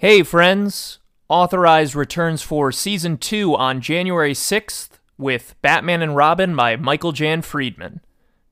Hey, 0.00 0.22
friends. 0.22 1.00
Authorized 1.28 1.96
returns 1.96 2.40
for 2.40 2.70
season 2.70 3.18
two 3.18 3.56
on 3.56 3.80
January 3.80 4.32
6th 4.32 4.90
with 5.18 5.56
Batman 5.60 6.02
and 6.02 6.14
Robin 6.14 6.54
by 6.54 6.76
Michael 6.76 7.10
Jan 7.10 7.42
Friedman. 7.42 8.00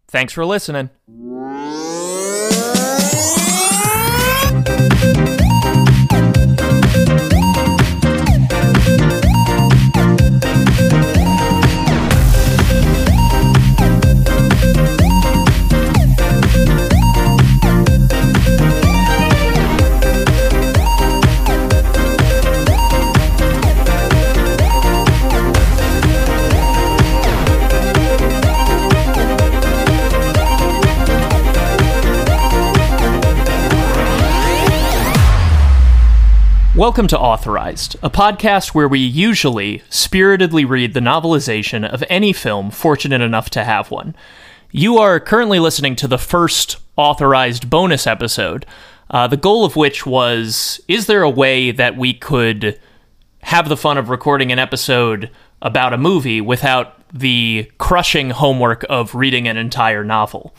Thanks 0.09 0.32
for 0.32 0.45
listening. 0.45 0.90
Welcome 36.77 37.07
to 37.07 37.19
Authorized, 37.19 37.97
a 38.03 38.11
podcast 38.11 38.75
where 38.75 38.87
we 38.87 38.98
usually 38.98 39.83
spiritedly 39.89 40.66
read 40.66 40.93
the 40.93 41.01
novelization 41.01 41.89
of 41.89 42.05
any 42.11 42.35
film 42.35 42.71
fortunate 42.71 43.23
enough 43.23 43.49
to 43.51 43.65
have 43.65 43.91
one. 43.91 44.15
You 44.73 44.99
are 44.99 45.19
currently 45.19 45.59
listening 45.59 45.97
to 45.97 46.07
the 46.07 46.19
first 46.19 46.77
authorized 46.97 47.71
bonus 47.71 48.07
episode, 48.07 48.66
uh, 49.09 49.27
the 49.27 49.39
goal 49.39 49.65
of 49.65 49.75
which 49.75 50.05
was 50.05 50.79
is 50.87 51.07
there 51.07 51.23
a 51.23 51.30
way 51.30 51.71
that 51.71 51.97
we 51.97 52.12
could 52.12 52.79
have 53.41 53.71
the 53.71 53.77
fun 53.79 53.97
of 53.97 54.11
recording 54.11 54.52
an 54.52 54.59
episode 54.59 55.30
about 55.63 55.95
a 55.95 55.99
movie 55.99 56.43
without 56.43 57.01
the 57.10 57.73
crushing 57.79 58.29
homework 58.29 58.85
of 58.91 59.15
reading 59.15 59.49
an 59.49 59.57
entire 59.57 60.04
novel? 60.04 60.54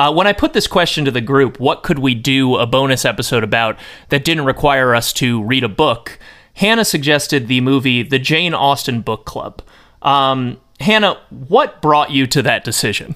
Uh, 0.00 0.10
when 0.10 0.26
I 0.26 0.32
put 0.32 0.54
this 0.54 0.66
question 0.66 1.04
to 1.04 1.10
the 1.10 1.20
group, 1.20 1.60
what 1.60 1.82
could 1.82 1.98
we 1.98 2.14
do 2.14 2.56
a 2.56 2.64
bonus 2.64 3.04
episode 3.04 3.44
about 3.44 3.78
that 4.08 4.24
didn't 4.24 4.46
require 4.46 4.94
us 4.94 5.12
to 5.12 5.42
read 5.42 5.62
a 5.62 5.68
book? 5.68 6.18
Hannah 6.54 6.86
suggested 6.86 7.48
the 7.48 7.60
movie 7.60 8.02
The 8.02 8.18
Jane 8.18 8.54
Austen 8.54 9.02
Book 9.02 9.26
Club. 9.26 9.60
Um, 10.00 10.58
Hannah, 10.80 11.20
what 11.28 11.82
brought 11.82 12.10
you 12.12 12.26
to 12.28 12.40
that 12.40 12.64
decision? 12.64 13.14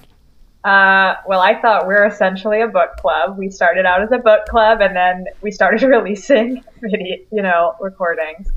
Uh, 0.63 1.15
well, 1.27 1.41
I 1.41 1.59
thought 1.59 1.87
we're 1.87 2.05
essentially 2.05 2.61
a 2.61 2.67
book 2.67 2.97
club. 2.97 3.35
We 3.35 3.49
started 3.49 3.87
out 3.87 4.03
as 4.03 4.11
a 4.11 4.19
book 4.19 4.45
club, 4.45 4.79
and 4.79 4.95
then 4.95 5.25
we 5.41 5.49
started 5.49 5.81
releasing 5.87 6.63
video, 6.83 7.17
you 7.31 7.41
know, 7.41 7.75
recordings. 7.81 8.47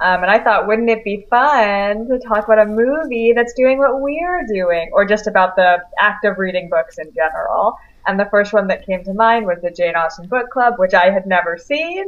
Um, 0.00 0.22
and 0.22 0.30
I 0.30 0.38
thought, 0.38 0.68
wouldn't 0.68 0.88
it 0.88 1.02
be 1.02 1.26
fun 1.28 2.06
to 2.08 2.20
talk 2.20 2.44
about 2.44 2.60
a 2.60 2.66
movie 2.66 3.32
that's 3.34 3.52
doing 3.54 3.78
what 3.78 4.00
we're 4.00 4.46
doing, 4.46 4.90
or 4.92 5.04
just 5.04 5.26
about 5.26 5.56
the 5.56 5.78
act 5.98 6.24
of 6.24 6.38
reading 6.38 6.68
books 6.68 6.98
in 6.98 7.12
general? 7.14 7.76
And 8.06 8.18
the 8.18 8.26
first 8.30 8.52
one 8.52 8.68
that 8.68 8.86
came 8.86 9.02
to 9.04 9.12
mind 9.12 9.44
was 9.46 9.58
the 9.60 9.70
Jane 9.70 9.96
Austen 9.96 10.28
Book 10.28 10.50
Club, 10.50 10.74
which 10.78 10.94
I 10.94 11.10
had 11.10 11.26
never 11.26 11.58
seen. 11.58 12.06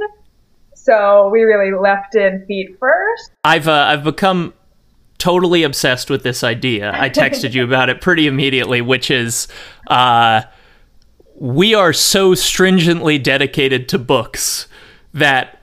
So 0.74 1.28
we 1.28 1.42
really 1.42 1.77
left 1.77 2.14
in 2.14 2.46
feet 2.46 2.78
first. 2.78 3.33
I've 3.44 3.68
uh, 3.68 3.86
I've 3.88 4.05
become 4.05 4.55
totally 5.18 5.62
obsessed 5.64 6.08
with 6.08 6.22
this 6.22 6.42
idea. 6.42 6.91
I 6.94 7.11
texted 7.11 7.52
you 7.52 7.64
about 7.64 7.91
it 7.91 8.00
pretty 8.00 8.27
immediately, 8.27 8.80
which 8.80 9.11
is 9.11 9.48
uh, 9.88 10.42
we 11.34 11.74
are 11.74 11.92
so 11.92 12.34
stringently 12.34 13.18
dedicated 13.18 13.88
to 13.91 13.98
books 13.98 14.68
that 15.12 15.59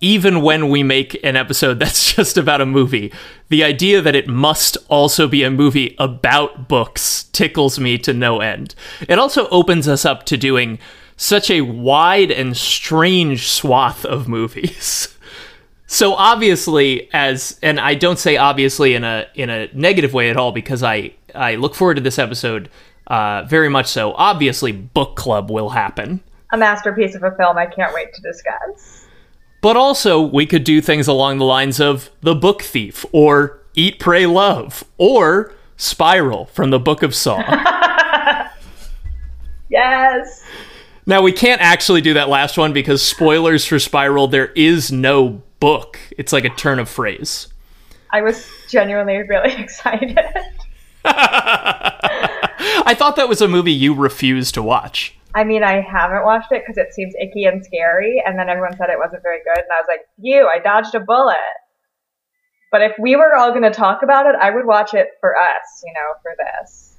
even 0.00 0.42
when 0.42 0.68
we 0.68 0.82
make 0.82 1.22
an 1.24 1.36
episode 1.36 1.78
that's 1.78 2.14
just 2.14 2.36
about 2.36 2.60
a 2.60 2.66
movie, 2.66 3.12
the 3.48 3.64
idea 3.64 4.00
that 4.00 4.14
it 4.14 4.28
must 4.28 4.76
also 4.88 5.28
be 5.28 5.42
a 5.42 5.50
movie 5.50 5.94
about 5.98 6.68
books 6.68 7.24
tickles 7.32 7.78
me 7.78 7.98
to 7.98 8.12
no 8.12 8.40
end. 8.40 8.74
It 9.08 9.18
also 9.18 9.48
opens 9.48 9.88
us 9.88 10.04
up 10.04 10.24
to 10.26 10.36
doing 10.36 10.78
such 11.16 11.50
a 11.50 11.60
wide 11.60 12.30
and 12.30 12.56
strange 12.56 13.48
swath 13.48 14.04
of 14.04 14.28
movies. 14.28 15.08
So 15.92 16.14
obviously 16.14 17.08
as 17.12 17.58
and 17.64 17.80
I 17.80 17.96
don't 17.96 18.16
say 18.16 18.36
obviously 18.36 18.94
in 18.94 19.02
a 19.02 19.26
in 19.34 19.50
a 19.50 19.68
negative 19.72 20.14
way 20.14 20.30
at 20.30 20.36
all 20.36 20.52
because 20.52 20.84
I 20.84 21.14
I 21.34 21.56
look 21.56 21.74
forward 21.74 21.96
to 21.96 22.00
this 22.00 22.16
episode 22.16 22.70
uh, 23.08 23.42
very 23.48 23.68
much 23.68 23.88
so. 23.88 24.12
Obviously 24.12 24.70
book 24.70 25.16
club 25.16 25.50
will 25.50 25.70
happen. 25.70 26.20
A 26.52 26.56
masterpiece 26.56 27.16
of 27.16 27.24
a 27.24 27.32
film 27.32 27.58
I 27.58 27.66
can't 27.66 27.92
wait 27.92 28.14
to 28.14 28.22
discuss. 28.22 29.08
But 29.60 29.76
also, 29.76 30.20
we 30.20 30.46
could 30.46 30.64
do 30.64 30.80
things 30.80 31.06
along 31.06 31.38
the 31.38 31.44
lines 31.44 31.80
of 31.80 32.10
The 32.22 32.34
Book 32.34 32.62
Thief, 32.62 33.04
or 33.12 33.60
Eat, 33.74 33.98
Pray, 33.98 34.26
Love, 34.26 34.84
or 34.96 35.52
Spiral 35.76 36.46
from 36.46 36.70
the 36.70 36.78
Book 36.78 37.02
of 37.02 37.14
Saw. 37.14 37.38
yes. 39.68 40.42
Now, 41.04 41.20
we 41.22 41.32
can't 41.32 41.60
actually 41.60 42.00
do 42.00 42.14
that 42.14 42.28
last 42.28 42.56
one 42.56 42.72
because 42.72 43.02
spoilers 43.02 43.66
for 43.66 43.78
Spiral, 43.78 44.28
there 44.28 44.52
is 44.52 44.90
no 44.90 45.42
book. 45.58 45.98
It's 46.16 46.32
like 46.32 46.44
a 46.44 46.50
turn 46.50 46.78
of 46.78 46.88
phrase. 46.88 47.48
I 48.10 48.22
was 48.22 48.48
genuinely 48.68 49.18
really 49.18 49.52
excited. 49.60 50.18
I 51.04 52.94
thought 52.96 53.16
that 53.16 53.28
was 53.28 53.40
a 53.40 53.48
movie 53.48 53.72
you 53.72 53.94
refused 53.94 54.54
to 54.54 54.62
watch. 54.62 55.16
I 55.34 55.44
mean, 55.44 55.62
I 55.62 55.80
haven't 55.80 56.24
watched 56.24 56.52
it 56.52 56.62
because 56.66 56.76
it 56.76 56.92
seems 56.92 57.14
icky 57.20 57.44
and 57.44 57.64
scary, 57.64 58.22
and 58.24 58.38
then 58.38 58.48
everyone 58.48 58.76
said 58.76 58.90
it 58.90 58.98
wasn't 58.98 59.22
very 59.22 59.38
good, 59.38 59.58
and 59.58 59.70
I 59.70 59.80
was 59.80 59.86
like, 59.88 60.00
"You, 60.18 60.48
I 60.52 60.58
dodged 60.58 60.94
a 60.94 61.00
bullet." 61.00 61.36
But 62.72 62.82
if 62.82 62.92
we 62.98 63.16
were 63.16 63.34
all 63.34 63.50
going 63.50 63.62
to 63.62 63.70
talk 63.70 64.02
about 64.02 64.26
it, 64.26 64.36
I 64.40 64.50
would 64.50 64.64
watch 64.66 64.94
it 64.94 65.08
for 65.20 65.36
us, 65.36 65.84
you 65.84 65.92
know, 65.92 66.14
for 66.22 66.36
this. 66.38 66.96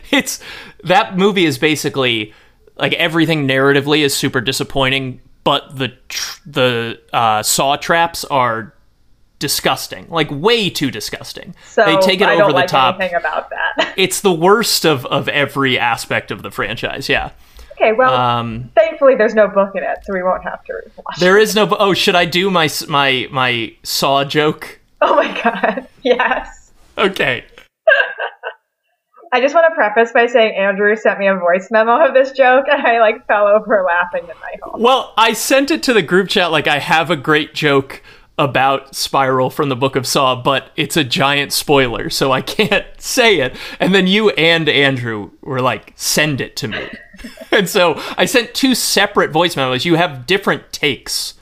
it's 0.10 0.40
that 0.84 1.16
movie 1.16 1.44
is 1.44 1.58
basically 1.58 2.34
like 2.76 2.92
everything 2.94 3.46
narratively 3.46 4.00
is 4.00 4.16
super 4.16 4.40
disappointing, 4.40 5.20
but 5.44 5.76
the 5.76 5.88
tr- 6.08 6.40
the 6.46 7.00
uh, 7.12 7.42
saw 7.42 7.76
traps 7.76 8.24
are 8.24 8.74
disgusting, 9.38 10.06
like 10.08 10.28
way 10.30 10.68
too 10.70 10.90
disgusting. 10.90 11.54
So 11.66 11.84
they 11.84 11.96
take 11.98 12.20
it 12.20 12.28
I 12.28 12.32
over 12.34 12.40
don't 12.42 12.50
the 12.50 12.56
like 12.56 12.68
top. 12.68 12.98
anything 13.00 13.16
about 13.16 13.50
that. 13.50 13.94
It's 13.96 14.20
the 14.20 14.32
worst 14.32 14.84
of 14.84 15.06
of 15.06 15.28
every 15.28 15.78
aspect 15.78 16.30
of 16.30 16.42
the 16.42 16.50
franchise. 16.50 17.08
Yeah. 17.08 17.30
okay, 17.72 17.92
well, 17.92 18.14
Um, 18.14 18.70
thankfully 18.76 19.14
there's 19.16 19.34
no 19.34 19.48
book 19.48 19.70
in 19.74 19.82
it, 19.82 19.98
so 20.04 20.12
we 20.12 20.22
won't 20.22 20.42
have 20.44 20.64
to 20.64 20.72
watch. 20.96 21.16
it. 21.16 21.20
there 21.20 21.38
is 21.38 21.54
no. 21.54 21.68
Oh, 21.78 21.94
should 21.94 22.14
I 22.16 22.24
do 22.24 22.50
my 22.50 22.68
my 22.88 23.28
my 23.30 23.74
saw 23.82 24.24
joke? 24.24 24.80
Oh 25.00 25.14
my 25.16 25.40
god, 25.42 25.86
yes. 26.02 26.72
Okay. 26.96 27.44
I 29.30 29.42
just 29.42 29.54
want 29.54 29.66
to 29.70 29.74
preface 29.74 30.10
by 30.12 30.26
saying 30.26 30.56
Andrew 30.56 30.96
sent 30.96 31.18
me 31.18 31.26
a 31.28 31.36
voice 31.36 31.68
memo 31.70 32.06
of 32.06 32.14
this 32.14 32.32
joke, 32.32 32.64
and 32.70 32.80
I 32.86 32.98
like 33.00 33.26
fell 33.26 33.46
over 33.46 33.84
laughing 33.86 34.22
in 34.22 34.34
my 34.40 34.54
home. 34.62 34.80
Well, 34.82 35.12
I 35.18 35.34
sent 35.34 35.70
it 35.70 35.82
to 35.84 35.92
the 35.92 36.00
group 36.02 36.28
chat 36.30 36.50
like 36.50 36.66
I 36.66 36.78
have 36.78 37.10
a 37.10 37.16
great 37.16 37.52
joke 37.52 38.02
about 38.38 38.94
Spiral 38.94 39.50
from 39.50 39.68
the 39.68 39.76
Book 39.76 39.96
of 39.96 40.06
Saw, 40.06 40.40
but 40.40 40.70
it's 40.76 40.96
a 40.96 41.04
giant 41.04 41.52
spoiler, 41.52 42.08
so 42.08 42.30
I 42.30 42.40
can't 42.40 42.86
say 42.98 43.40
it. 43.40 43.56
And 43.80 43.94
then 43.94 44.06
you 44.06 44.30
and 44.30 44.68
Andrew 44.68 45.32
were 45.42 45.60
like, 45.60 45.92
send 45.96 46.40
it 46.40 46.56
to 46.56 46.68
me. 46.68 46.88
and 47.52 47.68
so 47.68 48.00
I 48.16 48.24
sent 48.24 48.54
two 48.54 48.74
separate 48.74 49.30
voice 49.30 49.56
memos. 49.56 49.84
You 49.84 49.96
have 49.96 50.26
different 50.26 50.72
takes. 50.72 51.34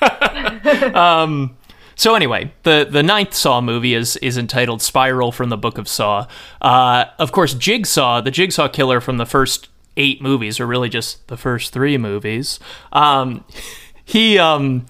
um, 0.94 1.56
so 1.96 2.14
anyway, 2.14 2.52
the 2.64 2.86
the 2.90 3.02
ninth 3.02 3.32
Saw 3.32 3.60
movie 3.60 3.94
is 3.94 4.16
is 4.18 4.36
entitled 4.36 4.82
Spiral 4.82 5.32
from 5.32 5.48
the 5.48 5.56
Book 5.56 5.78
of 5.78 5.88
Saw. 5.88 6.26
Uh, 6.60 7.06
of 7.18 7.32
course, 7.32 7.54
Jigsaw, 7.54 8.20
the 8.20 8.30
Jigsaw 8.30 8.68
killer 8.68 9.00
from 9.00 9.16
the 9.16 9.26
first 9.26 9.68
eight 9.96 10.20
movies, 10.20 10.58
or 10.58 10.66
really 10.66 10.88
just 10.88 11.26
the 11.28 11.36
first 11.36 11.72
three 11.72 11.96
movies. 11.96 12.58
Um, 12.92 13.44
he 14.04 14.38
um, 14.38 14.86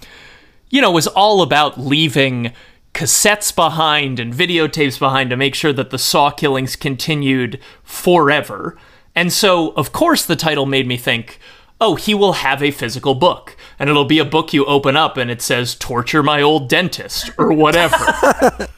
you 0.74 0.80
know, 0.80 0.90
was 0.90 1.06
all 1.06 1.40
about 1.40 1.78
leaving 1.78 2.52
cassettes 2.94 3.54
behind 3.54 4.18
and 4.18 4.34
videotapes 4.34 4.98
behind 4.98 5.30
to 5.30 5.36
make 5.36 5.54
sure 5.54 5.72
that 5.72 5.90
the 5.90 5.98
Saw 5.98 6.32
killings 6.32 6.74
continued 6.74 7.60
forever. 7.84 8.76
And 9.14 9.32
so, 9.32 9.70
of 9.74 9.92
course, 9.92 10.26
the 10.26 10.34
title 10.34 10.66
made 10.66 10.88
me 10.88 10.96
think, 10.96 11.38
oh, 11.80 11.94
he 11.94 12.12
will 12.12 12.32
have 12.32 12.60
a 12.60 12.72
physical 12.72 13.14
book. 13.14 13.56
And 13.78 13.88
it'll 13.88 14.04
be 14.04 14.18
a 14.18 14.24
book 14.24 14.52
you 14.52 14.64
open 14.64 14.96
up 14.96 15.16
and 15.16 15.30
it 15.30 15.40
says, 15.40 15.76
Torture 15.76 16.24
My 16.24 16.42
Old 16.42 16.68
Dentist, 16.68 17.30
or 17.38 17.52
whatever. 17.52 17.94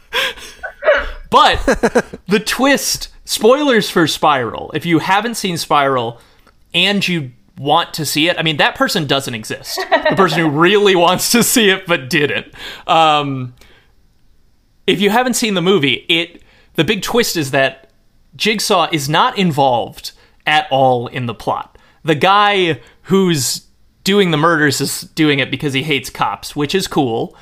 but 1.31 1.65
the 2.29 2.43
twist, 2.45 3.09
spoilers 3.25 3.89
for 3.89 4.07
Spiral. 4.07 4.71
If 4.75 4.85
you 4.85 4.99
haven't 4.99 5.37
seen 5.37 5.57
Spiral 5.57 6.21
and 6.75 7.09
you 7.09 7.33
want 7.59 7.95
to 7.95 8.05
see 8.05 8.29
it, 8.29 8.39
I 8.39 8.43
mean, 8.43 8.59
that 8.59 8.75
person 8.75 9.07
doesn't 9.07 9.35
exist. 9.35 9.81
The 9.91 10.17
person 10.17 10.41
who 10.41 10.51
really 10.51 10.95
wants 10.95 11.33
to 11.33 11.43
see 11.43 11.71
it 11.71 11.87
but 11.87 12.11
didn't. 12.11 12.53
Um, 12.87 13.55
if 14.87 15.01
you 15.01 15.11
haven't 15.11 15.35
seen 15.35 15.55
the 15.55 15.63
movie, 15.63 16.05
it 16.09 16.43
the 16.75 16.85
big 16.85 17.03
twist 17.03 17.37
is 17.37 17.51
that 17.51 17.91
Jigsaw 18.37 18.89
is 18.93 19.09
not 19.09 19.39
involved 19.39 20.13
at 20.47 20.67
all 20.71 21.07
in 21.07 21.27
the 21.27 21.35
plot. 21.35 21.79
The 22.05 22.15
guy 22.15 22.81
who's 23.03 23.67
doing 24.05 24.31
the 24.31 24.37
murders 24.37 24.81
is 24.81 25.01
doing 25.01 25.39
it 25.39 25.51
because 25.51 25.73
he 25.73 25.83
hates 25.83 26.11
cops, 26.11 26.55
which 26.55 26.75
is 26.75 26.87
cool. 26.87 27.37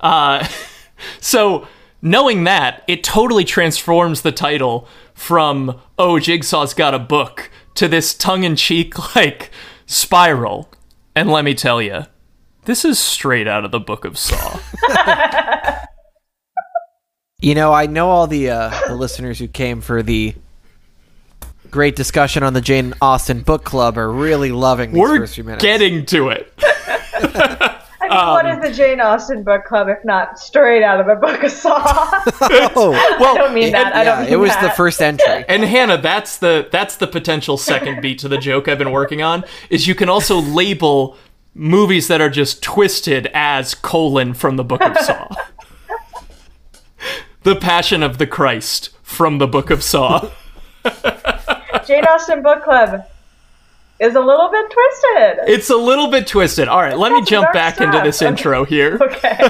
Uh, 0.00 0.46
so 1.20 1.66
knowing 2.00 2.44
that, 2.44 2.82
it 2.86 3.04
totally 3.04 3.44
transforms 3.44 4.22
the 4.22 4.32
title 4.32 4.88
from 5.14 5.78
"Oh, 5.98 6.18
Jigsaw's 6.18 6.72
got 6.72 6.94
a 6.94 6.98
book" 6.98 7.50
to 7.76 7.88
this 7.88 8.14
tongue-in-cheek 8.14 9.14
like 9.16 9.50
spiral. 9.86 10.68
And 11.14 11.30
let 11.30 11.44
me 11.44 11.54
tell 11.54 11.80
you, 11.80 12.06
this 12.64 12.84
is 12.84 12.98
straight 12.98 13.46
out 13.48 13.64
of 13.64 13.70
the 13.70 13.80
Book 13.80 14.04
of 14.04 14.18
Saw. 14.18 14.58
You 17.38 17.54
know, 17.54 17.70
I 17.72 17.84
know 17.86 18.08
all 18.08 18.26
the 18.26 18.48
uh, 18.48 18.70
the 18.88 18.94
listeners 18.96 19.38
who 19.38 19.46
came 19.46 19.82
for 19.82 20.02
the 20.02 20.34
great 21.70 21.94
discussion 21.94 22.42
on 22.42 22.54
the 22.54 22.62
Jane 22.62 22.94
Austen 23.02 23.42
book 23.42 23.62
club 23.62 23.98
are 23.98 24.10
really 24.10 24.50
loving 24.52 24.92
these 24.92 25.00
We're 25.00 25.18
first 25.18 25.34
few 25.34 25.44
minutes. 25.44 25.62
getting 25.62 26.06
to 26.06 26.30
it. 26.30 26.52
I 28.16 28.20
mean, 28.20 28.28
Um, 28.28 28.32
what 28.34 28.64
is 28.64 28.70
the 28.70 28.76
Jane 28.76 29.00
Austen 29.00 29.42
book 29.42 29.64
club 29.64 29.88
if 29.88 30.04
not 30.04 30.38
straight 30.38 30.82
out 30.82 31.00
of 31.00 31.06
the 31.06 31.14
Book 31.14 31.42
of 31.42 31.50
Saw? 31.50 31.82
oh, 32.74 32.92
I 33.20 33.34
don't 33.36 33.54
mean 33.54 33.72
that. 33.72 33.94
I 33.94 34.04
don't 34.04 34.18
yeah, 34.18 34.24
mean 34.24 34.32
it 34.32 34.36
was 34.36 34.50
that. 34.50 34.62
the 34.62 34.70
first 34.70 35.00
entry. 35.02 35.44
And 35.48 35.62
Hannah, 35.64 36.00
that's 36.00 36.38
the 36.38 36.68
that's 36.70 36.96
the 36.96 37.06
potential 37.06 37.56
second 37.56 38.00
beat 38.00 38.18
to 38.20 38.28
the 38.28 38.38
joke 38.38 38.68
I've 38.68 38.78
been 38.78 38.92
working 38.92 39.22
on. 39.22 39.44
Is 39.70 39.86
you 39.86 39.94
can 39.94 40.08
also 40.08 40.38
label 40.38 41.16
movies 41.54 42.08
that 42.08 42.20
are 42.20 42.30
just 42.30 42.62
twisted 42.62 43.28
as 43.32 43.74
colon 43.74 44.34
from 44.34 44.56
the 44.56 44.64
Book 44.64 44.82
of 44.82 44.96
Saw. 44.98 45.28
the 47.42 47.56
Passion 47.56 48.02
of 48.02 48.18
the 48.18 48.26
Christ 48.26 48.90
from 49.02 49.38
the 49.38 49.46
Book 49.46 49.70
of 49.70 49.82
Saw. 49.82 50.30
Jane 51.86 52.04
Austen 52.04 52.42
book 52.42 52.62
club 52.62 53.04
is 54.00 54.14
a 54.14 54.20
little 54.20 54.50
bit 54.50 54.70
twisted. 54.70 55.48
It's 55.54 55.70
a 55.70 55.76
little 55.76 56.08
bit 56.08 56.26
twisted. 56.26 56.68
All 56.68 56.80
right, 56.80 56.98
let 56.98 57.12
me 57.12 57.22
jump 57.22 57.52
back 57.52 57.80
into 57.80 58.00
this 58.00 58.20
Okay. 58.22 58.28
intro 58.28 58.64
here. 58.64 58.98
Okay. 59.02 59.48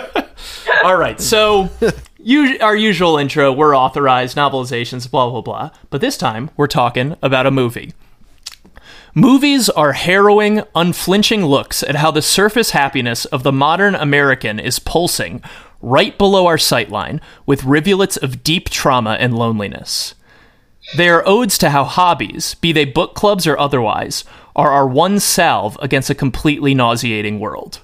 All 0.84 0.96
right, 0.96 1.20
so 1.20 1.70
you, 2.19 2.58
our 2.60 2.76
usual 2.76 3.16
intro, 3.19 3.52
we're 3.52 3.76
authorized 3.76 4.37
novelizations, 4.37 5.10
blah 5.10 5.31
blah 5.31 5.40
blah. 5.40 5.70
But 5.90 6.00
this 6.00 6.16
time, 6.16 6.50
we're 6.56 6.66
talking 6.66 7.16
about 7.22 7.46
a 7.46 7.50
movie. 7.50 7.93
Movies 9.14 9.70
are 9.70 9.93
harrowing, 9.93 10.62
unflinching 10.75 11.46
looks 11.46 11.82
at 11.82 11.96
how 11.96 12.10
the 12.10 12.20
surface 12.20 12.70
happiness 12.72 13.25
of 13.26 13.43
the 13.44 13.52
modern 13.52 13.94
American 13.94 14.60
is 14.60 14.78
pulsing 14.78 15.43
right 15.81 16.19
below 16.19 16.46
our 16.46 16.58
sightline 16.58 17.20
with 17.46 17.64
rivulets 17.64 18.16
of 18.19 18.43
deep 18.44 18.69
trauma 18.69 19.16
and 19.19 19.34
loneliness. 19.37 20.14
They 20.94 21.09
are 21.09 21.27
odes 21.27 21.59
to 21.59 21.71
how 21.71 21.85
hobbies, 21.85 22.55
be 22.55 22.73
they 22.73 22.85
book 22.85 23.15
clubs 23.15 23.47
or 23.47 23.59
otherwise, 23.59 24.25
are 24.55 24.71
our 24.71 24.87
one 24.87 25.19
salve 25.19 25.77
against 25.83 26.11
a 26.11 26.15
completely 26.15 26.75
nauseating 26.75 27.41
world. 27.41 27.81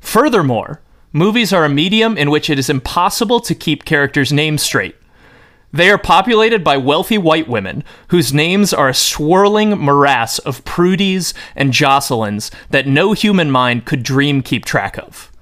Furthermore, 0.00 0.80
movies 1.12 1.52
are 1.52 1.64
a 1.64 1.68
medium 1.68 2.18
in 2.18 2.30
which 2.30 2.50
it 2.50 2.58
is 2.58 2.68
impossible 2.68 3.40
to 3.40 3.54
keep 3.54 3.84
characters' 3.84 4.32
names 4.32 4.62
straight. 4.62 4.96
They 5.72 5.90
are 5.90 5.98
populated 5.98 6.62
by 6.62 6.76
wealthy 6.76 7.18
white 7.18 7.48
women 7.48 7.82
whose 8.08 8.34
names 8.34 8.72
are 8.72 8.88
a 8.88 8.94
swirling 8.94 9.70
morass 9.70 10.38
of 10.40 10.64
Prudies 10.64 11.34
and 11.56 11.72
Jocelyn's 11.72 12.50
that 12.70 12.86
no 12.86 13.12
human 13.12 13.50
mind 13.50 13.84
could 13.84 14.02
dream 14.02 14.42
keep 14.42 14.64
track 14.64 14.98
of. 14.98 15.32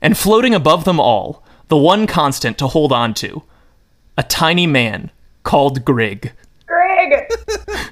And 0.00 0.18
floating 0.18 0.54
above 0.54 0.84
them 0.84 0.98
all, 0.98 1.44
the 1.68 1.76
one 1.76 2.06
constant 2.06 2.58
to 2.58 2.66
hold 2.66 2.92
on 2.92 3.14
to 3.14 3.44
a 4.18 4.22
tiny 4.22 4.66
man 4.66 5.10
called 5.42 5.84
Grigg. 5.84 6.32
Greg. 6.66 7.30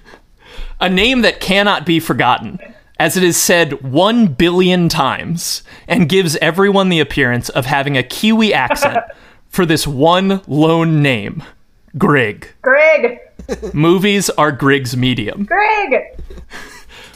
A 0.81 0.89
name 0.89 1.23
that 1.23 1.41
cannot 1.41 1.85
be 1.85 2.01
forgotten, 2.01 2.59
as 2.99 3.17
it 3.17 3.23
is 3.23 3.37
said 3.37 3.83
one 3.83 4.29
billion 4.29 4.89
times, 4.89 5.63
and 5.87 6.09
gives 6.09 6.37
everyone 6.37 6.89
the 6.89 7.01
appearance 7.01 7.51
of 7.51 7.67
having 7.67 7.99
a 7.99 8.03
Kiwi 8.03 8.55
accent 8.55 8.99
for 9.49 9.67
this 9.67 9.87
one 9.87 10.41
lone 10.47 11.03
name 11.03 11.43
Grigg. 11.99 12.49
Grigg! 12.63 13.19
Movies 13.75 14.31
are 14.31 14.53
Grigg's 14.53 14.97
medium. 14.97 15.45
Grigg! 15.45 15.95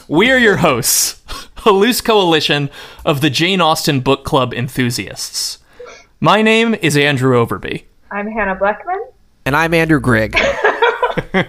We 0.07 0.29
are 0.29 0.37
your 0.37 0.57
hosts, 0.57 1.19
a 1.65 1.71
loose 1.71 1.99
coalition 1.99 2.69
of 3.03 3.21
the 3.21 3.31
Jane 3.31 3.59
Austen 3.59 4.01
Book 4.01 4.23
Club 4.23 4.53
enthusiasts. 4.53 5.57
My 6.19 6.43
name 6.43 6.75
is 6.75 6.95
Andrew 6.95 7.33
Overby. 7.43 7.85
I'm 8.11 8.29
Hannah 8.31 8.55
Bleckman. 8.55 8.99
And 9.47 9.55
I'm 9.55 9.75
Andrew 9.75 9.99
Grigg. 9.99 10.33
I 10.37 11.43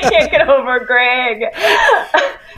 can't 0.00 0.30
get 0.30 0.48
over 0.48 0.80
Greg. 0.80 1.42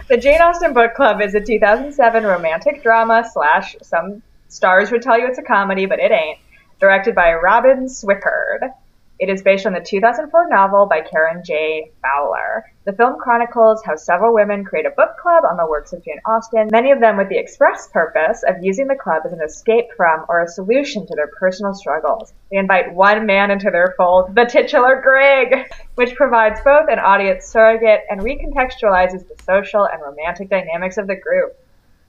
the 0.09 0.17
Jane 0.17 0.41
Austen 0.41 0.73
Book 0.73 0.95
Club 0.95 1.21
is 1.21 1.35
a 1.35 1.41
2007 1.41 2.23
romantic 2.23 2.81
drama 2.81 3.29
slash 3.33 3.75
some 3.83 4.23
stars 4.47 4.93
would 4.93 5.03
tell 5.03 5.19
you 5.19 5.27
it's 5.27 5.41
a 5.41 5.43
comedy, 5.43 5.87
but 5.87 5.99
it 5.99 6.13
ain't. 6.13 6.39
Directed 6.79 7.17
by 7.17 7.35
Robin 7.35 7.87
Swicord. 7.87 8.73
It 9.21 9.29
is 9.29 9.43
based 9.43 9.65
on 9.65 9.73
the 9.73 9.81
2004 9.81 10.49
novel 10.49 10.87
by 10.87 11.01
Karen 11.01 11.45
J. 11.45 11.93
Fowler. 12.03 12.65
The 12.85 12.93
film 12.93 13.17
chronicles 13.21 13.81
how 13.85 13.95
several 13.95 14.35
women 14.35 14.65
create 14.65 14.87
a 14.87 14.91
book 14.91 15.17
club 15.23 15.45
on 15.49 15.57
the 15.57 15.67
works 15.67 15.93
of 15.93 16.05
Jane 16.05 16.21
Austen, 16.27 16.69
many 16.73 16.91
of 16.91 16.99
them 16.99 17.17
with 17.17 17.29
the 17.29 17.39
express 17.39 17.89
purpose 17.93 18.43
of 18.43 18.57
using 18.61 18.89
the 18.89 18.97
club 18.97 19.23
as 19.25 19.33
an 19.33 19.41
escape 19.41 19.87
from 19.97 20.25
or 20.29 20.43
a 20.43 20.49
solution 20.49 21.07
to 21.07 21.15
their 21.15 21.29
personal 21.39 21.75
struggles. 21.75 22.33
They 22.51 22.57
invite 22.57 22.93
one 22.93 23.25
man 23.25 23.53
into 23.53 23.71
their 23.71 23.95
fold, 23.97 24.35
the 24.35 24.47
titular 24.47 25.01
Greg, 25.01 25.73
which 25.95 26.17
provides 26.17 26.61
both 26.65 26.89
an 26.91 26.99
audience 26.99 27.47
surrogate 27.47 28.01
and 28.11 28.21
recontextualizes 28.21 29.29
the 29.29 29.41
social 29.45 29.87
and 29.87 30.03
romantic 30.03 30.51
dynamics 30.51 30.99
of 30.99 31.07
the 31.07 31.17
group. 31.17 31.57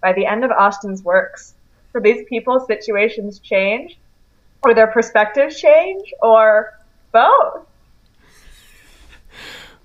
By 0.01 0.13
the 0.13 0.25
end 0.25 0.43
of 0.43 0.49
Austen's 0.49 1.03
works, 1.03 1.53
for 1.91 2.01
these 2.01 2.25
people, 2.27 2.59
situations 2.61 3.37
change, 3.37 3.99
or 4.63 4.73
their 4.73 4.87
perspectives 4.87 5.61
change, 5.61 6.11
or 6.21 6.73
both. 7.15 7.65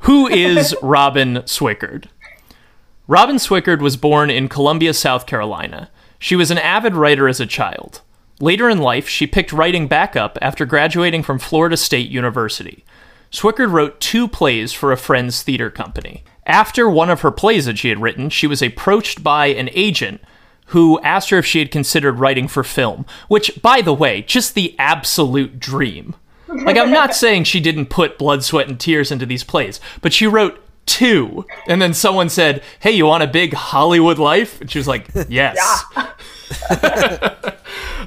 Who 0.01 0.27
is 0.27 0.75
Robin 0.83 1.37
Swicord? 1.47 2.07
Robin 3.07 3.37
Swicord 3.37 3.81
was 3.81 3.97
born 3.97 4.31
in 4.31 4.49
Columbia, 4.49 4.95
South 4.95 5.27
Carolina. 5.27 5.91
She 6.19 6.37
was 6.37 6.51
an 6.51 6.59
avid 6.59 6.95
writer 6.95 7.29
as 7.29 7.41
a 7.41 7.47
child. 7.47 8.03
Later 8.41 8.69
in 8.69 8.79
life, 8.79 9.09
she 9.09 9.27
picked 9.27 9.53
writing 9.53 9.87
back 9.87 10.17
up 10.17 10.39
after 10.43 10.65
graduating 10.65 11.23
from 11.23 11.39
Florida 11.39 11.77
State 11.77 12.11
University. 12.11 12.85
Swicord 13.31 13.71
wrote 13.71 14.01
two 14.01 14.27
plays 14.27 14.73
for 14.73 14.91
a 14.91 14.97
friend's 14.97 15.43
theater 15.43 15.71
company. 15.71 16.25
After 16.47 16.89
one 16.89 17.11
of 17.11 17.21
her 17.21 17.31
plays 17.31 17.67
that 17.67 17.79
she 17.79 17.91
had 17.91 18.03
written, 18.03 18.29
she 18.29 18.47
was 18.47 18.63
approached 18.63 19.23
by 19.23 19.47
an 19.47 19.71
agent 19.73 20.21
who 20.67 21.01
asked 21.01 21.31
her 21.31 21.39
if 21.39 21.47
she 21.47 21.59
had 21.59 21.71
considered 21.71 22.19
writing 22.19 22.49
for 22.49 22.65
film, 22.65 23.05
which, 23.29 23.61
by 23.61 23.83
the 23.83 23.95
way, 23.95 24.23
just 24.23 24.55
the 24.55 24.75
absolute 24.79 25.61
dream. 25.61 26.15
Like, 26.53 26.77
I'm 26.77 26.91
not 26.91 27.15
saying 27.15 27.45
she 27.45 27.61
didn't 27.61 27.87
put 27.87 28.19
blood, 28.19 28.45
sweat, 28.45 28.69
and 28.69 28.79
tears 28.79 29.11
into 29.11 29.27
these 29.27 29.45
plays, 29.45 29.81
but 30.01 30.13
she 30.13 30.27
wrote 30.27 30.61
two. 30.87 31.47
And 31.69 31.81
then 31.81 31.95
someone 31.95 32.29
said, 32.29 32.63
Hey, 32.81 32.91
you 32.91 33.07
want 33.07 33.23
a 33.23 33.29
big 33.29 33.55
Hollywood 33.55 34.19
life? 34.19 34.61
And 34.61 34.71
she 34.71 34.79
was 34.79 34.89
like, 34.89 35.09
Yes. 35.29 35.85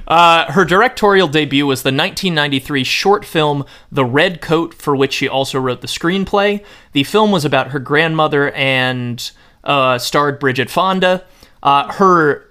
uh, 0.06 0.52
her 0.52 0.64
directorial 0.64 1.28
debut 1.28 1.66
was 1.66 1.82
the 1.82 1.88
1993 1.88 2.84
short 2.84 3.24
film 3.24 3.64
The 3.90 4.04
Red 4.04 4.40
Coat, 4.40 4.74
for 4.74 4.94
which 4.94 5.14
she 5.14 5.28
also 5.28 5.58
wrote 5.58 5.80
the 5.80 5.86
screenplay. 5.86 6.62
The 6.92 7.04
film 7.04 7.30
was 7.30 7.44
about 7.44 7.68
her 7.68 7.78
grandmother 7.78 8.50
and 8.52 9.30
uh, 9.64 9.98
starred 9.98 10.38
Bridget 10.38 10.70
Fonda. 10.70 11.24
Uh, 11.62 11.90
her 11.94 12.46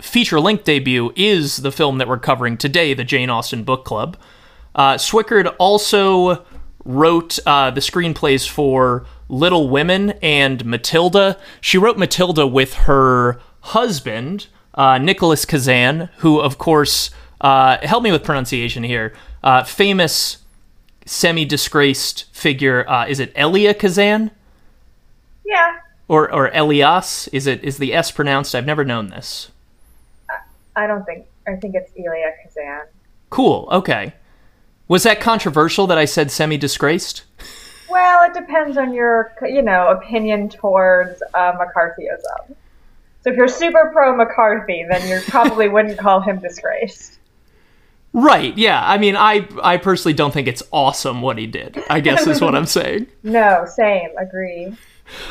feature 0.00 0.40
length 0.40 0.64
debut 0.64 1.12
is 1.16 1.58
the 1.58 1.72
film 1.72 1.98
that 1.98 2.08
we're 2.08 2.18
covering 2.18 2.56
today, 2.56 2.94
the 2.94 3.04
Jane 3.04 3.28
Austen 3.28 3.62
Book 3.62 3.84
Club. 3.84 4.16
Uh, 4.76 4.94
Swicord 4.96 5.52
also 5.58 6.44
wrote 6.84 7.38
uh, 7.46 7.70
the 7.70 7.80
screenplays 7.80 8.48
for 8.48 9.06
Little 9.28 9.68
Women 9.68 10.10
and 10.22 10.64
Matilda. 10.64 11.38
She 11.60 11.78
wrote 11.78 11.98
Matilda 11.98 12.46
with 12.46 12.74
her 12.74 13.40
husband, 13.60 14.46
uh, 14.74 14.98
Nicholas 14.98 15.44
Kazan, 15.44 16.10
who, 16.18 16.38
of 16.40 16.58
course, 16.58 17.10
uh, 17.40 17.78
help 17.82 18.02
me 18.02 18.12
with 18.12 18.22
pronunciation 18.22 18.84
here, 18.84 19.14
uh, 19.42 19.64
famous 19.64 20.38
semi 21.06 21.44
disgraced 21.44 22.26
figure. 22.32 22.88
Uh, 22.88 23.06
is 23.06 23.18
it 23.18 23.32
Elia 23.34 23.74
Kazan? 23.74 24.30
Yeah, 25.44 25.78
Or, 26.08 26.30
or 26.30 26.50
Elias? 26.52 27.28
Is 27.28 27.46
it 27.46 27.64
is 27.64 27.78
the 27.78 27.94
S 27.94 28.10
pronounced? 28.10 28.54
I've 28.54 28.66
never 28.66 28.84
known 28.84 29.08
this. 29.08 29.50
I 30.74 30.86
don't 30.86 31.04
think. 31.06 31.26
I 31.46 31.54
think 31.54 31.74
it's 31.74 31.90
Elia 31.96 32.32
Kazan. 32.42 32.86
Cool. 33.30 33.68
Okay. 33.70 34.12
Was 34.88 35.02
that 35.02 35.20
controversial 35.20 35.86
that 35.88 35.98
I 35.98 36.04
said 36.04 36.30
semi 36.30 36.56
disgraced? 36.56 37.24
Well, 37.88 38.24
it 38.24 38.34
depends 38.34 38.76
on 38.76 38.92
your, 38.92 39.32
you 39.42 39.62
know, 39.62 39.88
opinion 39.88 40.48
towards 40.48 41.22
uh, 41.34 41.52
McCarthyism. 41.52 42.54
So 43.22 43.30
if 43.30 43.36
you're 43.36 43.48
super 43.48 43.90
pro 43.92 44.16
McCarthy, 44.16 44.84
then 44.88 45.08
you 45.08 45.20
probably 45.28 45.68
wouldn't 45.70 45.98
call 45.98 46.20
him 46.20 46.38
disgraced. 46.38 47.18
Right. 48.12 48.56
Yeah. 48.56 48.80
I 48.82 48.98
mean, 48.98 49.16
I 49.16 49.46
I 49.62 49.76
personally 49.76 50.14
don't 50.14 50.32
think 50.32 50.48
it's 50.48 50.62
awesome 50.72 51.20
what 51.20 51.36
he 51.36 51.46
did. 51.46 51.82
I 51.90 52.00
guess 52.00 52.26
is 52.26 52.40
what 52.40 52.54
I'm 52.54 52.66
saying. 52.78 53.08
No, 53.22 53.66
same, 53.66 54.10
agree. 54.16 54.74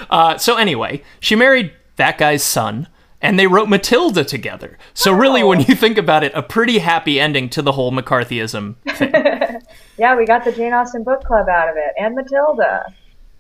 Uh, 0.10 0.38
so 0.38 0.58
anyway, 0.58 1.02
she 1.20 1.36
married 1.36 1.74
that 1.96 2.18
guy's 2.18 2.44
son, 2.44 2.88
and 3.26 3.40
they 3.40 3.48
wrote 3.48 3.68
Matilda 3.68 4.24
together. 4.24 4.78
So 4.94 5.12
really, 5.12 5.44
when 5.44 5.62
you 5.62 5.76
think 5.76 5.98
about 5.98 6.24
it, 6.24 6.32
a 6.36 6.44
pretty 6.44 6.78
happy 6.78 7.20
ending 7.20 7.50
to 7.50 7.62
the 7.62 7.72
whole 7.72 7.92
McCarthyism 7.92 8.76
thing. 8.96 9.62
Yeah, 9.98 10.18
we 10.18 10.26
got 10.26 10.44
the 10.44 10.52
Jane 10.52 10.74
Austen 10.74 11.06
book 11.06 11.24
club 11.24 11.48
out 11.48 11.70
of 11.70 11.78
it, 11.78 11.94
and 11.98 12.16
Matilda. 12.16 12.94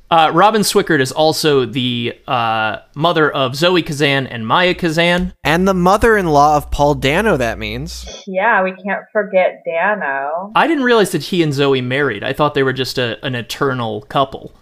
Uh, 0.09 0.31
Robin 0.33 0.61
Swicord 0.61 1.01
is 1.01 1.11
also 1.11 1.65
the 1.65 2.17
uh, 2.27 2.77
mother 2.95 3.29
of 3.29 3.57
Zoe 3.57 3.81
Kazan 3.81 4.25
and 4.27 4.47
Maya 4.47 4.73
Kazan. 4.73 5.33
And 5.43 5.67
the 5.67 5.73
mother-in-law 5.73 6.55
of 6.55 6.71
Paul 6.71 6.95
Dano. 6.95 7.35
That 7.35 7.59
means. 7.59 8.23
Yeah, 8.25 8.63
we 8.63 8.71
can't 8.71 9.03
forget 9.11 9.63
Dano. 9.65 10.53
I 10.55 10.65
didn't 10.67 10.85
realize 10.85 11.11
that 11.11 11.23
he 11.23 11.43
and 11.43 11.53
Zoe 11.53 11.81
married. 11.81 12.23
I 12.23 12.31
thought 12.31 12.53
they 12.53 12.63
were 12.63 12.71
just 12.71 12.97
a, 12.97 13.23
an 13.25 13.35
eternal 13.35 14.03
couple. 14.03 14.53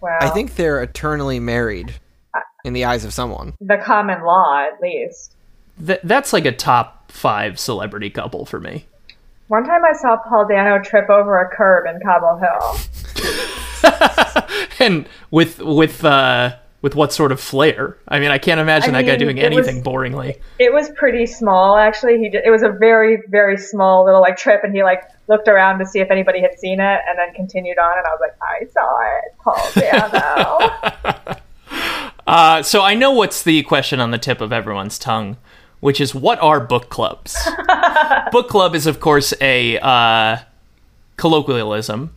Wow. 0.00 0.18
I 0.20 0.30
think 0.30 0.56
they're 0.56 0.82
eternally 0.82 1.38
married 1.38 1.94
in 2.66 2.72
the 2.72 2.84
eyes 2.84 3.04
of 3.04 3.12
someone. 3.14 3.54
the 3.60 3.76
common 3.78 4.22
law, 4.24 4.66
at 4.66 4.80
least. 4.82 5.32
Th- 5.84 6.00
that's 6.04 6.32
like 6.32 6.44
a 6.44 6.52
top 6.52 7.10
five 7.12 7.58
celebrity 7.58 8.10
couple 8.10 8.44
for 8.44 8.60
me. 8.60 8.84
One 9.48 9.64
time 9.64 9.82
I 9.84 9.92
saw 9.96 10.16
Paul 10.28 10.46
Dano 10.48 10.82
trip 10.82 11.08
over 11.08 11.38
a 11.40 11.48
curb 11.54 11.86
in 11.86 12.00
Cobble 12.00 12.38
Hill. 12.38 12.78
and 14.80 15.08
with 15.30 15.60
with 15.60 16.04
uh, 16.04 16.56
with 16.82 16.94
what 16.96 17.12
sort 17.12 17.30
of 17.30 17.40
flair? 17.40 17.96
I 18.08 18.18
mean, 18.18 18.30
I 18.32 18.38
can't 18.38 18.58
imagine 18.60 18.94
I 18.96 19.02
that 19.02 19.08
guy 19.08 19.16
doing 19.16 19.38
it 19.38 19.52
was- 19.54 19.66
anything 19.68 19.84
boringly. 19.84 20.40
It 20.58 20.72
was 20.72 20.90
pretty 20.96 21.26
small, 21.26 21.76
actually. 21.76 22.18
He 22.18 22.28
did, 22.30 22.44
it 22.44 22.50
was 22.50 22.62
a 22.62 22.70
very, 22.70 23.18
very 23.28 23.56
small 23.56 24.04
little 24.04 24.20
like 24.20 24.36
trip, 24.36 24.62
and 24.64 24.74
he 24.74 24.82
like 24.82 25.02
looked 25.28 25.46
around 25.46 25.78
to 25.78 25.86
see 25.86 26.00
if 26.00 26.10
anybody 26.10 26.40
had 26.40 26.58
seen 26.58 26.80
it, 26.80 27.00
and 27.08 27.16
then 27.16 27.32
continued 27.34 27.78
on. 27.78 27.98
And 27.98 28.06
I 28.06 28.10
was 28.10 28.20
like, 28.20 28.36
I 28.42 28.64
saw 28.72 29.00
it, 29.18 29.34
Paul 29.44 29.70
Dano. 31.30 31.36
Uh, 32.26 32.62
so 32.62 32.82
I 32.82 32.94
know 32.94 33.12
what's 33.12 33.42
the 33.42 33.62
question 33.62 34.00
on 34.00 34.10
the 34.10 34.18
tip 34.18 34.40
of 34.40 34.52
everyone's 34.52 34.98
tongue, 34.98 35.36
which 35.80 36.00
is 36.00 36.14
what 36.14 36.40
are 36.40 36.60
book 36.60 36.88
clubs? 36.88 37.36
book 38.32 38.48
club 38.48 38.74
is, 38.74 38.86
of 38.86 38.98
course, 38.98 39.32
a 39.40 39.78
uh, 39.78 40.38
colloquialism. 41.16 42.14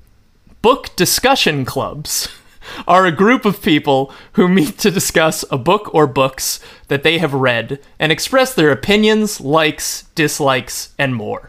Book 0.61 0.89
discussion 0.95 1.63
clubs 1.63 2.27
are 2.87 3.05
a 3.05 3.11
group 3.11 3.45
of 3.45 3.61
people 3.61 4.11
who 4.33 4.47
meet 4.47 4.77
to 4.79 4.91
discuss 4.91 5.45
a 5.51 5.57
book 5.57 5.93
or 5.93 6.07
books 6.07 6.59
that 6.87 7.03
they 7.03 7.19
have 7.19 7.33
read 7.33 7.79
and 7.99 8.11
express 8.11 8.53
their 8.53 8.71
opinions, 8.71 9.39
likes, 9.39 10.03
dislikes, 10.15 10.93
and 10.97 11.15
more. 11.15 11.48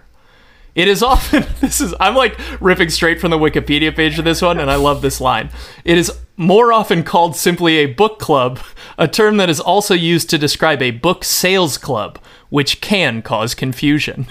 It 0.74 0.88
is 0.88 1.02
often 1.02 1.44
this 1.60 1.80
is 1.80 1.94
I'm 2.00 2.14
like 2.14 2.38
ripping 2.60 2.90
straight 2.90 3.20
from 3.20 3.30
the 3.30 3.38
Wikipedia 3.38 3.94
page 3.94 4.18
of 4.18 4.24
this 4.24 4.42
one 4.42 4.58
and 4.58 4.70
I 4.70 4.76
love 4.76 5.02
this 5.02 5.20
line. 5.20 5.50
It 5.84 5.98
is 5.98 6.12
more 6.36 6.72
often 6.72 7.02
called 7.02 7.36
simply 7.36 7.76
a 7.76 7.86
book 7.86 8.18
club, 8.18 8.60
a 8.96 9.06
term 9.06 9.36
that 9.36 9.50
is 9.50 9.60
also 9.60 9.94
used 9.94 10.30
to 10.30 10.38
describe 10.38 10.80
a 10.80 10.90
book 10.90 11.24
sales 11.24 11.76
club, 11.76 12.18
which 12.48 12.80
can 12.80 13.22
cause 13.22 13.54
confusion. 13.54 14.26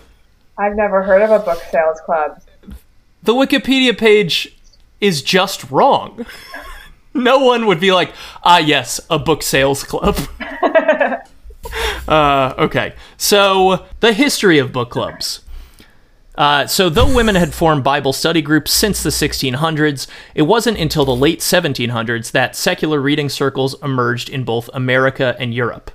I've 0.58 0.76
never 0.76 1.02
heard 1.02 1.22
of 1.22 1.30
a 1.30 1.38
book 1.38 1.62
sales 1.70 2.00
club. 2.04 2.42
The 3.22 3.34
Wikipedia 3.34 3.96
page 3.96 4.56
is 5.00 5.22
just 5.22 5.70
wrong. 5.70 6.26
No 7.14 7.38
one 7.38 7.66
would 7.66 7.80
be 7.80 7.90
like, 7.90 8.12
ah, 8.44 8.58
yes, 8.58 9.00
a 9.10 9.18
book 9.18 9.42
sales 9.42 9.82
club. 9.82 10.16
uh, 12.06 12.54
okay, 12.58 12.94
so 13.16 13.86
the 14.00 14.12
history 14.12 14.58
of 14.58 14.72
book 14.72 14.90
clubs. 14.90 15.40
Uh, 16.38 16.68
so, 16.68 16.88
though 16.88 17.12
women 17.12 17.34
had 17.34 17.52
formed 17.52 17.82
Bible 17.82 18.12
study 18.12 18.40
groups 18.40 18.70
since 18.70 19.02
the 19.02 19.10
1600s, 19.10 20.06
it 20.36 20.42
wasn't 20.42 20.78
until 20.78 21.04
the 21.04 21.14
late 21.14 21.40
1700s 21.40 22.30
that 22.30 22.54
secular 22.54 23.00
reading 23.00 23.28
circles 23.28 23.74
emerged 23.82 24.28
in 24.28 24.44
both 24.44 24.70
America 24.72 25.34
and 25.40 25.52
Europe. 25.52 25.90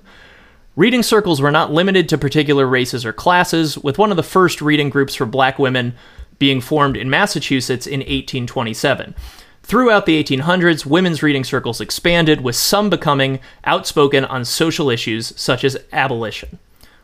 Reading 0.76 1.02
circles 1.02 1.40
were 1.40 1.50
not 1.50 1.72
limited 1.72 2.10
to 2.10 2.18
particular 2.18 2.68
races 2.68 3.06
or 3.06 3.14
classes, 3.14 3.78
with 3.78 3.98
one 3.98 4.12
of 4.12 4.18
the 4.18 4.22
first 4.22 4.62
reading 4.62 4.90
groups 4.90 5.16
for 5.16 5.26
black 5.26 5.58
women 5.58 5.96
being 6.40 6.60
formed 6.60 6.98
in 6.98 7.10
Massachusetts 7.10 7.88
in 7.88 8.02
1827. 8.02 9.16
Throughout 9.62 10.06
the 10.06 10.22
1800s, 10.22 10.86
women's 10.86 11.24
reading 11.24 11.46
circles 11.46 11.80
expanded, 11.80 12.42
with 12.42 12.58
some 12.58 12.90
becoming 12.90 13.40
outspoken 13.64 14.26
on 14.26 14.44
social 14.44 14.90
issues 14.90 15.32
such 15.40 15.64
as 15.64 15.78
abolition. 15.94 16.60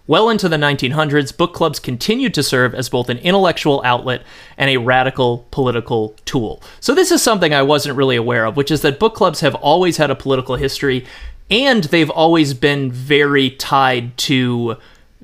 Well 0.09 0.31
into 0.31 0.49
the 0.49 0.55
1900s, 0.55 1.37
book 1.37 1.53
clubs 1.53 1.79
continued 1.79 2.33
to 2.33 2.41
serve 2.41 2.73
as 2.73 2.89
both 2.89 3.09
an 3.09 3.19
intellectual 3.19 3.79
outlet 3.85 4.23
and 4.57 4.67
a 4.67 4.77
radical 4.77 5.45
political 5.51 6.15
tool. 6.25 6.63
So, 6.79 6.95
this 6.95 7.11
is 7.11 7.21
something 7.21 7.53
I 7.53 7.61
wasn't 7.61 7.95
really 7.95 8.15
aware 8.15 8.45
of, 8.45 8.57
which 8.57 8.71
is 8.71 8.81
that 8.81 8.97
book 8.97 9.13
clubs 9.13 9.41
have 9.41 9.53
always 9.53 9.97
had 9.97 10.09
a 10.09 10.15
political 10.15 10.55
history 10.55 11.05
and 11.51 11.83
they've 11.83 12.09
always 12.09 12.55
been 12.55 12.91
very 12.91 13.51
tied 13.51 14.17
to 14.17 14.77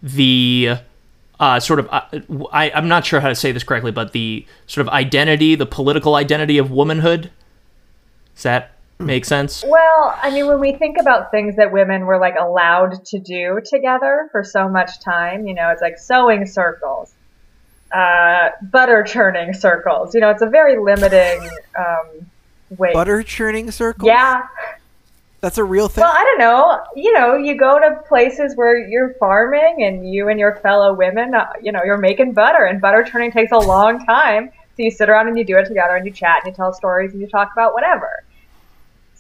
the 0.04 0.76
uh, 1.40 1.60
sort 1.60 1.80
of, 1.80 1.90
uh, 1.92 2.02
I, 2.52 2.70
I'm 2.70 2.88
not 2.88 3.08
sure 3.08 3.22
how 3.22 3.30
to 3.30 3.36
say 3.36 3.52
this 3.52 3.64
correctly, 3.64 3.92
but 3.92 4.12
the 4.12 4.46
sort 4.68 4.86
of 4.86 4.94
identity, 4.94 5.56
the 5.56 5.66
political 5.66 6.14
identity 6.14 6.60
of 6.60 6.70
womanhood. 6.70 7.32
Does 8.36 8.44
that 8.44 8.75
make 9.00 9.26
sense? 9.26 9.64
Well, 9.68 10.18
I 10.22 10.32
mean, 10.32 10.48
when 10.48 10.60
we 10.60 10.74
think 10.74 10.98
about 11.00 11.32
things 11.32 11.56
that 11.58 11.72
women 11.72 12.06
were 12.06 12.20
like 12.20 12.36
allowed 12.40 13.06
to 13.06 13.20
do 13.20 13.60
together 13.66 14.30
for 14.32 14.44
so 14.44 14.70
much 14.70 15.00
time, 15.00 15.48
you 15.48 15.54
know, 15.54 15.70
it's 15.70 15.82
like 15.82 15.98
sewing 15.98 16.46
circles, 16.46 17.14
uh, 17.94 18.50
butter 18.62 19.04
churning 19.04 19.54
circles. 19.54 20.14
You 20.14 20.22
know, 20.22 20.30
it's 20.30 20.42
a 20.42 20.50
very 20.50 20.78
limiting 20.78 21.50
um, 21.78 22.26
way. 22.78 22.94
Butter 22.94 23.24
churning 23.24 23.72
circles? 23.72 24.08
Yeah. 24.08 24.44
That's 25.42 25.60
a 25.60 25.64
real 25.64 25.88
thing. 25.88 26.02
Well, 26.02 26.12
I 26.12 26.24
don't 26.24 26.40
know. 26.40 26.84
You 26.96 27.14
know, 27.14 27.36
you 27.36 27.56
go 27.56 27.78
to 27.78 28.02
places 28.08 28.56
where 28.56 28.80
you're 28.80 29.14
farming 29.20 29.84
and 29.84 30.12
you 30.12 30.28
and 30.28 30.40
your 30.40 30.56
fellow 30.56 30.92
women, 30.96 31.36
uh, 31.36 31.46
you 31.62 31.72
know, 31.72 31.84
you're 31.86 32.00
making 32.00 32.34
butter, 32.34 32.66
and 32.66 32.82
butter 32.82 33.04
churning 33.04 33.32
takes 33.32 33.52
a 33.52 33.58
long 33.60 34.04
time. 34.08 34.50
So 34.50 34.84
you 34.84 34.90
sit 34.90 35.08
around 35.08 35.28
and 35.28 35.38
you 35.38 35.46
do 35.46 35.56
it 35.58 35.68
together 35.68 35.96
and 35.96 36.06
you 36.06 36.12
chat 36.12 36.40
and 36.44 36.52
you 36.52 36.56
tell 36.56 36.74
stories 36.74 37.12
and 37.12 37.22
you 37.22 37.28
talk 37.28 37.52
about 37.54 37.76
whatever. 37.76 38.24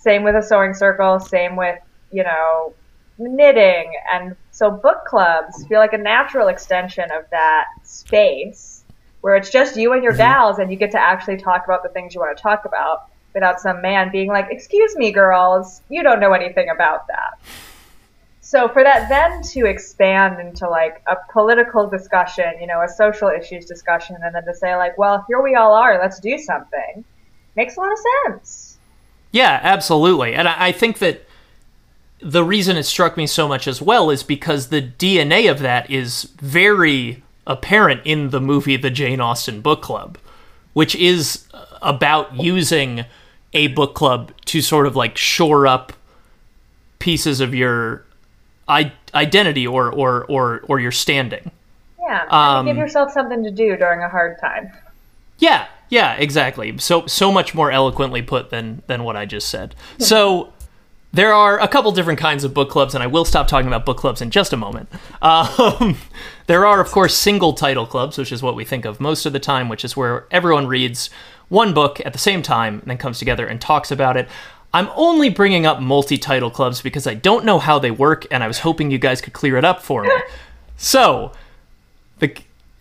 Same 0.06 0.22
with 0.22 0.36
a 0.36 0.44
sewing 0.44 0.76
circle, 0.76 1.20
same 1.20 1.56
with, 1.56 1.80
you 2.12 2.24
know, 2.24 2.76
knitting. 3.18 3.92
And 4.14 4.36
so 4.52 4.70
book 4.70 5.06
clubs 5.08 5.66
feel 5.66 5.80
like 5.80 5.94
a 5.94 5.98
natural 5.98 6.48
extension 6.48 7.06
of 7.12 7.28
that 7.32 7.66
space 7.82 8.84
where 9.22 9.36
it's 9.36 9.50
just 9.50 9.76
you 9.76 9.94
and 9.94 10.04
your 10.04 10.12
mm-hmm. 10.12 10.22
gals 10.22 10.60
and 10.60 10.70
you 10.70 10.78
get 10.78 10.92
to 10.92 11.00
actually 11.00 11.38
talk 11.38 11.66
about 11.66 11.82
the 11.82 11.90
things 11.90 12.14
you 12.14 12.22
want 12.22 12.38
to 12.38 12.44
talk 12.44 12.66
about 12.66 13.08
without 13.34 13.60
some 13.60 13.82
man 13.82 14.12
being 14.12 14.28
like, 14.28 14.46
Excuse 14.52 14.96
me, 14.96 15.12
girls, 15.12 15.82
you 15.90 16.04
don't 16.04 16.20
know 16.20 16.34
anything 16.34 16.70
about 16.70 17.08
that. 17.08 17.40
So 18.42 18.68
for 18.68 18.84
that 18.84 19.10
then 19.10 19.42
to 19.54 19.66
expand 19.66 20.40
into 20.40 20.70
like 20.70 21.02
a 21.08 21.16
political 21.34 21.90
discussion, 21.90 22.54
you 22.62 22.68
know, 22.68 22.84
a 22.84 22.88
social 22.88 23.30
issues 23.30 23.66
discussion, 23.66 24.18
and 24.22 24.36
then 24.36 24.46
to 24.46 24.54
say 24.54 24.76
like, 24.76 25.00
well, 25.00 25.26
here 25.28 25.42
we 25.42 25.56
all 25.56 25.74
are, 25.74 26.00
let's 26.00 26.20
do 26.20 26.38
something, 26.38 27.04
makes 27.56 27.76
a 27.76 27.80
lot 27.80 27.92
of 27.92 27.98
sense. 28.28 28.65
Yeah, 29.36 29.60
absolutely. 29.64 30.34
And 30.34 30.48
I, 30.48 30.68
I 30.68 30.72
think 30.72 31.00
that 31.00 31.26
the 32.22 32.42
reason 32.42 32.78
it 32.78 32.84
struck 32.84 33.18
me 33.18 33.28
so 33.28 33.50
much 33.50 33.68
as 33.68 33.82
well 33.82 34.10
is 34.10 34.24
because 34.24 34.70
the 34.70 34.82
DNA 34.82 35.52
of 35.52 35.60
that 35.60 35.92
is 35.92 36.24
very 36.40 37.22
apparent 37.46 38.00
in 38.06 38.30
the 38.30 38.40
movie 38.40 38.78
The 38.78 38.90
Jane 38.90 39.20
Austen 39.20 39.60
Book 39.60 39.82
Club, 39.82 40.18
which 40.72 40.96
is 40.96 41.44
about 41.82 42.34
using 42.38 43.04
a 43.52 43.68
book 43.68 43.94
club 43.94 44.32
to 44.46 44.62
sort 44.62 44.88
of 44.88 44.96
like 44.96 45.18
shore 45.18 45.68
up 45.68 45.92
pieces 47.00 47.42
of 47.42 47.54
your 47.54 48.06
I- 48.70 48.94
identity 49.14 49.68
or, 49.68 49.92
or, 49.92 50.24
or, 50.30 50.62
or 50.70 50.80
your 50.80 50.94
standing. 50.94 51.52
Yeah, 52.00 52.26
Um, 52.30 52.68
give 52.68 52.78
yourself 52.78 53.12
something 53.12 53.44
to 53.44 53.52
do 53.52 53.76
during 53.76 54.02
a 54.02 54.08
hard 54.08 54.40
time. 54.40 54.72
Yeah, 55.40 55.68
yeah, 55.90 56.16
exactly. 56.16 56.78
So 56.78 57.06
so 57.08 57.32
much 57.32 57.54
more 57.54 57.72
eloquently 57.72 58.22
put 58.22 58.50
than 58.50 58.82
than 58.88 59.04
what 59.04 59.16
I 59.16 59.26
just 59.26 59.50
said. 59.50 59.76
So 60.00 60.54
there 61.16 61.34
are 61.34 61.58
a 61.60 61.68
couple 61.70 61.94
different 61.94 62.20
kinds 62.20 62.44
of 62.44 62.54
book 62.54 62.70
clubs, 62.70 62.94
and 62.94 63.02
I 63.02 63.08
will 63.08 63.24
stop 63.24 63.48
talking 63.48 63.68
about 63.68 63.86
book 63.86 63.98
clubs 63.98 64.22
in 64.22 64.32
just 64.32 64.54
a 64.54 64.58
moment. 64.58 64.90
Um, 65.22 65.98
there 66.46 66.68
are, 66.68 66.80
of 66.80 66.92
course, 66.92 67.16
single 67.16 67.54
title 67.54 67.88
clubs, 67.88 68.20
which 68.20 68.32
is 68.32 68.44
what 68.44 68.56
we 68.56 68.64
think 68.64 68.86
of 68.86 69.00
most 69.00 69.26
of 69.26 69.34
the 69.34 69.40
time, 69.40 69.70
which 69.70 69.84
is 69.84 69.98
where 69.98 70.28
everyone 70.30 70.68
reads 70.68 71.10
one 71.50 71.74
book 71.74 72.00
at 72.06 72.14
the 72.14 72.20
same 72.20 72.44
time 72.44 72.80
and 72.80 72.84
then 72.92 72.98
comes 72.98 73.18
together 73.18 73.48
and 73.48 73.60
talks 73.60 73.90
about 73.90 74.18
it. 74.18 74.28
I'm 74.72 74.90
only 74.96 75.30
bringing 75.30 75.66
up 75.66 75.82
multi 75.82 76.18
title 76.18 76.52
clubs 76.52 76.82
because 76.82 77.08
I 77.08 77.16
don't 77.16 77.46
know 77.46 77.58
how 77.58 77.80
they 77.80 77.90
work, 77.90 78.28
and 78.30 78.44
I 78.44 78.48
was 78.48 78.60
hoping 78.60 78.92
you 78.92 79.00
guys 79.00 79.22
could 79.22 79.34
clear 79.34 79.58
it 79.58 79.66
up 79.66 79.82
for 79.82 80.04
me. 80.04 80.12
So, 80.78 81.32
the, 82.20 82.36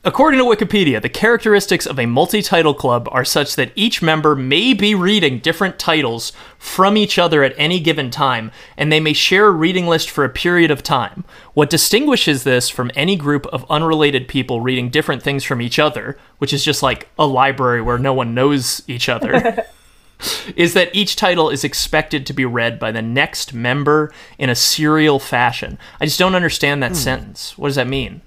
according 0.04 0.38
to 0.38 0.44
Wikipedia, 0.44 1.00
the 1.00 1.08
characteristics 1.08 1.86
of 1.86 1.98
a 1.98 2.06
multi 2.06 2.42
title 2.42 2.74
club 2.74 3.08
are 3.10 3.24
such 3.24 3.56
that 3.56 3.72
each 3.74 4.02
member 4.02 4.36
may 4.36 4.74
be 4.74 4.94
reading 4.94 5.38
different 5.38 5.78
titles 5.78 6.32
from 6.58 6.96
each 6.96 7.18
other 7.18 7.42
at 7.42 7.54
any 7.56 7.80
given 7.80 8.10
time, 8.10 8.50
and 8.76 8.92
they 8.92 9.00
may 9.00 9.12
share 9.12 9.46
a 9.46 9.52
reading 9.52 9.86
list 9.86 10.10
for 10.10 10.24
a 10.24 10.28
period 10.28 10.70
of 10.70 10.82
time. 10.82 11.24
What 11.54 11.70
distinguishes 11.70 12.44
this 12.44 12.68
from 12.68 12.90
any 12.94 13.16
group 13.16 13.46
of 13.46 13.68
unrelated 13.70 14.28
people 14.28 14.60
reading 14.60 14.90
different 14.90 15.22
things 15.22 15.44
from 15.44 15.62
each 15.62 15.78
other, 15.78 16.18
which 16.38 16.52
is 16.52 16.64
just 16.64 16.82
like 16.82 17.08
a 17.18 17.26
library 17.26 17.80
where 17.80 17.98
no 17.98 18.12
one 18.12 18.34
knows 18.34 18.82
each 18.86 19.08
other, 19.08 19.64
is 20.56 20.74
that 20.74 20.94
each 20.94 21.16
title 21.16 21.50
is 21.50 21.64
expected 21.64 22.26
to 22.26 22.32
be 22.32 22.44
read 22.44 22.78
by 22.78 22.92
the 22.92 23.02
next 23.02 23.54
member 23.54 24.12
in 24.38 24.50
a 24.50 24.54
serial 24.54 25.18
fashion. 25.18 25.78
I 26.00 26.04
just 26.04 26.18
don't 26.18 26.34
understand 26.34 26.82
that 26.82 26.92
hmm. 26.92 26.96
sentence. 26.96 27.56
What 27.56 27.68
does 27.68 27.76
that 27.76 27.88
mean? 27.88 28.20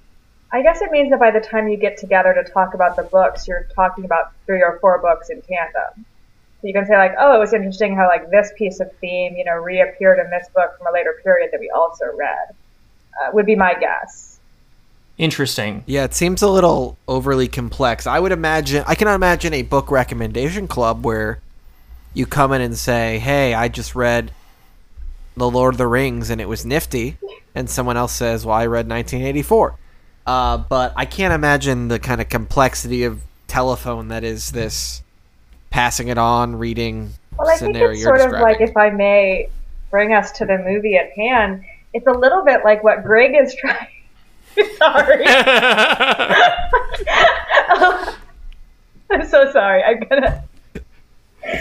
I 0.50 0.62
guess 0.62 0.80
it 0.80 0.90
means 0.90 1.10
that 1.10 1.20
by 1.20 1.30
the 1.30 1.40
time 1.40 1.68
you 1.68 1.76
get 1.76 1.98
together 1.98 2.32
to 2.32 2.42
talk 2.50 2.74
about 2.74 2.96
the 2.96 3.02
books, 3.02 3.46
you're 3.46 3.68
talking 3.74 4.04
about 4.04 4.32
three 4.46 4.62
or 4.62 4.78
four 4.80 4.98
books 4.98 5.28
in 5.28 5.42
tandem. 5.42 6.06
So 6.60 6.66
you 6.66 6.72
can 6.72 6.86
say 6.86 6.96
like, 6.96 7.14
oh, 7.18 7.36
it 7.36 7.38
was 7.38 7.52
interesting 7.52 7.94
how 7.94 8.08
like 8.08 8.30
this 8.30 8.50
piece 8.56 8.80
of 8.80 8.90
theme, 8.96 9.36
you 9.36 9.44
know, 9.44 9.54
reappeared 9.54 10.18
in 10.18 10.30
this 10.30 10.48
book 10.54 10.76
from 10.78 10.86
a 10.88 10.92
later 10.92 11.20
period 11.22 11.50
that 11.52 11.60
we 11.60 11.70
also 11.70 12.06
read. 12.16 12.54
Uh, 13.20 13.30
would 13.32 13.46
be 13.46 13.56
my 13.56 13.74
guess. 13.74 14.38
Interesting. 15.18 15.82
Yeah, 15.86 16.04
it 16.04 16.14
seems 16.14 16.42
a 16.42 16.48
little 16.48 16.96
overly 17.08 17.48
complex. 17.48 18.06
I 18.06 18.20
would 18.20 18.32
imagine 18.32 18.84
I 18.86 18.94
cannot 18.94 19.16
imagine 19.16 19.52
a 19.52 19.62
book 19.62 19.90
recommendation 19.90 20.68
club 20.68 21.04
where 21.04 21.40
you 22.14 22.26
come 22.26 22.52
in 22.52 22.60
and 22.60 22.78
say, 22.78 23.18
"Hey, 23.18 23.54
I 23.54 23.66
just 23.66 23.96
read 23.96 24.30
The 25.36 25.50
Lord 25.50 25.74
of 25.74 25.78
the 25.78 25.88
Rings 25.88 26.30
and 26.30 26.40
it 26.40 26.48
was 26.48 26.64
nifty," 26.64 27.16
and 27.54 27.68
someone 27.68 27.96
else 27.96 28.12
says, 28.12 28.46
"Well, 28.46 28.54
I 28.54 28.66
read 28.66 28.88
1984." 28.88 29.76
Uh, 30.28 30.58
but 30.58 30.92
I 30.94 31.06
can't 31.06 31.32
imagine 31.32 31.88
the 31.88 31.98
kind 31.98 32.20
of 32.20 32.28
complexity 32.28 33.04
of 33.04 33.22
telephone 33.46 34.08
that 34.08 34.24
is 34.24 34.52
this 34.52 35.02
passing 35.70 36.08
it 36.08 36.18
on, 36.18 36.56
reading 36.56 37.12
Well, 37.38 37.48
I 37.48 37.56
think 37.56 37.74
it's 37.74 38.02
you're 38.02 38.18
sort 38.18 38.20
of 38.20 38.38
like, 38.38 38.60
if 38.60 38.76
I 38.76 38.90
may 38.90 39.48
bring 39.90 40.12
us 40.12 40.32
to 40.32 40.44
the 40.44 40.58
movie 40.58 40.96
at 40.96 41.12
hand, 41.12 41.64
it's 41.94 42.06
a 42.06 42.12
little 42.12 42.44
bit 42.44 42.62
like 42.62 42.84
what 42.84 43.04
Greg 43.04 43.34
is 43.40 43.54
trying. 43.54 43.88
sorry. 44.76 45.24
I'm 49.10 49.26
so 49.26 49.50
sorry. 49.50 49.82
I'm 49.82 50.00
gonna. 50.00 50.44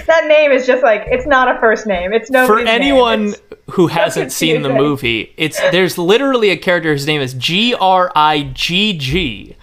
That 0.08 0.28
name 0.28 0.52
is 0.52 0.66
just 0.68 0.84
like 0.84 1.04
it's 1.08 1.26
not 1.26 1.54
a 1.54 1.60
first 1.60 1.88
name. 1.88 2.14
It's 2.14 2.30
no. 2.30 2.46
For 2.46 2.60
anyone 2.60 3.36
who 3.72 3.88
hasn't 3.88 4.32
seen 4.32 4.62
the 4.62 4.70
movie, 4.70 5.34
it's 5.38 5.60
there's 5.72 5.98
literally 5.98 6.50
a 6.50 6.58
character 6.58 6.92
whose 6.92 7.08
name 7.08 7.22
is 7.22 7.34
G 7.34 7.74
R 7.74 8.12
I 8.16 8.44
G 8.54 8.98
G. 8.98 9.56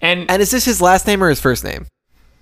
And 0.00 0.30
and 0.30 0.42
is 0.42 0.50
this 0.50 0.64
his 0.64 0.82
last 0.82 1.06
name 1.06 1.22
or 1.22 1.28
his 1.28 1.40
first 1.40 1.64
name? 1.64 1.86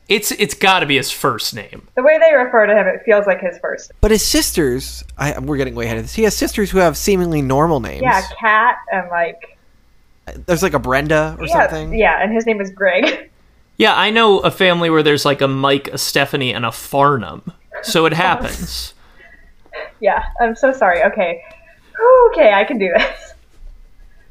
it's 0.09 0.31
it's 0.33 0.55
got 0.55 0.81
to 0.81 0.87
be 0.87 0.97
his 0.97 1.11
first 1.11 1.55
name. 1.55 1.88
the 1.95 2.02
way 2.02 2.19
they 2.19 2.35
refer 2.35 2.67
to 2.67 2.75
him, 2.75 2.87
it 2.87 3.02
feels 3.05 3.26
like 3.26 3.41
his 3.41 3.59
first. 3.59 3.93
But 4.00 4.11
his 4.11 4.25
sisters, 4.25 5.05
I, 5.17 5.38
we're 5.38 5.57
getting 5.57 5.75
way 5.75 5.87
ahead 5.87 5.99
of 5.99 6.05
this. 6.05 6.14
He 6.14 6.25
has 6.25 6.37
sisters 6.37 6.71
who 6.71 6.79
have 6.79 6.97
seemingly 6.97 7.41
normal 7.41 7.81
names. 7.81 8.02
Yeah, 8.02 8.23
Cat 8.38 8.76
and 8.93 9.09
like 9.09 9.59
There's 10.47 10.62
like 10.62 10.75
a 10.75 10.79
Brenda 10.79 11.37
or 11.38 11.47
yeah, 11.47 11.69
something. 11.69 11.95
yeah, 11.95 12.23
and 12.23 12.33
his 12.33 12.47
name 12.47 12.61
is 12.61 12.71
Greg. 12.71 13.31
Yeah, 13.82 13.96
I 13.96 14.10
know 14.10 14.38
a 14.38 14.52
family 14.52 14.90
where 14.90 15.02
there's 15.02 15.24
like 15.24 15.40
a 15.40 15.48
Mike, 15.48 15.88
a 15.88 15.98
Stephanie, 15.98 16.54
and 16.54 16.64
a 16.64 16.70
Farnham. 16.70 17.52
So 17.82 18.06
it 18.06 18.12
happens. 18.28 18.94
yeah, 19.98 20.22
I'm 20.40 20.54
so 20.54 20.72
sorry. 20.72 21.02
Okay, 21.02 21.42
okay, 22.28 22.52
I 22.52 22.62
can 22.62 22.78
do 22.78 22.92
this. 22.96 23.34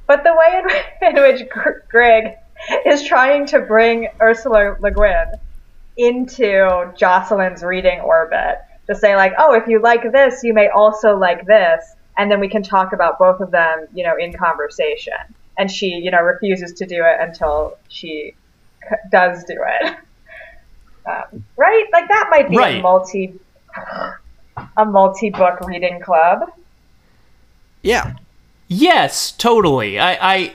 But 0.08 0.24
the 0.24 0.34
way 0.34 0.62
in, 1.02 1.18
in 1.18 1.22
which 1.22 1.50
Gr- 1.50 1.82
Greg 1.90 2.36
is 2.86 3.04
trying 3.04 3.46
to 3.48 3.60
bring 3.60 4.08
Ursula 4.22 4.78
Le 4.80 4.90
Guin 4.90 5.34
into 5.98 6.90
Jocelyn's 6.96 7.62
reading 7.62 8.00
orbit 8.00 8.60
to 8.88 8.96
say 8.96 9.18
like, 9.18 9.34
oh, 9.38 9.54
if 9.54 9.68
you 9.68 9.82
like 9.82 10.14
this, 10.14 10.46
you 10.46 10.54
may 10.54 10.70
also 10.70 11.18
like 11.18 11.46
this, 11.46 11.94
and 12.18 12.32
then 12.32 12.40
we 12.40 12.48
can 12.48 12.64
talk 12.64 12.94
about 12.94 13.20
both 13.20 13.42
of 13.42 13.52
them, 13.52 13.86
you 13.94 14.06
know, 14.06 14.16
in 14.16 14.32
conversation. 14.32 15.36
And 15.58 15.70
she, 15.70 15.88
you 15.88 16.10
know, 16.10 16.22
refuses 16.22 16.72
to 16.76 16.86
do 16.86 17.04
it 17.04 17.18
until 17.20 17.78
she 17.90 18.34
does 19.12 19.44
do 19.46 19.58
it. 19.58 19.96
Um, 21.06 21.44
right? 21.58 21.86
Like 21.92 22.08
that 22.08 22.28
might 22.30 22.50
be 22.50 22.58
a 22.58 22.82
multi 22.82 23.40
a 24.78 24.86
multi-book 24.86 25.62
reading 25.62 26.00
club. 26.00 26.52
Yeah. 27.82 28.14
Yes, 28.68 29.32
totally. 29.32 30.00
I, 30.00 30.34
I 30.34 30.54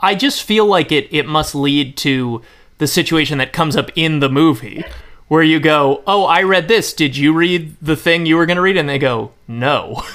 I 0.00 0.14
just 0.14 0.42
feel 0.42 0.66
like 0.66 0.92
it 0.92 1.08
it 1.10 1.26
must 1.26 1.54
lead 1.54 1.96
to 1.98 2.42
the 2.78 2.86
situation 2.86 3.38
that 3.38 3.52
comes 3.52 3.76
up 3.76 3.90
in 3.96 4.20
the 4.20 4.28
movie 4.28 4.84
where 5.28 5.42
you 5.42 5.60
go, 5.60 6.02
"Oh, 6.06 6.24
I 6.24 6.42
read 6.42 6.68
this. 6.68 6.92
Did 6.92 7.16
you 7.16 7.32
read 7.32 7.76
the 7.82 7.96
thing 7.96 8.26
you 8.26 8.36
were 8.36 8.46
going 8.46 8.56
to 8.56 8.62
read?" 8.62 8.76
and 8.76 8.88
they 8.88 8.98
go, 8.98 9.32
"No." 9.46 10.02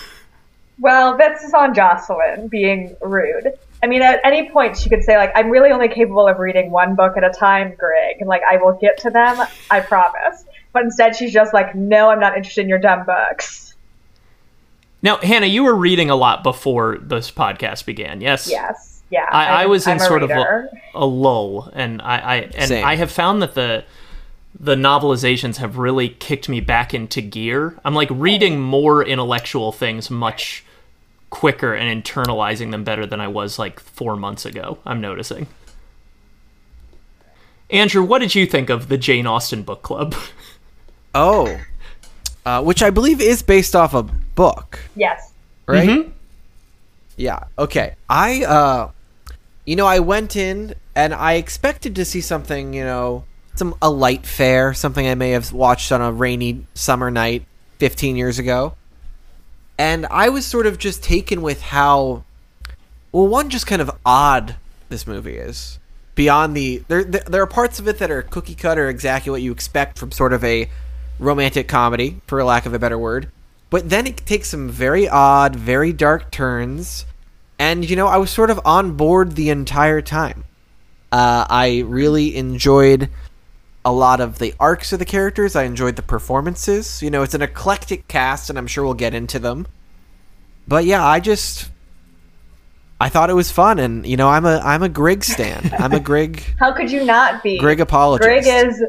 Well, 0.78 1.16
this 1.18 1.42
is 1.42 1.54
on 1.54 1.74
Jocelyn 1.74 2.50
being 2.50 2.98
rude. 3.02 3.54
I 3.84 3.88
mean, 3.88 4.02
at 4.02 4.20
any 4.24 4.50
point 4.50 4.78
she 4.78 4.90
could 4.90 5.04
say 5.04 5.18
like, 5.18 5.32
"I'm 5.36 5.50
really 5.50 5.72
only 5.72 5.90
capable 5.90 6.28
of 6.28 6.40
reading 6.40 6.72
one 6.72 6.96
book 6.96 7.18
at 7.18 7.24
a 7.24 7.30
time, 7.30 7.76
Greg. 7.78 8.26
Like, 8.26 8.42
I 8.50 8.58
will 8.58 8.74
get 8.74 8.98
to 9.00 9.10
them, 9.10 9.46
I 9.70 9.80
promise." 9.82 10.46
But 10.74 10.84
instead, 10.84 11.16
she's 11.16 11.32
just 11.32 11.54
like, 11.54 11.76
"No, 11.76 12.10
I'm 12.10 12.20
not 12.20 12.36
interested 12.36 12.62
in 12.62 12.70
your 12.70 12.80
dumb 12.80 13.06
books." 13.06 13.76
Now, 15.02 15.18
Hannah, 15.18 15.46
you 15.46 15.64
were 15.64 15.76
reading 15.76 16.10
a 16.10 16.16
lot 16.16 16.42
before 16.42 16.98
this 17.00 17.30
podcast 17.30 17.86
began. 17.86 18.22
Yes. 18.22 18.50
Yes, 18.50 19.04
yeah. 19.12 19.28
I, 19.32 19.64
I 19.64 19.66
was 19.68 19.86
in 19.86 19.92
I'm 19.92 19.98
a 19.98 20.00
sort 20.00 20.22
reader. 20.24 20.70
of 20.94 21.02
a, 21.02 21.04
a 21.04 21.06
lull, 21.06 21.70
and 21.74 22.02
I, 22.02 22.18
I 22.18 22.36
and 22.38 22.68
Same. 22.70 22.84
I 22.84 22.96
have 22.96 23.12
found 23.12 23.42
that 23.42 23.54
the 23.54 23.84
the 24.60 24.76
novelizations 24.76 25.58
have 25.58 25.78
really 25.78 26.10
kicked 26.10 26.50
me 26.50 26.60
back 26.60 26.94
into 26.94 27.22
gear. 27.22 27.78
I'm 27.86 27.94
like 27.94 28.10
reading 28.12 28.60
more 28.60 29.04
intellectual 29.04 29.72
things 29.72 30.10
much 30.10 30.64
quicker 31.36 31.74
and 31.74 32.02
internalizing 32.04 32.72
them 32.72 32.86
better 32.86 33.06
than 33.06 33.20
I 33.20 33.28
was 33.28 33.60
like 33.60 33.82
four 33.82 34.16
months 34.16 34.46
ago. 34.46 34.78
I'm 34.86 35.02
noticing. 35.02 35.48
Andrew, 37.70 38.04
what 38.04 38.20
did 38.20 38.36
you 38.36 38.46
think 38.46 38.70
of 38.70 38.88
the 38.88 38.98
Jane 38.98 39.28
Austen 39.28 39.64
book 39.64 39.82
club? 39.84 40.16
Oh. 41.18 41.58
Uh, 42.46 42.62
which 42.62 42.84
I 42.84 42.90
believe 42.90 43.22
is 43.22 43.42
based 43.42 43.74
off 43.74 43.94
a 43.94 44.04
book, 44.04 44.80
Yes. 44.98 45.32
right? 45.66 45.88
Mhm. 45.88 46.12
Yeah. 47.16 47.46
Okay. 47.58 47.96
I 48.10 48.44
uh 48.44 48.92
you 49.66 49.78
know, 49.78 49.86
I 49.86 50.00
went 50.00 50.36
in 50.36 50.76
and 50.94 51.14
I 51.14 51.34
expected 51.36 51.96
to 51.96 52.04
see 52.04 52.20
something, 52.20 52.74
you 52.74 52.84
know, 52.84 53.24
some 53.56 53.76
a 53.82 53.90
light 53.90 54.26
fare, 54.26 54.74
something 54.74 55.08
I 55.08 55.16
may 55.16 55.30
have 55.30 55.54
watched 55.54 55.94
on 55.94 56.02
a 56.02 56.12
rainy 56.12 56.66
summer 56.74 57.10
night 57.10 57.46
15 57.80 58.18
years 58.18 58.38
ago. 58.38 58.76
And 59.78 60.06
I 60.08 60.30
was 60.30 60.46
sort 60.46 60.68
of 60.68 60.78
just 60.78 61.04
taken 61.04 61.42
with 61.42 61.62
how 61.62 62.24
well 63.12 63.28
one 63.28 63.50
just 63.50 63.68
kind 63.68 63.82
of 63.82 63.92
odd 64.06 64.56
this 64.90 65.06
movie 65.06 65.38
is. 65.38 65.80
Beyond 66.16 66.56
the 66.56 66.84
there 66.88 67.04
there, 67.04 67.42
are 67.42 67.48
parts 67.48 67.80
of 67.80 67.88
it 67.88 68.00
that 68.00 68.10
are 68.10 68.22
cookie 68.22 68.56
cutter 68.56 68.88
exactly 68.88 69.32
what 69.32 69.42
you 69.42 69.52
expect 69.52 70.00
from 70.00 70.12
sort 70.12 70.32
of 70.32 70.44
a 70.44 70.70
romantic 71.20 71.68
comedy, 71.68 72.22
for 72.28 72.42
lack 72.44 72.66
of 72.66 72.74
a 72.74 72.80
better 72.80 72.98
word. 72.98 73.30
But 73.70 73.90
then 73.90 74.08
it 74.08 74.18
takes 74.26 74.50
some 74.50 74.70
very 74.70 75.10
odd, 75.10 75.56
very 75.56 75.92
dark 75.92 76.32
turns, 76.32 77.06
and 77.60 77.90
you 77.90 77.98
know, 77.98 78.08
I 78.08 78.18
was 78.18 78.32
sort 78.32 78.50
of 78.50 78.62
on 78.64 78.96
board 78.96 79.36
the 79.36 79.50
entire 79.50 80.02
time. 80.02 80.46
Uh, 81.12 81.46
I 81.50 81.84
really 81.86 82.36
enjoyed 82.36 83.10
a 83.86 83.92
lot 83.92 84.20
of 84.20 84.40
the 84.40 84.54
arcs 84.60 84.92
of 84.92 85.00
the 85.00 85.06
characters. 85.06 85.56
I 85.56 85.64
enjoyed 85.64 85.96
the 85.96 86.02
performances. 86.02 87.02
You 87.02 87.12
know, 87.12 87.22
it's 87.22 87.36
an 87.36 87.44
eclectic 87.44 88.08
cast, 88.08 88.50
and 88.50 88.58
I'm 88.58 88.68
sure 88.68 88.84
we'll 88.84 88.96
get 88.96 89.14
into 89.14 89.40
them. 89.40 89.68
But 90.68 90.86
yeah, 90.86 91.06
I 91.06 91.20
just 91.20 91.70
I 93.00 93.10
thought 93.10 93.30
it 93.30 93.34
was 93.34 93.52
fun, 93.52 93.80
and 93.80 94.06
you 94.06 94.18
know, 94.18 94.28
I'm 94.28 94.46
a 94.46 94.60
I'm 94.64 94.84
a 94.84 94.90
Grigg 94.90 95.24
stan. 95.24 95.72
I'm 95.78 95.94
a 95.94 96.00
Grigg. 96.00 96.44
How 96.60 96.74
could 96.74 96.92
you 96.92 97.06
not 97.06 97.44
be? 97.44 97.60
Grigg 97.60 97.80
apologist. 97.80 98.28
Greg 98.28 98.68
is 98.68 98.84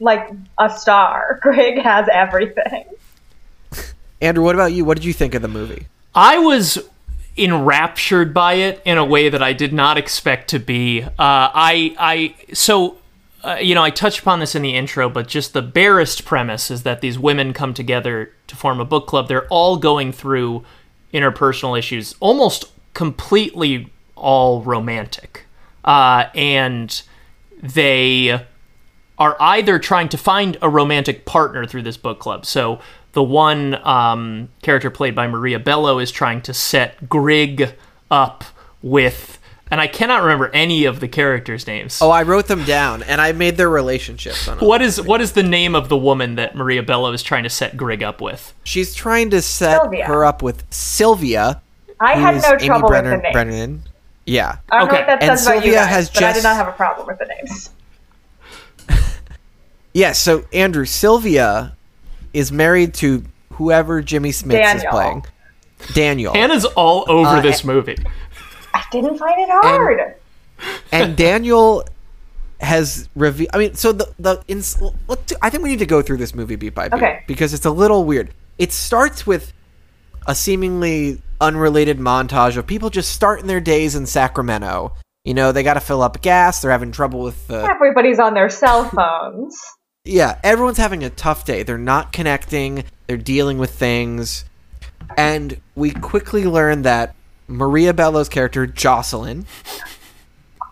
like 0.00 0.30
a 0.58 0.70
star. 0.70 1.38
Grigg 1.42 1.78
has 1.78 2.08
everything. 2.12 2.84
Andrew, 4.20 4.44
what 4.44 4.54
about 4.54 4.72
you? 4.72 4.84
What 4.84 4.96
did 4.96 5.04
you 5.04 5.12
think 5.12 5.34
of 5.34 5.42
the 5.42 5.48
movie? 5.48 5.88
I 6.14 6.38
was 6.38 6.78
enraptured 7.36 8.34
by 8.34 8.54
it 8.54 8.82
in 8.84 8.98
a 8.98 9.04
way 9.04 9.28
that 9.28 9.42
I 9.42 9.52
did 9.52 9.72
not 9.72 9.98
expect 9.98 10.50
to 10.50 10.58
be. 10.58 11.02
Uh, 11.02 11.10
I, 11.18 11.96
I, 11.98 12.34
so, 12.54 12.98
uh, 13.42 13.56
you 13.60 13.74
know, 13.74 13.82
I 13.82 13.90
touched 13.90 14.20
upon 14.20 14.40
this 14.40 14.54
in 14.54 14.62
the 14.62 14.74
intro, 14.74 15.08
but 15.08 15.28
just 15.28 15.52
the 15.52 15.62
barest 15.62 16.24
premise 16.24 16.70
is 16.70 16.82
that 16.84 17.00
these 17.00 17.18
women 17.18 17.52
come 17.52 17.74
together 17.74 18.32
to 18.46 18.56
form 18.56 18.80
a 18.80 18.84
book 18.84 19.06
club. 19.06 19.28
They're 19.28 19.48
all 19.48 19.76
going 19.76 20.12
through 20.12 20.64
interpersonal 21.12 21.78
issues, 21.78 22.14
almost 22.20 22.70
completely 22.94 23.92
all 24.14 24.62
romantic, 24.62 25.46
uh, 25.84 26.26
and 26.34 27.02
they 27.62 28.46
are 29.18 29.36
either 29.40 29.78
trying 29.78 30.08
to 30.08 30.18
find 30.18 30.56
a 30.62 30.68
romantic 30.68 31.24
partner 31.24 31.66
through 31.66 31.82
this 31.82 31.96
book 31.96 32.18
club. 32.18 32.46
So 32.46 32.80
the 33.12 33.22
one 33.22 33.74
um, 33.86 34.48
character 34.62 34.90
played 34.90 35.14
by 35.14 35.26
Maria 35.28 35.58
Bello 35.58 35.98
is 35.98 36.10
trying 36.10 36.40
to 36.42 36.54
set 36.54 37.08
Grigg 37.08 37.74
up 38.10 38.44
with, 38.80 39.38
and 39.72 39.80
I 39.80 39.86
cannot 39.88 40.22
remember 40.22 40.48
any 40.50 40.84
of 40.84 41.00
the 41.00 41.08
characters' 41.08 41.66
names. 41.66 42.00
Oh, 42.00 42.10
I 42.10 42.22
wrote 42.22 42.46
them 42.46 42.62
down, 42.64 43.02
and 43.02 43.20
I 43.20 43.32
made 43.32 43.56
their 43.56 43.70
relationships. 43.70 44.46
On 44.46 44.58
What 44.58 44.82
is 44.82 45.00
what 45.00 45.20
is 45.20 45.32
the 45.32 45.42
name 45.42 45.74
of 45.74 45.88
the 45.88 45.96
woman 45.96 46.36
that 46.36 46.54
Maria 46.54 46.82
Bello 46.82 47.10
is 47.12 47.22
trying 47.22 47.42
to 47.44 47.50
set 47.50 47.76
Grigg 47.76 48.02
up 48.02 48.20
with? 48.20 48.52
She's 48.64 48.94
trying 48.94 49.30
to 49.30 49.42
set 49.42 49.80
Sylvia. 49.80 50.04
her 50.04 50.24
up 50.24 50.42
with 50.42 50.62
Sylvia. 50.70 51.60
I 51.98 52.12
had 52.18 52.42
no 52.42 52.50
Amy 52.54 52.66
trouble 52.66 52.88
Brennan, 52.88 53.12
with 53.12 53.20
the 53.20 53.22
names. 53.24 53.32
Brennan. 53.32 53.82
Yeah. 54.26 54.58
I 54.70 54.78
don't 54.78 54.88
know 54.88 54.92
Okay. 54.94 55.00
what 55.02 55.06
that 55.20 55.22
And 55.28 55.38
says 55.38 55.46
about 55.46 55.54
you 55.56 55.72
Sylvia 55.72 55.78
guys, 55.80 55.88
has 55.90 56.10
but 56.10 56.22
I 56.22 56.32
did 56.34 56.42
not 56.44 56.56
have 56.56 56.68
a 56.68 56.72
problem 56.72 57.06
with 57.08 57.18
the 57.18 57.24
names. 57.26 57.70
Yeah, 59.94 60.12
so 60.12 60.44
Andrew, 60.54 60.86
Sylvia 60.86 61.76
is 62.32 62.50
married 62.50 62.94
to 62.94 63.24
whoever 63.54 64.00
Jimmy 64.00 64.30
Smits 64.30 64.76
is 64.76 64.84
playing. 64.90 65.24
Daniel. 65.92 66.32
Hannah's 66.32 66.64
all 66.64 67.04
over 67.08 67.28
Uh, 67.36 67.40
this 67.42 67.62
movie. 67.62 67.98
Didn't 68.92 69.18
find 69.18 69.40
it 69.40 69.48
hard. 69.50 70.14
and 70.92 71.16
Daniel 71.26 71.84
has 72.60 73.08
revealed. 73.16 73.50
I 73.54 73.58
mean, 73.58 73.74
so 73.74 73.92
the 73.92 74.12
the 74.18 74.42
ins- 74.48 74.80
look. 74.80 75.20
I 75.40 75.50
think 75.50 75.62
we 75.64 75.70
need 75.70 75.80
to 75.80 75.86
go 75.86 76.02
through 76.02 76.18
this 76.18 76.34
movie 76.34 76.56
beat 76.56 76.74
by 76.74 76.88
beat 76.88 76.96
Okay. 76.96 77.24
because 77.26 77.52
it's 77.54 77.66
a 77.66 77.70
little 77.70 78.04
weird. 78.04 78.30
It 78.58 78.72
starts 78.72 79.26
with 79.26 79.52
a 80.28 80.34
seemingly 80.34 81.20
unrelated 81.40 81.98
montage 81.98 82.56
of 82.56 82.66
people 82.66 82.90
just 82.90 83.10
starting 83.12 83.46
their 83.48 83.60
days 83.60 83.96
in 83.96 84.06
Sacramento. 84.06 84.92
You 85.24 85.34
know, 85.34 85.50
they 85.52 85.62
got 85.62 85.74
to 85.74 85.80
fill 85.80 86.02
up 86.02 86.20
gas. 86.22 86.60
They're 86.62 86.70
having 86.70 86.92
trouble 86.92 87.20
with 87.22 87.46
the. 87.48 87.64
Everybody's 87.64 88.18
on 88.20 88.34
their 88.34 88.48
cell 88.50 88.84
phones. 88.88 89.58
Yeah, 90.04 90.40
everyone's 90.42 90.78
having 90.78 91.04
a 91.04 91.10
tough 91.10 91.44
day. 91.44 91.62
They're 91.62 91.78
not 91.78 92.12
connecting. 92.12 92.82
They're 93.06 93.16
dealing 93.16 93.58
with 93.58 93.70
things, 93.70 94.44
and 95.16 95.60
we 95.76 95.92
quickly 95.92 96.44
learn 96.44 96.82
that 96.82 97.14
Maria 97.52 97.92
Bello's 97.92 98.28
character 98.28 98.66
Jocelyn 98.66 99.46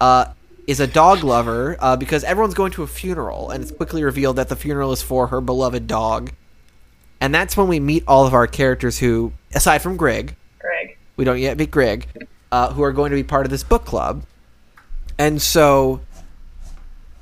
uh, 0.00 0.26
is 0.66 0.80
a 0.80 0.86
dog 0.86 1.22
lover 1.22 1.76
uh, 1.78 1.96
because 1.96 2.24
everyone's 2.24 2.54
going 2.54 2.72
to 2.72 2.82
a 2.82 2.86
funeral, 2.86 3.50
and 3.50 3.62
it's 3.62 3.72
quickly 3.72 4.02
revealed 4.02 4.36
that 4.36 4.48
the 4.48 4.56
funeral 4.56 4.92
is 4.92 5.02
for 5.02 5.28
her 5.28 5.40
beloved 5.40 5.86
dog. 5.86 6.32
And 7.20 7.34
that's 7.34 7.56
when 7.56 7.68
we 7.68 7.80
meet 7.80 8.04
all 8.08 8.26
of 8.26 8.32
our 8.32 8.46
characters 8.46 8.98
who, 8.98 9.32
aside 9.54 9.82
from 9.82 9.96
Greg, 9.96 10.36
Greg. 10.58 10.96
we 11.16 11.24
don't 11.24 11.38
yet 11.38 11.58
meet 11.58 11.70
Greg, 11.70 12.06
uh, 12.50 12.72
who 12.72 12.82
are 12.82 12.92
going 12.92 13.10
to 13.10 13.16
be 13.16 13.22
part 13.22 13.44
of 13.44 13.50
this 13.50 13.62
book 13.62 13.84
club. 13.84 14.24
And 15.18 15.42
so 15.42 16.00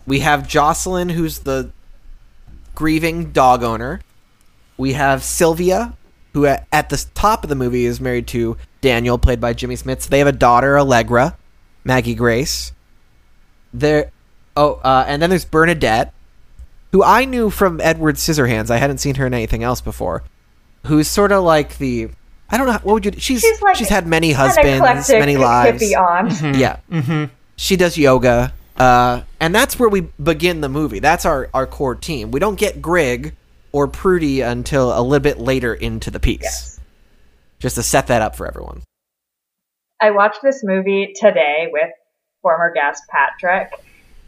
we 0.07 0.21
have 0.21 0.47
Jocelyn, 0.47 1.09
who's 1.09 1.41
the 1.41 1.73
grieving 2.77 3.33
dog 3.33 3.65
owner. 3.65 4.01
We 4.77 4.93
have 4.93 5.25
Sylvia, 5.25 5.97
who 6.33 6.47
at, 6.47 6.69
at 6.71 6.91
the 6.91 7.05
top 7.15 7.43
of 7.43 7.49
the 7.49 7.57
movie 7.57 7.87
is 7.87 8.01
married 8.01 8.29
to 8.29 8.57
Daniel, 8.81 9.19
played 9.19 9.41
by 9.41 9.53
Jimmy 9.53 9.77
Smits. 9.77 10.03
So 10.03 10.11
they 10.11 10.19
have 10.19 10.29
a 10.29 10.33
daughter, 10.33 10.79
Allegra, 10.79 11.37
Maggie 11.85 12.15
Grace. 12.15 12.73
There, 13.73 14.11
oh, 14.57 14.75
uh, 14.85 15.05
and 15.07 15.21
then 15.21 15.31
there's 15.31 15.45
Bernadette, 15.45 16.15
who 16.93 17.03
I 17.03 17.25
knew 17.25 17.51
from 17.51 17.81
Edward 17.81 18.17
Scissorhands. 18.17 18.71
I 18.71 18.79
hadn't 18.79 18.99
seen 18.99 19.17
her 19.17 19.27
in 19.27 19.35
anything 19.35 19.63
else 19.63 19.81
before. 19.81 20.23
Who's 20.87 21.09
sort 21.09 21.33
of 21.33 21.45
like 21.45 21.79
the 21.79 22.09
I 22.51 22.57
don't 22.57 22.67
know 22.67 22.73
what 22.83 22.87
would 22.87 23.05
you. 23.05 23.13
She's 23.19 23.41
She's 23.41 23.61
like 23.63 23.77
she's 23.77 23.89
had 23.89 24.07
many 24.07 24.33
husbands, 24.33 24.79
eclectic 24.79 25.19
many 25.19 25.37
lives. 25.37 25.83
hippie 25.83 25.99
aunt. 25.99 26.57
Yeah, 26.57 26.79
mm-hmm. 26.91 27.33
she 27.57 27.77
does 27.77 27.99
yoga, 27.99 28.55
uh, 28.77 29.23
and 29.39 29.55
that's 29.55 29.79
where 29.79 29.89
we 29.89 30.03
begin 30.23 30.63
the 30.63 30.69
movie. 30.71 30.99
That's 30.99 31.27
our 31.27 31.51
our 31.53 31.67
core 31.67 31.95
team. 31.95 32.31
We 32.31 32.41
don't 32.41 32.59
get 32.59 32.81
Grigg 32.81 33.35
or 33.73 33.87
Prudie 33.87 34.41
until 34.41 34.99
a 34.99 35.03
little 35.03 35.23
bit 35.23 35.39
later 35.39 35.75
into 35.75 36.11
the 36.11 36.21
piece, 36.21 36.41
Yes. 36.43 36.78
Just 37.59 37.77
to 37.77 37.83
set 37.83 38.07
that 38.09 38.23
up 38.23 38.37
for 38.37 38.47
everyone. 38.47 38.83
I 40.01 40.11
watched 40.11 40.43
this 40.43 40.63
movie 40.63 41.13
today 41.17 41.69
with 41.73 41.91
former 42.41 42.73
guest 42.73 43.03
Patrick, 43.11 43.73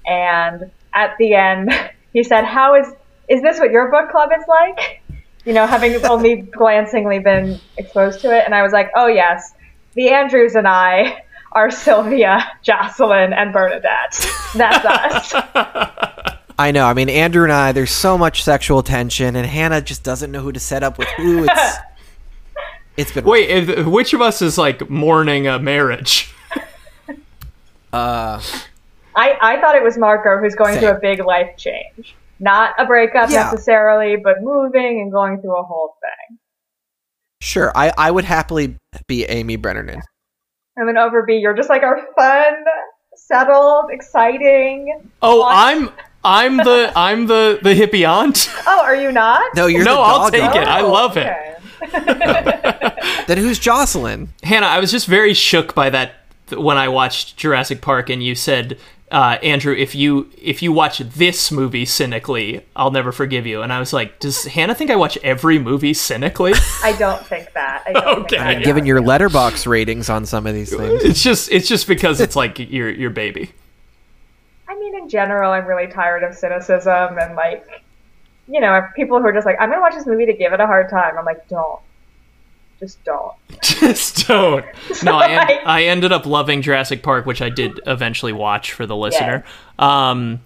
and 0.07 0.71
at 0.93 1.15
the 1.19 1.35
end, 1.35 1.73
he 2.13 2.25
said, 2.25 2.45
"How 2.45 2.75
is 2.75 2.93
is 3.29 3.43
this 3.43 3.59
what 3.59 3.71
your 3.71 3.91
book 3.91 4.11
club 4.11 4.31
is 4.37 4.45
like?" 4.49 5.03
You 5.45 5.53
know, 5.53 5.67
having 5.67 6.05
only 6.11 6.37
glancingly 6.37 7.21
been 7.21 7.61
exposed 7.77 8.21
to 8.23 8.37
it, 8.37 8.45
and 8.45 8.55
I 8.55 8.63
was 8.63 8.73
like, 8.73 8.91
"Oh 8.97 9.07
yes, 9.07 9.55
the 9.95 10.11
Andrews 10.11 10.57
and 10.57 10.67
I 10.67 11.23
are 11.53 11.71
Sylvia, 11.71 12.51
Jocelyn, 12.63 13.33
and 13.33 13.53
Bernadette. 13.53 14.27
That's 14.55 14.85
us." 14.85 15.33
I 16.59 16.73
know. 16.73 16.85
I 16.85 16.93
mean, 16.93 17.09
Andrew 17.09 17.45
and 17.45 17.53
I. 17.53 17.73
There's 17.73 17.91
so 17.91 18.19
much 18.19 18.43
sexual 18.43 18.83
tension, 18.83 19.37
and 19.37 19.47
Hannah 19.47 19.81
just 19.81 20.03
doesn't 20.03 20.31
know 20.31 20.43
who 20.43 20.53
to 20.53 20.61
set 20.61 20.83
up 20.83 20.99
with 20.99 21.09
who. 21.17 21.45
It's 21.45 21.77
it's 23.01 23.13
been 23.13 23.25
Wait, 23.25 23.49
if, 23.51 23.87
which 23.87 24.13
of 24.13 24.21
us 24.21 24.41
is 24.43 24.57
like 24.59 24.89
mourning 24.91 25.47
a 25.47 25.59
marriage? 25.59 26.33
uh 27.93 28.41
I, 29.17 29.37
I 29.41 29.61
thought 29.61 29.75
it 29.75 29.83
was 29.83 29.99
Marco 29.99 30.39
who's 30.39 30.55
going 30.55 30.79
through 30.79 30.91
a 30.91 31.01
big 31.01 31.25
life 31.25 31.57
change. 31.57 32.15
Not 32.39 32.75
a 32.79 32.87
breakup 32.87 33.29
Yeah. 33.29 33.43
necessarily, 33.45 34.17
but 34.17 34.37
moving 34.41 35.01
and 35.01 35.11
going 35.11 35.41
through 35.41 35.59
a 35.59 35.63
whole 35.65 35.97
thing. 36.01 36.39
sure. 37.43 37.73
I 37.75 37.93
I 37.99 38.11
would 38.11 38.25
happily 38.25 38.77
be 39.09 39.25
Amy 39.25 39.59
Brenneman. 39.59 40.01
And 40.77 40.89
then 40.89 40.95
Overby, 40.95 41.43
you're 41.43 41.55
just 41.57 41.69
like 41.69 41.83
our 41.83 41.99
fun, 42.17 42.65
settled, 43.17 43.91
exciting. 43.91 45.03
Oh, 45.21 45.41
What? 45.41 45.53
I'm 45.53 45.91
I'm 46.25 46.57
the 46.59 46.93
I'm 46.95 47.27
the 47.27 47.59
the 47.63 47.75
hippie 47.75 48.09
aunt. 48.09 48.49
Oh, 48.67 48.81
are 48.83 48.95
you 48.97 49.11
not? 49.11 49.43
No, 49.57 49.67
you're 49.67 49.85
not. 49.85 49.91
No, 49.91 49.97
the 49.97 50.03
I'll 50.03 50.31
take 50.31 50.51
owner. 50.55 50.63
it. 50.63 50.69
I 50.69 50.83
Oh, 50.83 50.93
love 50.93 51.17
it. 51.17 51.27
Okay. 51.83 52.87
Then 53.27 53.39
who's 53.39 53.59
Jocelyn? 53.61 54.33
Hannah, 54.43 54.67
I 54.67 54.81
was 54.81 54.91
just 54.91 55.07
very 55.07 55.35
shook 55.35 55.73
by 55.75 55.89
that 55.91 56.15
when 56.57 56.77
I 56.77 56.89
watched 56.89 57.37
Jurassic 57.37 57.81
Park, 57.81 58.11
and 58.11 58.21
you 58.23 58.35
said, 58.35 58.77
uh, 59.13 59.39
Andrew, 59.43 59.73
if 59.73 59.95
you 59.95 60.29
if 60.37 60.63
you 60.63 60.73
watch 60.73 60.99
this 60.99 61.53
movie 61.53 61.85
cynically, 61.85 62.65
I'll 62.75 62.91
never 62.91 63.13
forgive 63.13 63.47
you. 63.47 63.63
And 63.63 63.73
I 63.73 63.79
was 63.79 63.93
like, 63.93 64.19
does 64.19 64.45
Hannah 64.47 64.75
think 64.75 64.91
I 64.91 64.97
watch 64.97 65.17
every 65.23 65.61
movie 65.61 65.95
cynically? 65.95 66.55
I 66.83 66.93
don't 66.99 67.25
think 67.25 67.53
that. 67.53 67.85
I 67.87 67.93
don't 67.93 68.21
Okay. 68.23 68.37
think 68.39 68.59
that. 68.59 68.65
Given 68.65 68.85
your 68.85 69.01
Letterboxd 69.01 69.67
ratings 69.69 70.11
on 70.11 70.27
some 70.27 70.47
of 70.47 70.55
these 70.55 70.75
things. 70.75 71.05
it's 71.05 71.23
just 71.23 71.53
it's 71.53 71.69
just 71.69 71.87
because 71.87 72.21
it's 72.21 72.35
like 72.35 72.59
your 72.59 72.91
your 72.91 73.11
baby. 73.11 73.53
I 74.69 74.77
mean, 74.77 74.97
in 74.97 75.09
general, 75.09 75.53
I'm 75.53 75.67
really 75.67 75.87
tired 75.93 76.25
of 76.25 76.35
cynicism 76.35 77.17
and 77.19 77.37
like, 77.37 77.65
you 78.51 78.61
know, 78.61 78.87
people 78.97 79.19
who 79.21 79.27
are 79.27 79.33
just 79.33 79.47
like, 79.47 79.57
I'm 79.61 79.71
gonna 79.71 79.81
watch 79.81 79.95
this 79.95 80.07
movie 80.07 80.27
to 80.27 80.33
give 80.33 80.53
it 80.53 80.61
a 80.61 80.67
hard 80.67 80.91
time. 80.91 81.17
I'm 81.17 81.25
like, 81.25 81.47
don't, 81.49 81.81
just 82.81 83.03
don't. 83.05 83.33
just 83.63 84.27
don't. 84.27 84.65
No, 85.05 85.17
I, 85.17 85.29
en- 85.29 85.67
I 85.67 85.85
ended 85.85 86.13
up 86.13 86.27
loving 86.27 86.61
Jurassic 86.61 87.03
Park, 87.03 87.27
which 87.27 87.41
I 87.41 87.49
did 87.49 87.81
eventually 87.87 88.33
watch 88.33 88.73
for 88.73 88.87
the 88.87 88.97
listener. 88.97 89.45
Um, 89.79 90.41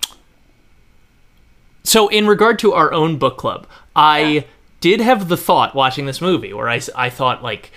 so, 1.82 2.08
in 2.08 2.26
regard 2.26 2.58
to 2.60 2.72
our 2.74 2.92
own 2.92 3.18
book 3.18 3.38
club, 3.38 3.66
I 3.96 4.46
did 4.80 5.00
have 5.00 5.28
the 5.28 5.36
thought 5.36 5.74
watching 5.74 6.06
this 6.06 6.20
movie 6.20 6.52
where 6.52 6.68
I, 6.68 6.80
I 6.94 7.08
thought, 7.10 7.42
like, 7.42 7.72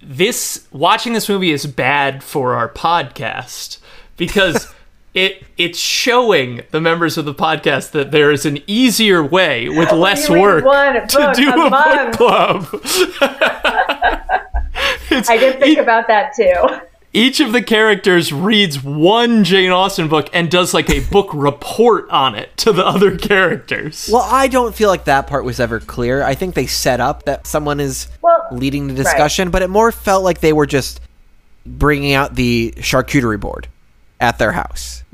this 0.00 0.66
watching 0.72 1.12
this 1.12 1.28
movie 1.28 1.50
is 1.50 1.66
bad 1.66 2.22
for 2.22 2.54
our 2.54 2.68
podcast 2.68 3.78
because 4.16 4.72
it 5.14 5.42
it's 5.56 5.78
showing 5.78 6.62
the 6.70 6.80
members 6.80 7.16
of 7.18 7.24
the 7.24 7.34
podcast 7.34 7.90
that 7.92 8.10
there 8.10 8.30
is 8.30 8.44
an 8.46 8.58
easier 8.66 9.22
way 9.24 9.68
with 9.68 9.90
less 9.92 10.28
work 10.28 10.62
to 11.08 11.32
do 11.34 11.50
a 11.50 11.66
a, 11.66 11.70
month. 11.70 12.18
book 12.18 12.66
club. 12.72 12.82
It's- 15.10 15.28
I 15.30 15.36
did 15.38 15.58
think 15.58 15.78
e- 15.78 15.80
about 15.80 16.06
that 16.08 16.34
too. 16.36 16.52
each 17.14 17.40
of 17.40 17.52
the 17.52 17.62
characters 17.62 18.32
reads 18.32 18.82
one 18.84 19.42
Jane 19.42 19.70
Austen 19.70 20.06
book 20.08 20.28
and 20.34 20.50
does 20.50 20.74
like 20.74 20.90
a 20.90 21.00
book 21.00 21.30
report 21.32 22.08
on 22.10 22.34
it 22.34 22.54
to 22.58 22.72
the 22.72 22.84
other 22.86 23.16
characters. 23.16 24.08
Well, 24.12 24.22
I 24.30 24.46
don't 24.48 24.74
feel 24.74 24.88
like 24.90 25.04
that 25.06 25.26
part 25.26 25.44
was 25.44 25.58
ever 25.58 25.80
clear. 25.80 26.22
I 26.22 26.34
think 26.34 26.54
they 26.54 26.66
set 26.66 27.00
up 27.00 27.24
that 27.24 27.46
someone 27.46 27.80
is 27.80 28.06
Well, 28.22 28.46
leading 28.52 28.86
the 28.88 28.94
discussion, 28.94 29.50
but 29.50 29.62
it 29.62 29.70
more 29.70 29.90
felt 29.90 30.22
like 30.22 30.40
they 30.40 30.52
were 30.52 30.66
just 30.66 31.00
bringing 31.66 32.12
out 32.12 32.34
the 32.34 32.74
charcuterie 32.76 33.40
board 33.40 33.66
at 34.20 34.38
their 34.38 34.52
house. 34.52 35.04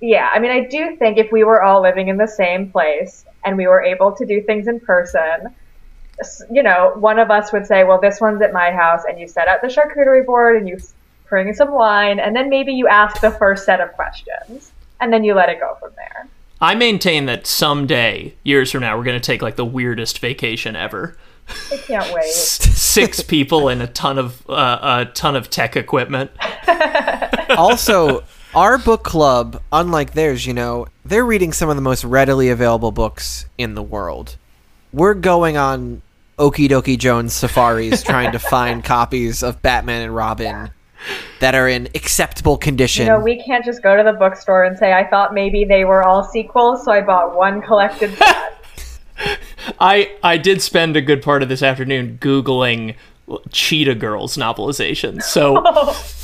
Yeah, 0.00 0.30
I 0.32 0.38
mean, 0.38 0.50
I 0.50 0.66
do 0.66 0.96
think 0.96 1.18
if 1.18 1.32
we 1.32 1.44
were 1.44 1.62
all 1.62 1.82
living 1.82 2.08
in 2.08 2.16
the 2.16 2.28
same 2.28 2.70
place 2.70 3.24
and 3.44 3.56
we 3.56 3.66
were 3.66 3.82
able 3.82 4.12
to 4.12 4.26
do 4.26 4.42
things 4.42 4.68
in 4.68 4.80
person, 4.80 5.54
you 6.50 6.62
know, 6.62 6.92
one 6.96 7.18
of 7.18 7.30
us 7.30 7.52
would 7.52 7.66
say, 7.66 7.84
well, 7.84 8.00
this 8.00 8.20
one's 8.20 8.42
at 8.42 8.52
my 8.52 8.70
house, 8.70 9.02
and 9.08 9.18
you 9.18 9.26
set 9.26 9.48
up 9.48 9.60
the 9.60 9.68
charcuterie 9.68 10.24
board 10.24 10.56
and 10.56 10.68
you 10.68 10.78
bring 11.28 11.52
some 11.54 11.72
wine, 11.72 12.20
and 12.20 12.36
then 12.36 12.48
maybe 12.48 12.72
you 12.72 12.86
ask 12.86 13.20
the 13.20 13.30
first 13.30 13.64
set 13.64 13.80
of 13.80 13.92
questions, 13.92 14.72
and 15.00 15.12
then 15.12 15.24
you 15.24 15.34
let 15.34 15.48
it 15.48 15.58
go 15.58 15.76
from 15.80 15.90
there. 15.96 16.28
I 16.60 16.74
maintain 16.74 17.26
that 17.26 17.46
someday, 17.46 18.34
years 18.44 18.70
from 18.70 18.82
now, 18.82 18.96
we're 18.96 19.04
going 19.04 19.20
to 19.20 19.26
take 19.26 19.42
like 19.42 19.56
the 19.56 19.64
weirdest 19.64 20.20
vacation 20.20 20.76
ever. 20.76 21.16
I 21.72 21.76
can't 21.78 22.12
wait. 22.14 22.24
Six 22.32 23.20
people 23.20 23.68
and 23.68 23.82
a 23.82 23.88
ton 23.88 24.18
of 24.18 24.48
uh, 24.48 25.06
a 25.08 25.12
ton 25.12 25.34
of 25.34 25.50
tech 25.50 25.74
equipment. 25.74 26.30
also, 27.56 28.22
our 28.54 28.78
book 28.78 29.02
club, 29.02 29.62
unlike 29.72 30.12
theirs, 30.12 30.46
you 30.46 30.54
know, 30.54 30.86
they're 31.04 31.24
reading 31.24 31.52
some 31.52 31.68
of 31.68 31.76
the 31.76 31.82
most 31.82 32.04
readily 32.04 32.50
available 32.50 32.92
books 32.92 33.46
in 33.58 33.74
the 33.74 33.82
world. 33.82 34.36
We're 34.92 35.14
going 35.14 35.56
on 35.56 36.02
Okie 36.38 36.68
Dokie 36.68 36.98
Jones 36.98 37.32
safaris 37.32 38.02
trying 38.04 38.32
to 38.32 38.38
find 38.38 38.84
copies 38.84 39.42
of 39.42 39.62
Batman 39.62 40.02
and 40.02 40.14
Robin 40.14 40.70
that 41.40 41.54
are 41.54 41.68
in 41.68 41.88
acceptable 41.94 42.56
condition. 42.56 43.06
You 43.06 43.12
know, 43.12 43.20
we 43.20 43.42
can't 43.42 43.64
just 43.64 43.82
go 43.82 43.96
to 43.96 44.02
the 44.02 44.12
bookstore 44.12 44.64
and 44.64 44.78
say, 44.78 44.92
I 44.92 45.08
thought 45.08 45.34
maybe 45.34 45.64
they 45.64 45.84
were 45.84 46.04
all 46.04 46.22
sequels, 46.22 46.84
so 46.84 46.92
I 46.92 47.00
bought 47.00 47.36
one 47.36 47.62
collected 47.62 48.16
set. 48.16 48.58
I 49.80 50.12
I 50.22 50.36
did 50.36 50.62
spend 50.62 50.96
a 50.96 51.00
good 51.00 51.22
part 51.22 51.42
of 51.42 51.48
this 51.48 51.62
afternoon 51.62 52.18
googling 52.20 52.96
Cheetah 53.50 53.94
Girls 53.96 54.36
novelizations. 54.36 55.22
So 55.22 55.62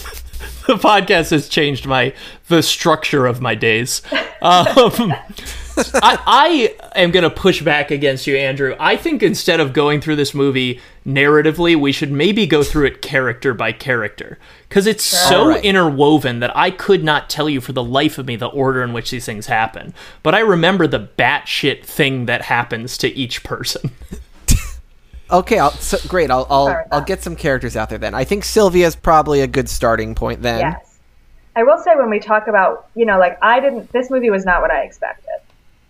the 0.68 0.74
podcast 0.74 1.30
has 1.30 1.48
changed 1.48 1.86
my 1.86 2.14
the 2.48 2.62
structure 2.62 3.26
of 3.26 3.40
my 3.40 3.54
days. 3.54 4.02
Um, 4.40 5.12
I, 5.94 6.18
I 6.26 6.76
am 6.94 7.10
going 7.10 7.24
to 7.24 7.30
push 7.30 7.62
back 7.62 7.90
against 7.90 8.26
you, 8.26 8.36
Andrew. 8.36 8.76
I 8.78 8.96
think 8.96 9.22
instead 9.22 9.60
of 9.60 9.72
going 9.72 10.00
through 10.00 10.16
this 10.16 10.34
movie 10.34 10.80
narratively, 11.06 11.74
we 11.74 11.90
should 11.90 12.12
maybe 12.12 12.46
go 12.46 12.62
through 12.62 12.86
it 12.86 13.02
character 13.02 13.54
by 13.54 13.72
character. 13.72 14.38
Because 14.68 14.86
it's 14.86 15.02
so 15.02 15.42
Alright. 15.42 15.64
interwoven 15.64 16.40
that 16.40 16.56
I 16.56 16.70
could 16.70 17.02
not 17.02 17.30
tell 17.30 17.48
you 17.48 17.60
for 17.60 17.72
the 17.72 17.82
life 17.82 18.18
of 18.18 18.26
me 18.26 18.36
the 18.36 18.46
order 18.46 18.82
in 18.82 18.92
which 18.92 19.10
these 19.10 19.24
things 19.24 19.46
happen. 19.46 19.94
But 20.22 20.34
I 20.34 20.40
remember 20.40 20.86
the 20.86 21.08
batshit 21.18 21.84
thing 21.84 22.26
that 22.26 22.42
happens 22.42 22.98
to 22.98 23.08
each 23.08 23.42
person. 23.42 23.90
Okay, 25.30 25.58
I'll, 25.58 25.72
so, 25.72 25.98
great. 26.08 26.30
I'll 26.30 26.46
I'll, 26.48 26.84
I'll 26.90 27.04
get 27.04 27.22
some 27.22 27.36
characters 27.36 27.76
out 27.76 27.90
there 27.90 27.98
then. 27.98 28.14
I 28.14 28.24
think 28.24 28.44
Sylvia's 28.44 28.96
probably 28.96 29.40
a 29.42 29.46
good 29.46 29.68
starting 29.68 30.14
point 30.14 30.42
then. 30.42 30.60
Yes. 30.60 30.98
I 31.54 31.64
will 31.64 31.78
say 31.78 31.96
when 31.96 32.08
we 32.08 32.20
talk 32.20 32.46
about, 32.46 32.88
you 32.94 33.04
know, 33.04 33.18
like 33.18 33.36
I 33.42 33.60
didn't, 33.60 33.92
this 33.92 34.10
movie 34.10 34.30
was 34.30 34.44
not 34.44 34.62
what 34.62 34.70
I 34.70 34.82
expected. 34.82 35.24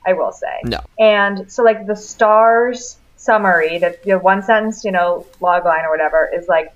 I 0.07 0.14
will 0.14 0.33
say. 0.33 0.61
No. 0.64 0.81
And 0.98 1.53
so, 1.53 1.62
like, 1.62 1.87
the 1.87 1.96
stars 1.96 2.96
summary, 3.16 3.79
that 3.79 4.03
the 4.05 4.18
one 4.18 4.42
sentence, 4.42 4.85
you 4.85 4.92
know, 4.92 5.27
log 5.40 5.66
line 5.66 5.85
or 5.85 5.90
whatever, 5.90 6.31
is 6.35 6.48
like, 6.48 6.72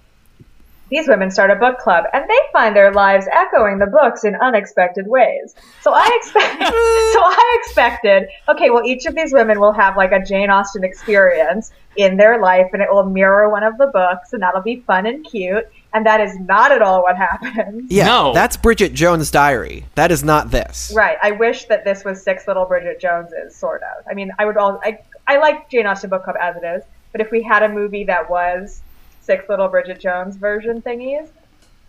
these 0.92 1.09
women 1.09 1.31
start 1.31 1.50
a 1.50 1.57
book 1.57 1.78
club 1.78 2.05
and 2.12 2.28
they 2.28 2.38
find 2.52 2.76
their 2.76 2.92
lives 2.92 3.26
echoing 3.33 3.78
the 3.78 3.87
books 3.87 4.24
in 4.24 4.35
unexpected 4.37 5.07
ways. 5.07 5.55
So 5.81 5.92
I 5.92 6.09
expect, 6.20 6.59
so 6.62 7.20
I 7.22 7.59
expected, 7.61 8.28
okay, 8.48 8.70
well, 8.70 8.85
each 8.85 9.07
of 9.07 9.14
these 9.14 9.33
women 9.33 9.59
will 9.59 9.72
have 9.72 9.96
like 9.96 10.12
a 10.12 10.22
Jane 10.24 10.50
Austen 10.50 10.85
experience 10.85 11.72
in 11.96 12.16
their 12.16 12.38
life 12.40 12.66
and 12.72 12.83
it 12.83 12.88
will 12.92 13.05
mirror 13.05 13.48
one 13.50 13.62
of 13.62 13.76
the 13.78 13.87
books 13.87 14.33
and 14.35 14.42
that'll 14.42 14.62
be 14.62 14.81
fun 14.87 15.07
and 15.07 15.24
cute. 15.26 15.66
And 15.94 16.07
that 16.07 16.20
is 16.20 16.38
not 16.40 16.72
at 16.72 16.81
all 16.83 17.02
what 17.02 17.16
happens. 17.16 17.87
Yeah, 17.90 18.07
No. 18.07 18.33
that's 18.35 18.57
Bridget 18.57 18.94
Jones' 18.94 19.31
Diary. 19.31 19.85
That 19.94 20.11
is 20.11 20.22
not 20.22 20.50
this. 20.50 20.92
Right. 20.94 21.16
I 21.22 21.33
wish 21.33 21.64
that 21.66 21.85
this 21.85 22.05
was 22.05 22.22
Six 22.22 22.46
Little 22.46 22.64
Bridget 22.66 23.00
Joneses, 23.00 23.55
sort 23.57 23.83
of. 23.83 24.05
I 24.11 24.14
mean, 24.14 24.31
I 24.38 24.44
would 24.46 24.57
all. 24.57 24.81
I 24.85 24.98
I 25.26 25.38
like 25.38 25.68
Jane 25.70 25.87
Austen 25.87 26.11
Book 26.11 26.24
Club 26.24 26.37
as 26.40 26.57
it 26.57 26.64
is, 26.64 26.83
but 27.12 27.20
if 27.20 27.31
we 27.31 27.42
had 27.42 27.62
a 27.62 27.68
movie 27.68 28.05
that 28.05 28.28
was 28.31 28.83
Six 29.22 29.48
Little 29.48 29.68
Bridget 29.68 30.00
Jones 30.00 30.37
version 30.37 30.82
thingies, 30.82 31.28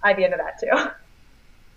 I'd 0.04 0.16
be 0.16 0.24
into 0.24 0.38
that 0.38 0.60
too. 0.60 0.92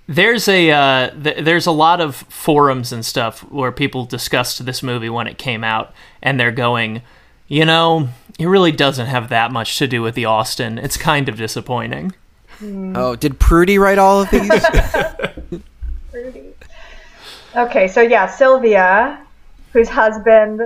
There's 0.08 0.46
a 0.46 0.70
uh, 0.70 1.10
th- 1.10 1.44
there's 1.44 1.66
a 1.66 1.72
lot 1.72 2.00
of 2.00 2.14
forums 2.14 2.92
and 2.92 3.04
stuff 3.04 3.40
where 3.50 3.72
people 3.72 4.04
discussed 4.04 4.64
this 4.64 4.82
movie 4.82 5.08
when 5.10 5.26
it 5.26 5.36
came 5.38 5.64
out, 5.64 5.92
and 6.22 6.38
they're 6.38 6.52
going, 6.52 7.02
you 7.48 7.64
know, 7.64 8.08
it 8.38 8.46
really 8.46 8.70
doesn't 8.70 9.06
have 9.06 9.30
that 9.30 9.50
much 9.50 9.78
to 9.78 9.88
do 9.88 10.02
with 10.02 10.14
the 10.14 10.26
Austen. 10.26 10.78
It's 10.78 10.96
kind 10.96 11.28
of 11.28 11.36
disappointing. 11.36 12.14
Oh, 12.62 13.16
did 13.16 13.40
Prudie 13.40 13.78
write 13.78 13.98
all 13.98 14.22
of 14.22 14.30
these? 14.30 14.48
Prudie. 16.12 16.52
Okay, 17.56 17.88
so 17.88 18.00
yeah, 18.00 18.26
Sylvia, 18.26 19.20
whose 19.72 19.88
husband 19.88 20.62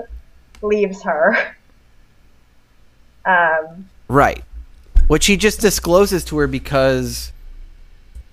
leaves 0.60 1.02
her. 1.02 1.54
Um, 3.24 3.88
right. 4.08 4.42
Which 5.10 5.26
he 5.26 5.36
just 5.36 5.60
discloses 5.60 6.22
to 6.26 6.38
her 6.38 6.46
because 6.46 7.32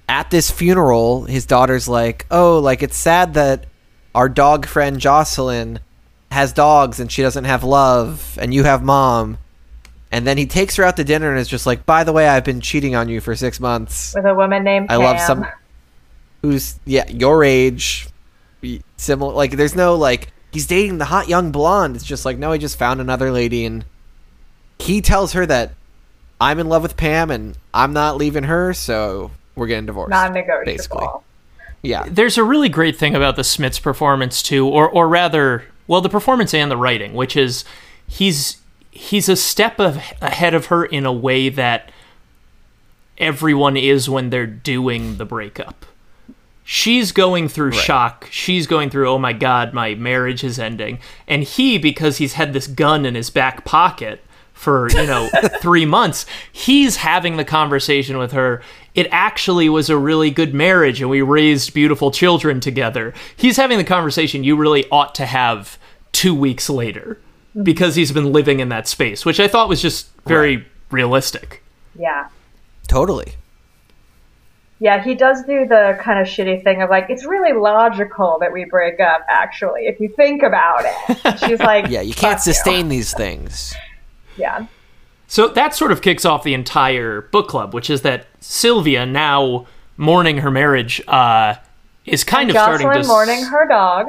at 0.07 0.29
this 0.29 0.51
funeral, 0.51 1.23
his 1.23 1.47
daughter's 1.47 1.87
like, 1.87 2.27
"Oh, 2.29 2.59
like 2.59 2.83
it's 2.83 2.95
sad 2.95 3.33
that 3.33 3.65
our 4.13 4.29
dog 4.29 4.67
friend 4.67 4.99
Jocelyn 4.99 5.79
has 6.29 6.53
dogs 6.53 6.99
and 6.99 7.11
she 7.11 7.23
doesn't 7.23 7.45
have 7.45 7.63
love, 7.63 8.37
and 8.39 8.53
you 8.53 8.63
have 8.63 8.83
mom." 8.83 9.39
And 10.11 10.27
then 10.27 10.37
he 10.37 10.45
takes 10.45 10.75
her 10.75 10.83
out 10.83 10.97
to 10.97 11.03
dinner 11.03 11.31
and 11.31 11.39
is 11.39 11.47
just 11.47 11.65
like, 11.65 11.83
"By 11.87 12.03
the 12.03 12.13
way, 12.13 12.27
I've 12.27 12.45
been 12.45 12.61
cheating 12.61 12.93
on 12.93 13.09
you 13.09 13.21
for 13.21 13.35
six 13.35 13.59
months." 13.59 14.13
with 14.15 14.27
a 14.27 14.35
woman 14.35 14.63
named 14.63 14.91
I 14.91 14.97
love 14.97 15.17
Pam. 15.17 15.25
some 15.25 15.45
who's 16.43 16.79
yeah 16.85 17.09
your 17.09 17.43
age, 17.43 18.07
similar. 18.97 19.33
Like 19.33 19.53
there's 19.53 19.75
no 19.75 19.95
like 19.95 20.31
he's 20.51 20.67
dating 20.67 20.99
the 20.99 21.05
hot 21.05 21.27
young 21.27 21.51
blonde. 21.51 21.95
It's 21.95 22.05
just 22.05 22.23
like 22.23 22.37
no, 22.37 22.51
he 22.51 22.59
just 22.59 22.77
found 22.77 23.01
another 23.01 23.31
lady 23.31 23.65
and 23.65 23.83
he 24.77 25.01
tells 25.01 25.33
her 25.33 25.47
that 25.47 25.71
I'm 26.39 26.59
in 26.59 26.69
love 26.69 26.83
with 26.83 26.97
Pam 26.97 27.31
and 27.31 27.57
I'm 27.73 27.93
not 27.93 28.17
leaving 28.17 28.43
her, 28.43 28.73
so 28.73 29.31
we're 29.55 29.67
getting 29.67 29.85
divorced. 29.87 30.11
non-negotiable. 30.11 30.65
Basically, 30.65 31.07
yeah, 31.81 32.05
There's 32.09 32.37
a 32.37 32.43
really 32.43 32.69
great 32.69 32.97
thing 32.97 33.15
about 33.15 33.35
the 33.35 33.43
Smits 33.43 33.81
performance 33.81 34.41
too, 34.43 34.67
or 34.67 34.89
or 34.89 35.07
rather, 35.07 35.65
well, 35.87 36.01
the 36.01 36.09
performance 36.09 36.53
and 36.53 36.69
the 36.69 36.77
writing, 36.77 37.13
which 37.13 37.37
is 37.37 37.63
he's 38.07 38.57
he's 38.91 39.29
a 39.29 39.35
step 39.35 39.79
of, 39.79 39.97
ahead 40.21 40.53
of 40.53 40.67
her 40.67 40.83
in 40.83 41.05
a 41.05 41.13
way 41.13 41.49
that 41.49 41.91
everyone 43.17 43.77
is 43.77 44.09
when 44.09 44.29
they're 44.31 44.47
doing 44.47 45.17
the 45.17 45.25
breakup. 45.25 45.85
She's 46.63 47.11
going 47.11 47.47
through 47.47 47.71
shock. 47.71 48.27
She's 48.29 48.67
going 48.67 48.89
through, 48.89 49.07
oh 49.07 49.17
my 49.17 49.31
god, 49.33 49.73
my 49.73 49.95
marriage 49.95 50.43
is 50.43 50.59
ending. 50.59 50.99
And 51.25 51.43
he, 51.43 51.77
because 51.77 52.17
he's 52.17 52.33
had 52.33 52.51
this 52.51 52.67
gun 52.67 53.05
in 53.05 53.15
his 53.15 53.29
back 53.29 53.63
pocket 53.63 54.21
for, 54.57 54.89
you 54.91 55.05
know, 55.05 55.29
three 55.61 55.85
months, 55.85 56.25
he's 56.51 56.97
having 56.97 57.37
the 57.37 57.45
conversation 57.45 58.17
with 58.17 58.31
her. 58.31 58.61
It 58.95 59.07
actually 59.11 59.69
was 59.69 59.89
a 59.89 59.97
really 59.97 60.31
good 60.31 60.53
marriage 60.53 60.99
and 61.01 61.09
we 61.09 61.21
raised 61.21 61.73
beautiful 61.73 62.11
children 62.11 62.59
together. 62.59 63.13
He's 63.35 63.57
having 63.57 63.77
the 63.77 63.83
conversation 63.83 64.43
you 64.43 64.55
really 64.55 64.89
ought 64.89 65.13
to 65.15 65.25
have 65.25 65.77
two 66.11 66.33
weeks 66.33 66.69
later 66.69 67.19
because 67.61 67.95
he's 67.95 68.11
been 68.11 68.31
living 68.33 68.59
in 68.59 68.69
that 68.69 68.87
space, 68.87 69.25
which 69.25 69.39
I 69.39 69.47
thought 69.47 69.69
was 69.69 69.81
just 69.81 70.09
very 70.25 70.65
realistic. 70.91 71.63
Yeah. 71.97 72.29
totally. 72.87 73.33
Yeah, 74.79 75.03
he 75.03 75.15
does 75.15 75.43
do 75.43 75.65
the 75.67 75.97
kind 75.99 76.19
of 76.19 76.27
shitty 76.27 76.63
thing 76.63 76.83
of 76.83 76.89
like, 76.91 77.07
it's 77.09 77.25
really 77.25 77.51
logical 77.53 78.37
that 78.41 78.53
we 78.53 78.65
break 78.65 78.99
up, 78.99 79.25
actually, 79.27 79.87
if 79.87 79.99
you 79.99 80.07
think 80.09 80.43
about 80.43 80.83
it. 80.85 81.39
She's 81.39 81.59
like, 81.71 81.89
Yeah, 81.89 82.01
you 82.01 82.13
can't 82.13 82.35
"Fuck 82.35 82.43
sustain 82.43 82.87
these 82.89 83.11
things. 83.13 83.73
Yeah. 84.37 84.67
So 85.27 85.49
that 85.49 85.75
sort 85.75 85.91
of 85.91 86.01
kicks 86.01 86.23
off 86.25 86.43
the 86.43 86.53
entire 86.53 87.21
book 87.21 87.47
club, 87.49 87.73
which 87.73 87.89
is 87.89 88.01
that 88.03 88.27
Sylvia, 88.39 89.05
now 89.05 89.67
mourning 89.97 90.37
her 90.37 90.51
marriage, 90.51 91.01
uh, 91.07 91.55
is 92.05 92.23
kind 92.23 92.49
of 92.49 92.55
starting 92.55 92.87
to 92.87 92.93
Jocelyn 92.93 93.07
mourning 93.07 93.43
her 93.45 93.67
dog. 93.67 94.07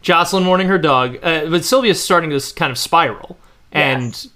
Jocelyn 0.00 0.44
mourning 0.44 0.68
her 0.68 0.78
dog, 0.78 1.18
uh, 1.22 1.46
but 1.50 1.64
Sylvia's 1.64 2.02
starting 2.02 2.30
to 2.30 2.36
s- 2.36 2.52
kind 2.52 2.70
of 2.70 2.78
spiral, 2.78 3.36
and 3.72 4.04
Yes. 4.12 4.28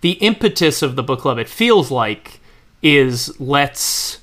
the 0.00 0.12
impetus 0.12 0.82
of 0.82 0.96
the 0.96 1.02
book 1.02 1.20
club, 1.20 1.38
it 1.38 1.48
feels 1.48 1.90
like, 1.90 2.40
is 2.82 3.38
let's 3.40 4.18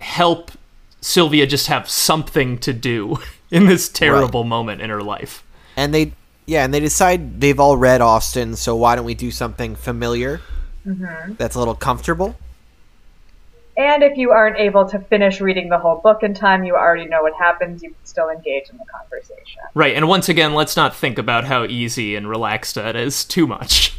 help 0.00 0.52
Sylvia 1.00 1.46
just 1.46 1.66
have 1.68 1.88
something 1.88 2.58
to 2.58 2.72
do 2.72 3.18
in 3.50 3.66
this 3.66 3.88
terrible 3.88 4.44
moment 4.44 4.80
in 4.80 4.90
her 4.90 5.02
life. 5.02 5.42
And 5.76 5.94
they 5.94 6.12
yeah, 6.48 6.64
and 6.64 6.72
they 6.72 6.80
decide 6.80 7.40
they've 7.40 7.60
all 7.60 7.76
read 7.76 8.00
Austen, 8.00 8.56
so 8.56 8.74
why 8.74 8.96
don't 8.96 9.04
we 9.04 9.14
do 9.14 9.30
something 9.30 9.76
familiar 9.76 10.40
Mm-hmm. 10.86 11.34
that's 11.34 11.54
a 11.54 11.58
little 11.58 11.74
comfortable? 11.74 12.34
And 13.76 14.02
if 14.02 14.16
you 14.16 14.30
aren't 14.30 14.56
able 14.56 14.88
to 14.88 14.98
finish 14.98 15.38
reading 15.40 15.68
the 15.68 15.76
whole 15.78 15.96
book 15.96 16.22
in 16.22 16.32
time, 16.32 16.64
you 16.64 16.74
already 16.74 17.04
know 17.06 17.22
what 17.22 17.34
happens. 17.34 17.82
You 17.82 17.90
can 17.90 18.04
still 18.04 18.30
engage 18.30 18.70
in 18.70 18.78
the 18.78 18.84
conversation. 18.86 19.60
Right, 19.74 19.94
and 19.94 20.08
once 20.08 20.28
again, 20.30 20.54
let's 20.54 20.76
not 20.76 20.96
think 20.96 21.18
about 21.18 21.44
how 21.44 21.64
easy 21.64 22.16
and 22.16 22.26
relaxed 22.28 22.74
that 22.76 22.96
is 22.96 23.24
too 23.24 23.46
much. 23.46 23.98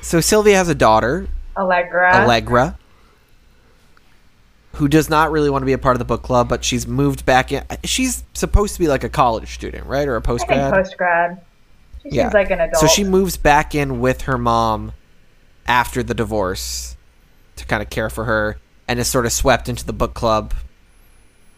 So 0.00 0.20
Sylvia 0.22 0.56
has 0.56 0.70
a 0.70 0.74
daughter, 0.74 1.28
Allegra. 1.56 2.22
Allegra, 2.22 2.78
who 4.76 4.88
does 4.88 5.10
not 5.10 5.30
really 5.30 5.50
want 5.50 5.62
to 5.62 5.66
be 5.66 5.74
a 5.74 5.78
part 5.78 5.94
of 5.94 5.98
the 5.98 6.04
book 6.06 6.22
club, 6.22 6.48
but 6.48 6.64
she's 6.64 6.86
moved 6.86 7.26
back 7.26 7.52
in. 7.52 7.62
She's 7.84 8.24
supposed 8.32 8.72
to 8.74 8.80
be 8.80 8.88
like 8.88 9.04
a 9.04 9.10
college 9.10 9.52
student, 9.52 9.86
right, 9.86 10.08
or 10.08 10.16
a 10.16 10.20
I 10.20 10.22
think 10.22 10.40
postgrad? 10.48 10.70
post 10.72 10.96
grad. 10.96 11.40
She 12.02 12.16
Yeah. 12.16 12.24
seems 12.24 12.34
like 12.34 12.50
an 12.50 12.60
adult. 12.60 12.76
So 12.80 12.86
she 12.86 13.04
moves 13.04 13.36
back 13.36 13.74
in 13.74 14.00
with 14.00 14.22
her 14.22 14.38
mom 14.38 14.92
after 15.66 16.02
the 16.02 16.14
divorce 16.14 16.96
to 17.56 17.64
kind 17.66 17.82
of 17.82 17.90
care 17.90 18.08
for 18.10 18.24
her, 18.24 18.58
and 18.88 18.98
is 18.98 19.06
sort 19.08 19.26
of 19.26 19.32
swept 19.32 19.68
into 19.68 19.84
the 19.84 19.92
book 19.92 20.14
club 20.14 20.54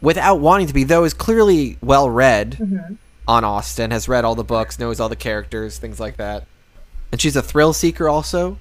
without 0.00 0.36
wanting 0.40 0.66
to 0.66 0.74
be. 0.74 0.84
Though 0.84 1.04
is 1.04 1.14
clearly 1.14 1.78
well 1.80 2.10
read 2.10 2.56
Mm-hmm. 2.60 2.94
on 3.28 3.44
Austen, 3.44 3.90
has 3.92 4.08
read 4.08 4.24
all 4.24 4.34
the 4.34 4.44
books, 4.44 4.78
knows 4.78 4.98
all 5.00 5.08
the 5.08 5.16
characters, 5.16 5.78
things 5.78 6.00
like 6.00 6.16
that. 6.16 6.44
And 7.12 7.20
she's 7.20 7.36
a 7.36 7.42
thrill 7.42 7.72
seeker 7.72 8.08
also. 8.08 8.58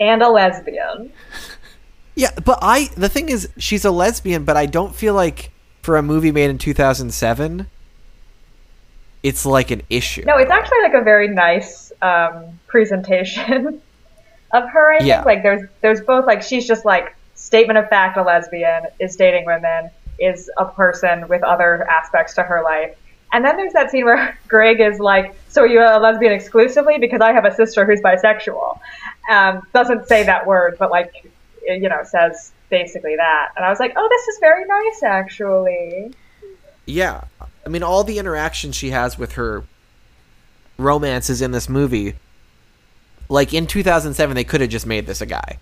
and 0.00 0.22
a 0.22 0.28
lesbian. 0.28 1.12
Yeah, 2.14 2.28
but 2.44 2.58
I 2.60 2.90
the 2.94 3.08
thing 3.08 3.30
is 3.30 3.48
she's 3.56 3.86
a 3.86 3.90
lesbian, 3.90 4.44
but 4.44 4.54
I 4.54 4.66
don't 4.66 4.94
feel 4.94 5.14
like 5.14 5.50
for 5.80 5.96
a 5.96 6.02
movie 6.02 6.30
made 6.30 6.50
in 6.50 6.58
2007 6.58 7.66
it's 9.22 9.46
like 9.46 9.70
an 9.70 9.82
issue. 9.88 10.24
No, 10.24 10.36
it's 10.36 10.50
actually 10.50 10.82
like 10.82 10.94
a 10.94 11.02
very 11.02 11.28
nice 11.28 11.92
um, 12.02 12.58
presentation 12.66 13.80
of 14.52 14.68
her. 14.68 14.92
I 14.92 14.98
think 14.98 15.08
Yeah. 15.08 15.22
like 15.22 15.42
there's 15.42 15.68
there's 15.80 16.00
both 16.00 16.26
like 16.26 16.42
she's 16.42 16.66
just 16.66 16.84
like 16.84 17.14
statement 17.34 17.78
of 17.78 17.88
fact 17.88 18.16
a 18.16 18.22
lesbian 18.22 18.84
is 19.00 19.16
dating 19.16 19.46
women 19.46 19.90
is 20.18 20.50
a 20.58 20.64
person 20.66 21.26
with 21.28 21.42
other 21.42 21.88
aspects 21.88 22.34
to 22.34 22.42
her 22.42 22.62
life. 22.62 22.96
And 23.32 23.44
then 23.44 23.56
there's 23.56 23.72
that 23.72 23.90
scene 23.90 24.04
where 24.04 24.38
Greg 24.48 24.80
is 24.80 24.98
like, 24.98 25.34
"So 25.48 25.62
are 25.62 25.66
you 25.66 25.80
a 25.80 25.98
lesbian 25.98 26.32
exclusively? 26.32 26.98
Because 26.98 27.20
I 27.20 27.32
have 27.32 27.44
a 27.44 27.54
sister 27.54 27.84
who's 27.86 28.00
bisexual." 28.00 28.78
Um, 29.30 29.62
doesn't 29.72 30.06
say 30.08 30.24
that 30.24 30.46
word, 30.46 30.76
but 30.78 30.90
like, 30.90 31.26
you 31.66 31.88
know, 31.88 32.02
says 32.04 32.52
basically 32.68 33.16
that. 33.16 33.50
And 33.56 33.64
I 33.64 33.70
was 33.70 33.78
like, 33.80 33.94
"Oh, 33.96 34.06
this 34.10 34.28
is 34.28 34.38
very 34.40 34.64
nice, 34.66 35.02
actually." 35.02 36.12
Yeah. 36.86 37.24
I 37.64 37.68
mean 37.68 37.82
all 37.82 38.04
the 38.04 38.18
interaction 38.18 38.72
she 38.72 38.90
has 38.90 39.18
with 39.18 39.32
her 39.32 39.64
romances 40.78 41.42
in 41.42 41.52
this 41.52 41.68
movie. 41.68 42.14
Like 43.28 43.54
in 43.54 43.66
2007, 43.66 44.34
they 44.34 44.44
could 44.44 44.60
have 44.60 44.68
just 44.68 44.86
made 44.86 45.06
this 45.06 45.20
a 45.20 45.26
guy, 45.26 45.58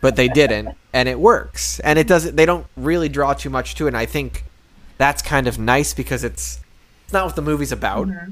but 0.00 0.16
they 0.16 0.28
didn't, 0.28 0.76
and 0.94 1.08
it 1.08 1.18
works. 1.18 1.78
And 1.80 1.98
it 1.98 2.06
doesn't. 2.06 2.36
They 2.36 2.46
don't 2.46 2.66
really 2.76 3.08
draw 3.08 3.34
too 3.34 3.50
much 3.50 3.74
to 3.74 3.84
it. 3.84 3.88
And 3.88 3.96
I 3.96 4.06
think 4.06 4.44
that's 4.96 5.20
kind 5.20 5.46
of 5.46 5.58
nice 5.58 5.92
because 5.92 6.24
it's 6.24 6.60
it's 7.04 7.12
not 7.12 7.26
what 7.26 7.36
the 7.36 7.42
movie's 7.42 7.72
about, 7.72 8.08
mm-hmm. 8.08 8.30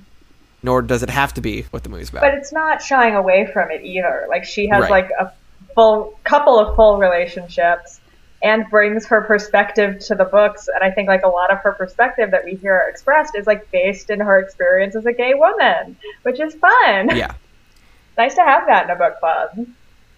nor 0.62 0.80
does 0.80 1.02
it 1.02 1.10
have 1.10 1.34
to 1.34 1.42
be 1.42 1.62
what 1.70 1.82
the 1.82 1.90
movie's 1.90 2.08
about. 2.08 2.22
But 2.22 2.34
it's 2.34 2.52
not 2.52 2.80
shying 2.80 3.16
away 3.16 3.50
from 3.52 3.70
it 3.70 3.82
either. 3.82 4.26
Like 4.30 4.44
she 4.44 4.68
has 4.68 4.82
Right. 4.82 4.90
like 4.90 5.10
a 5.18 5.32
full 5.74 6.18
couple 6.24 6.58
of 6.58 6.74
full 6.76 6.96
relationships 6.98 8.00
and 8.42 8.68
brings 8.70 9.06
her 9.06 9.20
perspective 9.22 9.98
to 9.98 10.14
the 10.14 10.24
books. 10.24 10.68
And 10.68 10.82
I 10.82 10.90
think 10.90 11.08
like 11.08 11.22
a 11.22 11.28
lot 11.28 11.52
of 11.52 11.58
her 11.58 11.72
perspective 11.72 12.30
that 12.30 12.44
we 12.44 12.54
hear 12.54 12.86
expressed 12.88 13.36
is 13.36 13.46
like 13.46 13.70
based 13.70 14.10
in 14.10 14.20
her 14.20 14.38
experience 14.38 14.96
as 14.96 15.06
a 15.06 15.12
gay 15.12 15.34
woman, 15.34 15.96
which 16.22 16.40
is 16.40 16.54
fun. 16.54 17.16
yeah, 17.16 17.34
nice 18.16 18.34
to 18.34 18.42
have 18.42 18.66
that 18.66 18.84
in 18.84 18.90
a 18.90 18.96
book 18.96 19.18
club. 19.20 19.66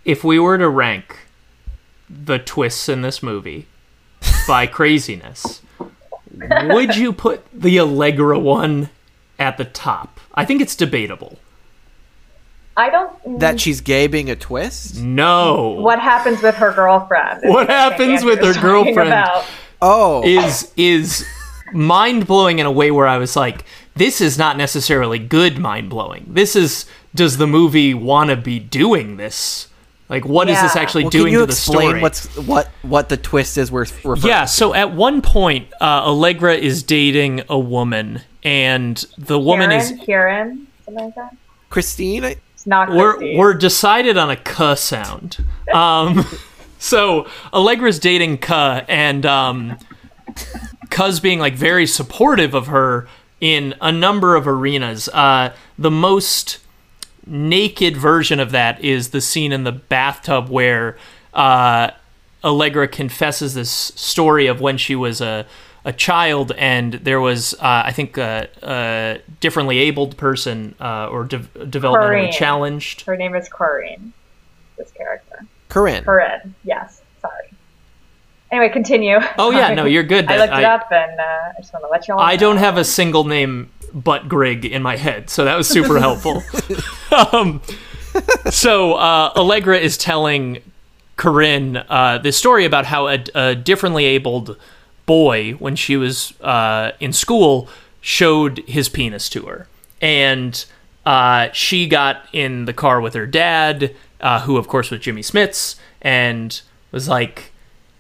If 0.05 0.25
we 0.25 0.39
were 0.39 0.59
to 0.59 0.69
rank 0.69 1.27
the 2.09 2.39
twists 2.39 2.89
in 2.89 3.03
this 3.03 3.23
movie 3.23 3.67
by 4.47 4.67
craziness, 4.69 5.63
would 6.65 6.97
you 6.97 7.13
put 7.13 7.45
the 7.53 7.81
Allegra 7.81 8.39
one 8.39 8.91
at 9.39 9.57
the 9.57 9.65
top? 9.65 10.21
I 10.35 10.45
think 10.45 10.61
it's 10.61 10.77
debatable. 10.77 11.39
I 12.77 12.91
don't. 12.91 13.41
that 13.41 13.61
she's 13.61 13.81
gay 13.81 14.07
being 14.07 14.31
a 14.31 14.37
twist. 14.37 15.01
No. 15.01 15.73
what 15.81 15.99
happens 15.99 16.43
with 16.43 16.55
her 16.57 16.73
girlfriend? 16.73 17.41
What 17.45 17.69
happens 17.69 18.25
with 18.25 18.41
her 18.41 18.55
girlfriend? 18.55 19.09
about. 19.09 19.45
Oh, 19.81 20.23
is 20.25 20.73
is 20.77 21.27
mind 21.73 22.27
blowing 22.27 22.61
in 22.61 22.67
a 22.67 22.73
way 22.73 22.91
where 22.91 23.07
I 23.07 23.19
was 23.19 23.37
like, 23.37 23.65
this 23.95 24.21
is 24.21 24.39
not 24.39 24.57
necessarily 24.57 25.19
good 25.19 25.59
mind 25.59 25.91
blowing. 25.91 26.25
This 26.29 26.57
is 26.57 26.87
does 27.15 27.37
the 27.37 27.47
movie 27.47 27.93
want 27.93 28.31
to 28.31 28.37
be 28.37 28.59
doing 28.59 29.17
this? 29.17 29.69
Like, 30.09 30.27
what 30.27 30.49
is 30.51 30.61
this 30.61 30.77
actually 30.77 31.05
well, 31.05 31.11
doing 31.11 31.25
can 31.27 31.33
you 31.33 31.39
to 31.41 31.47
the 31.47 31.53
explain 31.53 31.89
story? 31.89 32.03
what's 32.03 32.37
what 32.37 32.69
what 32.83 33.09
the 33.09 33.17
twist 33.17 33.57
is? 33.57 33.73
We're 33.73 33.81
referring 33.81 34.23
yeah, 34.23 34.45
so 34.45 34.75
at 34.75 34.93
one 34.93 35.23
point, 35.23 35.69
uh, 35.81 36.05
Allegra 36.05 36.55
is 36.55 36.83
dating 36.83 37.43
a 37.49 37.59
woman, 37.59 38.21
and 38.43 38.97
the 39.17 39.39
woman 39.39 39.71
Karen, 39.71 39.81
is 39.81 40.05
Karen, 40.05 40.67
something 40.85 41.05
like 41.05 41.15
that. 41.15 41.37
Christine. 41.71 42.25
I, 42.27 42.37
It's 42.62 42.66
not 42.68 42.90
we're 42.90 43.37
we're 43.37 43.55
decided 43.55 44.16
on 44.16 44.31
a 44.31 44.37
"k" 44.37 44.77
sound. 44.77 45.44
Um, 45.75 46.25
so 46.79 47.27
Allegra's 47.53 47.98
dating 47.98 48.38
K, 48.38 48.85
and 48.87 49.27
um, 49.27 49.77
K's 50.88 51.18
being 51.18 51.40
like 51.40 51.55
very 51.55 51.88
supportive 51.88 52.55
of 52.55 52.68
her 52.68 53.09
in 53.40 53.75
a 53.81 53.90
number 53.90 54.37
of 54.37 54.46
arenas. 54.46 55.09
Uh, 55.09 55.53
the 55.77 55.90
most 55.90 56.61
naked 57.27 57.96
version 57.96 58.38
of 58.38 58.53
that 58.53 58.81
is 58.85 59.09
the 59.09 59.20
scene 59.20 59.51
in 59.51 59.64
the 59.64 59.72
bathtub 59.72 60.48
where 60.48 60.96
uh, 61.35 61.90
Allegra 62.44 62.87
confesses 62.87 63.55
this 63.55 63.72
story 63.72 64.46
of 64.46 64.61
when 64.61 64.79
she 64.79 64.94
was 64.94 65.20
a 65.20 65.46
a 65.85 65.92
child 65.92 66.53
and 66.57 66.95
there 66.95 67.21
was 67.21 67.55
uh, 67.55 67.83
I 67.87 67.92
think 67.92 68.16
a, 68.18 68.49
a 68.62 69.21
differently 69.40 69.79
abled 69.79 70.16
person 70.16 70.75
uh, 70.81 71.09
or 71.09 71.25
de- 71.25 71.38
developmentally 71.38 72.23
Corinne. 72.27 72.33
challenged. 72.33 73.01
Her 73.03 73.16
name 73.16 73.35
is 73.35 73.49
Corinne. 73.49 74.12
This 74.79 74.90
character. 74.92 75.45
Corinne. 75.68 76.05
Corinne. 76.05 76.55
Yes. 76.64 77.03
Sorry. 77.21 77.51
Anyway, 78.51 78.68
continue. 78.68 79.18
Oh 79.38 79.51
yeah, 79.51 79.75
no, 79.75 79.85
you're 79.87 80.03
good. 80.03 80.27
I 80.27 80.37
That- 80.37 80.51
looked 80.51 80.59
it 80.61 80.64
up 80.64 80.92
and 80.92 81.18
uh, 81.21 81.23
I 81.23 81.61
just 81.61 81.73
want 81.73 81.85
to 81.85 81.88
let 81.90 82.07
you 82.07 82.14
all 82.14 82.21
I 82.21 82.35
know. 82.35 82.40
don't 82.40 82.57
have 82.59 82.77
a 82.77 82.85
single 82.85 83.25
name 83.25 83.71
but 83.95 84.29
Grigg 84.29 84.64
in 84.64 84.83
my 84.83 84.97
head, 84.97 85.29
so 85.31 85.45
that 85.45 85.57
was 85.57 85.68
super 85.68 85.99
helpful. 86.07 86.42
um, 87.33 87.61
so 88.51 88.95
uh, 88.95 89.33
Allegra 89.37 89.79
is 89.79 89.97
telling 89.99 90.62
Corinne 91.16 91.77
uh, 91.77 92.18
this 92.18 92.37
story 92.37 92.64
about 92.64 92.87
how 92.87 93.09
a, 93.09 93.23
a 93.35 93.55
differently 93.55 94.05
abled 94.05 94.57
boy, 95.07 95.53
when 95.53 95.77
she 95.77 95.97
was 95.97 96.38
uh, 96.41 96.93
in 97.01 97.12
school, 97.12 97.69
showed 98.01 98.59
his 98.67 98.88
penis 98.88 99.29
to 99.31 99.47
her, 99.47 99.69
and 100.01 100.65
uh, 101.05 101.49
she 101.53 101.87
got 101.87 102.27
in 102.33 102.65
the 102.65 102.73
car 102.73 103.01
with 103.01 103.15
her 103.15 103.27
dad, 103.27 103.95
uh, 104.21 104.41
who 104.43 104.57
of 104.57 104.69
course 104.69 104.91
was 104.91 105.01
Jimmy 105.01 105.23
Smits, 105.23 105.77
and 106.01 106.61
was 106.91 107.09
like, 107.09 107.53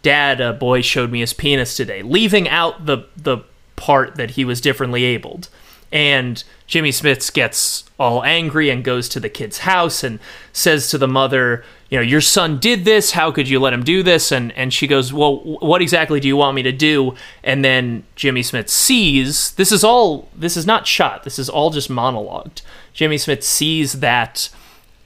dad 0.02 0.40
a 0.40 0.52
boy 0.52 0.82
showed 0.82 1.10
me 1.10 1.20
his 1.20 1.32
penis 1.32 1.76
today 1.76 2.02
leaving 2.02 2.48
out 2.48 2.86
the 2.86 3.06
the 3.16 3.38
part 3.76 4.16
that 4.16 4.32
he 4.32 4.44
was 4.44 4.60
differently 4.60 5.04
abled. 5.04 5.48
And 5.90 6.42
jimmy 6.66 6.90
smits 6.90 7.32
gets 7.32 7.84
all 7.98 8.24
angry 8.24 8.70
and 8.70 8.84
goes 8.84 9.08
to 9.10 9.20
the 9.20 9.28
kid's 9.28 9.58
house 9.58 10.02
and 10.02 10.18
says 10.52 10.90
to 10.90 10.98
the 10.98 11.08
mother 11.08 11.64
you 11.92 11.98
know 11.98 12.02
your 12.02 12.22
son 12.22 12.58
did 12.58 12.86
this 12.86 13.10
how 13.10 13.30
could 13.30 13.46
you 13.46 13.60
let 13.60 13.74
him 13.74 13.84
do 13.84 14.02
this? 14.02 14.32
And 14.32 14.50
and 14.52 14.72
she 14.72 14.86
goes 14.86 15.12
well 15.12 15.40
what 15.60 15.82
exactly 15.82 16.20
do 16.20 16.26
you 16.26 16.38
want 16.38 16.54
me 16.54 16.62
to 16.62 16.72
do? 16.72 17.14
And 17.44 17.62
then 17.62 18.04
jimmy 18.16 18.40
smits 18.40 18.70
sees 18.70 19.52
this 19.52 19.70
is 19.70 19.84
all 19.84 20.30
this 20.34 20.56
is 20.56 20.64
not 20.64 20.86
shot 20.86 21.24
this 21.24 21.38
is 21.38 21.50
all 21.50 21.68
just 21.68 21.90
monologued. 21.90 22.62
Jimmy 22.94 23.16
smits 23.16 23.42
sees 23.42 24.00
that 24.00 24.48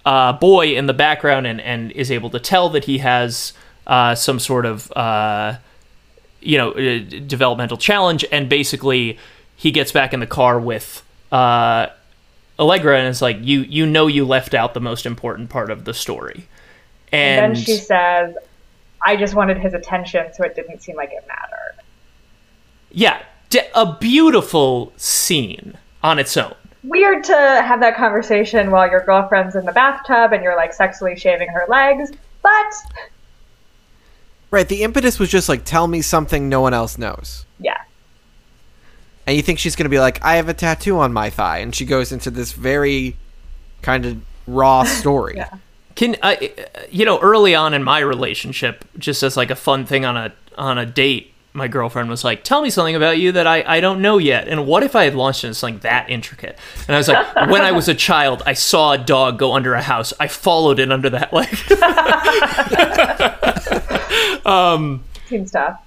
uh, 0.05 0.33
boy 0.35 0.77
in 0.77 0.87
the 0.87 0.95
background 0.95 1.45
and, 1.49 1.61
and 1.61 1.91
is 1.91 2.13
able 2.13 2.31
to 2.31 2.39
tell 2.39 2.69
that 2.69 2.85
he 2.85 2.99
has 2.99 3.53
uh, 3.89 4.15
some 4.15 4.39
sort 4.39 4.65
of 4.65 4.93
uh, 4.93 5.57
you 6.41 6.57
know 6.57 6.71
uh, 6.71 7.01
developmental 7.27 7.77
challenge. 7.77 8.25
And 8.31 8.49
basically 8.49 9.19
he 9.57 9.73
gets 9.73 9.91
back 9.91 10.15
in 10.15 10.21
the 10.21 10.27
car 10.27 10.61
with 10.61 11.03
uh, 11.33 11.89
Allegra 12.61 12.97
and 12.97 13.09
is 13.09 13.21
like 13.21 13.39
you 13.41 13.63
you 13.63 13.87
know 13.87 14.07
you 14.07 14.25
left 14.25 14.55
out 14.55 14.73
the 14.73 14.81
most 14.81 15.05
important 15.05 15.51
part 15.51 15.73
of 15.73 15.85
the 15.85 15.93
story 15.93 16.47
and, 17.13 17.45
And 17.45 17.57
then 17.57 17.63
she 17.65 17.77
says, 17.77 18.35
I 19.05 19.17
just 19.17 19.35
wanted 19.35 19.59
his 19.59 19.75
attention, 19.75 20.33
so 20.35 20.45
it 20.45 20.55
didn't 20.57 20.81
seem 20.83 20.97
like 20.97 21.11
it 21.13 21.25
mattered. 21.29 21.83
yeah 22.91 23.23
d- 23.51 23.61
a 23.75 23.97
beautiful 23.99 24.93
scene 24.97 25.77
on 26.03 26.19
its 26.19 26.37
own 26.37 26.55
Weird 26.83 27.25
to 27.25 27.33
have 27.35 27.81
that 27.81 27.97
conversation 27.97 28.71
while 28.71 28.89
your 28.89 29.01
girlfriend's 29.05 29.57
in 29.57 29.65
the 29.65 29.73
bathtub 29.73 30.33
and 30.33 30.43
you're 30.43 30.55
like 30.57 30.73
sexually 30.73 31.17
shaving 31.17 31.49
her 31.49 31.65
legs, 31.69 32.13
but 32.43 32.73
Right. 34.53 34.69
The 34.69 34.85
impetus 34.85 35.19
was 35.19 35.29
just 35.29 35.49
like, 35.49 35.65
tell 35.65 35.89
me 35.89 36.01
something 36.01 36.49
no 36.49 36.61
one 36.61 36.73
else 36.75 36.97
knows. 36.97 37.45
yeah. 37.59 37.79
And 39.27 39.37
you 39.37 39.43
think 39.43 39.59
she's 39.59 39.75
going 39.75 39.87
to 39.87 39.91
be 39.91 39.99
like, 39.99 40.25
I 40.25 40.37
have 40.37 40.49
a 40.49 40.55
tattoo 40.55 40.99
on 41.01 41.13
my 41.13 41.31
thigh. 41.31 41.59
And 41.59 41.75
she 41.75 41.85
goes 41.85 42.13
into 42.13 42.31
this 42.31 42.53
very 42.53 43.17
kind 43.83 44.07
of 44.07 44.19
raw 44.47 44.85
story. 44.85 45.35
Yeah. 45.39 45.49
Can 45.97 46.17
I, 46.23 46.53
you 46.91 47.05
know, 47.05 47.19
early 47.19 47.55
on 47.55 47.75
in 47.75 47.83
my 47.83 47.99
relationship, 47.99 48.85
just 48.99 49.23
as 49.23 49.37
like 49.37 49.51
a 49.51 49.57
fun 49.57 49.85
thing 49.85 50.05
on 50.05 50.17
a 50.17 50.33
on 50.57 50.79
a 50.79 50.87
date, 50.87 51.33
my 51.53 51.67
girlfriend 51.69 52.09
was 52.09 52.23
like, 52.23 52.45
"Tell 52.45 52.63
me 52.63 52.71
something 52.71 52.95
about 52.95 53.19
you 53.19 53.33
that 53.33 53.47
I 53.47 53.65
I 53.67 53.81
don't 53.81 54.01
know 54.01 54.19
yet." 54.19 54.47
And 54.47 54.67
what 54.67 54.83
if 54.83 54.95
I 54.95 55.05
had 55.05 55.15
launched 55.15 55.43
into 55.43 55.55
something 55.55 55.81
that 55.81 56.09
intricate? 56.09 56.59
And 56.87 56.95
I 56.95 56.99
was 56.99 57.09
like, 57.09 57.35
"When 57.51 57.63
I 57.63 57.73
was 57.73 57.89
a 57.89 57.95
child, 57.95 58.43
I 58.47 58.53
saw 58.53 58.93
a 58.93 58.99
dog 58.99 59.39
go 59.39 59.55
under 59.55 59.75
a 59.75 59.83
house. 59.83 60.13
I 60.21 60.29
followed 60.29 60.79
it 60.79 60.93
under 60.93 61.11
that 61.11 61.33
leg." 61.33 61.57
Um, 64.47 65.03
Seems 65.29 65.51
tough. 65.51 65.81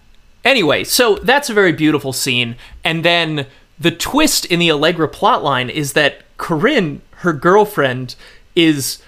Anyway, 0.43 0.83
so 0.83 1.15
that's 1.15 1.49
a 1.49 1.53
very 1.53 1.71
beautiful 1.71 2.13
scene. 2.13 2.55
And 2.83 3.03
then 3.03 3.47
the 3.79 3.91
twist 3.91 4.45
in 4.45 4.59
the 4.59 4.71
Allegra 4.71 5.07
plotline 5.07 5.69
is 5.69 5.93
that 5.93 6.21
Corinne, 6.37 7.01
her 7.17 7.33
girlfriend, 7.33 8.15
is 8.55 9.01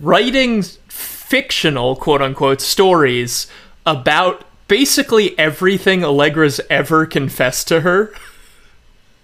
writing 0.00 0.62
fictional, 0.62 1.96
quote 1.96 2.22
unquote, 2.22 2.60
stories 2.60 3.46
about 3.84 4.44
basically 4.68 5.38
everything 5.38 6.02
Allegra's 6.02 6.60
ever 6.70 7.06
confessed 7.06 7.68
to 7.68 7.80
her. 7.80 8.12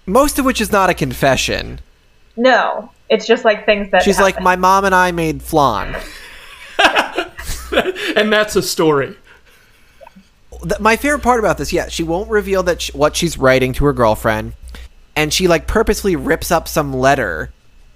Most 0.06 0.38
of 0.38 0.44
which 0.44 0.60
is 0.60 0.72
not 0.72 0.90
a 0.90 0.94
confession. 0.94 1.80
No, 2.36 2.90
it's 3.08 3.26
just 3.26 3.44
like 3.44 3.66
things 3.66 3.90
that 3.90 4.02
She's 4.02 4.20
like, 4.20 4.40
my 4.40 4.56
mom 4.56 4.84
and 4.84 4.94
I 4.94 5.12
made 5.12 5.42
flan. 5.42 5.96
And 8.16 8.32
that's 8.32 8.56
a 8.56 8.62
story. 8.62 9.16
My 10.80 10.96
favorite 10.96 11.22
part 11.22 11.38
about 11.38 11.58
this, 11.58 11.72
yeah, 11.72 11.88
she 11.88 12.02
won't 12.02 12.28
reveal 12.28 12.62
that 12.64 12.82
sh- 12.82 12.94
what 12.94 13.14
she's 13.14 13.38
writing 13.38 13.72
to 13.74 13.84
her 13.84 13.92
girlfriend, 13.92 14.54
and 15.14 15.32
she 15.32 15.46
like 15.46 15.66
purposely 15.66 16.16
rips 16.16 16.50
up 16.50 16.66
some 16.66 16.92
letter, 16.92 17.52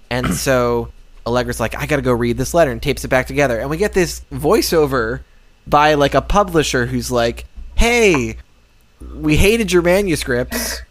and 0.09 0.33
so 0.33 0.89
Allegra's 1.25 1.59
like, 1.59 1.75
I 1.75 1.85
gotta 1.85 2.01
go 2.01 2.13
read 2.13 2.37
this 2.37 2.53
letter, 2.53 2.71
and 2.71 2.81
tapes 2.81 3.03
it 3.03 3.09
back 3.09 3.27
together, 3.27 3.59
and 3.59 3.69
we 3.69 3.77
get 3.77 3.93
this 3.93 4.21
voiceover 4.31 5.21
by 5.67 5.93
like 5.93 6.13
a 6.13 6.21
publisher 6.21 6.85
who's 6.85 7.11
like, 7.11 7.45
Hey, 7.75 8.37
we 9.15 9.37
hated 9.37 9.71
your 9.71 9.81
manuscripts, 9.81 10.81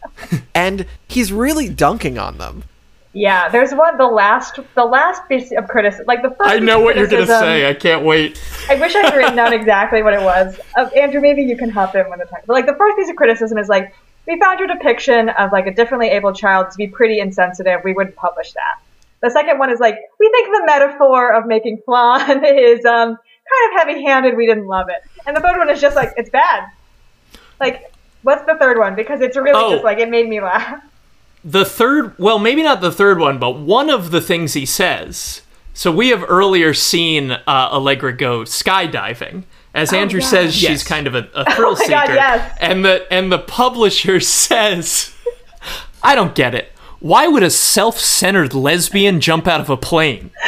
and 0.54 0.86
he's 1.08 1.32
really 1.32 1.68
dunking 1.68 2.18
on 2.18 2.38
them. 2.38 2.64
Yeah, 3.12 3.48
there's 3.48 3.72
one. 3.72 3.98
The 3.98 4.06
last, 4.06 4.60
the 4.76 4.84
last 4.84 5.26
piece 5.28 5.50
of 5.50 5.66
criticism, 5.66 6.06
like 6.06 6.22
the 6.22 6.30
first. 6.30 6.48
I 6.48 6.58
know 6.60 6.78
what 6.80 6.96
you're 6.96 7.08
going 7.08 7.26
to 7.26 7.38
say. 7.38 7.68
I 7.68 7.74
can't 7.74 8.04
wait. 8.04 8.40
I 8.68 8.76
wish 8.76 8.94
I 8.94 9.00
had 9.00 9.16
written 9.16 9.34
down 9.34 9.52
exactly 9.52 10.04
what 10.04 10.14
it 10.14 10.22
was. 10.22 10.60
Uh, 10.76 10.84
Andrew, 10.96 11.20
maybe 11.20 11.42
you 11.42 11.56
can 11.56 11.70
hop 11.70 11.96
in 11.96 12.08
when 12.08 12.20
the 12.20 12.24
time. 12.26 12.42
But 12.46 12.52
like 12.52 12.66
the 12.66 12.76
first 12.76 12.96
piece 12.96 13.10
of 13.10 13.16
criticism 13.16 13.58
is 13.58 13.68
like, 13.68 13.92
we 14.28 14.38
found 14.38 14.60
your 14.60 14.68
depiction 14.68 15.28
of 15.30 15.50
like 15.50 15.66
a 15.66 15.74
differently 15.74 16.08
abled 16.08 16.36
child 16.36 16.70
to 16.70 16.76
be 16.76 16.86
pretty 16.86 17.18
insensitive. 17.18 17.80
We 17.82 17.94
wouldn't 17.94 18.14
publish 18.14 18.52
that. 18.52 18.80
The 19.22 19.30
second 19.30 19.58
one 19.58 19.70
is 19.70 19.80
like, 19.80 19.96
we 20.18 20.30
think 20.30 20.48
the 20.48 20.62
metaphor 20.66 21.34
of 21.34 21.46
making 21.46 21.82
flan 21.84 22.44
is 22.44 22.84
um, 22.84 23.08
kind 23.16 23.74
of 23.74 23.80
heavy 23.80 24.02
handed. 24.02 24.36
We 24.36 24.46
didn't 24.46 24.66
love 24.66 24.88
it. 24.88 25.02
And 25.26 25.36
the 25.36 25.40
third 25.40 25.58
one 25.58 25.68
is 25.70 25.80
just 25.80 25.94
like, 25.96 26.12
it's 26.16 26.30
bad. 26.30 26.68
Like, 27.60 27.92
what's 28.22 28.44
the 28.46 28.56
third 28.58 28.78
one? 28.78 28.94
Because 28.94 29.20
it's 29.20 29.36
really 29.36 29.52
Oh. 29.54 29.70
just 29.72 29.84
like, 29.84 29.98
it 29.98 30.08
made 30.08 30.28
me 30.28 30.40
laugh. 30.40 30.82
The 31.44 31.64
third, 31.64 32.18
well, 32.18 32.38
maybe 32.38 32.62
not 32.62 32.80
the 32.80 32.92
third 32.92 33.18
one, 33.18 33.38
but 33.38 33.52
one 33.58 33.90
of 33.90 34.10
the 34.10 34.20
things 34.20 34.54
he 34.54 34.66
says. 34.66 35.42
So 35.74 35.90
we 35.92 36.08
have 36.08 36.24
earlier 36.28 36.74
seen 36.74 37.30
uh, 37.32 37.40
Allegra 37.46 38.12
go 38.14 38.40
skydiving. 38.42 39.44
As 39.74 39.92
Andrew 39.92 40.20
yeah. 40.20 40.26
says, 40.26 40.54
she's 40.54 40.62
Yes. 40.68 40.82
kind 40.84 41.06
of 41.06 41.14
a, 41.14 41.28
a 41.34 41.54
thrill 41.54 41.70
Oh 41.72 41.72
my 41.74 41.84
seeker. 41.84 41.90
God, 41.90 42.14
yes. 42.14 42.58
And 42.60 42.84
the 42.84 43.06
and 43.10 43.30
the 43.30 43.38
publisher 43.38 44.18
says, 44.20 45.14
"I 46.02 46.14
don't 46.16 46.34
get 46.34 46.54
it. 46.56 46.72
Why 47.00 47.26
would 47.26 47.42
a 47.42 47.50
self-centered 47.50 48.54
lesbian 48.54 49.20
jump 49.20 49.46
out 49.48 49.60
of 49.60 49.70
a 49.70 49.76
plane?" 49.76 50.30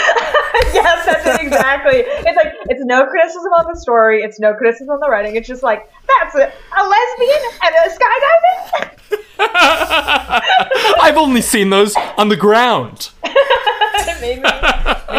yes, 0.72 1.06
that's 1.06 1.26
it 1.26 1.46
exactly. 1.46 1.96
It's 1.96 2.36
like, 2.36 2.52
it's 2.68 2.84
no 2.84 3.06
criticism 3.06 3.52
on 3.52 3.66
the 3.72 3.78
story. 3.78 4.22
It's 4.22 4.38
no 4.38 4.54
criticism 4.54 4.90
on 4.90 5.00
the 5.00 5.08
writing. 5.08 5.36
It's 5.36 5.48
just 5.48 5.62
like, 5.62 5.88
that's 6.06 6.34
a, 6.34 6.52
a 6.78 6.82
lesbian 6.88 7.42
and 7.62 7.74
a 7.74 7.88
skydiving? 7.96 8.98
I've 11.02 11.16
only 11.16 11.40
seen 11.40 11.70
those 11.70 11.96
on 12.16 12.28
the 12.28 12.36
ground. 12.36 13.10
it 13.24 14.20
made 14.20 14.42
me, 14.42 14.50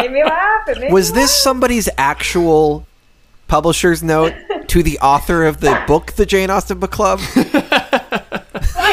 made 0.02 0.12
me 0.12 0.24
laugh. 0.24 0.68
It 0.68 0.80
made 0.80 0.92
Was 0.92 1.12
me 1.12 1.18
this 1.20 1.34
somebody's 1.34 1.88
actual 1.98 2.86
publisher's 3.48 4.02
note 4.02 4.34
to 4.68 4.82
the 4.82 4.98
author 5.00 5.44
of 5.44 5.60
the 5.60 5.82
book, 5.86 6.12
The 6.12 6.26
Jane 6.26 6.50
Austen 6.50 6.78
Book 6.78 6.90
Club? 6.90 7.20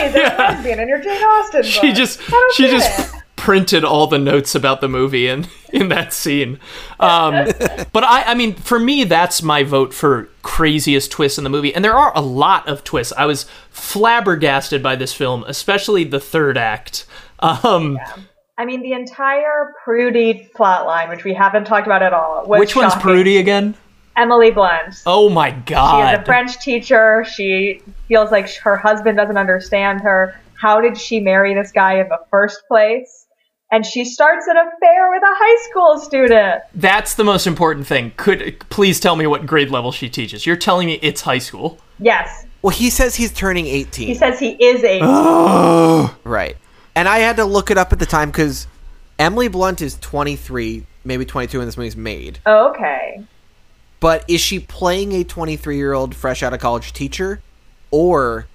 Laugh. 0.02 0.14
Why 0.14 0.24
is 0.24 0.38
there 0.38 0.38
lesbian 0.38 0.80
in 0.80 0.88
your 0.88 1.00
Jane 1.00 1.24
Austen 1.24 1.62
book? 1.62 1.72
She 1.72 1.94
just 1.94 2.22
she 2.54 2.68
just 2.68 3.16
it. 3.16 3.22
printed 3.36 3.84
all 3.84 4.08
the 4.08 4.20
notes 4.20 4.56
about 4.56 4.82
the 4.82 4.88
movie 4.88 5.28
in 5.28 5.48
in 5.74 5.90
that 5.90 6.14
scene. 6.14 6.60
Um, 7.00 7.34
but 7.94 8.04
I 8.04 8.24
I 8.28 8.34
mean 8.36 8.56
for 8.56 8.80
me 8.80 9.04
that's 9.04 9.42
my 9.42 9.64
vote 9.64 9.94
for 9.94 10.30
craziest 10.42 11.12
twist 11.12 11.38
in 11.38 11.44
the 11.44 11.50
movie, 11.50 11.74
and 11.74 11.84
there 11.84 11.96
are 11.96 12.12
a 12.16 12.22
lot 12.22 12.68
of 12.68 12.84
twists. 12.84 13.14
I 13.18 13.26
was 13.26 13.46
flabbergasted 13.70 14.82
by 14.82 14.96
this 14.96 15.14
film, 15.14 15.44
especially 15.48 16.04
the 16.04 16.20
third 16.20 16.58
act. 16.58 17.06
Um, 17.40 17.98
I 18.58 18.66
mean, 18.66 18.84
the 18.84 18.94
entire 18.94 19.74
Prudie 19.84 20.52
plotline, 20.52 21.10
which 21.10 21.24
we 21.24 21.34
haven't 21.34 21.66
talked 21.66 21.88
about 21.88 22.04
at 22.04 22.14
all, 22.14 22.46
which 22.46 22.76
one's. 22.76 22.94
Prudie 22.94 23.40
again? 23.40 23.76
Emily 24.22 24.52
Blunt. 24.52 25.02
Oh 25.06 25.30
my 25.30 25.52
God. 25.52 26.10
She 26.10 26.14
is 26.14 26.20
a! 26.20 26.26
French 26.26 26.60
teacher. 26.60 27.26
She 27.26 27.82
feels 28.08 28.32
like 28.32 28.50
her 28.58 28.78
husband 28.78 29.18
doesn't 29.18 29.38
understand 29.38 30.02
her. 30.02 30.40
How 30.54 30.80
did 30.80 30.98
she 30.98 31.20
marry 31.20 31.56
this 31.56 31.72
guy 31.72 32.00
in 32.00 32.08
the 32.10 32.20
first 32.30 32.62
place? 32.68 33.26
And 33.72 33.86
she 33.86 34.04
starts 34.06 34.46
an 34.48 34.58
affair 34.58 35.10
with 35.10 35.24
a 35.24 35.34
high 35.34 35.70
school 35.70 35.98
student. 36.00 36.62
That's 36.76 37.16
the 37.16 37.24
most 37.24 37.48
important 37.48 37.88
thing. 37.88 38.12
Could 38.18 38.58
please 38.70 39.00
tell 39.00 39.16
me 39.16 39.26
what 39.26 39.46
grade 39.46 39.70
level 39.72 39.92
she 39.92 40.10
teaches? 40.10 40.46
You're 40.46 40.58
telling 40.58 40.88
me 40.88 41.00
it's 41.02 41.22
high 41.22 41.38
school. 41.40 41.80
Yes, 41.98 42.46
Well, 42.62 42.76
he 42.76 42.90
says 42.90 43.16
he's 43.16 43.32
turning 43.32 43.66
18. 43.68 44.08
he 44.08 44.14
says 44.14 44.40
he 44.40 44.52
is 44.64 44.84
a. 44.84 45.00
Right. 46.24 46.58
And 46.96 47.08
I 47.08 47.20
had 47.20 47.38
to 47.38 47.46
look 47.46 47.72
it 47.72 47.78
up 47.78 47.94
at 47.94 48.00
the 48.00 48.06
time 48.06 48.30
because 48.30 48.68
Emily 49.18 49.48
Blunt 49.48 49.82
is 49.82 49.98
23, 50.02 50.86
maybe 51.06 51.26
22 51.26 51.58
when 51.60 51.68
this 51.68 51.78
movie's 51.78 51.96
made. 51.96 52.40
okay. 52.46 53.24
But 54.02 54.26
is 54.28 54.42
she 54.42 54.60
playing 54.60 55.14
a 55.14 55.24
23 55.24 55.78
year 55.78 55.94
old 55.94 56.14
fresh 56.14 56.44
out 56.44 56.54
of 56.54 56.60
college 56.60 56.92
teacher? 56.92 57.42
Or 57.92 58.48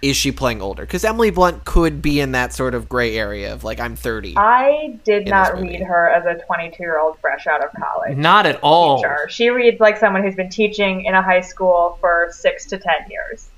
is 0.00 0.16
she 0.16 0.32
playing 0.32 0.62
older? 0.62 0.84
Because 0.84 1.04
Emily 1.04 1.30
Blunt 1.30 1.64
could 1.64 2.00
be 2.00 2.20
in 2.20 2.32
that 2.32 2.52
sort 2.52 2.74
of 2.74 2.88
gray 2.88 3.16
area 3.16 3.52
of 3.52 3.64
like, 3.64 3.80
I'm 3.80 3.96
30. 3.96 4.34
I 4.36 4.98
did 5.04 5.26
not 5.26 5.60
read 5.60 5.80
her 5.82 6.08
as 6.08 6.24
a 6.24 6.40
22 6.44 6.82
year 6.82 6.98
old 6.98 7.18
fresh 7.18 7.46
out 7.46 7.62
of 7.64 7.70
college. 7.72 8.16
Not 8.16 8.46
at 8.46 8.60
all. 8.62 8.98
teacher. 8.98 9.26
She 9.28 9.50
reads 9.50 9.80
like 9.80 9.98
someone 9.98 10.22
who's 10.22 10.36
been 10.36 10.48
teaching 10.50 11.04
in 11.04 11.14
a 11.14 11.22
high 11.22 11.40
school 11.40 11.98
for 12.00 12.28
six 12.30 12.66
to 12.66 12.78
ten 12.78 13.10
years 13.10 13.48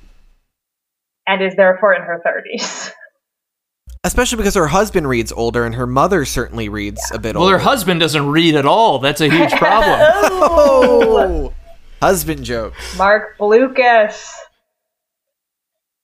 and 1.26 1.42
is 1.42 1.54
therefore 1.54 1.94
in 1.94 2.02
her 2.02 2.22
30s. 2.24 2.92
Especially 4.06 4.36
because 4.36 4.54
her 4.54 4.68
husband 4.68 5.08
reads 5.08 5.32
older 5.32 5.64
and 5.64 5.74
her 5.74 5.86
mother 5.86 6.24
certainly 6.24 6.68
reads 6.68 7.00
a 7.12 7.18
bit 7.18 7.34
Well, 7.34 7.44
older. 7.44 7.58
her 7.58 7.64
husband 7.64 7.98
doesn't 8.00 8.28
read 8.28 8.54
at 8.54 8.64
all. 8.64 9.00
That's 9.00 9.20
a 9.20 9.28
huge 9.28 9.50
problem. 9.58 9.98
Oh! 10.00 11.52
Husband 12.00 12.44
jokes. 12.44 12.96
Marc 12.96 13.36
Blucas. 13.38 14.30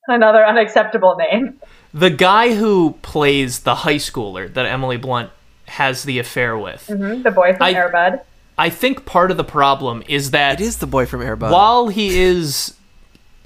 Another 0.08 0.44
unacceptable 0.44 1.16
name. 1.16 1.60
the 1.94 2.10
guy 2.10 2.54
who 2.54 2.96
plays 3.02 3.60
the 3.60 3.76
high 3.76 3.96
schooler 3.96 4.52
that 4.52 4.66
Emily 4.66 4.96
Blunt 4.96 5.30
has 5.68 6.02
the 6.02 6.18
affair 6.18 6.58
with. 6.58 6.86
Mm-hmm, 6.88 7.22
the 7.22 7.30
boy 7.30 7.52
from 7.54 7.62
I- 7.62 7.74
Airbud. 7.74 8.20
I 8.58 8.68
think 8.68 9.06
part 9.06 9.30
of 9.30 9.36
the 9.38 9.44
problem 9.44 10.02
is 10.08 10.32
that 10.32 10.60
It 10.60 10.64
is 10.64 10.78
the 10.78 10.86
boy 10.86 11.06
from 11.06 11.20
Airbud. 11.20 11.50
while 11.52 11.88
he 11.88 12.18
is, 12.20 12.74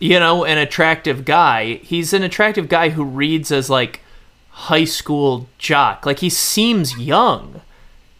you 0.00 0.18
know, 0.18 0.44
an 0.44 0.58
attractive 0.58 1.24
guy, 1.24 1.74
he's 1.74 2.12
an 2.12 2.22
attractive 2.24 2.68
guy 2.68 2.88
who 2.88 3.04
reads 3.04 3.52
as 3.52 3.70
like 3.70 4.00
high 4.56 4.84
school 4.84 5.46
jock. 5.58 6.06
Like 6.06 6.20
he 6.20 6.30
seems 6.30 6.96
young. 6.98 7.60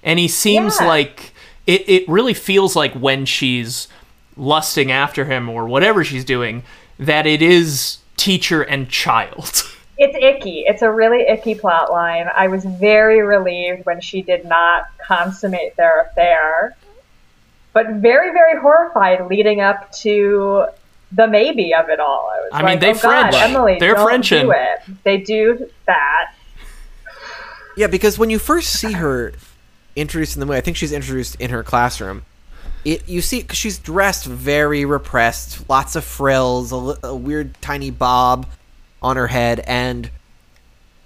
And 0.03 0.19
he 0.19 0.29
seems 0.29 0.77
Yeah. 0.81 0.87
like 0.87 1.33
it, 1.67 1.89
it 1.89 2.09
really 2.09 2.35
feels 2.35 2.77
like 2.77 2.93
when 2.93 3.25
she's 3.25 3.89
lusting 4.37 4.93
after 4.93 5.25
him 5.25 5.49
or 5.49 5.67
whatever 5.67 6.05
she's 6.05 6.25
doing, 6.27 6.63
that 6.99 7.27
it 7.27 7.41
is 7.43 7.99
teacher 8.17 8.63
and 8.63 8.89
child. 8.89 9.63
It's 9.99 10.15
icky. 10.15 10.65
It's 10.67 10.83
a 10.83 10.93
really 10.93 11.23
icky 11.27 11.55
plot 11.55 11.91
line. 11.91 12.27
I 12.37 12.49
was 12.49 12.67
very 12.67 13.23
relieved 13.23 13.87
when 13.87 14.03
she 14.03 14.21
did 14.21 14.45
not 14.45 14.89
consummate 14.99 15.75
their 15.77 16.03
affair, 16.03 16.77
but 17.73 17.87
very, 17.93 18.31
very 18.35 18.61
horrified 18.61 19.27
leading 19.31 19.63
up 19.63 19.91
to 20.03 20.67
the 21.13 21.27
maybe 21.29 21.73
of 21.75 21.89
it 21.89 22.01
all. 22.01 22.31
I 22.35 22.41
was 22.41 22.51
I 22.53 22.63
mean, 22.63 22.79
they 22.79 22.91
oh 22.91 22.95
God, 22.95 23.01
French. 23.01 23.35
Emily, 23.37 23.77
They're 23.79 23.95
don't 23.95 24.09
Frenchin'. 24.09 24.47
do 24.47 24.53
it. 24.53 25.03
They 25.05 25.19
do 25.19 25.71
that. 25.87 26.33
Yeah, 27.77 27.87
because 27.87 28.19
when 28.19 28.31
you 28.31 28.39
first 28.39 28.73
see 28.73 28.93
her 28.93 29.33
introduced 29.95 30.37
in 30.37 30.41
the 30.41 30.47
movie, 30.47 30.59
I 30.59 30.61
think 30.63 30.77
she's 30.77 30.93
introduced 30.93 31.37
in 31.37 31.51
her 31.51 31.63
classroom. 31.63 32.25
It 32.85 33.09
you 33.09 33.21
see 33.21 33.43
cause 33.43 33.57
she's 33.57 33.79
dressed 33.79 34.27
very 34.27 34.85
repressed, 34.85 35.69
lots 35.69 35.97
of 35.97 36.05
frills, 36.05 36.73
a, 36.73 36.97
a 37.09 37.15
weird 37.15 37.61
tiny 37.61 37.91
bob 37.91 38.47
on 39.03 39.17
her 39.17 39.27
head, 39.27 39.61
and 39.67 40.11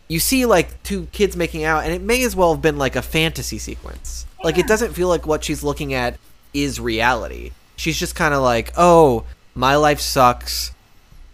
you 0.09 0.21
see 0.21 0.45
like 0.47 0.83
two 0.83 1.07
kids 1.07 1.37
making 1.37 1.65
out, 1.65 1.85
and 1.85 1.93
it 1.93 2.03
may 2.03 2.23
as 2.25 2.37
well 2.37 2.53
have 2.53 2.63
been 2.63 2.79
like 2.79 2.97
a 2.97 3.03
fantasy 3.03 3.59
sequence. 3.59 4.27
Like 4.43 4.59
it 4.59 4.67
doesn't 4.67 4.95
feel 4.95 5.09
like 5.09 5.27
what 5.27 5.45
she's 5.45 5.63
looking 5.63 5.93
at 5.95 6.19
is 6.55 6.81
reality. 6.81 7.53
She's 7.77 7.99
just 7.99 8.15
kind 8.15 8.35
of 8.35 8.43
like, 8.43 8.73
oh, 8.77 9.25
my 9.61 9.77
life 9.77 10.01
sucks. 10.01 10.73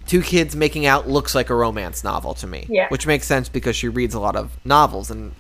Two 0.07 0.21
kids 0.21 0.55
making 0.55 0.85
out 0.85 1.09
looks 1.09 1.35
like 1.35 1.49
a 1.49 1.55
romance 1.55 2.05
novel 2.05 2.35
to 2.35 2.47
me. 2.47 2.67
Yeah. 2.69 2.89
Which 2.89 3.07
makes 3.07 3.27
sense 3.27 3.49
because 3.49 3.75
she 3.77 3.89
reads 3.89 4.15
a 4.15 4.21
lot 4.21 4.37
of 4.37 4.53
novels 4.65 5.11
and 5.11 5.33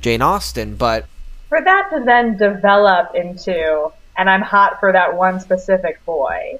Jane 0.00 0.22
Austen, 0.22 0.76
but 0.76 1.06
For 1.48 1.60
that 1.60 1.90
to 1.92 2.04
then 2.04 2.36
develop 2.36 3.14
into, 3.14 3.90
and 4.16 4.30
I'm 4.30 4.42
hot 4.42 4.78
for 4.78 4.92
that 4.92 5.16
one 5.16 5.40
specific 5.40 6.04
boy, 6.04 6.58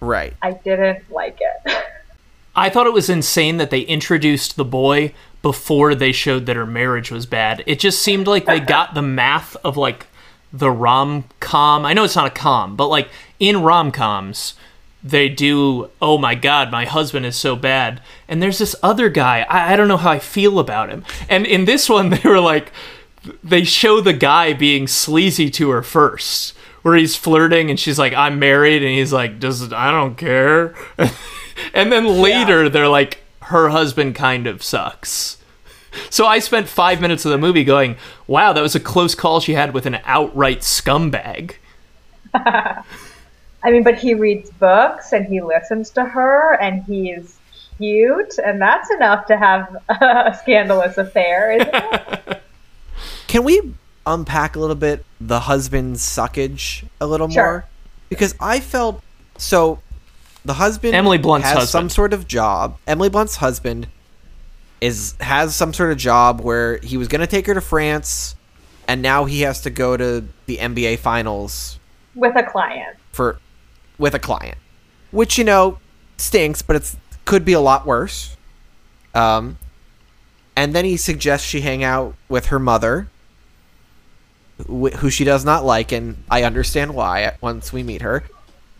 right. 0.00 0.34
I 0.42 0.52
didn't 0.52 1.10
like 1.10 1.38
it. 1.40 1.76
I 2.54 2.68
thought 2.68 2.86
it 2.86 2.92
was 2.92 3.08
insane 3.08 3.56
that 3.56 3.70
they 3.70 3.80
introduced 3.80 4.56
the 4.56 4.64
boy 4.64 5.14
before 5.40 5.94
they 5.94 6.12
showed 6.12 6.46
that 6.46 6.56
her 6.56 6.66
marriage 6.66 7.10
was 7.10 7.24
bad. 7.26 7.64
It 7.66 7.78
just 7.78 8.02
seemed 8.02 8.26
like 8.26 8.44
they 8.44 8.60
got 8.60 8.94
the 8.94 9.02
math 9.02 9.56
of 9.64 9.76
like 9.76 10.06
the 10.52 10.70
rom 10.70 11.24
com. 11.40 11.86
I 11.86 11.94
know 11.94 12.04
it's 12.04 12.16
not 12.16 12.26
a 12.26 12.30
com, 12.30 12.76
but 12.76 12.88
like 12.88 13.08
in 13.40 13.62
rom 13.62 13.90
coms, 13.90 14.54
they 15.02 15.28
do, 15.28 15.90
oh 16.00 16.16
my 16.18 16.34
god, 16.34 16.70
my 16.70 16.84
husband 16.84 17.26
is 17.26 17.36
so 17.36 17.56
bad. 17.56 18.00
And 18.28 18.42
there's 18.42 18.58
this 18.58 18.76
other 18.82 19.08
guy, 19.08 19.44
I, 19.48 19.72
I 19.72 19.76
don't 19.76 19.88
know 19.88 19.96
how 19.96 20.10
I 20.10 20.18
feel 20.18 20.58
about 20.58 20.90
him. 20.90 21.04
And 21.28 21.46
in 21.46 21.64
this 21.64 21.88
one, 21.88 22.10
they 22.10 22.20
were 22.24 22.40
like, 22.40 22.72
they 23.42 23.64
show 23.64 24.00
the 24.00 24.12
guy 24.12 24.52
being 24.52 24.86
sleazy 24.86 25.50
to 25.50 25.70
her 25.70 25.82
first, 25.82 26.56
where 26.82 26.96
he's 26.96 27.16
flirting 27.16 27.70
and 27.70 27.78
she's 27.78 27.98
like, 27.98 28.12
I'm 28.12 28.38
married. 28.38 28.82
And 28.82 28.92
he's 28.92 29.12
like, 29.12 29.38
does 29.38 29.72
I 29.72 29.90
don't 29.90 30.16
care. 30.16 30.74
and 31.74 31.92
then 31.92 32.06
later, 32.06 32.68
they're 32.68 32.88
like, 32.88 33.18
her 33.42 33.68
husband 33.68 34.14
kind 34.14 34.46
of 34.46 34.62
sucks. 34.62 35.38
So 36.10 36.26
I 36.26 36.38
spent 36.38 36.68
five 36.68 37.00
minutes 37.00 37.24
of 37.24 37.32
the 37.32 37.38
movie 37.38 37.64
going, 37.64 37.96
wow, 38.26 38.52
that 38.52 38.62
was 38.62 38.74
a 38.74 38.80
close 38.80 39.14
call 39.14 39.40
she 39.40 39.54
had 39.54 39.74
with 39.74 39.84
an 39.84 39.98
outright 40.04 40.60
scumbag. 40.60 41.56
I 43.64 43.70
mean, 43.70 43.82
but 43.82 43.96
he 43.98 44.14
reads 44.14 44.50
books 44.50 45.12
and 45.12 45.26
he 45.26 45.40
listens 45.40 45.90
to 45.90 46.04
her 46.04 46.54
and 46.60 46.82
he's 46.84 47.38
cute, 47.78 48.38
and 48.44 48.60
that's 48.60 48.90
enough 48.90 49.26
to 49.26 49.36
have 49.36 49.76
a 49.88 50.36
scandalous 50.42 50.98
affair, 50.98 51.52
isn't 51.52 51.70
it? 51.74 52.42
Can 53.28 53.44
we 53.44 53.72
unpack 54.06 54.56
a 54.56 54.60
little 54.60 54.76
bit 54.76 55.04
the 55.20 55.40
husband's 55.40 56.02
suckage 56.02 56.84
a 57.00 57.06
little 57.06 57.28
Sure. 57.28 57.44
more? 57.44 57.64
Because 58.08 58.34
I 58.40 58.60
felt 58.60 59.02
so 59.38 59.78
the 60.44 60.54
husband 60.54 60.94
Emily 60.94 61.18
Blunt's 61.18 61.46
has 61.46 61.54
husband. 61.58 61.70
some 61.70 61.88
sort 61.88 62.12
of 62.12 62.26
job. 62.26 62.76
Emily 62.86 63.08
Blunt's 63.08 63.36
husband 63.36 63.86
is 64.80 65.14
has 65.20 65.54
some 65.54 65.72
sort 65.72 65.92
of 65.92 65.96
job 65.98 66.40
where 66.40 66.78
he 66.78 66.96
was 66.96 67.06
going 67.08 67.20
to 67.20 67.26
take 67.26 67.46
her 67.46 67.54
to 67.54 67.60
France 67.60 68.34
and 68.88 69.00
now 69.00 69.24
he 69.24 69.42
has 69.42 69.60
to 69.62 69.70
go 69.70 69.96
to 69.96 70.24
the 70.46 70.56
NBA 70.58 70.98
finals 70.98 71.78
with 72.16 72.34
a 72.36 72.42
client. 72.42 72.96
for 73.12 73.38
with 73.98 74.14
a 74.14 74.18
client, 74.18 74.58
which 75.10 75.38
you 75.38 75.44
know 75.44 75.78
stinks, 76.16 76.62
but 76.62 76.76
it's 76.76 76.96
could 77.24 77.44
be 77.44 77.52
a 77.52 77.60
lot 77.60 77.86
worse. 77.86 78.36
Um, 79.14 79.58
and 80.56 80.74
then 80.74 80.84
he 80.84 80.96
suggests 80.96 81.46
she 81.46 81.60
hang 81.60 81.84
out 81.84 82.14
with 82.28 82.46
her 82.46 82.58
mother, 82.58 83.08
wh- 84.58 84.94
who 84.96 85.10
she 85.10 85.24
does 85.24 85.44
not 85.44 85.64
like, 85.64 85.92
and 85.92 86.22
I 86.30 86.42
understand 86.42 86.94
why 86.94 87.36
once 87.40 87.72
we 87.72 87.82
meet 87.82 88.02
her. 88.02 88.24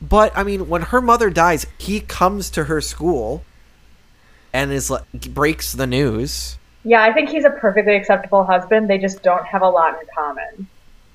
But 0.01 0.37
I 0.37 0.43
mean, 0.43 0.69
when 0.69 0.83
her 0.83 1.01
mother 1.01 1.31
dies, 1.31 1.67
he 1.79 2.01
comes 2.01 2.51
to 2.51 2.65
her 2.65 2.81
school 2.81 3.45
and 4.53 4.73
is 4.73 4.91
like 4.91 5.33
breaks 5.33 5.73
the 5.73 5.87
news. 5.87 6.59
Yeah, 6.85 7.03
I 7.03 7.13
think 7.13 7.29
he's 7.29 7.45
a 7.45 7.51
perfectly 7.51 7.95
acceptable 7.95 8.45
husband. 8.45 8.91
They 8.91 8.99
just 8.99 9.23
don't 9.23 9.47
have 9.47 9.63
a 9.63 9.69
lot 9.69 9.95
in 10.01 10.07
common. 10.15 10.67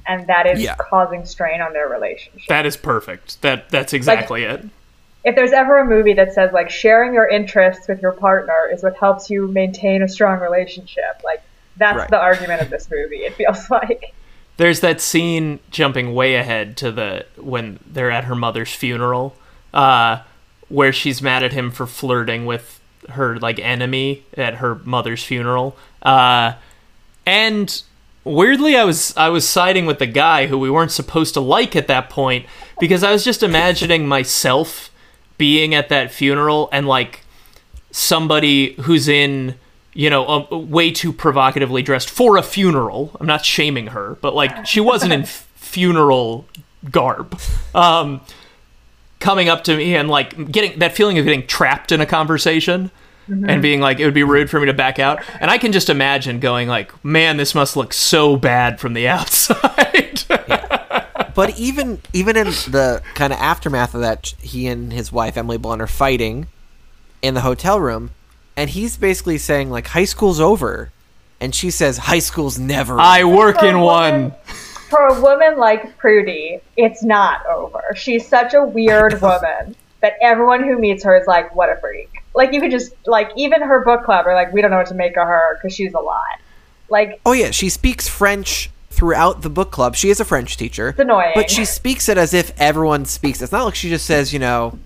And 0.07 0.25
that 0.27 0.47
is 0.47 0.61
Yeah. 0.61 0.75
causing 0.75 1.25
strain 1.25 1.61
on 1.61 1.73
their 1.73 1.87
relationship. 1.89 2.47
That 2.47 2.65
is 2.65 2.77
perfect. 2.77 3.41
That 3.41 3.69
that's 3.69 3.93
exactly 3.93 4.43
it. 4.43 4.63
if 5.25 5.35
there's 5.35 5.51
ever 5.51 5.79
a 5.79 5.85
movie 5.85 6.13
that 6.13 6.31
says 6.33 6.53
like 6.53 6.69
sharing 6.69 7.13
your 7.13 7.27
interests 7.27 7.87
with 7.89 8.01
your 8.01 8.13
partner 8.13 8.69
is 8.71 8.81
what 8.83 8.95
helps 8.95 9.29
you 9.29 9.47
maintain 9.49 10.01
a 10.01 10.07
strong 10.07 10.39
relationship, 10.39 11.21
like 11.25 11.41
that's 11.75 11.97
Right. 11.97 12.09
the 12.09 12.17
argument 12.19 12.61
of 12.61 12.69
this 12.69 12.89
movie. 12.89 13.17
It 13.17 13.33
feels 13.35 13.69
like. 13.71 14.13
There's 14.55 14.79
that 14.79 15.01
scene 15.01 15.59
jumping 15.69 16.15
way 16.15 16.35
ahead 16.35 16.77
to 16.77 16.91
the 16.91 17.25
when 17.35 17.79
they're 17.85 18.09
at 18.09 18.23
her 18.23 18.35
mother's 18.35 18.73
funeral, 18.73 19.35
uh, 19.73 20.19
where 20.69 20.93
she's 20.93 21.21
mad 21.21 21.43
at 21.43 21.51
him 21.53 21.69
for 21.71 21.85
flirting 21.85 22.45
with 22.45 22.79
her 23.09 23.37
like 23.37 23.59
enemy 23.59 24.23
at 24.37 24.55
her 24.55 24.75
mother's 24.85 25.23
funeral. 25.23 25.75
Uh, 26.01 26.53
and 27.25 27.83
weirdly, 28.27 28.75
I 28.75 28.83
was 28.83 29.15
I 29.17 29.29
was 29.29 29.47
siding 29.47 29.85
with 29.85 29.99
the 29.99 30.05
guy 30.07 30.47
who 30.47 30.57
we 30.57 30.69
weren't 30.69 30.91
supposed 30.91 31.33
to 31.35 31.41
like 31.41 31.75
at 31.75 31.87
that 31.87 32.09
point 32.09 32.45
because 32.79 33.03
I 33.03 33.11
was 33.11 33.23
just 33.23 33.43
imagining 33.43 34.07
myself 34.07 34.91
being 35.37 35.73
at 35.73 35.89
that 35.89 36.11
funeral 36.11 36.69
and 36.71 36.87
like 36.87 37.21
somebody 37.91 38.73
who's 38.81 39.07
in 39.07 39.55
you 39.93 40.09
know 40.09 40.47
a, 40.51 40.57
way 40.57 40.91
too 40.91 41.11
provocatively 41.13 41.81
dressed 41.81 42.09
for 42.09 42.37
a 42.37 42.43
funeral. 42.43 43.15
I'm 43.19 43.27
not 43.27 43.45
shaming 43.45 43.87
her 43.87 44.17
but 44.21 44.35
like 44.35 44.65
she 44.65 44.79
wasn't 44.79 45.13
in 45.13 45.21
f- 45.21 45.49
funeral 45.55 46.45
garb. 46.91 47.39
Um 47.73 48.21
coming 49.19 49.49
up 49.49 49.63
to 49.63 49.75
me 49.75 49.95
and 49.95 50.09
like 50.09 50.51
getting 50.51 50.77
that 50.79 50.95
feeling 50.95 51.17
of 51.17 51.25
getting 51.25 51.45
trapped 51.47 51.91
in 51.91 52.01
a 52.01 52.05
conversation 52.05 52.91
Mm-hmm. 53.29 53.49
and 53.49 53.61
being 53.61 53.81
like 53.81 53.99
it 53.99 54.05
would 54.05 54.13
be 54.13 54.23
rude 54.23 54.49
for 54.49 54.57
me 54.59 54.67
to 54.67 54.73
back 54.73 54.99
out. 54.99 55.21
And 55.41 55.51
i 55.51 55.57
can 55.57 55.73
just 55.73 55.89
imagine 55.89 56.39
going 56.39 56.69
like 56.69 56.93
man 57.03 57.35
this 57.35 57.53
must 57.53 57.75
look 57.75 57.91
so 57.91 58.37
bad 58.37 58.79
from 58.79 58.93
the 58.93 59.07
outside. 59.09 60.23
But 61.37 61.59
even 61.59 62.01
even 62.13 62.35
in 62.35 62.47
the 62.47 63.03
kind 63.13 63.31
of 63.31 63.37
aftermath 63.37 63.93
of 63.93 64.01
that, 64.01 64.33
he 64.41 64.65
and 64.65 64.91
his 64.91 65.11
wife 65.11 65.37
Emily 65.37 65.59
Blunt 65.59 65.83
are 65.83 65.87
fighting 65.87 66.47
in 67.21 67.35
the 67.35 67.41
hotel 67.41 67.79
room, 67.79 68.09
and 68.55 68.71
he's 68.71 68.97
basically 68.97 69.37
saying 69.37 69.69
like 69.69 69.85
high 69.85 70.05
school's 70.05 70.39
over, 70.39 70.91
and 71.39 71.53
she 71.53 71.69
says 71.69 71.99
high 71.99 72.17
school's 72.17 72.57
never. 72.57 72.99
i 72.99 73.23
work 73.23 73.61
in 73.61 73.81
one. 73.81 74.33
For 74.89 75.05
a 75.05 75.21
woman 75.21 75.57
like 75.57 75.97
Prudie, 75.99 76.61
it's 76.75 77.03
not 77.03 77.45
over. 77.45 77.83
She's 77.95 78.27
such 78.27 78.55
a 78.55 78.63
weird 78.63 79.21
woman 79.21 79.75
that 80.01 80.13
everyone 80.21 80.63
who 80.63 80.79
meets 80.79 81.03
her 81.03 81.15
is 81.15 81.27
like, 81.27 81.55
what 81.55 81.69
a 81.69 81.75
freak. 81.75 82.09
Like, 82.37 82.53
you 82.53 82.61
could 82.61 82.71
just, 82.71 82.93
like, 83.05 83.31
even 83.35 83.61
her 83.61 83.83
book 83.83 84.05
club 84.05 84.27
are 84.27 84.33
like, 84.35 84.53
we 84.53 84.61
don't 84.61 84.71
know 84.71 84.77
what 84.77 84.87
to 84.87 84.93
make 84.95 85.17
of 85.17 85.27
her 85.27 85.57
because 85.57 85.75
she's 85.75 85.93
a 85.93 85.99
lot. 85.99 86.39
Like, 86.89 87.19
oh 87.25 87.33
yeah, 87.33 87.51
she 87.51 87.67
speaks 87.69 88.07
French 88.07 88.69
throughout 88.91 89.41
the 89.41 89.49
book 89.49 89.71
club. 89.71 89.95
She 89.95 90.09
is 90.09 90.19
a 90.19 90.25
French 90.25 90.55
teacher. 90.55 90.89
It's 90.89 90.99
annoying. 90.99 91.33
but 91.35 91.49
she 91.49 91.65
speaks 91.65 92.07
it 92.07 92.17
as 92.17 92.33
if 92.33 92.53
everyone 92.59 93.03
speaks. 93.05 93.41
It's 93.41 93.51
not 93.51 93.65
like 93.65 93.75
she 93.75 93.89
just 93.89 94.05
says 94.05 94.31
you 94.31 94.39
know, 94.39 94.79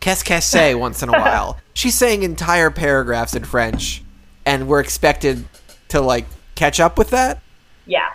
"qu'est-ce 0.00 0.22
que 0.22 0.40
c'est" 0.40 0.74
once 0.78 1.02
in 1.02 1.08
a 1.08 1.12
while. 1.12 1.58
She's 1.72 1.94
saying 1.96 2.22
entire 2.22 2.70
paragraphs 2.70 3.34
in 3.34 3.44
French, 3.44 4.04
and 4.46 4.68
we're 4.68 4.80
expected 4.80 5.44
to 5.88 6.00
like 6.00 6.26
catch 6.54 6.78
up 6.78 6.98
with 6.98 7.10
that. 7.10 7.42
yeah. 7.86 8.10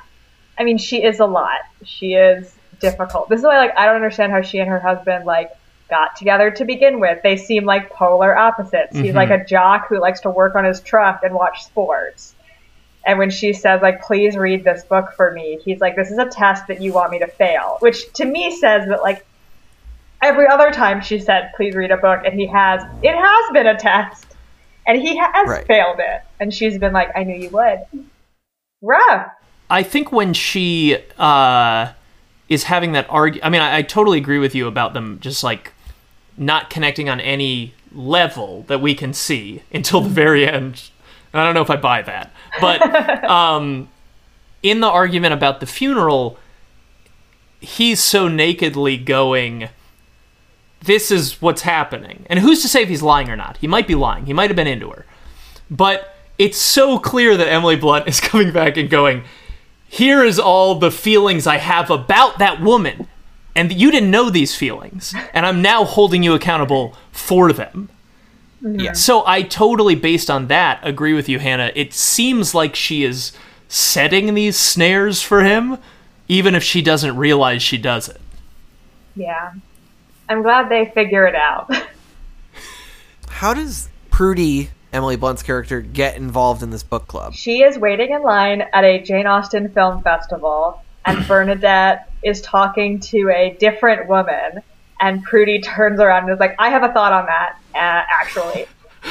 I 0.58 0.64
mean, 0.64 0.78
she 0.78 1.04
is 1.04 1.20
a 1.20 1.26
lot. 1.26 1.60
She 1.86 2.14
is 2.14 2.54
difficult. 2.82 3.30
This 3.30 3.40
is 3.40 3.46
why, 3.46 3.58
like, 3.58 3.78
I 3.78 3.86
don't 3.86 3.96
understand 3.96 4.32
how 4.34 4.42
she 4.42 4.60
and 4.60 4.70
her 4.70 4.80
husband, 4.80 5.24
like, 5.26 5.52
got 5.90 6.16
together 6.16 6.52
to 6.52 6.66
begin 6.66 7.00
with. 7.00 7.22
They 7.24 7.38
seem 7.38 7.66
like 7.66 7.90
polar 7.90 8.38
opposites. 8.38 8.98
He's 8.98 9.16
like 9.16 9.30
a 9.32 9.44
jock 9.44 9.88
who 9.88 10.00
likes 10.00 10.22
to 10.22 10.30
work 10.30 10.56
on 10.56 10.64
his 10.64 10.82
truck 10.82 11.22
and 11.24 11.34
watch 11.34 11.64
sports. 11.66 12.36
And 13.06 13.18
when 13.18 13.30
she 13.30 13.54
says, 13.54 13.82
like, 13.82 14.02
please 14.02 14.36
read 14.38 14.64
this 14.64 14.84
book 14.84 15.14
for 15.16 15.32
me, 15.32 15.60
he's 15.64 15.80
like, 15.80 15.96
this 15.96 16.12
is 16.12 16.18
a 16.18 16.28
test 16.28 16.68
that 16.68 16.82
you 16.82 16.94
want 16.94 17.12
me 17.12 17.20
to 17.20 17.28
fail. 17.28 17.78
Which 17.80 18.12
to 18.14 18.26
me 18.26 18.52
says 18.52 18.88
that, 18.90 19.02
like, 19.02 19.26
every 20.22 20.48
other 20.48 20.70
time 20.70 21.02
she 21.02 21.18
said, 21.20 21.52
please 21.56 21.76
read 21.76 21.92
a 21.92 21.98
book, 21.98 22.22
and 22.26 22.34
he 22.34 22.46
has, 22.48 22.84
it 23.02 23.16
has 23.16 23.54
been 23.54 23.68
a 23.68 23.78
test. 23.78 24.26
And 24.86 25.02
he 25.02 25.18
has 25.18 25.48
Right. 25.48 25.66
failed 25.66 26.00
it. 26.00 26.22
And 26.40 26.54
she's 26.54 26.78
been 26.78 26.94
like, 26.94 27.10
I 27.16 27.24
knew 27.24 27.36
you 27.36 27.50
would. 27.50 27.80
Rough. 28.82 29.32
I 29.70 29.84
think 29.84 30.12
when 30.12 30.34
she 30.34 30.98
uh, 31.18 31.94
is 32.48 32.64
having 32.64 32.92
that 32.94 33.06
argue, 33.10 33.40
I 33.44 33.50
mean, 33.50 33.62
I, 33.62 33.78
I 33.78 33.82
totally 33.82 34.18
agree 34.18 34.40
with 34.40 34.56
you 34.56 34.68
about 34.68 34.94
them 34.94 35.20
just 35.22 35.44
like 35.44 35.74
not 36.40 36.70
connecting 36.70 37.10
on 37.10 37.20
any 37.20 37.74
level 37.92 38.64
that 38.64 38.82
we 38.82 38.96
can 38.96 39.14
see 39.14 39.62
until 39.72 40.02
the 40.02 40.10
very 40.10 40.48
end. 40.48 40.90
And 41.32 41.42
I 41.42 41.46
don't 41.46 41.54
know 41.54 41.62
if 41.62 41.70
I 41.70 41.76
buy 41.76 42.02
that, 42.02 42.32
but 42.60 43.24
um, 43.30 43.90
in 44.64 44.80
the 44.80 44.88
argument 44.88 45.34
about 45.34 45.60
the 45.60 45.66
funeral, 45.66 46.40
he's 47.60 48.00
so 48.00 48.28
nakedly 48.28 48.98
going. 48.98 49.70
This 50.82 51.12
is 51.12 51.42
what's 51.42 51.64
happening, 51.64 52.26
and 52.30 52.40
who's 52.40 52.62
to 52.62 52.70
say 52.70 52.84
if 52.84 52.90
he's 52.90 53.02
lying 53.02 53.30
or 53.30 53.36
not? 53.36 53.58
He 53.58 53.68
might 53.68 53.86
be 53.86 53.96
lying. 53.96 54.26
He 54.26 54.34
might 54.34 54.50
have 54.50 54.56
been 54.56 54.66
into 54.66 54.90
her, 54.90 55.06
but 55.70 56.16
it's 56.38 56.58
so 56.58 56.98
clear 56.98 57.36
that 57.36 57.50
Emily 57.50 57.76
Blunt 57.76 58.08
is 58.08 58.22
coming 58.22 58.54
back 58.54 58.78
and 58.78 58.90
going 58.90 59.26
here 59.90 60.24
is 60.24 60.40
all 60.40 60.76
the 60.76 60.92
feelings 60.92 61.48
I 61.48 61.58
have 61.58 61.90
about 61.90 62.38
that 62.38 62.62
woman. 62.62 63.08
And 63.60 63.74
you 63.74 63.92
didn't 63.92 64.10
know 64.10 64.30
these 64.30 64.56
feelings. 64.56 65.14
And 65.34 65.46
I'm 65.46 65.62
now 65.62 65.84
holding 65.84 66.24
you 66.24 66.34
accountable 66.34 66.96
for 67.12 67.52
them. 67.52 67.90
Yeah. 68.62 68.94
So 68.94 69.28
I 69.28 69.42
totally, 69.42 69.96
based 69.96 70.30
on 70.30 70.48
that, 70.48 70.80
agree 70.82 71.12
with 71.12 71.28
you, 71.28 71.40
Hannah. 71.40 71.74
It 71.76 71.94
seems 71.94 72.56
like 72.56 72.74
she 72.74 73.04
is 73.04 73.34
setting 73.68 74.34
these 74.34 74.58
snares 74.58 75.22
for 75.22 75.44
him, 75.44 75.78
even 76.30 76.56
if 76.56 76.64
she 76.64 76.82
doesn't 76.82 77.18
realize 77.18 77.62
she 77.62 77.78
does 77.78 78.08
it. 78.08 78.22
Yeah. 79.18 79.52
I'm 80.30 80.42
glad 80.42 80.70
they 80.70 80.86
figure 80.94 81.26
it 81.26 81.36
out. 81.36 81.70
How 83.28 83.54
does 83.54 83.90
Prudie, 84.10 84.70
Emily 84.94 85.18
Blunt's 85.18 85.44
character, 85.44 85.82
get 85.82 86.16
involved 86.16 86.64
in 86.64 86.70
this 86.70 86.84
book 86.84 87.08
club? 87.08 87.34
she 87.34 87.62
is 87.62 87.78
waiting 87.78 88.12
in 88.12 88.22
line 88.22 88.64
at 88.72 88.86
a 88.86 89.02
Jane 89.02 89.28
Austen 89.28 89.70
film 89.74 90.02
festival, 90.02 90.82
and 91.06 91.26
Bernadette 91.28 92.09
is 92.24 92.42
talking 92.42 93.00
to 93.00 93.30
a 93.30 93.56
different 93.60 94.08
woman, 94.08 94.62
and 95.02 95.26
Prudie 95.26 95.64
turns 95.64 96.00
around 96.00 96.24
and 96.26 96.34
is 96.34 96.40
like, 96.40 96.56
I 96.60 96.70
have 96.70 96.84
a 96.84 96.92
thought 96.92 97.14
on 97.14 97.26
that, 97.28 97.58
uh, 97.74 98.06
actually. 98.12 98.66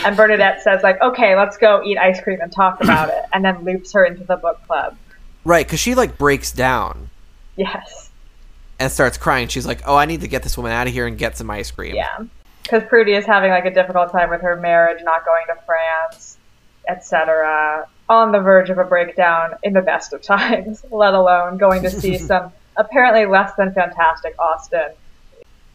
And 0.04 0.16
Bernadette 0.16 0.60
says, 0.62 0.82
like, 0.82 1.00
okay, 1.00 1.34
let's 1.34 1.56
go 1.56 1.82
eat 1.82 1.96
ice 1.96 2.20
cream 2.20 2.40
and 2.42 2.52
talk 2.52 2.82
about 2.82 3.08
it, 3.08 3.24
and 3.32 3.44
then 3.44 3.64
loops 3.64 3.92
her 3.92 4.04
into 4.04 4.24
the 4.24 4.36
book 4.36 4.60
club. 4.66 4.96
Right, 5.44 5.66
because 5.66 5.80
she 5.80 5.94
like 5.94 6.18
breaks 6.18 6.52
down 6.52 7.08
Yes. 7.56 8.10
and 8.78 8.92
starts 8.92 9.16
crying. 9.16 9.48
She's 9.48 9.66
like, 9.66 9.80
"Oh, 9.86 9.96
I 9.96 10.04
need 10.04 10.20
to 10.20 10.28
get 10.28 10.42
this 10.42 10.56
woman 10.58 10.72
out 10.72 10.86
of 10.86 10.92
here 10.92 11.06
and 11.06 11.16
get 11.16 11.38
some 11.38 11.48
ice 11.50 11.70
cream." 11.70 11.94
Yeah. 11.94 12.18
Because 12.62 12.82
Prudie 12.82 13.16
is 13.16 13.24
having 13.24 13.50
like 13.50 13.64
a 13.64 13.70
difficult 13.72 14.12
time 14.12 14.28
with 14.28 14.42
her 14.42 14.56
marriage, 14.56 15.02
not 15.02 15.24
going 15.24 15.44
to 15.48 15.56
France, 15.64 16.36
etc. 16.86 17.86
On 18.10 18.30
the 18.32 18.40
verge 18.40 18.68
of 18.70 18.78
a 18.78 18.84
breakdown 18.84 19.54
in 19.62 19.72
the 19.72 19.80
best 19.82 20.12
of 20.12 20.20
times, 20.36 20.84
let 20.90 21.14
alone 21.14 21.56
going 21.56 21.82
to 21.82 21.90
see 21.90 22.18
some 22.30 22.52
apparently 22.78 23.26
less 23.26 23.54
than 23.56 23.72
fantastic 23.74 24.34
Austen. 24.38 24.90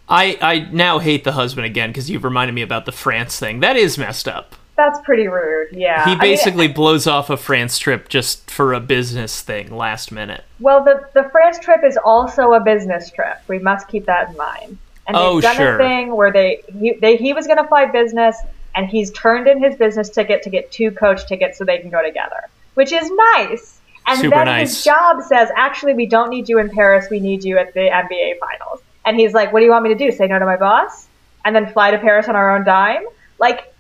I, 0.10 0.38
I 0.42 0.60
now 0.72 1.00
hate 1.00 1.24
the 1.24 1.32
husband 1.32 1.66
again 1.66 1.90
because 1.90 2.10
you've 2.10 2.24
reminded 2.24 2.54
me 2.54 2.62
about 2.62 2.86
the 2.86 2.92
France 2.92 3.40
thing. 3.40 3.62
That 3.62 3.78
is 3.78 3.98
messed 3.98 4.28
up. 4.28 4.56
That's 4.76 5.00
pretty 5.02 5.28
rude. 5.28 5.70
Yeah. 5.72 6.04
He 6.04 6.12
I 6.12 6.14
mean, 6.16 6.20
basically 6.20 6.68
blows 6.68 7.06
off 7.08 7.30
a 7.30 7.38
France 7.38 7.78
trip 7.78 8.10
just 8.10 8.50
for 8.50 8.74
a 8.74 8.80
business 8.80 9.42
thing 9.42 9.70
last 9.76 10.12
minute. 10.12 10.44
well, 10.60 10.84
the 10.84 11.08
the 11.14 11.30
France 11.32 11.60
trip 11.60 11.82
is 11.86 11.98
also 12.04 12.54
a 12.54 12.60
business 12.60 13.12
trip. 13.12 13.38
We 13.48 13.60
must 13.60 13.88
keep 13.88 14.06
that 14.08 14.32
in 14.32 14.38
mind. 14.38 14.78
And 15.06 15.16
Oh, 15.16 15.36
they've 15.36 15.44
done 15.44 15.56
sure. 15.58 15.76
a 15.76 15.78
thing 15.78 16.16
where 16.16 16.32
they 16.32 16.64
he, 16.80 16.94
they 17.00 17.18
he 17.18 17.34
was 17.34 17.46
going 17.46 17.58
to 17.60 17.68
fly 17.68 17.86
business, 17.86 18.36
and 18.74 18.88
he's 18.88 19.12
turned 19.12 19.48
in 19.48 19.62
his 19.64 19.76
business 19.76 20.10
ticket 20.10 20.42
to 20.44 20.50
get 20.50 20.72
two 20.72 20.90
coach 20.92 21.28
tickets 21.28 21.58
so 21.60 21.66
they 21.66 21.78
can 21.78 21.90
go 21.92 22.02
together, 22.04 22.50
which 22.74 22.92
is 22.92 23.12
nice. 23.36 23.73
And 24.06 24.20
Super 24.20 24.36
then 24.36 24.46
nice. 24.46 24.70
his 24.76 24.84
job 24.84 25.22
says, 25.24 25.50
actually, 25.56 25.94
we 25.94 26.06
don't 26.06 26.30
need 26.30 26.50
you 26.50 26.60
in 26.60 26.70
Paris. 26.70 27.08
We 27.10 27.20
need 27.20 27.44
you 27.44 27.58
at 27.58 27.74
the 27.74 27.80
NBA 27.82 28.38
finals. 28.40 28.82
And 29.06 29.18
he's 29.18 29.34
like, 29.34 29.54
what 29.54 29.60
do 29.60 29.66
you 29.66 29.72
want 29.72 29.84
me 29.84 29.90
to 29.90 29.96
do? 29.98 30.12
Say 30.12 30.28
no 30.28 30.40
to 30.40 30.46
my 30.46 30.58
boss? 30.58 31.08
And 31.46 31.56
then 31.56 31.72
fly 31.72 31.92
to 31.92 31.98
Paris 31.98 32.28
on 32.28 32.36
our 32.36 32.56
own 32.56 32.66
dime? 32.66 33.04
Like, 33.40 33.74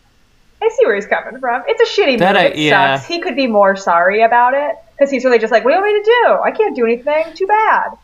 I 0.61 0.69
see 0.77 0.85
where 0.85 0.95
he's 0.95 1.05
coming 1.07 1.39
from. 1.39 1.63
It's 1.67 1.81
a 1.97 2.01
shitty 2.01 2.19
That 2.19 2.35
move. 2.35 2.41
I- 2.41 2.45
it 2.47 2.57
yeah. 2.57 2.95
sucks. 2.97 3.07
He 3.07 3.19
could 3.19 3.35
be 3.35 3.47
more 3.47 3.75
sorry 3.75 4.21
about 4.21 4.53
it. 4.53 4.75
because 4.97 5.11
he's 5.11 5.25
really 5.25 5.39
just 5.39 5.51
like, 5.51 5.63
what 5.65 5.71
do 5.71 5.75
you 5.75 5.81
want 5.81 5.93
me 5.93 5.99
to 5.99 6.05
do? 6.05 6.41
I 6.43 6.51
can't 6.51 6.75
do 6.75 6.85
anything. 6.85 7.33
Too 7.35 7.47
bad. 7.47 7.97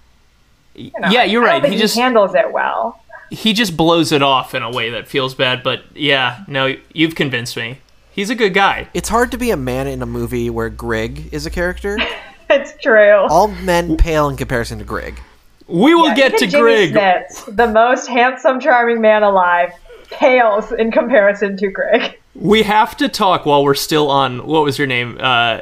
You 0.76 0.91
know, 0.99 1.09
yeah, 1.09 1.24
you're 1.24 1.41
right. 1.43 1.63
He 1.65 1.78
just 1.78 1.95
handles 1.95 2.36
it 2.36 2.51
well. 2.51 3.01
he 3.32 3.53
just 3.53 3.76
blows 3.78 4.11
it 4.11 4.22
off 4.22 4.55
in 4.55 4.63
a 4.63 4.72
way 4.72 4.89
that 4.91 5.07
feels 5.07 5.36
bad. 5.36 5.61
But 5.63 5.84
yeah, 5.95 6.43
no, 6.47 6.76
you've 6.93 7.15
convinced 7.15 7.55
me. 7.57 7.80
He's 8.20 8.30
a 8.30 8.36
good 8.36 8.53
guy. 8.53 8.89
It's 8.93 9.07
hard 9.07 9.32
to 9.32 9.38
be 9.38 9.49
a 9.49 9.55
man 9.55 9.88
in 9.88 10.01
a 10.01 10.05
movie 10.05 10.49
where 10.49 10.67
Grigg 10.70 11.34
is 11.34 11.45
a 11.45 11.49
character. 11.49 11.97
It's 12.49 12.74
true. 12.82 13.28
All 13.30 13.47
men 13.47 13.95
pale 13.95 14.28
in 14.28 14.36
comparison 14.36 14.80
to 14.80 14.84
Grigg. 14.84 15.22
We 15.67 15.93
will 15.95 16.07
Yeah, 16.07 16.15
get 16.15 16.38
to 16.39 16.47
Jimmy 16.47 16.89
Grigg. 16.91 16.93
Smits, 16.95 17.55
the 17.55 17.67
most 17.67 18.07
handsome, 18.07 18.59
charming 18.59 18.99
man 18.99 19.22
alive, 19.24 19.72
pales 20.09 20.72
in 20.74 20.91
comparison 20.91 21.55
to 21.57 21.70
Greg. 21.70 22.20
We 22.36 22.63
have 22.63 22.97
to 22.97 23.07
talk 23.07 23.45
while 23.45 23.63
we're 23.63 23.74
still 23.76 24.09
on. 24.09 24.45
What 24.47 24.63
was 24.63 24.78
your 24.80 24.88
name? 24.88 25.17
Uh, 25.22 25.61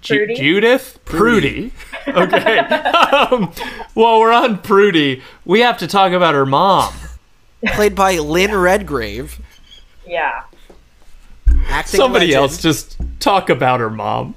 Ju- 0.00 0.26
Prudie? 0.26 0.36
Judith 0.36 0.98
Prudie. 1.06 1.70
okay. 2.08 2.58
um, 2.58 3.52
while 3.94 4.18
we're 4.20 4.32
on 4.32 4.58
Prudie, 4.58 5.22
we 5.46 5.60
have 5.60 5.78
to 5.78 5.86
talk 5.86 6.12
about 6.12 6.34
her 6.34 6.44
mom. 6.44 6.92
Played 7.64 7.94
by 7.94 8.18
Lynn 8.18 8.54
Redgrave. 8.54 9.40
Yeah. 10.04 10.42
Acting 11.74 11.98
Somebody 11.98 12.26
legend. 12.26 12.42
else 12.42 12.62
just 12.62 12.96
talk 13.18 13.50
about 13.50 13.80
her 13.80 13.90
mom. 13.90 14.36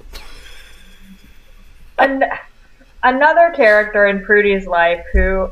An- 1.99 2.23
another 3.03 3.51
character 3.55 4.07
in 4.07 4.25
Prudie's 4.25 4.65
life 4.65 5.05
who 5.13 5.49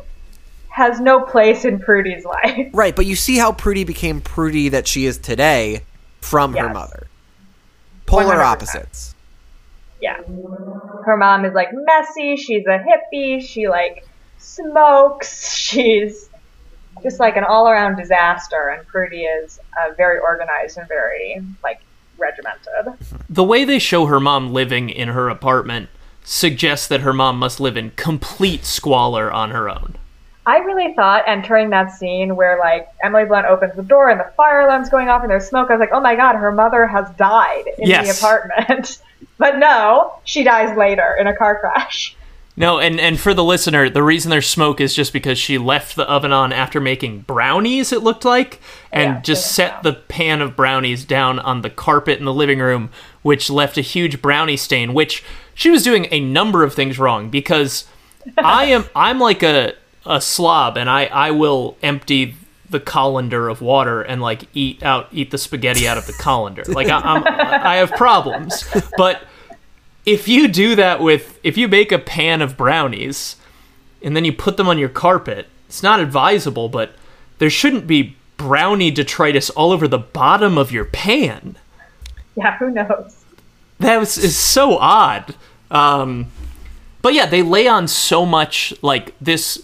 has 0.69 0.99
no 0.99 1.21
place 1.21 1.63
in 1.63 1.79
Prudie's 1.79 2.25
life. 2.25 2.69
Right, 2.73 2.95
but 2.95 3.05
you 3.05 3.15
see 3.15 3.37
how 3.37 3.51
Prudie 3.51 3.85
became 3.85 4.19
Prudie 4.19 4.71
that 4.71 4.87
she 4.87 5.05
is 5.05 5.19
today 5.19 5.81
from 6.21 6.55
her 6.55 6.73
mother. 6.73 7.05
Polar 8.07 8.37
100%. 8.37 8.41
opposites. 8.45 9.15
Yeah. 10.01 10.17
Her 11.05 11.17
mom 11.17 11.45
is 11.45 11.53
like 11.53 11.69
messy, 11.71 12.35
she's 12.35 12.65
a 12.65 12.79
hippie, 12.83 13.41
she 13.41 13.67
like 13.69 14.05
smokes, 14.39 15.53
she's 15.55 16.29
just 17.03 17.19
like 17.19 17.37
an 17.37 17.43
all 17.43 17.67
around 17.67 17.97
disaster, 17.97 18.69
and 18.69 18.87
Prudie 18.87 19.25
is 19.25 19.59
uh, 19.79 19.93
very 19.95 20.19
organized 20.19 20.77
and 20.77 20.87
very 20.87 21.41
like 21.63 21.81
regimented. 22.17 22.93
The 23.29 23.43
way 23.43 23.65
they 23.65 23.79
show 23.79 24.05
her 24.05 24.19
mom 24.19 24.53
living 24.53 24.89
in 24.89 25.09
her 25.09 25.29
apartment 25.29 25.89
suggests 26.23 26.87
that 26.87 27.01
her 27.01 27.13
mom 27.13 27.37
must 27.37 27.59
live 27.59 27.77
in 27.77 27.91
complete 27.91 28.65
squalor 28.65 29.31
on 29.31 29.51
her 29.51 29.69
own. 29.69 29.95
I 30.47 30.57
really 30.59 30.93
thought 30.93 31.23
entering 31.25 31.71
that 31.71 31.91
scene 31.91 32.35
where 32.35 32.59
like 32.59 32.87
Emily 33.03 33.25
Blunt 33.25 33.47
opens 33.47 33.75
the 33.75 33.83
door 33.83 34.09
and 34.09 34.19
the 34.19 34.31
fire 34.37 34.61
alarm's 34.61 34.89
going 34.89 35.09
off 35.09 35.21
and 35.21 35.29
there's 35.29 35.47
smoke, 35.47 35.69
I 35.71 35.73
was 35.73 35.79
like, 35.79 35.89
oh 35.91 35.99
my 35.99 36.15
god, 36.15 36.35
her 36.35 36.51
mother 36.51 36.85
has 36.85 37.09
died 37.17 37.63
in 37.79 37.89
the 37.89 38.15
apartment. 38.15 39.01
but 39.39 39.57
no, 39.57 40.19
she 40.23 40.43
dies 40.43 40.77
later 40.77 41.15
in 41.19 41.27
a 41.27 41.35
car 41.35 41.59
crash. 41.59 42.14
No, 42.57 42.79
and, 42.79 42.99
and 43.01 43.19
for 43.19 43.33
the 43.33 43.43
listener, 43.43 43.89
the 43.89 44.03
reason 44.03 44.29
there's 44.29 44.47
smoke 44.47 44.79
is 44.79 44.95
just 44.95 45.11
because 45.11 45.37
she 45.37 45.57
left 45.57 45.95
the 45.95 46.09
oven 46.09 46.31
on 46.31 46.53
after 46.53 46.79
making 46.79 47.21
brownies, 47.21 47.91
it 47.91 48.01
looked 48.01 48.23
like, 48.23 48.61
and 48.93 49.15
Yeah, 49.15 49.21
just 49.21 49.51
set 49.51 49.83
the 49.83 49.93
pan 49.93 50.41
of 50.41 50.55
brownies 50.55 51.03
down 51.03 51.39
on 51.39 51.61
the 51.61 51.69
carpet 51.69 52.17
in 52.17 52.25
the 52.25 52.33
living 52.33 52.59
room, 52.59 52.91
which 53.23 53.49
left 53.49 53.77
a 53.77 53.81
huge 53.81 54.21
brownie 54.21 54.55
stain, 54.55 54.93
which 54.93 55.21
she 55.53 55.69
was 55.69 55.83
doing 55.83 56.07
a 56.11 56.19
number 56.21 56.63
of 56.63 56.73
things 56.73 56.97
wrong 56.97 57.29
because 57.29 57.85
I 58.37 58.65
am 58.65 58.85
I'm 58.95 59.19
like 59.19 59.43
a, 59.43 59.73
a 60.05 60.21
slob 60.21 60.77
and 60.77 60.89
I, 60.89 61.05
I 61.05 61.31
will 61.31 61.77
empty 61.83 62.35
the 62.69 62.79
colander 62.79 63.47
of 63.47 63.61
water 63.61 64.01
and 64.01 64.21
like 64.21 64.43
eat 64.53 64.81
out 64.81 65.07
eat 65.11 65.31
the 65.31 65.37
spaghetti 65.37 65.87
out 65.87 65.97
of 65.97 66.07
the 66.07 66.13
colander. 66.13 66.63
Like 66.67 66.87
I, 66.87 66.99
I'm 66.99 67.23
I 67.27 67.75
have 67.75 67.91
problems. 67.91 68.67
But 68.97 69.21
if 70.05 70.27
you 70.27 70.47
do 70.47 70.75
that 70.75 71.01
with 71.01 71.39
if 71.43 71.57
you 71.57 71.67
make 71.67 71.91
a 71.91 71.99
pan 71.99 72.41
of 72.41 72.57
brownies 72.57 73.35
and 74.01 74.15
then 74.15 74.25
you 74.25 74.33
put 74.33 74.57
them 74.57 74.67
on 74.67 74.77
your 74.77 74.89
carpet, 74.89 75.47
it's 75.67 75.81
not 75.81 75.99
advisable, 75.99 76.69
but 76.69 76.93
there 77.39 77.49
shouldn't 77.49 77.87
be 77.87 78.15
brownie 78.37 78.91
detritus 78.91 79.49
all 79.49 79.71
over 79.71 79.87
the 79.87 79.97
bottom 79.97 80.57
of 80.57 80.71
your 80.71 80.85
pan. 80.85 81.57
Yeah, 82.35 82.57
who 82.57 82.69
knows? 82.69 83.23
That 83.79 83.97
was 83.97 84.17
is 84.17 84.37
so 84.37 84.77
odd. 84.77 85.35
Um, 85.71 86.31
but 87.01 87.13
yeah, 87.13 87.25
they 87.25 87.41
lay 87.41 87.67
on 87.67 87.87
so 87.87 88.25
much 88.25 88.73
like 88.81 89.15
this. 89.19 89.63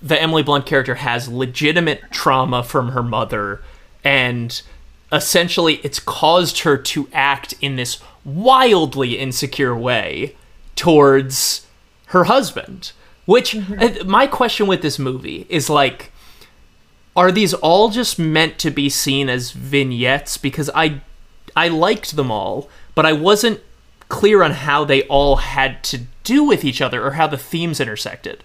The 0.00 0.20
Emily 0.20 0.42
Blunt 0.42 0.64
character 0.66 0.96
has 0.96 1.28
legitimate 1.28 2.02
trauma 2.10 2.62
from 2.62 2.90
her 2.90 3.02
mother, 3.02 3.62
and 4.04 4.60
essentially, 5.12 5.76
it's 5.76 5.98
caused 5.98 6.60
her 6.60 6.76
to 6.76 7.08
act 7.12 7.54
in 7.60 7.76
this 7.76 8.00
wildly 8.28 9.18
insecure 9.18 9.76
way 9.76 10.36
towards 10.76 11.66
her 12.06 12.24
husband. 12.24 12.92
Which 13.24 13.54
uh, 13.54 14.04
my 14.06 14.26
question 14.26 14.66
with 14.66 14.80
this 14.80 14.98
movie 14.98 15.46
is 15.50 15.68
like, 15.68 16.12
are 17.14 17.30
these 17.30 17.52
all 17.52 17.90
just 17.90 18.18
meant 18.18 18.58
to 18.60 18.70
be 18.70 18.88
seen 18.88 19.28
as 19.28 19.50
vignettes? 19.50 20.38
Because 20.38 20.70
I 20.74 21.00
I 21.54 21.68
liked 21.68 22.16
them 22.16 22.30
all, 22.30 22.68
but 22.94 23.04
I 23.04 23.12
wasn't 23.12 23.60
clear 24.08 24.42
on 24.42 24.52
how 24.52 24.84
they 24.84 25.02
all 25.04 25.36
had 25.36 25.84
to 25.84 26.02
do 26.24 26.44
with 26.44 26.64
each 26.64 26.80
other 26.80 27.04
or 27.04 27.12
how 27.12 27.26
the 27.26 27.36
themes 27.36 27.80
intersected. 27.80 28.42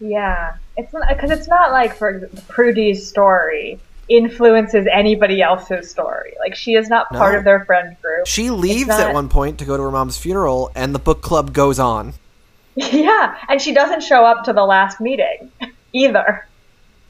Yeah, 0.00 0.56
it's 0.76 0.94
because 1.08 1.30
it's 1.30 1.48
not 1.48 1.72
like 1.72 1.94
for 1.94 2.28
Prudie's 2.48 3.06
story 3.06 3.78
influences 4.08 4.86
anybody 4.92 5.40
else's 5.42 5.90
story. 5.90 6.34
Like 6.38 6.54
she 6.54 6.74
is 6.74 6.88
not 6.88 7.08
part 7.10 7.32
No. 7.32 7.38
of 7.38 7.44
their 7.44 7.64
friend 7.64 7.96
group. 8.02 8.26
She 8.26 8.50
leaves 8.50 8.88
not- 8.88 9.00
at 9.00 9.14
one 9.14 9.28
point 9.28 9.58
to 9.60 9.64
go 9.64 9.76
to 9.76 9.82
her 9.82 9.90
mom's 9.90 10.18
funeral, 10.18 10.70
and 10.74 10.94
the 10.94 10.98
book 10.98 11.22
club 11.22 11.52
goes 11.52 11.78
on. 11.78 12.14
yeah, 12.74 13.36
and 13.48 13.60
she 13.60 13.72
doesn't 13.74 14.02
show 14.02 14.24
up 14.24 14.44
to 14.44 14.52
the 14.52 14.64
last 14.64 15.00
meeting 15.00 15.50
either. 15.92 16.46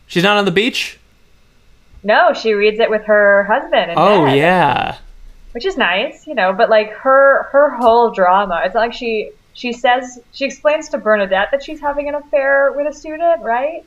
She's 0.06 0.22
not 0.24 0.36
on 0.36 0.44
the 0.44 0.50
beach? 0.50 0.98
No, 2.04 2.32
she 2.32 2.52
reads 2.52 2.80
it 2.80 2.90
with 2.90 3.04
her 3.04 3.44
husband. 3.44 3.92
In 3.92 3.98
Oh 3.98 4.24
bed, 4.26 4.36
yeah. 4.36 4.98
which 5.52 5.64
is 5.64 5.76
nice, 5.76 6.26
you 6.26 6.34
know. 6.34 6.52
But 6.52 6.68
like 6.68 6.90
her 6.94 7.44
her 7.52 7.70
whole 7.70 8.10
drama, 8.10 8.62
it's 8.64 8.74
like 8.74 8.92
she 8.92 9.30
she 9.54 9.72
says 9.72 10.18
she 10.32 10.44
explains 10.44 10.88
to 10.90 10.98
Bernadette 10.98 11.48
that 11.52 11.62
she's 11.62 11.80
having 11.80 12.08
an 12.08 12.16
affair 12.16 12.72
with 12.76 12.86
a 12.92 12.92
student, 12.92 13.42
right? 13.42 13.84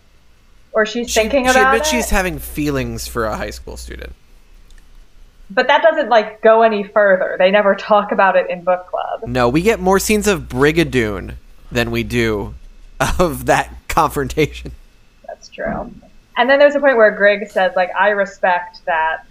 Or 0.75 0.85
she's 0.85 1.09
She, 1.09 1.21
thinking 1.21 1.45
she 1.45 1.51
about 1.51 1.73
admits 1.73 1.87
it. 1.87 1.91
she's 1.95 2.09
having 2.11 2.37
feelings 2.37 3.07
for 3.07 3.25
a 3.25 3.35
high 3.35 3.49
school 3.49 3.77
student. 3.77 4.13
But 5.49 5.67
that 5.67 5.81
doesn't 5.81 6.09
like 6.09 6.41
go 6.41 6.61
any 6.63 6.83
further. 6.83 7.35
They 7.39 7.49
never 7.49 7.75
talk 7.75 8.11
about 8.11 8.35
it 8.35 8.49
in 8.49 8.63
book 8.63 8.87
club. 8.87 9.23
No, 9.25 9.47
we 9.47 9.61
get 9.61 9.79
more 9.79 9.99
scenes 9.99 10.27
of 10.27 10.41
Brigadoon 10.49 11.35
than 11.71 11.91
we 11.91 12.03
do 12.03 12.53
of 13.19 13.45
that 13.45 13.69
confrontation. 13.87 14.73
That's 15.25 15.47
true. 15.47 15.91
And 16.37 16.49
then 16.49 16.59
there's 16.59 16.75
a 16.75 16.79
point 16.81 16.97
where 16.97 17.11
Greg 17.11 17.49
says, 17.49 17.71
like, 17.77 17.89
I 17.97 18.09
respect 18.09 18.83
that 18.85 19.25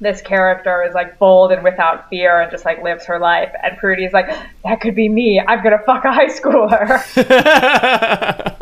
this 0.00 0.20
character 0.20 0.82
is 0.82 0.94
like 0.94 1.18
bold 1.18 1.52
and 1.52 1.62
without 1.64 2.10
fear 2.10 2.40
and 2.40 2.50
just 2.50 2.64
like 2.66 2.82
lives 2.82 3.06
her 3.06 3.18
life. 3.18 3.52
And 3.62 3.78
Prudie's 3.78 4.12
like, 4.12 4.28
that 4.64 4.80
could 4.82 4.94
be 4.94 5.08
me. 5.08 5.40
I'm 5.40 5.62
gonna 5.62 5.78
fuck 5.86 6.04
a 6.04 6.12
high 6.12 6.26
schooler. 6.26 7.00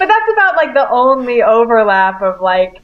but 0.00 0.08
that's 0.08 0.32
about 0.32 0.56
like 0.56 0.72
the 0.72 0.88
only 0.88 1.42
overlap 1.42 2.22
of 2.22 2.40
like, 2.40 2.80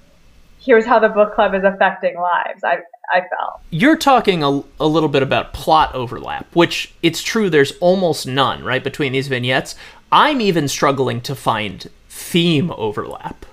here's 0.60 0.84
how 0.84 0.98
the 0.98 1.08
book 1.08 1.34
club 1.34 1.54
is 1.54 1.64
affecting 1.64 2.14
lives. 2.14 2.62
I 2.62 2.80
I 3.12 3.20
felt. 3.20 3.62
You're 3.70 3.96
talking 3.96 4.42
a, 4.42 4.62
a 4.78 4.86
little 4.86 5.08
bit 5.08 5.22
about 5.22 5.54
plot 5.54 5.94
overlap, 5.94 6.54
which 6.54 6.92
it's 7.02 7.22
true 7.22 7.48
there's 7.48 7.72
almost 7.80 8.26
none, 8.26 8.62
right, 8.62 8.84
between 8.84 9.12
these 9.12 9.28
vignettes. 9.28 9.76
I'm 10.12 10.42
even 10.42 10.68
struggling 10.68 11.22
to 11.22 11.34
find 11.34 11.88
theme 12.10 12.70
overlap. 12.72 13.46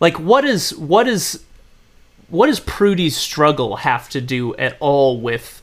Like 0.00 0.18
what 0.18 0.46
is 0.46 0.74
what 0.74 1.06
is 1.06 1.44
what 2.28 2.46
does 2.46 2.60
Prudie's 2.60 3.16
struggle 3.16 3.76
have 3.76 4.08
to 4.08 4.22
do 4.22 4.56
at 4.56 4.78
all 4.80 5.20
with 5.20 5.62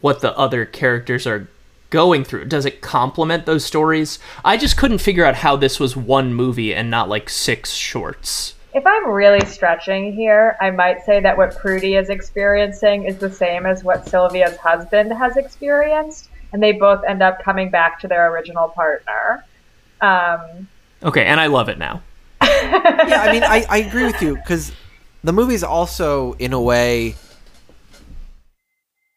what 0.00 0.22
the 0.22 0.36
other 0.36 0.64
characters 0.64 1.24
are 1.24 1.48
going 1.94 2.24
through? 2.24 2.44
Does 2.46 2.66
it 2.66 2.80
complement 2.80 3.46
those 3.46 3.64
stories? 3.64 4.18
I 4.44 4.56
just 4.56 4.76
couldn't 4.76 4.98
figure 4.98 5.24
out 5.24 5.36
how 5.36 5.54
this 5.54 5.78
was 5.78 5.96
one 5.96 6.34
movie 6.34 6.74
and 6.74 6.90
not 6.90 7.08
like 7.08 7.30
six 7.30 7.72
shorts. 7.72 8.56
If 8.74 8.84
I'm 8.84 9.08
really 9.08 9.46
stretching 9.46 10.12
here, 10.12 10.56
I 10.60 10.72
might 10.72 11.04
say 11.06 11.20
that 11.20 11.36
what 11.36 11.56
Prudie 11.56 11.96
is 11.96 12.10
experiencing 12.10 13.04
is 13.04 13.18
the 13.18 13.30
same 13.30 13.64
as 13.64 13.84
what 13.84 14.08
Sylvia's 14.08 14.56
husband 14.56 15.12
has 15.12 15.36
experienced, 15.36 16.30
and 16.52 16.60
they 16.60 16.72
both 16.72 17.04
end 17.04 17.22
up 17.22 17.40
coming 17.44 17.70
back 17.70 18.00
to 18.00 18.08
their 18.08 18.28
original 18.32 18.70
partner. 18.70 19.44
Um, 20.00 20.66
Okay, 21.04 21.24
and 21.24 21.38
I 21.38 21.46
love 21.46 21.68
it 21.68 21.78
now. 21.78 22.02
yeah, 22.42 23.22
I 23.22 23.32
mean, 23.32 23.44
I, 23.44 23.64
I 23.68 23.78
agree 23.78 24.04
with 24.04 24.20
you 24.20 24.34
because 24.34 24.72
the 25.22 25.32
movie's 25.32 25.62
also, 25.62 26.32
in 26.34 26.52
a 26.52 26.60
way, 26.60 27.14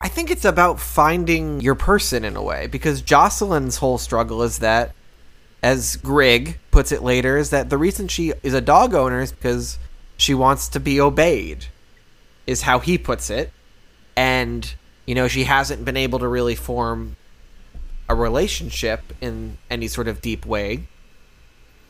I 0.07 0.09
think 0.09 0.31
it's 0.31 0.45
about 0.45 0.79
finding 0.79 1.59
your 1.59 1.75
person 1.75 2.23
in 2.23 2.37
a 2.37 2.41
way 2.41 2.67
because 2.67 3.01
Jocelyn's 3.01 3.75
whole 3.75 3.97
struggle 3.97 4.41
is 4.41 4.59
that, 4.59 4.93
as 5.61 5.97
Grigg 5.97 6.59
puts 6.71 6.93
it 6.93 7.03
later, 7.03 7.35
is 7.37 7.49
that 7.49 7.69
the 7.69 7.77
reason 7.77 8.07
she 8.07 8.31
is 8.41 8.53
a 8.53 8.61
dog 8.61 8.93
owner 8.93 9.19
is 9.19 9.33
because 9.33 9.77
she 10.15 10.33
wants 10.33 10.69
to 10.69 10.79
be 10.79 11.01
obeyed, 11.01 11.65
is 12.45 12.61
how 12.61 12.79
he 12.79 12.97
puts 12.97 13.29
it. 13.29 13.51
And, 14.15 14.73
you 15.05 15.13
know, 15.13 15.27
she 15.27 15.43
hasn't 15.43 15.83
been 15.83 15.97
able 15.97 16.19
to 16.19 16.27
really 16.29 16.55
form 16.55 17.17
a 18.07 18.15
relationship 18.15 19.01
in 19.19 19.57
any 19.69 19.89
sort 19.89 20.07
of 20.07 20.21
deep 20.21 20.45
way. 20.45 20.87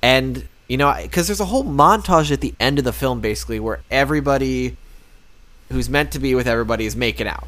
And 0.01 0.47
you 0.67 0.77
know, 0.77 0.91
because 0.99 1.27
there's 1.27 1.39
a 1.39 1.45
whole 1.45 1.63
montage 1.63 2.31
at 2.31 2.41
the 2.41 2.55
end 2.59 2.79
of 2.79 2.83
the 2.83 2.93
film, 2.93 3.21
basically, 3.21 3.59
where 3.59 3.81
everybody 3.91 4.75
who's 5.71 5.87
meant 5.87 6.13
to 6.13 6.19
be 6.19 6.33
with 6.33 6.47
everybody 6.47 6.87
is 6.87 6.95
making 6.95 7.27
out. 7.27 7.47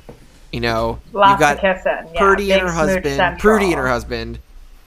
You 0.51 0.61
know, 0.61 0.99
Lots 1.13 1.31
you've 1.31 1.39
got 1.39 1.59
kissing. 1.59 2.09
Yeah, 2.13 2.59
and 2.59 2.61
her 2.61 2.71
husband. 2.71 3.39
Prudie 3.39 3.67
and 3.67 3.75
her 3.75 3.87
husband, 3.87 4.39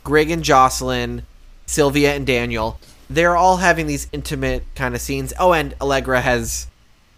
Greg 0.05 0.31
and 0.31 0.43
Jocelyn, 0.43 1.25
Sylvia 1.67 2.15
and 2.15 2.27
Daniel. 2.27 2.81
They're 3.09 3.37
all 3.37 3.59
having 3.59 3.87
these 3.87 4.09
intimate 4.13 4.65
kind 4.75 4.95
of 4.95 5.01
scenes. 5.01 5.33
Oh, 5.39 5.53
and 5.53 5.75
Allegra 5.81 6.21
has 6.21 6.67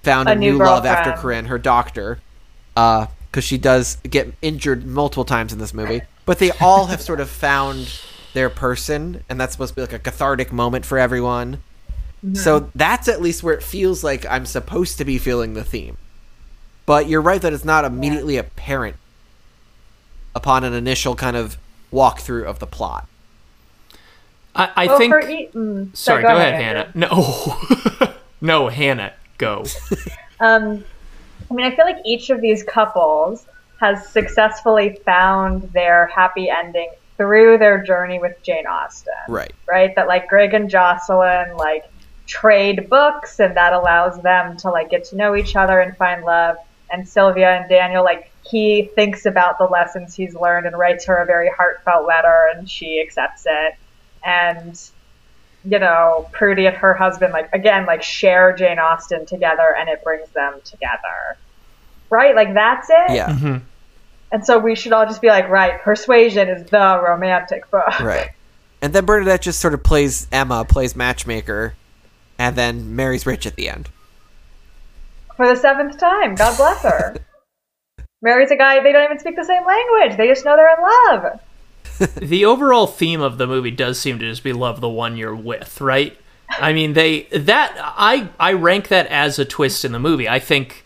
found 0.03 0.28
a, 0.28 0.32
A 0.32 0.34
new 0.34 0.53
new, 0.53 0.59
love 0.59 0.84
after. 0.84 1.12
Corinne, 1.12 1.47
her 1.47 1.59
doctor, 1.59 2.20
because 2.74 3.09
she 3.40 3.59
does 3.59 3.97
get 4.09 4.34
injured 4.42 4.84
multiple 4.84 5.24
times 5.24 5.53
in 5.53 5.59
this 5.59 5.72
movie. 5.72 6.03
But 6.26 6.38
they 6.38 6.51
all 6.53 6.86
have 6.86 7.01
sort 7.01 7.20
of 7.20 7.30
found 7.30 8.01
their 8.32 8.51
person, 8.51 9.24
and 9.28 9.40
that's 9.40 9.53
supposed 9.53 9.70
to 9.70 9.76
be 9.76 9.80
like 9.82 9.92
a 9.92 9.99
cathartic 9.99 10.53
moment 10.53 10.84
for 10.84 10.99
everyone. 10.99 11.62
Mm-hmm. 12.24 12.34
So 12.34 12.70
that's 12.74 13.09
at 13.09 13.20
least 13.20 13.42
where 13.42 13.55
it 13.55 13.62
feels 13.62 14.03
like 14.03 14.26
I'm 14.26 14.47
supposed 14.47 14.99
to 14.99 15.05
be 15.05 15.18
feeling 15.18 15.55
the 15.55 15.64
theme. 15.64 15.97
But 16.87 17.09
you're 17.09 17.20
right 17.22 17.41
that 17.41 17.53
it's 17.53 17.64
not 17.64 17.85
immediately 17.85 18.37
apparent 18.37 18.97
upon 20.35 20.64
an 20.64 20.72
initial 20.74 21.14
kind 21.14 21.37
of 21.37 21.57
walkthrough 21.93 22.45
of 22.45 22.59
the 22.59 22.66
plot. 22.66 23.09
I, 24.55 24.70
I 24.76 24.87
Well, 24.87 24.99
think. 24.99 25.12
for 25.12 25.20
e- 25.28 25.49
mm, 25.55 25.97
sorry, 25.97 26.22
go 26.22 26.28
go, 26.28 26.37
ahead, 26.37 26.55
Andrew. 26.55 27.03
Hannah. 27.03 27.09
No, 28.01 28.12
no, 28.41 28.68
Hannah, 28.68 29.12
go. 29.39 29.64
Um, 30.41 30.85
I 31.49 31.55
mean, 31.55 31.64
I 31.64 31.74
feel 31.76 31.85
like 31.87 31.99
each 32.05 32.28
of 32.28 32.41
these 32.41 32.64
couples 32.64 33.47
has 33.80 34.07
successfully 34.09 34.99
found 35.05 35.62
their 35.72 36.07
happy 36.09 36.51
ending 36.51 36.91
through 37.16 37.59
their 37.59 37.82
journey 37.85 38.18
with 38.18 38.37
Jane 38.43 38.66
Austen. 38.66 39.14
Right. 39.28 39.53
Right? 39.68 39.95
That 39.95 40.09
like 40.09 40.28
Greg 40.28 40.53
and 40.53 40.68
Jocelyn 40.68 41.57
like 41.57 41.85
trade 42.26 42.91
books 42.91 43.39
and 43.39 43.57
that 43.57 43.72
allows 43.72 44.20
them 44.22 44.57
to 44.59 44.70
like 44.70 44.91
get 44.91 45.05
to 45.07 45.16
know 45.16 45.37
each 45.37 45.55
other 45.55 45.80
and 45.80 45.97
find 45.97 46.24
love. 46.24 46.57
And 46.95 47.09
Sylvia 47.09 47.51
and 47.51 47.68
Daniel, 47.68 48.05
like 48.05 48.30
he 48.42 48.90
thinks 48.95 49.26
about 49.26 49.59
the 49.59 49.64
lessons 49.64 50.14
he's 50.14 50.34
learned 50.34 50.66
and 50.66 50.78
writes 50.78 51.07
her 51.07 51.16
a 51.16 51.26
very 51.26 51.51
heartfelt 51.51 52.07
letter 52.07 52.51
and 52.55 52.70
she 52.70 53.01
accepts 53.01 53.45
it. 53.47 53.74
And 54.24 54.80
you 55.64 55.78
know, 55.78 56.28
Prudie 56.32 56.66
and 56.68 56.76
her 56.76 56.92
husband, 56.92 57.32
like, 57.32 57.49
again, 57.55 57.86
like, 57.86 58.03
share 58.03 58.55
Jane 58.55 58.78
Austen 58.78 59.24
together 59.24 59.74
and 59.78 59.88
it 59.88 60.05
brings 60.05 60.28
them 60.30 60.61
together. 60.62 61.38
Right? 62.11 62.34
Like, 62.34 62.53
that's 62.53 62.90
it? 62.90 63.14
Yeah. 63.14 63.30
Mm-hmm. 63.30 63.57
And 64.30 64.45
so 64.45 64.59
we 64.59 64.74
should 64.74 64.92
all 64.92 65.07
just 65.07 65.22
be 65.22 65.28
like, 65.28 65.49
right, 65.49 65.80
Persuasion 65.80 66.49
is 66.49 66.68
the 66.68 67.01
romantic 67.03 67.70
book. 67.70 67.99
Right. 68.01 68.32
And 68.82 68.92
then 68.92 69.07
Bernadette 69.07 69.40
just 69.40 69.61
sort 69.61 69.72
of 69.72 69.82
plays 69.82 70.26
Emma, 70.30 70.66
plays 70.66 70.95
matchmaker, 70.95 71.74
and 72.38 72.57
then 72.57 72.95
marries 72.95 73.24
Rich 73.24 73.47
at 73.47 73.57
the 73.57 73.70
end. 73.70 73.88
For 75.37 75.49
the 75.49 75.57
seventh 75.57 75.99
time. 75.99 76.35
God 76.35 76.57
bless 76.57 76.82
her. 76.82 77.16
Marries 78.22 78.51
a 78.51 78.57
guy, 78.57 78.82
they 78.82 78.93
don't 78.93 79.05
even 79.05 79.18
speak 79.18 79.37
the 79.37 79.45
same 79.45 79.66
language. 79.66 80.16
They 80.16 80.28
just 80.28 80.45
know 80.45 80.57
they're 80.57 80.74
in 80.74 80.82
love. 80.82 81.41
the 82.16 82.45
overall 82.45 82.87
theme 82.87 83.20
of 83.20 83.39
the 83.39 83.47
movie 83.47 83.70
does 83.70 84.01
seem 84.01 84.18
to 84.18 84.28
just 84.28 84.43
be 84.43 84.53
love 84.53 84.80
the 84.80 84.89
one 84.89 85.16
you're 85.16 85.35
with, 85.35 85.80
right? 85.80 86.16
I 86.51 86.72
mean, 86.72 86.93
they 86.95 87.22
that 87.32 87.74
I 87.78 88.28
I 88.39 88.53
rank 88.53 88.89
that 88.89 89.07
as 89.09 89.39
a 89.39 89.45
twist 89.45 89.85
in 89.85 89.93
the 89.93 89.99
movie. 89.99 90.28
I 90.28 90.39
think 90.39 90.85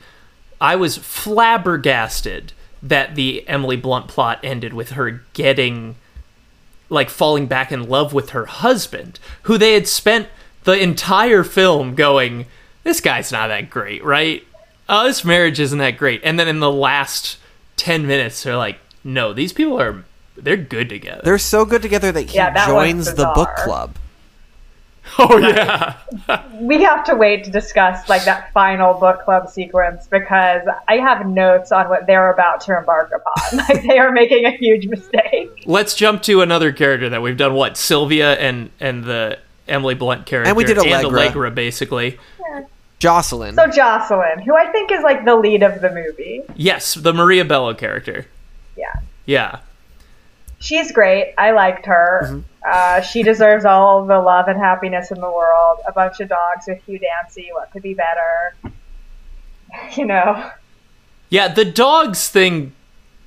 I 0.61 0.76
was 0.76 0.96
flabbergasted 0.96 2.53
that 2.82 3.14
the 3.14 3.46
Emily 3.49 3.76
Blunt 3.76 4.09
plot 4.09 4.40
ended 4.42 4.72
with 4.72 4.90
her 4.90 5.22
getting 5.32 5.96
like 6.90 7.11
falling 7.11 7.46
back 7.46 7.70
in 7.70 7.88
love 7.88 8.12
with 8.12 8.30
her 8.30 8.46
husband, 8.46 9.18
who 9.42 9.59
they 9.59 9.74
had 9.74 9.86
spent 9.86 10.28
the 10.64 10.78
entire 10.80 11.44
film 11.44 11.94
going, 11.94 12.46
this 12.89 13.03
guy's 13.03 13.30
not 13.30 13.49
that 13.49 13.68
great, 13.68 14.03
right? 14.03 14.43
Oh, 14.89 15.05
this 15.05 15.22
marriage 15.22 15.61
isn't 15.61 15.78
that 15.78 15.99
great. 15.99 16.22
And 16.24 16.41
then 16.41 16.49
in 16.49 16.61
the 16.61 16.72
last 16.72 17.36
10 17.76 18.07
minutes, 18.07 18.43
they're 18.43 18.57
like, 18.57 18.78
no, 19.05 19.34
these 19.34 19.53
people 19.53 19.78
are, 19.78 20.05
they're 20.36 20.57
good 20.57 20.89
together. 20.89 21.20
They're 21.22 21.36
so 21.39 21.66
good 21.66 21.82
together 21.82 22.11
that 22.11 22.30
he 22.30 22.36
Yeah, 22.36 22.51
that 22.51 22.66
joins 22.66 23.14
the 23.14 23.30
book 23.34 23.51
club. 23.57 23.97
oh, 25.18 25.36
yeah. 25.36 25.97
We 26.55 26.82
have 26.82 27.05
to 27.05 27.14
wait 27.14 27.45
to 27.45 27.51
discuss, 27.51 28.09
like, 28.09 28.24
that 28.24 28.55
final 28.55 28.95
book 28.95 29.22
club 29.22 29.51
sequence 29.51 30.07
because 30.07 30.66
I 30.89 30.95
have 30.97 31.26
notes 31.26 31.70
on 31.70 31.91
what 31.91 32.07
they're 32.07 32.32
about 32.32 32.62
to 32.62 32.78
embark 32.78 33.12
upon. 33.14 33.59
Like, 33.68 33.82
they 33.82 33.99
are 33.99 34.12
making 34.12 34.47
a 34.47 34.51
huge 34.53 34.86
mistake. 34.86 35.64
Let's 35.66 35.95
jump 35.95 36.22
to 36.22 36.41
another 36.41 36.72
character 36.72 37.11
that 37.11 37.20
we've 37.20 37.36
done. 37.36 37.53
What? 37.53 37.76
Sylvia 37.76 38.32
and, 38.34 38.70
and 38.80 39.05
the 39.05 39.39
Emily 39.66 39.95
Blunt 39.95 40.24
character. 40.24 40.49
And 40.49 40.57
we 40.57 40.64
did 40.64 40.78
Allegra. 40.78 41.20
Allegra, 41.20 41.51
basically. 41.51 42.18
Jocelyn. 42.99 43.55
So 43.55 43.66
Jocelyn, 43.68 44.40
who 44.40 44.57
I 44.57 44.66
think 44.72 44.90
is 44.90 45.03
like 45.03 45.24
the 45.24 45.36
lead 45.36 45.62
of 45.62 45.80
the 45.80 45.90
movie. 45.90 46.42
Yes, 46.57 46.94
the 46.94 47.12
Maria 47.12 47.44
Bello 47.44 47.74
character. 47.74 48.26
Yeah. 48.76 48.92
Yeah. 49.26 49.61
She's 50.61 50.90
great. 50.90 51.34
I 51.38 51.53
liked 51.53 51.86
her. 51.86 52.22
Mm-hmm. 52.24 52.40
Uh, 52.68 53.01
she 53.01 53.22
deserves 53.22 53.64
all 53.64 54.05
the 54.05 54.18
love 54.18 54.49
and 54.49 54.59
happiness 54.59 55.12
in 55.12 55.20
the 55.20 55.30
world. 55.30 55.78
A 55.86 55.92
bunch 55.92 56.18
of 56.20 56.28
dogs 56.28 56.66
with 56.66 56.82
Hugh 56.84 56.99
Dancy. 56.99 57.51
What 57.53 57.70
could 57.70 57.82
be 57.82 57.94
better? 57.94 58.55
You 59.96 60.07
know. 60.07 60.51
Yeah, 61.28 61.49
the 61.49 61.66
dogs 61.66 62.26
thing 62.28 62.72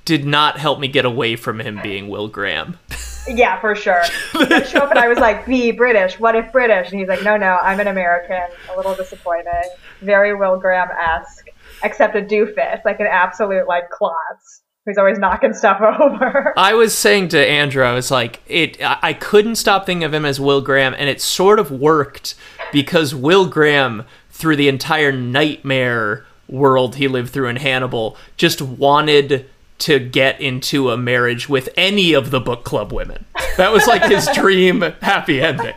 did 0.04 0.24
not 0.24 0.58
help 0.58 0.80
me 0.80 0.88
get 0.88 1.04
away 1.04 1.36
from 1.36 1.60
him 1.60 1.78
being 1.80 2.08
Will 2.08 2.26
Graham. 2.26 2.80
Yeah, 3.28 3.60
for 3.60 3.74
sure. 3.74 4.02
I 4.34 4.62
show 4.64 4.80
up 4.80 4.90
and 4.90 4.98
I 4.98 5.08
was 5.08 5.18
like, 5.18 5.46
"Be 5.46 5.70
British. 5.70 6.18
What 6.18 6.34
if 6.34 6.50
British?" 6.52 6.90
And 6.90 6.98
he's 6.98 7.08
like, 7.08 7.22
"No, 7.22 7.36
no, 7.36 7.58
I'm 7.62 7.78
an 7.80 7.86
American." 7.86 8.42
A 8.72 8.76
little 8.76 8.94
disappointed. 8.94 9.64
Very 10.00 10.34
Will 10.34 10.58
Graham 10.58 10.88
esque, 10.90 11.46
except 11.84 12.16
a 12.16 12.20
doofus, 12.22 12.84
like 12.84 13.00
an 13.00 13.06
absolute 13.06 13.68
like 13.68 13.90
klutz 13.90 14.62
who's 14.84 14.98
always 14.98 15.18
knocking 15.18 15.54
stuff 15.54 15.80
over. 16.00 16.52
I 16.56 16.74
was 16.74 16.96
saying 16.96 17.28
to 17.28 17.38
Andrew, 17.38 17.84
I 17.84 17.92
was 17.92 18.10
like, 18.10 18.40
it. 18.48 18.82
I 18.82 18.98
I 19.02 19.12
couldn't 19.12 19.56
stop 19.56 19.86
thinking 19.86 20.04
of 20.04 20.12
him 20.12 20.24
as 20.24 20.40
Will 20.40 20.60
Graham, 20.60 20.94
and 20.96 21.08
it 21.08 21.20
sort 21.20 21.58
of 21.60 21.70
worked 21.70 22.34
because 22.72 23.14
Will 23.14 23.46
Graham, 23.46 24.04
through 24.30 24.56
the 24.56 24.68
entire 24.68 25.12
nightmare 25.12 26.24
world 26.48 26.96
he 26.96 27.08
lived 27.08 27.30
through 27.30 27.48
in 27.48 27.56
Hannibal, 27.56 28.16
just 28.36 28.60
wanted 28.60 29.48
to 29.82 29.98
get 29.98 30.40
into 30.40 30.90
a 30.90 30.96
marriage 30.96 31.48
with 31.48 31.68
any 31.76 32.12
of 32.12 32.30
the 32.30 32.40
book 32.40 32.64
club 32.64 32.92
women. 32.92 33.24
That 33.56 33.72
was 33.72 33.86
like 33.86 34.04
his 34.04 34.28
dream 34.34 34.80
happy 35.00 35.40
ending. 35.42 35.74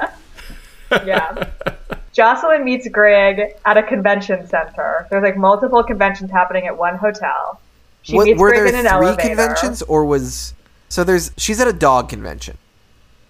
yeah. 1.06 1.50
Jocelyn 2.14 2.64
meets 2.64 2.88
Greg 2.88 3.56
at 3.66 3.78
a 3.78 3.84
convention 3.84 4.48
center. 4.48 5.06
There's 5.10 5.24
like 5.24 5.36
multiple 5.38 5.84
conventions 5.84 6.32
happening 6.32 6.66
at 6.68 6.78
one 6.78 6.96
hotel. 6.98 7.60
She 8.04 8.16
What- 8.16 8.26
meets 8.26 8.40
were 8.40 8.50
Greg 8.50 8.60
there 8.60 8.68
in 8.68 8.76
an 8.76 8.82
three 8.86 9.08
elevator. 9.08 9.28
conventions, 9.30 9.82
or 9.82 10.06
was 10.06 10.54
so? 10.88 11.04
There's 11.04 11.32
she's 11.38 11.60
at 11.60 11.68
a 11.68 11.74
dog 11.74 12.08
convention. 12.10 12.58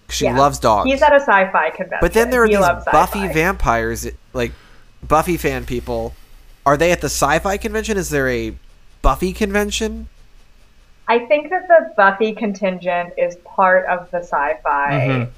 She 0.08 0.26
Yeah. 0.26 0.36
loves 0.38 0.58
dogs. 0.60 0.88
He's 0.88 1.02
at 1.02 1.12
a 1.12 1.18
sci-fi 1.20 1.70
convention. 1.70 1.98
but 2.00 2.12
then 2.12 2.30
there 2.30 2.42
are 2.44 2.46
He 2.46 2.54
these 2.54 2.64
Buffy 2.92 3.26
vampires, 3.26 4.06
like 4.32 4.52
Buffy 5.02 5.36
fan 5.36 5.64
people. 5.64 6.14
Are 6.64 6.76
they 6.76 6.92
at 6.92 7.00
the 7.00 7.06
sci-fi 7.08 7.56
convention? 7.56 7.96
Is 7.96 8.10
there 8.10 8.28
a 8.28 8.52
Buffy 9.02 9.32
convention? 9.32 10.08
I 11.08 11.20
think 11.20 11.50
that 11.50 11.68
the 11.68 11.92
Buffy 11.96 12.32
contingent 12.32 13.14
is 13.16 13.36
part 13.44 13.86
of 13.86 14.10
the 14.10 14.18
sci-fi 14.18 14.90
Mhm. 14.90 15.28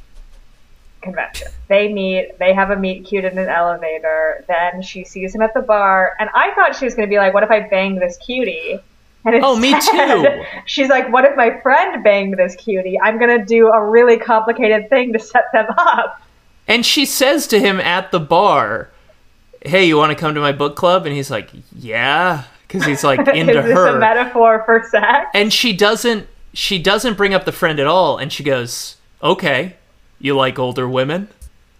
convention. 1.02 1.48
They 1.68 1.92
meet, 1.92 2.38
they 2.38 2.52
have 2.54 2.70
a 2.70 2.76
meet 2.76 3.04
cute 3.04 3.24
in 3.24 3.38
an 3.38 3.48
elevator. 3.48 4.44
Then 4.48 4.82
she 4.82 5.04
sees 5.04 5.34
him 5.34 5.42
at 5.42 5.54
the 5.54 5.60
bar, 5.60 6.14
and 6.18 6.30
I 6.34 6.52
thought 6.54 6.74
she 6.74 6.84
was 6.84 6.94
going 6.94 7.08
to 7.08 7.10
be 7.12 7.18
like, 7.18 7.34
"What 7.34 7.42
if 7.42 7.50
I 7.50 7.60
bang 7.60 7.96
this 7.96 8.16
cutie?" 8.16 8.80
And 9.24 9.40
Oh, 9.44 9.56
me 9.56 9.74
too. 9.78 10.42
She's 10.64 10.88
like, 10.88 11.12
"What 11.12 11.24
if 11.24 11.36
my 11.36 11.60
friend 11.60 12.02
banged 12.02 12.36
this 12.38 12.54
cutie? 12.56 12.98
I'm 13.00 13.18
going 13.18 13.36
to 13.38 13.44
do 13.44 13.68
a 13.68 13.84
really 13.84 14.16
complicated 14.16 14.88
thing 14.88 15.12
to 15.12 15.18
set 15.18 15.52
them 15.52 15.66
up." 15.76 16.20
And 16.66 16.84
she 16.86 17.04
says 17.04 17.46
to 17.48 17.58
him 17.60 17.78
at 17.80 18.10
the 18.10 18.20
bar, 18.20 18.88
"Hey, 19.64 19.84
you 19.84 19.96
want 19.96 20.10
to 20.12 20.16
come 20.16 20.34
to 20.34 20.40
my 20.40 20.52
book 20.52 20.76
club?" 20.76 21.04
And 21.04 21.14
he's 21.14 21.30
like, 21.30 21.50
"Yeah," 21.76 22.44
because 22.68 22.84
he's 22.84 23.02
like 23.02 23.18
into 23.34 23.58
is 23.58 23.64
this 23.64 23.74
her. 23.74 23.96
a 23.96 23.98
metaphor 23.98 24.62
for 24.66 24.82
sex? 24.90 25.26
and 25.34 25.52
she 25.52 25.72
doesn't 25.72 26.26
she 26.52 26.78
doesn't 26.78 27.16
bring 27.16 27.34
up 27.34 27.44
the 27.44 27.52
friend 27.52 27.80
at 27.80 27.86
all 27.86 28.18
and 28.18 28.32
she 28.32 28.42
goes 28.44 28.96
okay 29.22 29.74
you 30.20 30.36
like 30.36 30.58
older 30.58 30.88
women 30.88 31.28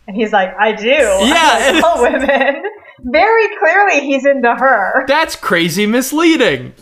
And 0.07 0.17
he's 0.17 0.33
like, 0.33 0.55
"I 0.59 0.73
do." 0.73 0.87
Yeah, 0.87 1.21
I 1.29 1.81
like 1.81 2.13
women. 2.13 2.63
Very 3.03 3.49
clearly, 3.59 4.01
he's 4.01 4.25
into 4.25 4.55
her. 4.55 5.05
that's 5.07 5.37
crazy 5.37 5.87
misleading 5.87 6.73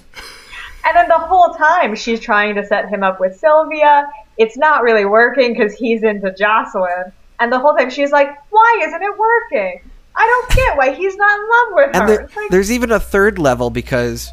And 0.87 0.97
then 0.97 1.09
the 1.09 1.19
whole 1.19 1.53
time 1.55 1.97
she's 1.97 2.21
trying 2.21 2.55
to 2.55 2.65
set 2.65 2.89
him 2.89 3.03
up 3.03 3.19
with 3.21 3.37
Sylvia. 3.37 4.07
It's 4.39 4.57
not 4.57 4.83
really 4.83 5.05
working 5.05 5.53
because 5.55 5.75
he's 5.75 6.03
into 6.05 6.33
Jocelyn. 6.35 7.13
And 7.41 7.53
the 7.53 7.59
whole 7.59 7.75
time 7.75 7.91
she's 7.91 8.13
like, 8.13 8.29
why 8.51 8.81
isn't 8.87 9.03
it 9.03 9.19
working? 9.19 9.81
I 10.17 10.27
don't 10.27 10.57
get 10.57 10.77
why 10.77 10.93
he's 10.95 11.17
not 11.17 11.39
in 11.39 11.49
love 11.49 11.69
with 11.73 11.97
And 11.97 12.03
her. 12.03 12.07
there, 12.17 12.31
like, 12.43 12.51
there's 12.51 12.73
even 12.73 12.91
a 12.91 12.99
third 13.01 13.39
level 13.39 13.71
because 13.71 14.33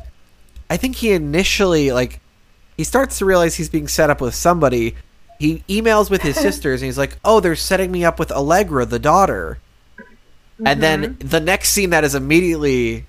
I 0.70 0.78
think 0.78 0.96
he 0.96 1.12
initially 1.12 1.92
like 1.92 2.20
he 2.78 2.84
starts 2.84 3.18
to 3.20 3.26
realize 3.26 3.56
he's 3.56 3.70
being 3.70 3.88
set 3.88 4.10
up 4.10 4.22
with 4.22 4.34
somebody. 4.34 4.96
He 5.40 5.64
emails 5.68 6.10
with 6.10 6.22
his 6.22 6.36
sisters 6.48 6.82
and 6.82 6.86
he's 6.88 6.98
like, 6.98 7.18
"Oh, 7.26 7.40
they're 7.40 7.56
setting 7.56 7.92
me 7.92 8.06
up 8.06 8.18
with 8.18 8.32
Allegra, 8.32 8.86
the 8.86 9.00
daughter." 9.00 9.60
And 10.66 10.82
then 10.82 11.04
mm-hmm. 11.16 11.28
the 11.28 11.40
next 11.40 11.70
scene 11.70 11.90
that 11.90 12.04
is 12.04 12.16
immediately 12.16 13.06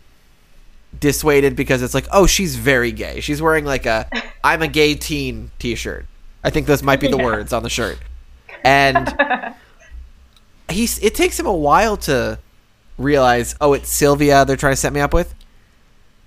dissuaded 0.99 1.55
because 1.57 1.83
it's 1.83 1.95
like, 1.95 2.07
"Oh, 2.12 2.27
she's 2.27 2.57
very 2.57 2.91
gay. 2.93 3.20
She's 3.20 3.41
wearing 3.41 3.64
like 3.64 3.87
a 3.87 4.09
I'm 4.45 4.62
a 4.62 4.68
gay 4.68 4.95
teen 4.95 5.51
t-shirt." 5.59 6.07
I 6.43 6.51
think 6.51 6.66
those 6.66 6.83
might 6.83 7.01
be 7.01 7.09
the 7.09 7.16
Yeah. 7.16 7.25
words 7.25 7.53
on 7.53 7.62
the 7.62 7.70
shirt. 7.70 7.99
And 8.64 9.16
he's 10.68 10.99
it 10.99 11.14
takes 11.14 11.39
him 11.39 11.47
a 11.47 11.55
while 11.55 11.97
to 11.99 12.39
realize, 12.99 13.55
"Oh, 13.61 13.72
it's 13.72 13.90
Sylvia 13.90 14.45
they're 14.45 14.57
trying 14.57 14.72
to 14.72 14.76
set 14.76 14.92
me 14.92 15.01
up 15.01 15.14
with." 15.14 15.34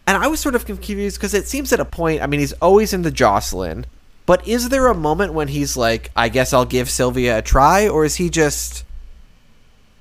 And 0.05 0.15
I 0.17 0.27
was 0.27 0.39
sort 0.39 0.55
of 0.55 0.65
confused 0.65 1.17
because 1.17 1.33
it 1.33 1.47
seems 1.47 1.73
at 1.73 1.81
a 1.81 1.85
point, 1.85 2.21
I 2.21 2.27
mean, 2.27 2.39
he's 2.39 2.53
always 2.53 2.93
in 2.93 3.01
the 3.01 3.11
Jocelyn, 3.11 3.85
but 4.25 4.47
is 4.47 4.69
there 4.69 4.87
a 4.87 4.93
moment 4.93 5.33
when 5.33 5.49
he's 5.49 5.75
like, 5.75 6.11
I 6.15 6.29
guess 6.29 6.53
I'll 6.53 6.65
give 6.65 6.89
Sylvia 6.89 7.39
a 7.39 7.41
try, 7.41 7.87
or 7.87 8.05
is 8.05 8.15
he 8.15 8.29
just 8.29 8.85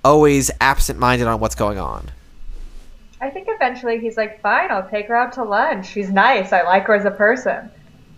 always 0.04 0.50
absent 0.60 0.98
minded 0.98 1.26
on 1.26 1.40
what's 1.40 1.56
going 1.56 1.78
on? 1.78 2.10
I 3.20 3.30
think 3.30 3.48
eventually 3.50 3.98
he's 3.98 4.16
like, 4.16 4.40
fine, 4.40 4.70
I'll 4.70 4.88
take 4.88 5.08
her 5.08 5.16
out 5.16 5.32
to 5.34 5.42
lunch. 5.42 5.88
She's 5.88 6.10
nice. 6.10 6.52
I 6.52 6.62
like 6.62 6.84
her 6.84 6.94
as 6.94 7.04
a 7.04 7.10
person. 7.10 7.70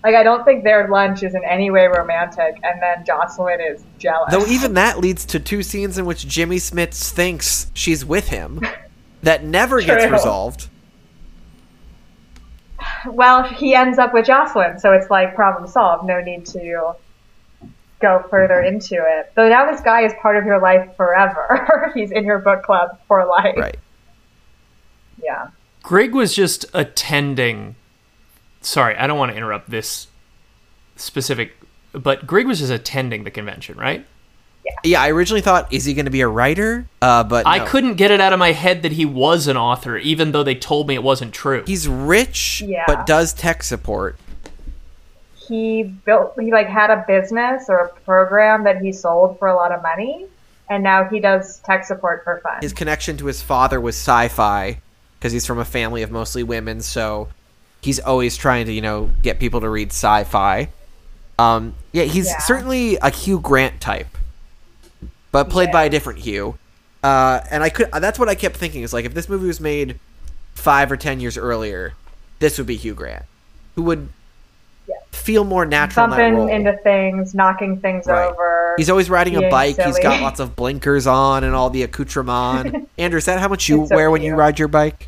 Like, 0.04 0.14
I 0.14 0.22
don't 0.22 0.44
think 0.44 0.62
their 0.62 0.88
lunch 0.88 1.22
is 1.22 1.34
in 1.34 1.42
any 1.44 1.70
way 1.70 1.86
romantic, 1.86 2.60
and 2.62 2.80
then 2.80 3.04
Jocelyn 3.04 3.60
is 3.60 3.82
jealous. 3.98 4.30
Though 4.30 4.46
even 4.46 4.74
that 4.74 4.98
leads 4.98 5.24
to 5.26 5.40
two 5.40 5.62
scenes 5.62 5.98
in 5.98 6.06
which 6.06 6.26
Jimmy 6.26 6.56
Smits 6.56 7.10
thinks 7.10 7.70
she's 7.74 8.04
with 8.04 8.28
him 8.28 8.60
that 9.22 9.44
never 9.44 9.80
gets 9.82 10.10
resolved. 10.10 10.68
Well, 13.06 13.42
he 13.42 13.74
ends 13.74 13.98
up 13.98 14.14
with 14.14 14.26
Jocelyn, 14.26 14.78
so 14.78 14.92
it's 14.92 15.10
like 15.10 15.34
problem 15.34 15.68
solved. 15.68 16.06
No 16.06 16.20
need 16.20 16.46
to 16.46 16.94
go 18.00 18.24
further 18.30 18.62
into 18.62 18.94
it. 18.94 19.32
Though 19.34 19.48
now 19.48 19.70
this 19.70 19.80
guy 19.80 20.02
is 20.02 20.12
part 20.20 20.36
of 20.36 20.44
your 20.44 20.60
life 20.60 20.96
forever. 20.96 21.90
he's 21.94 22.10
in 22.10 22.24
your 22.24 22.38
book 22.38 22.62
club 22.62 22.98
for 23.08 23.26
life. 23.26 23.56
Right. 23.56 23.76
Yeah. 25.22 25.48
Greg 25.82 26.14
was 26.14 26.34
just 26.34 26.66
attending. 26.74 27.74
Sorry, 28.60 28.96
I 28.96 29.06
don't 29.06 29.18
want 29.18 29.30
to 29.32 29.36
interrupt 29.36 29.70
this 29.70 30.08
specific, 30.96 31.52
but 31.92 32.26
Greg 32.26 32.46
was 32.46 32.58
just 32.58 32.72
attending 32.72 33.24
the 33.24 33.30
convention, 33.30 33.78
right? 33.78 34.04
Yeah, 34.64 34.72
yeah, 34.84 35.02
I 35.02 35.10
originally 35.10 35.40
thought, 35.40 35.72
is 35.72 35.84
he 35.84 35.94
going 35.94 36.04
to 36.06 36.10
be 36.10 36.20
a 36.20 36.28
writer? 36.28 36.86
Uh, 37.00 37.24
but 37.24 37.46
I 37.46 37.64
couldn't 37.64 37.94
get 37.94 38.10
it 38.10 38.20
out 38.20 38.32
of 38.32 38.38
my 38.38 38.52
head 38.52 38.82
that 38.82 38.92
he 38.92 39.06
was 39.06 39.46
an 39.46 39.56
author, 39.56 39.96
even 39.96 40.32
though 40.32 40.42
they 40.42 40.54
told 40.56 40.88
me 40.88 40.94
it 40.94 41.02
wasn't 41.02 41.32
true. 41.32 41.62
He's 41.66 41.88
rich, 41.88 42.62
Yeah. 42.66 42.84
but 42.86 43.06
does 43.06 43.32
tech 43.32 43.62
support. 43.62 44.18
He 45.36 45.84
built, 45.84 46.34
he 46.38 46.52
like 46.52 46.66
had 46.66 46.90
a 46.90 47.04
business 47.06 47.66
or 47.70 47.78
a 47.78 47.88
program 48.00 48.64
that 48.64 48.82
he 48.82 48.92
sold 48.92 49.38
for 49.38 49.48
a 49.48 49.54
lot 49.54 49.72
of 49.72 49.82
money, 49.82 50.26
and 50.68 50.82
now 50.82 51.04
he 51.04 51.20
does 51.20 51.60
tech 51.60 51.86
support 51.86 52.22
for 52.24 52.40
fun. 52.42 52.58
his 52.60 52.74
connection 52.74 53.16
to 53.16 53.26
his 53.26 53.40
father 53.40 53.80
was 53.80 53.94
sci-fi 53.96 54.78
because 55.18 55.32
he's 55.32 55.46
from 55.46 55.58
a 55.58 55.64
family 55.64 56.02
of 56.02 56.10
mostly 56.10 56.42
women 56.42 56.80
so 56.82 57.28
he's 57.88 57.98
always 58.00 58.36
trying 58.36 58.66
to 58.66 58.72
you 58.72 58.82
know 58.82 59.08
get 59.22 59.38
people 59.40 59.60
to 59.62 59.68
read 59.70 59.88
sci-fi 59.88 60.68
um 61.38 61.74
yeah 61.92 62.04
he's 62.04 62.26
Yeah. 62.26 62.38
certainly 62.40 62.96
a 62.96 63.08
hugh 63.08 63.40
grant 63.40 63.80
type 63.80 64.08
but 65.32 65.48
played 65.48 65.70
by 65.72 65.84
a 65.84 65.88
different 65.88 66.18
hugh 66.18 66.58
uh 67.02 67.40
and 67.50 67.62
i 67.62 67.70
could 67.70 67.90
that's 67.92 68.18
what 68.18 68.28
i 68.28 68.34
kept 68.34 68.56
thinking 68.56 68.82
is 68.82 68.92
like 68.92 69.06
if 69.06 69.14
this 69.14 69.26
movie 69.26 69.46
was 69.46 69.58
made 69.58 69.98
five 70.54 70.92
or 70.92 70.98
ten 70.98 71.18
years 71.18 71.38
earlier 71.38 71.94
this 72.40 72.58
would 72.58 72.66
be 72.66 72.76
hugh 72.76 72.92
grant 72.94 73.24
who 73.74 73.82
would 73.84 74.08
Yeah. 74.86 74.96
feel 75.12 75.44
more 75.44 75.64
natural 75.64 76.04
in 76.04 76.10
Bumping 76.10 76.34
role. 76.34 76.48
into 76.48 76.76
things, 76.82 77.34
knocking 77.34 77.80
things 77.80 78.06
Right. 78.06 78.26
over. 78.30 78.74
He's 78.76 78.90
always 78.90 79.08
riding 79.10 79.36
a 79.36 79.48
bike. 79.50 79.76
He's 79.80 79.98
got 79.98 80.20
lots 80.22 80.40
of 80.40 80.56
blinkers 80.56 81.06
on 81.06 81.42
and 81.44 81.54
all 81.54 81.68
the 81.70 81.82
accoutrement. 81.82 82.88
Andrew, 82.98 83.18
is 83.18 83.24
that 83.26 83.38
how 83.40 83.48
much 83.48 83.68
you 83.68 83.86
so 83.86 83.94
wear 83.96 84.10
when 84.10 84.22
you 84.22 84.34
ride 84.34 84.58
your 84.58 84.68
bike? 84.68 85.07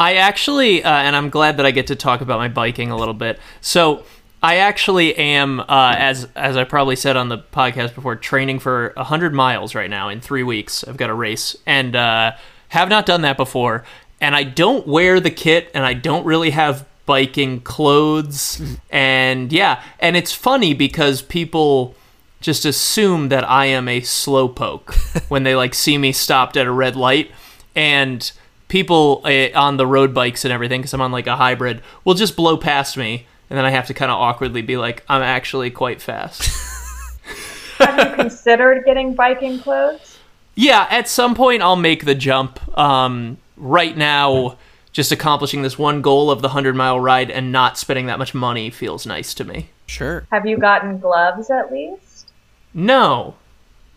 I 0.00 0.14
actually, 0.14 0.82
uh, 0.82 0.90
and 0.90 1.14
I'm 1.14 1.28
glad 1.28 1.58
that 1.58 1.66
I 1.66 1.72
get 1.72 1.88
to 1.88 1.94
talk 1.94 2.22
about 2.22 2.38
my 2.38 2.48
biking 2.48 2.90
a 2.90 2.96
little 2.96 3.14
bit. 3.14 3.38
So 3.60 4.04
I 4.42 4.56
actually 4.56 5.14
am, 5.14 5.60
uh, 5.60 5.94
as 5.98 6.26
as 6.34 6.56
I 6.56 6.64
probably 6.64 6.96
said 6.96 7.18
on 7.18 7.28
the 7.28 7.36
podcast 7.36 7.94
before, 7.94 8.16
training 8.16 8.60
for 8.60 8.94
hundred 8.96 9.34
miles 9.34 9.74
right 9.74 9.90
now 9.90 10.08
in 10.08 10.22
three 10.22 10.42
weeks. 10.42 10.82
I've 10.84 10.96
got 10.96 11.10
a 11.10 11.14
race, 11.14 11.54
and 11.66 11.94
uh, 11.94 12.32
have 12.68 12.88
not 12.88 13.04
done 13.04 13.20
that 13.22 13.36
before. 13.36 13.84
And 14.22 14.34
I 14.34 14.42
don't 14.42 14.86
wear 14.86 15.20
the 15.20 15.30
kit, 15.30 15.70
and 15.74 15.84
I 15.84 15.92
don't 15.92 16.24
really 16.24 16.50
have 16.50 16.86
biking 17.04 17.60
clothes. 17.60 18.78
and 18.90 19.52
yeah, 19.52 19.82
and 19.98 20.16
it's 20.16 20.32
funny 20.32 20.72
because 20.72 21.20
people 21.20 21.94
just 22.40 22.64
assume 22.64 23.28
that 23.28 23.46
I 23.46 23.66
am 23.66 23.86
a 23.86 24.00
slowpoke 24.00 24.94
when 25.28 25.42
they 25.42 25.54
like 25.54 25.74
see 25.74 25.98
me 25.98 26.12
stopped 26.12 26.56
at 26.56 26.66
a 26.66 26.72
red 26.72 26.96
light, 26.96 27.30
and 27.74 28.32
people 28.70 29.20
uh, 29.24 29.48
on 29.54 29.76
the 29.76 29.86
road 29.86 30.14
bikes 30.14 30.46
and 30.46 30.52
everything, 30.52 30.80
because 30.80 30.94
I'm 30.94 31.02
on 31.02 31.12
like 31.12 31.26
a 31.26 31.36
hybrid, 31.36 31.82
will 32.04 32.14
just 32.14 32.34
blow 32.36 32.56
past 32.56 32.96
me, 32.96 33.26
and 33.50 33.58
then 33.58 33.66
I 33.66 33.70
have 33.70 33.86
to 33.88 33.94
kind 33.94 34.10
of 34.10 34.16
awkwardly 34.18 34.62
be 34.62 34.78
like, 34.78 35.04
I'm 35.08 35.20
actually 35.22 35.70
quite 35.70 36.00
fast. 36.00 36.48
Have 37.78 37.98
you 38.10 38.14
considered 38.14 38.84
getting 38.84 39.14
biking 39.14 39.58
clothes? 39.58 40.18
yeah, 40.54 40.86
at 40.90 41.08
some 41.08 41.34
point 41.34 41.62
I'll 41.62 41.76
make 41.76 42.04
the 42.04 42.14
jump. 42.14 42.60
Um, 42.78 43.38
right 43.56 43.96
now, 43.96 44.58
just 44.92 45.12
accomplishing 45.12 45.62
this 45.62 45.78
one 45.78 46.02
goal 46.02 46.30
of 46.30 46.42
the 46.42 46.50
hundred 46.50 46.76
mile 46.76 47.00
ride 47.00 47.30
and 47.30 47.52
not 47.52 47.78
spending 47.78 48.06
that 48.06 48.18
much 48.18 48.34
money 48.34 48.68
feels 48.70 49.06
nice 49.06 49.32
to 49.34 49.44
me. 49.44 49.70
Sure. 49.86 50.26
Have 50.30 50.46
you 50.46 50.58
gotten 50.58 50.98
gloves 50.98 51.50
at 51.50 51.72
least? 51.72 52.28
No, 52.74 53.34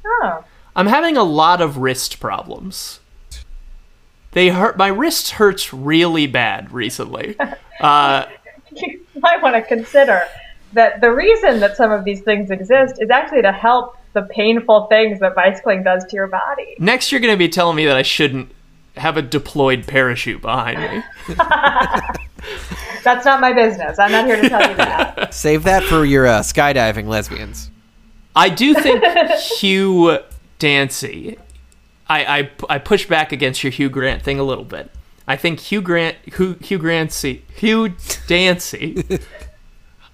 Oh. 0.06 0.44
I'm 0.76 0.88
having 0.88 1.18
a 1.18 1.24
lot 1.24 1.62
of 1.62 1.78
wrist 1.78 2.20
problems. 2.20 3.00
They 4.34 4.50
hurt. 4.50 4.78
My 4.78 4.88
wrist 4.88 5.32
hurts 5.32 5.74
really 5.74 6.28
bad 6.28 6.72
recently. 6.72 7.36
Uh, 7.82 8.28
You 8.72 9.02
might 9.18 9.42
want 9.42 9.56
to 9.56 9.62
consider 9.62 10.22
that 10.72 11.02
the 11.02 11.12
reason 11.12 11.60
that 11.60 11.76
some 11.76 11.92
of 11.92 12.06
these 12.06 12.22
things 12.22 12.50
exist 12.50 12.96
is 13.02 13.10
actually 13.10 13.42
to 13.42 13.52
help 13.52 13.98
the 14.14 14.22
painful 14.22 14.86
things 14.86 15.20
that 15.20 15.36
bicycling 15.36 15.84
does 15.84 16.06
to 16.06 16.16
your 16.16 16.28
body. 16.28 16.76
next, 16.80 17.12
you're 17.12 17.20
going 17.20 17.34
to 17.34 17.38
be 17.38 17.50
telling 17.50 17.76
me 17.76 17.86
that 17.88 17.98
I 17.98 18.04
shouldn't 18.04 18.52
have 18.96 19.18
a 19.18 19.22
deployed 19.22 19.86
parachute 19.86 20.42
behind 20.42 20.80
me. 20.80 21.36
That's 23.04 23.26
not 23.26 23.42
my 23.42 23.52
business. 23.52 24.00
I'm 24.00 24.12
not 24.12 24.26
here 24.26 24.42
to 24.42 24.48
tell 24.48 24.70
you 24.70 24.76
that. 24.78 25.34
Save 25.34 25.64
that 25.64 25.84
for 25.84 26.06
your 26.06 26.26
uh, 26.26 26.40
skydiving 26.40 27.08
lesbians. 27.08 27.70
I 28.36 28.50
do 28.50 28.74
think 28.76 29.04
Hugh 29.60 30.20
Dancy. 30.60 31.38
I, 32.10 32.40
I 32.40 32.50
I 32.70 32.78
push 32.80 33.08
back 33.08 33.32
against 33.32 33.64
your 33.64 33.72
Hugh 33.72 33.90
Grant 33.90 34.22
thing 34.22 34.40
a 34.40 34.44
little 34.44 34.66
bit. 34.66 34.92
I 35.28 35.36
think 35.38 35.60
Hugh 35.60 35.82
Grant 35.82 36.18
Hugh, 36.26 36.58
Hugh 36.62 36.78
Grancy 36.78 37.44
Hugh 37.56 37.96
Dancy. 38.28 39.04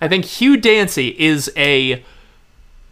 I 0.01 0.07
think 0.07 0.25
Hugh 0.25 0.57
Dancy 0.57 1.09
is 1.19 1.51
a 1.57 2.03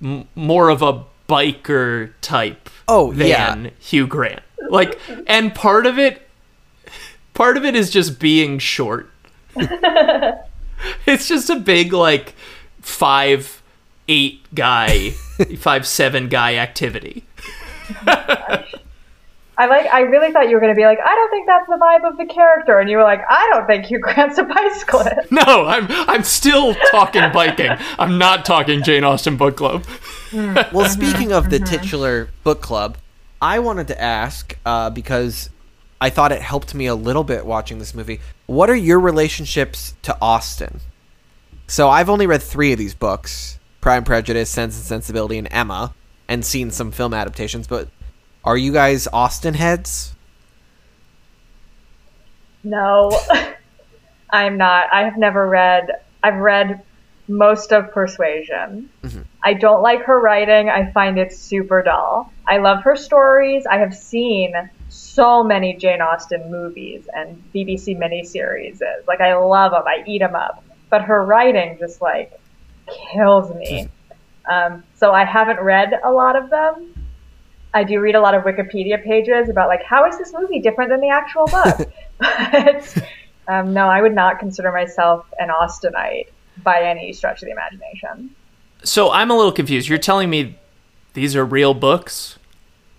m- 0.02 0.28
more 0.36 0.70
of 0.70 0.82
a 0.82 1.04
biker 1.30 2.12
type. 2.22 2.70
Oh, 2.88 3.12
than 3.14 3.28
yeah. 3.28 3.70
Hugh 3.80 4.08
Grant. 4.08 4.42
Like, 4.70 5.00
and 5.28 5.54
part 5.54 5.86
of 5.86 6.00
it, 6.00 6.28
part 7.34 7.58
of 7.58 7.66
it 7.66 7.76
is 7.76 7.90
just 7.90 8.20
being 8.20 8.60
short. 8.60 9.10
it's 11.06 11.28
just 11.28 11.50
a 11.50 11.56
big 11.56 11.94
like 11.94 12.34
five 12.82 13.62
eight 14.08 14.42
guy, 14.56 15.10
five 15.58 15.86
seven 15.86 16.30
guy 16.30 16.56
activity. 16.56 17.24
I 19.60 19.66
like. 19.66 19.88
I 19.92 20.02
really 20.02 20.32
thought 20.32 20.50
you 20.50 20.56
were 20.56 20.60
going 20.60 20.74
to 20.74 20.80
be 20.80 20.86
like, 20.86 21.00
I 21.04 21.16
don't 21.16 21.30
think 21.32 21.48
that's 21.48 21.68
the 21.68 21.78
vibe 21.78 22.08
of 22.08 22.18
the 22.18 22.26
character, 22.26 22.80
and 22.80 22.90
you 22.90 22.98
were 22.98 23.04
like, 23.04 23.22
I 23.28 23.50
don't 23.54 23.66
think 23.66 23.86
Hugh 23.86 24.00
Grant's 24.02 24.38
a 24.38 24.44
bicyclist. 24.44 25.32
No, 25.32 25.66
I'm 25.66 25.88
I'm 25.90 26.24
still 26.24 26.76
talking 26.92 27.24
biking. 27.32 27.72
I'm 27.98 28.18
not 28.18 28.46
talking 28.46 28.84
Jane 28.84 29.04
Austen 29.04 29.38
book 29.38 29.58
club. 29.58 29.86
Well, 30.34 30.88
speaking 30.90 31.32
of 31.32 31.50
the 31.50 31.60
titular 31.60 32.30
book 32.44 32.62
club, 32.62 32.98
I 33.42 33.60
wanted 33.60 33.88
to 33.88 34.02
ask 34.02 34.58
uh, 34.66 34.90
because 34.90 35.50
I 36.00 36.10
thought 36.10 36.32
it 36.32 36.42
helped 36.42 36.76
me 36.76 36.86
a 36.86 36.96
little 36.96 37.24
bit 37.24 37.46
watching 37.46 37.80
this 37.80 37.94
movie. 37.94 38.20
What 38.46 38.70
are 38.70 38.76
your 38.76 39.00
relationships 39.00 39.96
to 40.04 40.18
Austen? 40.22 40.80
So 41.68 41.90
I've 41.90 42.10
only 42.10 42.28
read 42.28 42.42
three 42.44 42.72
of 42.72 42.78
these 42.78 42.94
books: 42.94 43.60
Pride 43.82 43.98
and 43.98 44.06
Prejudice, 44.06 44.50
Sense 44.50 44.76
and 44.76 44.86
Sensibility, 44.86 45.38
and 45.38 45.48
Emma, 45.52 45.94
and 46.28 46.46
seen 46.46 46.72
some 46.72 46.92
film 46.92 47.14
adaptations. 47.14 47.68
But 47.68 47.90
are 48.48 48.58
you 48.58 48.72
guys 48.72 49.10
Austen 49.12 49.54
heads? 49.54 50.16
No, 52.64 53.12
I'm 54.30 54.58
not. 54.58 54.88
I 54.92 55.04
have 55.04 55.18
never 55.18 55.48
read. 55.50 55.90
I've 56.24 56.38
read 56.38 56.82
most 57.28 57.74
of 57.74 57.92
Persuasion. 57.92 58.90
I 59.44 59.54
don't 59.54 59.82
like 59.82 60.04
her 60.06 60.18
writing. 60.18 60.70
I 60.70 60.90
find 60.94 61.20
it 61.20 61.34
super 61.34 61.84
dull. 61.84 62.32
I 62.48 62.60
love 62.60 62.84
her 62.84 62.96
stories. 62.96 63.66
I 63.66 63.80
have 63.80 63.94
seen 63.94 64.54
so 64.88 65.44
many 65.44 65.76
Jane 65.76 66.02
Austen 66.02 66.50
movies 66.50 67.06
and 67.14 67.44
BBC 67.54 67.98
miniseries. 67.98 68.82
Like 69.10 69.20
I 69.20 69.36
love 69.36 69.74
them. 69.74 69.84
I 69.86 70.06
eat 70.08 70.20
them 70.20 70.36
up. 70.36 70.64
But 70.90 71.02
her 71.02 71.26
writing 71.26 71.76
just 71.80 72.02
like 72.02 72.32
kills 73.12 73.54
me. 73.54 73.90
Um, 74.50 74.86
so 74.96 75.12
I 75.12 75.26
haven't 75.26 75.60
read 75.60 76.00
a 76.02 76.12
lot 76.12 76.38
of 76.38 76.50
them. 76.50 76.94
I 77.74 77.84
do 77.84 78.00
read 78.00 78.16
a 78.16 78.22
lot 78.22 78.34
of 78.34 78.44
Wikipedia 78.44 79.04
pages 79.04 79.50
about 79.50 79.68
like 79.68 79.84
how 79.84 80.06
is 80.08 80.18
this 80.18 80.34
movie 80.34 80.60
different 80.60 80.90
than 80.90 81.00
the 81.02 81.10
actual 81.10 81.46
book. 81.48 81.92
but 82.20 83.04
um, 83.48 83.74
no, 83.74 83.88
I 83.88 84.02
would 84.02 84.16
not 84.16 84.40
consider 84.40 84.72
myself 84.72 85.26
an 85.40 85.50
Austenite 85.50 86.28
by 86.64 86.82
any 86.82 87.14
stretch 87.14 87.42
of 87.42 87.46
the 87.48 87.52
imagination. 87.52 88.32
So 88.84 89.12
I'm 89.12 89.30
a 89.32 89.36
little 89.36 89.52
confused. 89.52 89.88
You're 89.90 89.98
telling 90.00 90.30
me 90.30 90.58
these 91.14 91.36
are 91.36 91.46
real 91.46 91.74
books? 91.74 92.38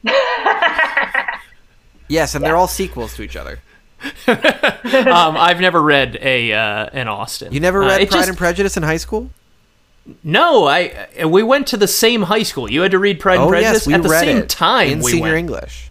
Yes, 2.10 2.34
and 2.34 2.42
they're 2.42 2.56
all 2.56 2.66
sequels 2.68 3.14
to 3.16 3.22
each 3.22 3.36
other. 3.36 3.58
um, 4.28 5.36
I've 5.36 5.60
never 5.60 5.82
read 5.82 6.16
a 6.22 6.52
uh, 6.54 6.88
an 6.92 7.06
Austen. 7.06 7.52
You 7.52 7.60
never 7.60 7.82
Uh, 7.82 7.88
read 7.88 8.00
it 8.00 8.08
Pride 8.10 8.18
just- 8.20 8.28
and 8.30 8.38
Prejudice 8.38 8.76
in 8.78 8.82
high 8.82 8.96
school? 8.96 9.30
No, 10.22 10.64
I 10.64 11.08
uh, 11.22 11.28
we 11.28 11.42
went 11.42 11.66
to 11.68 11.76
the 11.76 11.86
same 11.88 12.22
high 12.22 12.42
school. 12.42 12.70
You 12.70 12.80
had 12.82 12.92
to 12.92 12.98
read 12.98 13.20
Pride 13.20 13.36
and 13.36 13.44
oh 13.44 13.48
Prejudice 13.48 13.72
yes, 13.82 13.86
we 13.86 13.94
at 13.94 14.02
the 14.02 14.08
read 14.08 14.20
same 14.24 14.36
it 14.38 14.48
time. 14.48 14.88
in 14.88 14.98
we 15.00 15.10
senior 15.12 15.24
went. 15.32 15.38
English. 15.38 15.90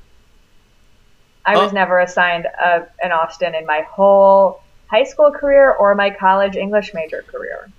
I 1.45 1.55
was 1.57 1.71
Oh. 1.71 1.75
never 1.75 1.99
assigned 1.99 2.45
a, 2.45 2.87
an 3.01 3.11
Austen 3.11 3.55
in 3.55 3.65
my 3.65 3.81
whole 3.89 4.61
high 4.87 5.03
school 5.05 5.31
career 5.31 5.71
or 5.71 5.95
my 5.95 6.09
college 6.09 6.55
English 6.55 6.93
major 6.93 7.21
career. 7.23 7.69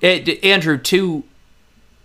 It, 0.00 0.44
Andrew, 0.44 0.78
too. 0.78 1.24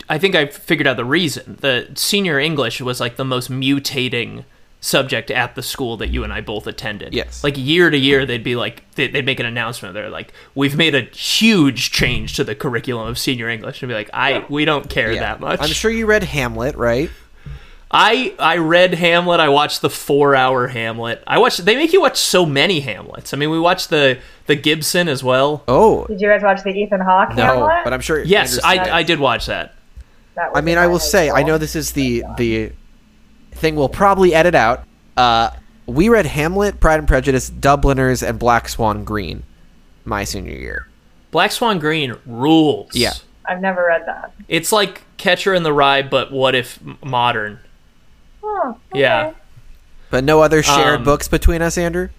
I 0.10 0.18
think 0.18 0.36
I 0.36 0.48
figured 0.48 0.88
out 0.88 0.98
the 0.98 1.06
reason. 1.06 1.58
The 1.62 1.90
senior 1.96 2.40
English 2.40 2.82
was 2.82 3.00
like 3.00 3.16
the 3.18 3.26
most 3.26 3.52
mutating 3.52 4.46
subject 4.86 5.32
at 5.32 5.56
the 5.56 5.64
school 5.64 5.96
that 5.96 6.10
you 6.10 6.26
and 6.26 6.34
I 6.34 6.42
both 6.42 6.68
attended. 6.68 7.14
Yes. 7.14 7.42
Like 7.42 7.56
year 7.58 7.90
to 7.90 7.98
year, 7.98 8.26
they'd 8.26 8.44
be 8.44 8.58
like, 8.58 8.84
they- 8.96 9.08
they'd 9.08 9.26
make 9.26 9.40
an 9.40 9.46
announcement. 9.46 9.94
They're 9.94 10.10
like, 10.10 10.34
we've 10.56 10.76
made 10.76 10.94
a 10.94 11.04
huge 11.16 11.92
change 11.92 12.36
to 12.36 12.44
the 12.44 12.54
curriculum 12.54 13.08
of 13.08 13.18
senior 13.18 13.48
English. 13.50 13.82
And 13.82 13.88
be 13.88 13.94
like, 13.96 14.10
I, 14.14 14.46
we 14.50 14.66
don't 14.66 14.90
care 14.90 15.14
Yeah. 15.14 15.22
that 15.22 15.40
much. 15.40 15.62
I'm 15.62 15.70
sure 15.70 15.90
you 15.90 16.06
read 16.06 16.24
Hamlet, 16.24 16.76
right? 16.76 17.10
I 17.96 18.34
I 18.40 18.58
read 18.58 18.96
Hamlet. 18.96 19.40
I 19.40 19.50
watched 19.50 19.82
the 19.82 19.90
four 19.90 20.36
hour 20.36 20.68
Hamlet. 20.68 21.24
I 21.28 21.38
watched. 21.38 21.64
They 21.64 21.76
make 21.76 21.94
you 21.94 22.02
watch 22.02 22.18
so 22.18 22.44
many 22.44 22.80
Hamlets. 22.80 23.34
I 23.34 23.38
mean, 23.38 23.52
we 23.52 23.60
watched 23.60 23.90
the 23.92 24.18
the 24.48 24.56
Gibson 24.56 25.08
as 25.08 25.24
well. 25.24 25.64
Oh 25.68 26.06
Did 26.08 26.20
you 26.20 26.28
guys 26.28 26.42
watch 26.42 26.64
the 26.64 26.72
Ethan 26.72 27.02
Hawke 27.02 27.36
no, 27.36 27.44
Hamlet? 27.46 27.84
but 27.84 27.94
I'm 27.94 28.02
sure. 28.02 28.24
Yes, 28.24 28.60
I 28.64 28.80
I 29.00 29.04
did 29.04 29.20
watch 29.20 29.46
that. 29.46 29.76
That 30.36 30.50
I 30.56 30.62
mean, 30.62 30.80
I 30.80 30.88
will 30.88 30.98
high 30.98 31.06
say, 31.06 31.30
I 31.30 31.44
know 31.44 31.60
this 31.60 31.76
is 31.76 31.92
the 31.92 32.24
the 32.38 32.72
thing 33.64 33.76
we'll 33.76 33.90
probably 33.90 34.36
edit 34.36 34.54
out. 34.54 34.84
Uh, 35.18 35.50
we 35.88 36.10
read 36.10 36.26
Hamlet, 36.28 36.80
Pride 36.80 37.00
and 37.00 37.08
Prejudice, 37.08 37.50
Dubliners, 37.50 38.22
and 38.22 38.38
Black 38.38 38.70
Swan 38.70 39.04
Green 39.04 39.42
my 40.06 40.24
senior 40.26 40.54
year. 40.54 40.88
Black 41.32 41.52
Swan 41.52 41.80
Green 41.80 42.16
rules. 42.26 42.94
Yeah. 42.94 43.14
I've 43.46 43.62
never 43.62 43.86
read 43.88 44.06
that. 44.06 44.34
It's 44.48 44.72
like 44.72 45.02
Catcher 45.18 45.54
in 45.54 45.64
the 45.64 45.74
Rye, 45.74 46.02
but 46.02 46.32
what 46.32 46.56
if 46.56 46.80
modern? 47.04 47.60
Oh, 48.44 48.78
okay. 48.92 49.00
Yeah. 49.02 49.34
But 50.12 50.24
no 50.24 50.42
other 50.42 50.62
shared 50.62 51.00
Um, 51.00 51.04
books 51.04 51.28
between 51.28 51.62
us, 51.62 51.78
Andrew. 51.78 52.10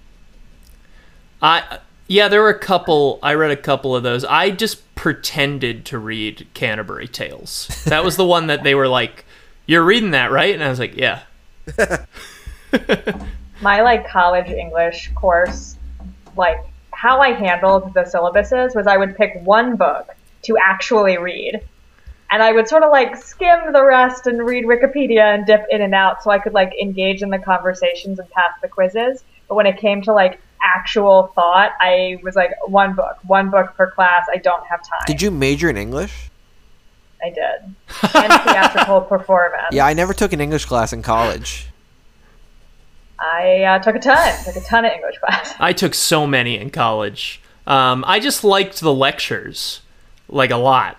I 1.41 1.79
yeah, 2.07 2.29
there 2.29 2.43
were 2.43 2.51
a 2.51 2.59
couple. 2.59 3.19
I 3.23 3.35
read 3.35 3.51
a 3.51 3.57
couple 3.57 3.95
of 3.97 4.03
those. 4.03 4.25
I 4.25 4.51
just 4.51 4.95
pretended 4.95 5.85
to 5.87 5.99
read 5.99 6.47
Canterbury 6.55 7.09
Tales. 7.09 7.69
That 7.87 8.05
was 8.05 8.17
the 8.17 8.25
one 8.27 8.47
that 8.49 8.63
they 8.63 8.75
were 8.75 8.89
like, 8.89 9.25
"You're 9.67 9.85
reading 9.85 10.11
that, 10.11 10.31
right?" 10.31 10.55
And 10.55 10.63
I 10.63 10.69
was 10.69 10.79
like, 10.79 10.97
"Yeah." 10.97 11.21
my 13.61 13.81
like 13.83 14.09
college 14.09 14.51
English 14.51 15.11
course, 15.15 15.77
like 16.37 16.59
how 16.91 17.21
I 17.21 17.33
handled 17.33 17.95
the 17.95 18.03
syllabuses 18.03 18.75
was 18.75 18.87
I 18.87 18.97
would 18.97 19.17
pick 19.17 19.41
one 19.43 19.77
book 19.77 20.15
to 20.43 20.57
actually 20.57 21.19
read. 21.19 21.61
And 22.31 22.43
I 22.43 22.53
would 22.53 22.67
sort 22.67 22.83
of 22.83 22.91
like 22.91 23.17
skim 23.17 23.73
the 23.73 23.85
rest 23.85 24.27
and 24.27 24.45
read 24.45 24.65
Wikipedia 24.65 25.35
and 25.35 25.47
dip 25.47 25.67
in 25.71 25.83
and 25.83 25.95
out 25.95 26.23
so 26.23 26.31
I 26.31 26.39
could 26.39 26.55
like 26.55 26.73
engage 26.81 27.23
in 27.23 27.31
the 27.31 27.39
conversations 27.39 28.19
and 28.19 28.29
pass 28.31 28.53
the 28.63 28.69
quizzes. 28.69 29.23
But 29.49 29.55
when 29.55 29.67
it 29.67 29.77
came 29.79 30.03
to 30.03 30.13
like 30.13 30.41
actual 30.63 31.31
thought, 31.35 31.73
I 31.81 32.19
was 32.23 32.35
like 32.35 32.53
one 32.67 32.95
book, 32.95 33.19
one 33.25 33.51
book 33.51 33.75
per 33.77 33.91
class. 33.91 34.27
I 34.33 34.39
don't 34.39 34.67
have 34.67 34.81
time. 34.81 35.03
Did 35.07 35.23
you 35.23 35.31
major 35.31 35.69
in 35.69 35.77
English? 35.77 36.31
I 37.25 37.31
did. 37.31 37.75
And 38.15 38.43
theatrical 38.43 39.01
performance. 39.09 39.69
Yeah, 39.73 39.87
I 39.87 39.95
never 39.95 40.13
took 40.13 40.35
an 40.35 40.43
English 40.43 40.67
class 40.67 40.93
in 40.93 41.03
college. 41.03 41.69
I 43.19 43.63
uh, 43.63 43.79
took 43.79 43.97
a 43.97 43.99
ton, 43.99 44.45
took 44.45 44.57
a 44.57 44.61
ton 44.61 44.85
of 44.85 44.93
English 44.93 45.17
class. 45.19 45.55
I 45.59 45.73
took 45.73 45.95
so 45.95 46.27
many 46.27 46.59
in 46.59 46.69
college. 46.69 47.41
Um, 47.67 48.05
I 48.07 48.21
just 48.21 48.45
liked 48.45 48.81
the 48.81 48.93
lectures, 48.93 49.81
like 50.29 50.51
a 50.51 50.57
lot. 50.57 50.99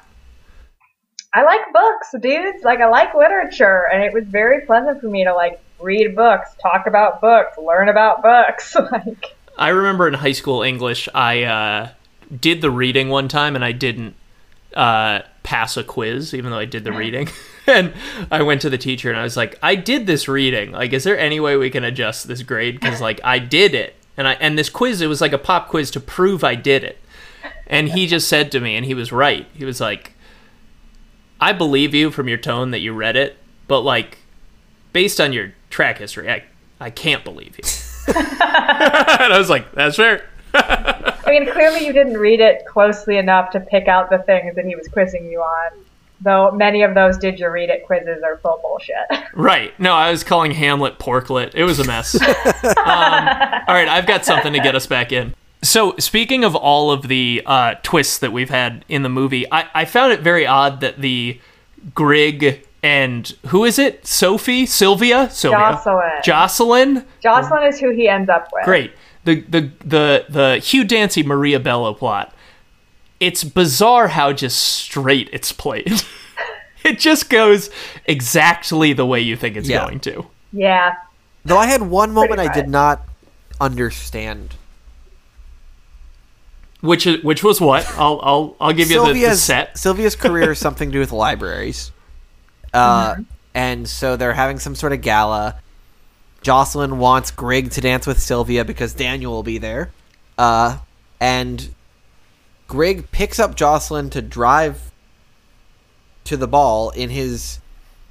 I 1.31 1.43
like 1.43 1.61
books, 1.71 2.15
dudes. 2.19 2.63
Like 2.63 2.79
I 2.79 2.87
like 2.87 3.13
literature, 3.13 3.87
and 3.93 4.01
it 4.01 4.11
was 4.11 4.23
very 4.25 4.65
pleasant 4.65 5.01
for 5.01 5.07
me 5.07 5.25
to 5.25 5.33
like 5.35 5.61
read 5.79 6.15
books, 6.15 6.55
talk 6.59 6.87
about 6.87 7.21
books, 7.21 7.55
learn 7.59 7.89
about 7.89 8.23
books. 8.23 8.75
like 8.91 9.35
I 9.59 9.69
remember 9.69 10.07
in 10.07 10.15
high 10.15 10.31
school 10.31 10.63
English, 10.63 11.07
I 11.13 11.43
uh, 11.43 11.89
did 12.35 12.61
the 12.61 12.71
reading 12.71 13.09
one 13.09 13.27
time 13.27 13.55
and 13.55 13.63
I 13.63 13.73
didn't 13.73 14.15
uh, 14.73 15.19
pass 15.45 15.77
a 15.77 15.83
quiz, 15.83 16.33
even 16.33 16.49
though 16.51 16.57
I 16.57 16.65
did 16.65 16.83
the 16.83 16.91
reading. 16.91 17.29
and 17.67 17.93
I 18.31 18.41
went 18.41 18.61
to 18.61 18.69
the 18.69 18.79
teacher 18.79 19.09
and 19.09 19.17
I 19.17 19.23
was 19.23 19.37
like, 19.37 19.57
"I 19.61 19.75
did 19.75 20.07
this 20.07 20.27
reading. 20.27 20.71
Like, 20.71 20.91
is 20.91 21.05
there 21.05 21.17
any 21.17 21.39
way 21.39 21.55
we 21.55 21.69
can 21.69 21.85
adjust 21.85 22.27
this 22.27 22.41
grade? 22.41 22.79
Because 22.79 22.99
like 22.99 23.21
I 23.23 23.39
did 23.39 23.73
it, 23.73 23.95
and 24.17 24.27
I 24.27 24.33
and 24.33 24.57
this 24.57 24.69
quiz, 24.69 24.99
it 24.99 25.07
was 25.07 25.21
like 25.21 25.31
a 25.31 25.37
pop 25.37 25.69
quiz 25.69 25.91
to 25.91 25.99
prove 26.01 26.43
I 26.43 26.55
did 26.55 26.83
it." 26.83 26.99
And 27.67 27.89
he 27.89 28.07
just 28.07 28.27
said 28.27 28.51
to 28.51 28.59
me, 28.59 28.75
and 28.75 28.85
he 28.85 28.93
was 28.93 29.11
right. 29.11 29.47
He 29.53 29.65
was 29.65 29.79
like, 29.79 30.13
"I 31.39 31.53
believe 31.53 31.93
you 31.93 32.11
from 32.11 32.27
your 32.27 32.37
tone 32.39 32.71
that 32.71 32.79
you 32.79 32.91
read 32.93 33.15
it, 33.15 33.37
but 33.67 33.81
like, 33.81 34.17
based 34.91 35.21
on 35.21 35.31
your 35.31 35.53
track 35.69 35.99
history, 35.99 36.29
I 36.29 36.43
I 36.79 36.89
can't 36.89 37.23
believe 37.23 37.57
you." 37.57 37.63
and 38.15 39.33
I 39.33 39.37
was 39.37 39.49
like, 39.49 39.71
"That's 39.73 39.95
fair." 39.95 40.27
I 40.55 41.31
mean, 41.31 41.51
clearly 41.51 41.85
you 41.85 41.93
didn't 41.93 42.17
read 42.17 42.39
it 42.39 42.65
closely 42.65 43.17
enough 43.17 43.51
to 43.51 43.59
pick 43.59 43.87
out 43.87 44.09
the 44.09 44.19
things 44.19 44.55
that 44.55 44.65
he 44.65 44.75
was 44.75 44.87
quizzing 44.87 45.25
you 45.25 45.41
on. 45.41 45.71
Though 46.21 46.51
many 46.51 46.83
of 46.83 46.95
those 46.95 47.17
did 47.17 47.39
you 47.39 47.49
read 47.49 47.69
it 47.69 47.85
quizzes 47.85 48.23
are 48.23 48.37
full 48.37 48.59
bullshit. 48.61 48.95
Right. 49.33 49.77
No, 49.79 49.93
I 49.93 50.11
was 50.11 50.23
calling 50.23 50.51
Hamlet 50.51 50.97
porklet. 50.97 51.55
It 51.55 51.65
was 51.65 51.79
a 51.79 51.85
mess. 51.85 52.15
um, 52.21 52.25
all 52.77 53.75
right, 53.75 53.87
I've 53.87 54.07
got 54.07 54.23
something 54.23 54.53
to 54.53 54.59
get 54.59 54.75
us 54.75 54.87
back 54.87 55.11
in. 55.11 55.35
So, 55.61 55.95
speaking 55.97 56.43
of 56.43 56.55
all 56.55 56.91
of 56.91 57.07
the 57.07 57.41
uh, 57.45 57.75
twists 57.83 58.19
that 58.19 58.31
we've 58.31 58.49
had 58.49 58.85
in 58.87 59.01
the 59.01 59.09
movie, 59.09 59.51
I, 59.51 59.67
I 59.73 59.85
found 59.85 60.13
it 60.13 60.21
very 60.21 60.45
odd 60.45 60.79
that 60.81 61.01
the 61.01 61.39
Grigg 61.93 62.65
and 62.85 63.27
who 63.47 63.65
is 63.65 63.79
it? 63.79 64.05
Sophie? 64.05 64.67
Sylvia? 64.67 65.27
Sylvia? 65.31 65.59
Jocelyn. 65.59 66.11
Jocelyn? 66.23 67.05
Jocelyn 67.19 67.63
is 67.63 67.79
who 67.79 67.89
he 67.89 68.07
ends 68.07 68.29
up 68.29 68.47
with. 68.53 68.63
Great. 68.63 68.91
The, 69.25 69.41
the, 69.41 69.71
the, 69.83 70.25
the 70.29 70.57
Hugh 70.59 70.83
Dancy 70.83 71.23
Maria 71.23 71.59
Bello 71.59 71.93
plot. 71.93 72.33
It's 73.19 73.43
bizarre 73.43 74.07
how 74.09 74.33
just 74.33 74.57
straight 74.59 75.29
it's 75.33 75.51
played. 75.51 75.91
it 76.83 76.99
just 76.99 77.29
goes 77.29 77.69
exactly 78.05 78.93
the 78.93 79.05
way 79.05 79.19
you 79.21 79.35
think 79.35 79.55
it's 79.57 79.67
Yeah. 79.67 79.85
going 79.85 79.99
to. 80.01 80.25
Yeah. 80.53 80.95
Though 81.43 81.57
I 81.57 81.67
had 81.67 81.81
one 81.81 82.11
moment 82.11 82.39
I 82.39 82.53
did 82.53 82.67
not 82.69 83.01
understand. 83.59 84.55
Which 86.81 87.07
is 87.07 87.23
which 87.23 87.43
was 87.43 87.59
what? 87.59 87.87
I'll 87.97 88.19
I'll 88.21 88.55
I'll 88.59 88.73
give 88.73 88.91
you 88.91 88.99
the, 88.99 89.05
the 89.05 89.05
Sylvia's 89.13 89.43
set. 89.43 89.77
Sylvia's 89.77 90.15
career 90.15 90.51
is 90.51 90.59
something 90.67 90.89
to 90.89 90.93
do 90.93 90.99
with 90.99 91.11
libraries, 91.11 91.91
uh, 92.73 93.15
and 93.55 93.87
so 93.87 94.17
they're 94.17 94.33
having 94.33 94.59
some 94.59 94.75
sort 94.75 94.93
of 94.93 95.01
gala. 95.01 95.59
Jocelyn 96.45 96.99
wants 96.99 97.31
Grigg 97.31 97.71
to 97.71 97.81
dance 97.81 98.05
with 98.05 98.21
Sylvia 98.21 98.63
because 98.63 98.93
Daniel 98.93 99.31
will 99.33 99.41
be 99.41 99.57
there, 99.57 99.91
uh, 100.37 100.77
and 101.19 101.73
Grigg 102.67 103.09
picks 103.11 103.39
up 103.39 103.55
Jocelyn 103.55 104.11
to 104.11 104.21
drive 104.21 104.91
to 106.25 106.37
the 106.37 106.47
ball 106.47 106.91
in 106.91 107.09
his 107.09 107.59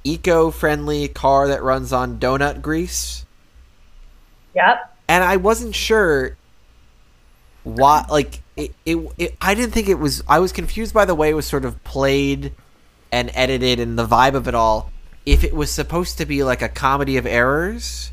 eco-friendly 0.03 1.07
car 1.07 1.47
that 1.47 1.63
runs 1.63 1.93
on 1.93 2.19
donut 2.19 2.61
grease 2.61 3.25
Yep. 4.53 4.93
and 5.07 5.23
I 5.23 5.37
wasn't 5.37 5.73
sure 5.73 6.35
why. 7.63 8.05
Like 8.09 8.41
it, 8.57 8.73
it, 8.85 8.97
it, 9.17 9.37
I 9.39 9.55
didn't 9.55 9.71
think 9.71 9.87
it 9.87 9.95
was. 9.95 10.21
I 10.27 10.39
was 10.39 10.51
confused 10.51 10.93
by 10.93 11.05
the 11.05 11.15
way 11.15 11.29
it 11.29 11.35
was 11.35 11.45
sort 11.45 11.63
of 11.63 11.81
played 11.85 12.51
and 13.13 13.31
edited, 13.33 13.79
and 13.79 13.97
the 13.97 14.05
vibe 14.05 14.35
of 14.35 14.49
it 14.49 14.55
all. 14.55 14.91
If 15.25 15.45
it 15.45 15.53
was 15.55 15.71
supposed 15.71 16.17
to 16.17 16.25
be 16.25 16.43
like 16.43 16.61
a 16.61 16.69
comedy 16.69 17.15
of 17.15 17.25
errors, 17.25 18.11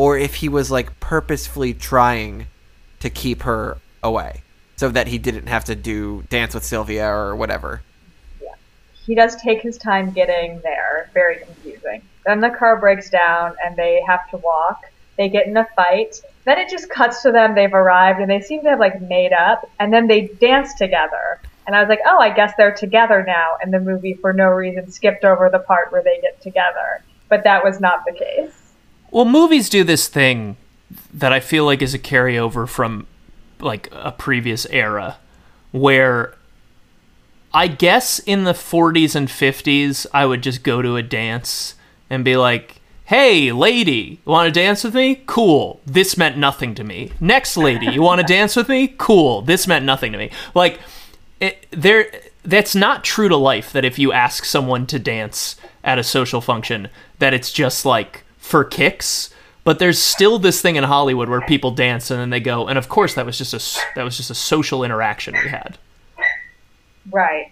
or 0.00 0.16
if 0.16 0.36
he 0.36 0.48
was 0.48 0.70
like 0.70 0.98
purposefully 0.98 1.74
trying 1.74 2.46
to 3.00 3.10
keep 3.10 3.42
her 3.42 3.76
away, 4.02 4.42
so 4.76 4.88
that 4.88 5.06
he 5.06 5.18
didn't 5.18 5.46
have 5.46 5.62
to 5.62 5.74
do 5.76 6.24
dance 6.30 6.54
with 6.54 6.64
Sylvia 6.64 7.06
or 7.06 7.36
whatever. 7.36 7.82
Yeah. 8.40 8.54
he 9.04 9.14
does 9.14 9.36
take 9.36 9.60
his 9.60 9.76
time 9.76 10.10
getting 10.10 10.58
there. 10.62 11.10
Very 11.12 11.36
confusing. 11.44 12.00
Then 12.24 12.40
the 12.40 12.48
car 12.48 12.80
breaks 12.80 13.10
down 13.10 13.54
and 13.62 13.76
they 13.76 14.02
have 14.06 14.26
to 14.30 14.38
walk. 14.38 14.90
They 15.18 15.28
get 15.28 15.46
in 15.46 15.58
a 15.58 15.68
fight. 15.76 16.22
Then 16.46 16.58
it 16.58 16.70
just 16.70 16.88
cuts 16.88 17.20
to 17.24 17.30
them. 17.30 17.54
They've 17.54 17.74
arrived 17.74 18.20
and 18.20 18.30
they 18.30 18.40
seem 18.40 18.62
to 18.62 18.70
have 18.70 18.80
like 18.80 19.02
made 19.02 19.34
up. 19.34 19.68
And 19.80 19.92
then 19.92 20.06
they 20.06 20.28
dance 20.28 20.72
together. 20.72 21.42
And 21.66 21.76
I 21.76 21.80
was 21.80 21.90
like, 21.90 22.00
oh, 22.06 22.18
I 22.18 22.30
guess 22.30 22.54
they're 22.56 22.74
together 22.74 23.22
now. 23.26 23.58
And 23.60 23.70
the 23.70 23.80
movie, 23.80 24.14
for 24.14 24.32
no 24.32 24.46
reason, 24.46 24.90
skipped 24.90 25.26
over 25.26 25.50
the 25.50 25.58
part 25.58 25.92
where 25.92 26.02
they 26.02 26.22
get 26.22 26.40
together. 26.40 27.02
But 27.28 27.44
that 27.44 27.62
was 27.62 27.80
not 27.80 28.06
the 28.06 28.12
case. 28.12 28.59
Well, 29.10 29.24
movies 29.24 29.68
do 29.68 29.84
this 29.84 30.08
thing 30.08 30.56
that 31.12 31.32
I 31.32 31.40
feel 31.40 31.64
like 31.64 31.82
is 31.82 31.94
a 31.94 31.98
carryover 31.98 32.68
from 32.68 33.06
like 33.60 33.88
a 33.92 34.12
previous 34.12 34.66
era 34.66 35.18
where 35.72 36.34
I 37.52 37.66
guess 37.66 38.18
in 38.20 38.44
the 38.44 38.52
40s 38.52 39.14
and 39.14 39.28
50s 39.28 40.06
I 40.12 40.26
would 40.26 40.42
just 40.42 40.62
go 40.62 40.82
to 40.82 40.96
a 40.96 41.02
dance 41.02 41.74
and 42.08 42.24
be 42.24 42.36
like, 42.36 42.80
"Hey, 43.04 43.52
lady, 43.52 44.20
you 44.24 44.32
want 44.32 44.52
to 44.52 44.60
dance 44.60 44.84
with 44.84 44.94
me? 44.94 45.22
Cool. 45.26 45.80
This 45.84 46.16
meant 46.16 46.36
nothing 46.36 46.74
to 46.76 46.84
me. 46.84 47.12
Next 47.20 47.56
lady, 47.56 47.86
you 47.86 48.02
want 48.02 48.20
to 48.20 48.26
dance 48.32 48.56
with 48.56 48.68
me? 48.68 48.88
Cool. 48.88 49.42
This 49.42 49.66
meant 49.66 49.84
nothing 49.84 50.12
to 50.12 50.18
me." 50.18 50.30
Like 50.54 50.80
it, 51.40 51.66
there 51.70 52.10
that's 52.44 52.74
not 52.74 53.04
true 53.04 53.28
to 53.28 53.36
life 53.36 53.72
that 53.72 53.84
if 53.84 53.98
you 53.98 54.12
ask 54.12 54.44
someone 54.44 54.86
to 54.86 54.98
dance 54.98 55.56
at 55.84 55.98
a 55.98 56.04
social 56.04 56.40
function 56.40 56.88
that 57.18 57.34
it's 57.34 57.52
just 57.52 57.84
like 57.84 58.24
for 58.50 58.64
kicks 58.64 59.30
but 59.62 59.78
there's 59.78 59.98
still 60.00 60.38
this 60.38 60.60
thing 60.62 60.76
in 60.76 60.84
Hollywood 60.84 61.28
where 61.28 61.40
people 61.42 61.70
dance 61.70 62.10
and 62.10 62.18
then 62.20 62.30
they 62.30 62.40
go 62.40 62.66
and 62.68 62.76
of 62.78 62.88
course 62.88 63.14
that 63.14 63.24
was 63.26 63.38
just 63.38 63.54
a 63.54 63.80
that 63.94 64.02
was 64.02 64.16
just 64.16 64.30
a 64.30 64.34
social 64.34 64.82
interaction 64.84 65.34
we 65.42 65.48
had 65.48 65.78
Right. 67.10 67.50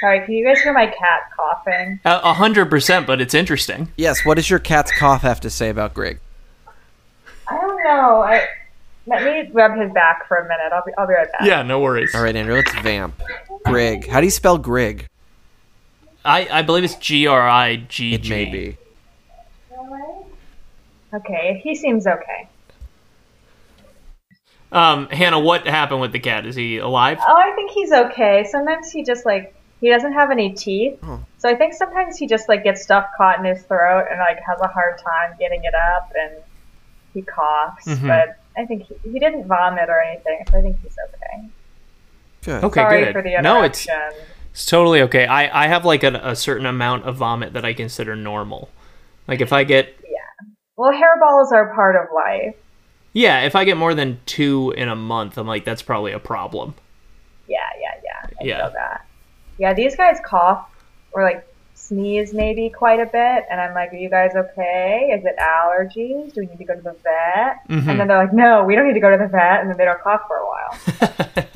Sorry, 0.00 0.20
can 0.24 0.34
you 0.34 0.44
guys 0.44 0.60
hear 0.60 0.74
my 0.74 0.86
cat 0.86 1.30
coughing? 1.34 1.98
a 2.04 2.20
a 2.24 2.32
hundred 2.34 2.66
percent 2.70 3.06
but 3.06 3.20
it's 3.20 3.34
interesting 3.34 3.90
Yes. 3.96 4.24
What 4.24 4.34
does 4.34 4.50
your 4.50 4.58
cat's 4.58 4.92
cough 4.98 5.22
have 5.22 5.40
to 5.40 5.50
say 5.50 5.70
about 5.70 5.94
Greg? 5.94 6.18
I 7.48 7.60
don't 7.60 7.82
know. 7.84 8.20
I 8.22 8.46
let 9.06 9.22
me 9.24 9.48
rub 9.52 9.78
his 9.78 9.90
back 9.92 10.26
for 10.28 10.36
a 10.36 10.42
minute. 10.42 10.72
I'll 10.72 10.82
be 10.84 10.92
I'll 10.98 11.06
be 11.06 11.14
right 11.14 11.30
back. 11.32 11.42
yeah 11.44 11.62
no 11.62 11.80
worries 11.80 12.14
All 12.14 12.22
right, 12.22 12.34
Andrew. 12.36 12.54
Let's 12.56 12.74
vamp. 12.80 13.20
Grigg. 13.64 14.06
How 14.08 14.20
do 14.20 14.26
you 14.26 14.30
spell 14.30 14.58
Grigg? 14.58 15.06
I, 16.24 16.48
I 16.50 16.62
believe 16.62 16.82
it's 16.84 16.96
G 16.96 17.26
R 17.28 17.48
I 17.48 17.76
G 17.76 18.14
It 18.14 18.28
may 18.28 18.44
be. 18.46 18.76
Okay, 21.14 21.60
he 21.62 21.74
seems 21.74 22.06
okay. 22.06 22.48
um 24.72 25.08
Hannah 25.10 25.38
what 25.38 25.66
happened 25.66 26.00
with 26.00 26.12
the 26.12 26.18
cat 26.18 26.44
is 26.44 26.56
he 26.56 26.78
alive 26.78 27.18
Oh, 27.26 27.36
I 27.36 27.52
think 27.54 27.70
he's 27.70 27.92
okay. 27.92 28.44
Sometimes 28.50 28.90
he 28.90 29.04
just 29.04 29.24
like 29.24 29.54
he 29.80 29.90
doesn't 29.90 30.14
have 30.14 30.30
any 30.30 30.52
teeth, 30.52 30.98
Oh. 31.02 31.20
so 31.38 31.48
I 31.50 31.54
think 31.54 31.74
sometimes 31.74 32.16
he 32.16 32.26
just 32.26 32.48
like 32.48 32.64
gets 32.64 32.82
stuff 32.82 33.06
caught 33.16 33.38
in 33.38 33.44
his 33.44 33.62
throat 33.64 34.06
and 34.10 34.18
like 34.18 34.38
has 34.42 34.58
a 34.60 34.66
hard 34.68 34.98
time 34.98 35.34
getting 35.38 35.62
it 35.64 35.74
up, 35.74 36.10
and 36.18 36.32
he 37.14 37.22
coughs. 37.22 37.84
Mhm. 37.86 38.06
But 38.08 38.38
I 38.56 38.64
think 38.64 38.84
he, 38.84 38.94
he 39.12 39.18
didn't 39.18 39.46
vomit 39.46 39.88
or 39.90 40.00
anything, 40.00 40.42
so 40.50 40.58
I 40.58 40.62
think 40.62 40.78
he's 40.82 40.96
okay. 41.08 41.48
Good. 42.42 42.64
okay 42.64 42.80
Sorry 42.80 43.04
good 43.04 43.12
for 43.12 43.22
the 43.22 43.40
no 43.42 43.62
it's. 43.62 43.86
It's 44.52 44.64
totally 44.64 45.02
okay. 45.02 45.26
I, 45.26 45.64
I 45.64 45.66
have 45.66 45.84
like 45.84 46.02
a, 46.02 46.14
a 46.24 46.34
certain 46.34 46.64
amount 46.64 47.04
of 47.04 47.16
vomit 47.16 47.52
that 47.52 47.66
I 47.66 47.74
consider 47.74 48.16
normal. 48.16 48.70
Like 49.28 49.42
if 49.42 49.52
I 49.52 49.64
get 49.64 49.94
Well, 50.76 50.92
hairballs 50.92 51.52
are 51.52 51.74
part 51.74 51.96
of 51.96 52.08
life. 52.14 52.54
yeah, 53.12 53.42
if 53.42 53.56
I 53.56 53.64
get 53.64 53.76
more 53.78 53.94
than 53.94 54.20
two 54.26 54.72
in 54.76 54.88
a 54.88 54.96
month, 54.96 55.38
I'm 55.38 55.46
like 55.46 55.64
that's 55.64 55.82
probably 55.82 56.12
a 56.12 56.18
problem. 56.18 56.74
Yeah, 57.48 57.58
yeah, 57.80 58.00
yeah. 58.04 58.30
I 58.40 58.44
Yeah. 58.44 58.68
that. 58.68 59.06
Yeah, 59.58 59.72
these 59.72 59.96
guys 59.96 60.18
cough 60.24 60.68
or 61.12 61.22
like 61.22 61.46
sneeze 61.74 62.34
maybe 62.34 62.68
quite 62.68 63.00
a 63.00 63.06
bit, 63.06 63.44
and 63.50 63.58
I'm 63.60 63.72
like, 63.74 63.92
"Are 63.92 63.96
you 63.96 64.10
guys 64.10 64.32
okay? 64.34 65.12
Is 65.18 65.24
it 65.24 65.36
allergies? 65.38 66.34
Do 66.34 66.40
we 66.40 66.46
need 66.46 66.58
to 66.58 66.64
go 66.64 66.74
to 66.74 66.82
the 66.82 66.96
vet?" 67.04 67.56
Mhm. 67.70 67.88
And 67.88 68.00
then 68.00 68.08
they're 68.08 68.18
like, 68.18 68.32
"No, 68.34 68.64
we 68.64 68.74
don't 68.74 68.86
need 68.86 68.94
to 68.94 69.00
go 69.00 69.10
to 69.10 69.16
the 69.16 69.28
vet," 69.28 69.60
and 69.60 69.70
then 69.70 69.76
they 69.78 69.84
don't 69.86 70.00
cough 70.02 70.22
for 70.28 70.36
a 70.36 70.46
while. 70.46 70.78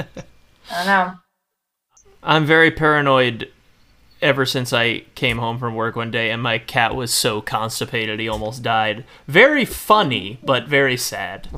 I 0.72 0.76
don't 0.76 0.86
know. 0.86 1.12
I'm 2.22 2.46
very 2.46 2.70
paranoid 2.70 3.50
ever 4.22 4.44
since 4.44 4.72
I 4.72 5.00
came 5.14 5.38
home 5.38 5.58
from 5.58 5.74
work 5.74 5.96
one 5.96 6.10
day 6.10 6.30
and 6.30 6.42
my 6.42 6.58
cat 6.58 6.94
was 6.94 7.12
so 7.12 7.40
constipated 7.40 8.20
he 8.20 8.28
almost 8.28 8.62
died. 8.62 9.04
Very 9.26 9.64
funny, 9.64 10.38
but 10.42 10.68
very 10.68 10.96
sad. 10.96 11.48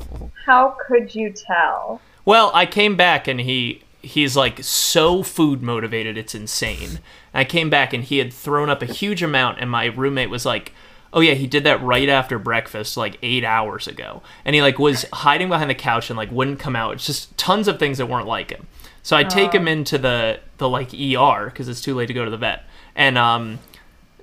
How 0.46 0.76
could 0.86 1.14
you 1.14 1.32
tell? 1.32 2.00
Well, 2.24 2.50
I 2.54 2.66
came 2.66 2.96
back 2.96 3.26
and 3.26 3.40
he 3.40 3.82
he's 4.00 4.36
like 4.36 4.62
so 4.62 5.22
food 5.22 5.62
motivated 5.62 6.18
it's 6.18 6.34
insane. 6.34 7.00
I 7.32 7.44
came 7.44 7.70
back 7.70 7.92
and 7.92 8.02
he 8.02 8.18
had 8.18 8.32
thrown 8.32 8.68
up 8.68 8.82
a 8.82 8.86
huge 8.86 9.22
amount 9.22 9.58
and 9.60 9.70
my 9.70 9.86
roommate 9.86 10.30
was 10.30 10.44
like, 10.46 10.72
"Oh 11.12 11.20
yeah, 11.20 11.34
he 11.34 11.46
did 11.46 11.64
that 11.64 11.82
right 11.82 12.08
after 12.08 12.38
breakfast 12.38 12.96
like 12.96 13.18
8 13.22 13.44
hours 13.44 13.86
ago." 13.86 14.22
And 14.44 14.54
he 14.54 14.62
like 14.62 14.78
was 14.78 15.06
hiding 15.12 15.48
behind 15.48 15.70
the 15.70 15.74
couch 15.74 16.10
and 16.10 16.16
like 16.16 16.30
wouldn't 16.30 16.60
come 16.60 16.76
out. 16.76 16.94
It's 16.94 17.06
just 17.06 17.36
tons 17.36 17.68
of 17.68 17.78
things 17.78 17.98
that 17.98 18.06
weren't 18.06 18.26
like 18.26 18.50
him. 18.50 18.66
So 19.02 19.16
I 19.16 19.24
take 19.24 19.52
him 19.52 19.66
into 19.66 19.98
the 19.98 20.40
the 20.58 20.68
like 20.68 20.94
ER 20.94 21.50
cuz 21.50 21.68
it's 21.68 21.80
too 21.80 21.94
late 21.94 22.06
to 22.06 22.14
go 22.14 22.24
to 22.24 22.30
the 22.30 22.36
vet. 22.36 22.64
And 22.94 23.18
um 23.18 23.58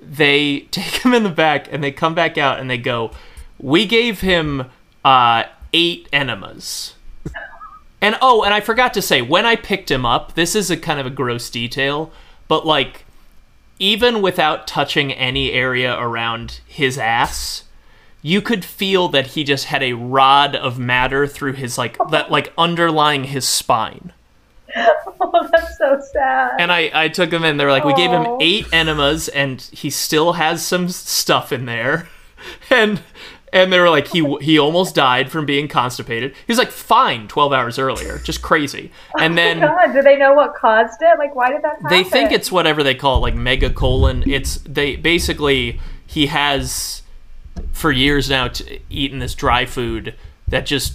they 0.00 0.60
take 0.70 1.04
him 1.04 1.14
in 1.14 1.22
the 1.22 1.30
back 1.30 1.68
and 1.70 1.84
they 1.84 1.92
come 1.92 2.14
back 2.14 2.38
out 2.38 2.58
and 2.58 2.70
they 2.70 2.78
go, 2.78 3.10
"We 3.58 3.86
gave 3.86 4.20
him 4.20 4.70
uh 5.04 5.44
8 5.72 6.08
enemas." 6.12 6.94
And 8.02 8.16
oh, 8.22 8.42
and 8.42 8.54
I 8.54 8.60
forgot 8.60 8.94
to 8.94 9.02
say, 9.02 9.20
when 9.20 9.44
I 9.44 9.56
picked 9.56 9.90
him 9.90 10.06
up, 10.06 10.34
this 10.34 10.54
is 10.54 10.70
a 10.70 10.76
kind 10.76 10.98
of 10.98 11.06
a 11.06 11.10
gross 11.10 11.50
detail, 11.50 12.10
but 12.48 12.64
like, 12.64 13.04
even 13.78 14.22
without 14.22 14.66
touching 14.66 15.12
any 15.12 15.52
area 15.52 15.98
around 15.98 16.60
his 16.66 16.96
ass, 16.96 17.64
you 18.22 18.40
could 18.40 18.64
feel 18.64 19.08
that 19.08 19.28
he 19.28 19.44
just 19.44 19.66
had 19.66 19.82
a 19.82 19.94
rod 19.94 20.54
of 20.54 20.78
matter 20.78 21.26
through 21.26 21.54
his 21.54 21.76
like 21.78 21.98
that 22.10 22.30
like 22.30 22.52
underlying 22.56 23.24
his 23.24 23.46
spine. 23.46 24.12
Oh, 25.22 25.48
that's 25.52 25.76
so 25.76 26.00
sad. 26.12 26.52
And 26.58 26.72
I 26.72 26.90
I 26.92 27.08
took 27.08 27.30
him 27.30 27.44
in. 27.44 27.56
They 27.56 27.64
were 27.64 27.70
like, 27.70 27.84
we 27.84 27.94
gave 27.94 28.10
him 28.10 28.38
eight 28.40 28.66
enemas, 28.72 29.28
and 29.28 29.60
he 29.60 29.90
still 29.90 30.32
has 30.34 30.66
some 30.66 30.88
stuff 30.88 31.52
in 31.52 31.66
there, 31.66 32.08
and. 32.70 33.02
And 33.52 33.72
they 33.72 33.80
were 33.80 33.90
like, 33.90 34.06
he 34.06 34.36
he 34.40 34.60
almost 34.60 34.94
died 34.94 35.28
from 35.28 35.44
being 35.44 35.66
constipated. 35.66 36.36
He 36.46 36.52
was 36.52 36.56
like 36.58 36.70
fine 36.70 37.26
twelve 37.26 37.52
hours 37.52 37.80
earlier, 37.80 38.18
just 38.18 38.42
crazy. 38.42 38.92
Oh 39.16 39.20
and 39.20 39.36
then 39.36 39.58
God, 39.58 39.92
do 39.92 40.02
they 40.02 40.16
know 40.16 40.34
what 40.34 40.54
caused 40.54 41.02
it? 41.02 41.18
Like, 41.18 41.34
why 41.34 41.50
did 41.50 41.62
that 41.62 41.82
happen? 41.82 41.88
they 41.90 42.04
think 42.04 42.30
it's 42.30 42.52
whatever 42.52 42.84
they 42.84 42.94
call 42.94 43.16
it, 43.16 43.20
like 43.22 43.34
megacolon. 43.34 44.24
It's 44.24 44.58
they 44.58 44.94
basically 44.94 45.80
he 46.06 46.26
has 46.26 47.02
for 47.72 47.90
years 47.90 48.30
now 48.30 48.46
t- 48.46 48.82
eaten 48.88 49.18
this 49.18 49.34
dry 49.34 49.66
food 49.66 50.14
that 50.46 50.64
just 50.64 50.94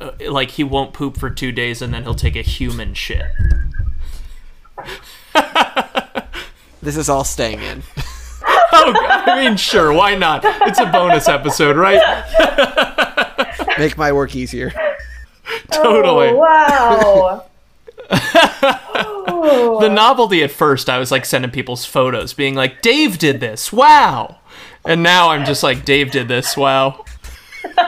uh, 0.00 0.12
like 0.28 0.52
he 0.52 0.64
won't 0.64 0.92
poop 0.92 1.16
for 1.18 1.30
two 1.30 1.52
days 1.52 1.82
and 1.82 1.92
then 1.92 2.02
he'll 2.04 2.14
take 2.14 2.36
a 2.36 2.42
human 2.42 2.94
shit. 2.94 3.26
This 6.80 6.96
is 6.96 7.08
all 7.08 7.24
staying 7.24 7.60
in. 7.60 7.82
Oh, 8.70 8.94
I 8.96 9.42
mean, 9.42 9.56
sure, 9.56 9.92
why 9.92 10.14
not? 10.14 10.42
It's 10.44 10.78
a 10.78 10.86
bonus 10.86 11.28
episode, 11.28 11.76
right? 11.76 12.00
Make 13.78 13.98
my 13.98 14.12
work 14.12 14.36
easier. 14.36 14.72
Totally. 15.72 16.28
Oh, 16.28 16.36
wow. 16.36 17.44
Oh. 18.10 18.84
The 19.80 19.88
novelty 19.88 20.42
at 20.42 20.50
first, 20.50 20.90
I 20.90 20.98
was 20.98 21.10
like 21.10 21.24
sending 21.24 21.50
people's 21.50 21.84
photos, 21.84 22.34
being 22.34 22.54
like, 22.54 22.82
"Dave 22.82 23.18
did 23.18 23.38
this, 23.40 23.72
wow," 23.72 24.38
and 24.84 25.02
now 25.02 25.30
I'm 25.30 25.44
just 25.44 25.62
like, 25.62 25.84
"Dave 25.84 26.10
did 26.10 26.26
this, 26.26 26.56
wow." 26.56 27.04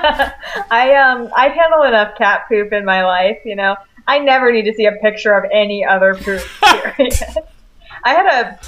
I 0.70 0.94
um 0.94 1.30
I 1.36 1.48
handle 1.48 1.82
enough 1.82 2.16
cat 2.16 2.42
poop 2.48 2.72
in 2.72 2.84
my 2.84 3.04
life, 3.04 3.38
you 3.44 3.56
know. 3.56 3.76
I 4.06 4.18
never 4.18 4.50
need 4.52 4.64
to 4.64 4.74
see 4.74 4.86
a 4.86 4.92
picture 4.92 5.34
of 5.34 5.44
any 5.52 5.84
other 5.84 6.14
poop. 6.14 6.40
Period. 6.96 7.14
I 8.04 8.10
had 8.14 8.26
a 8.26 8.58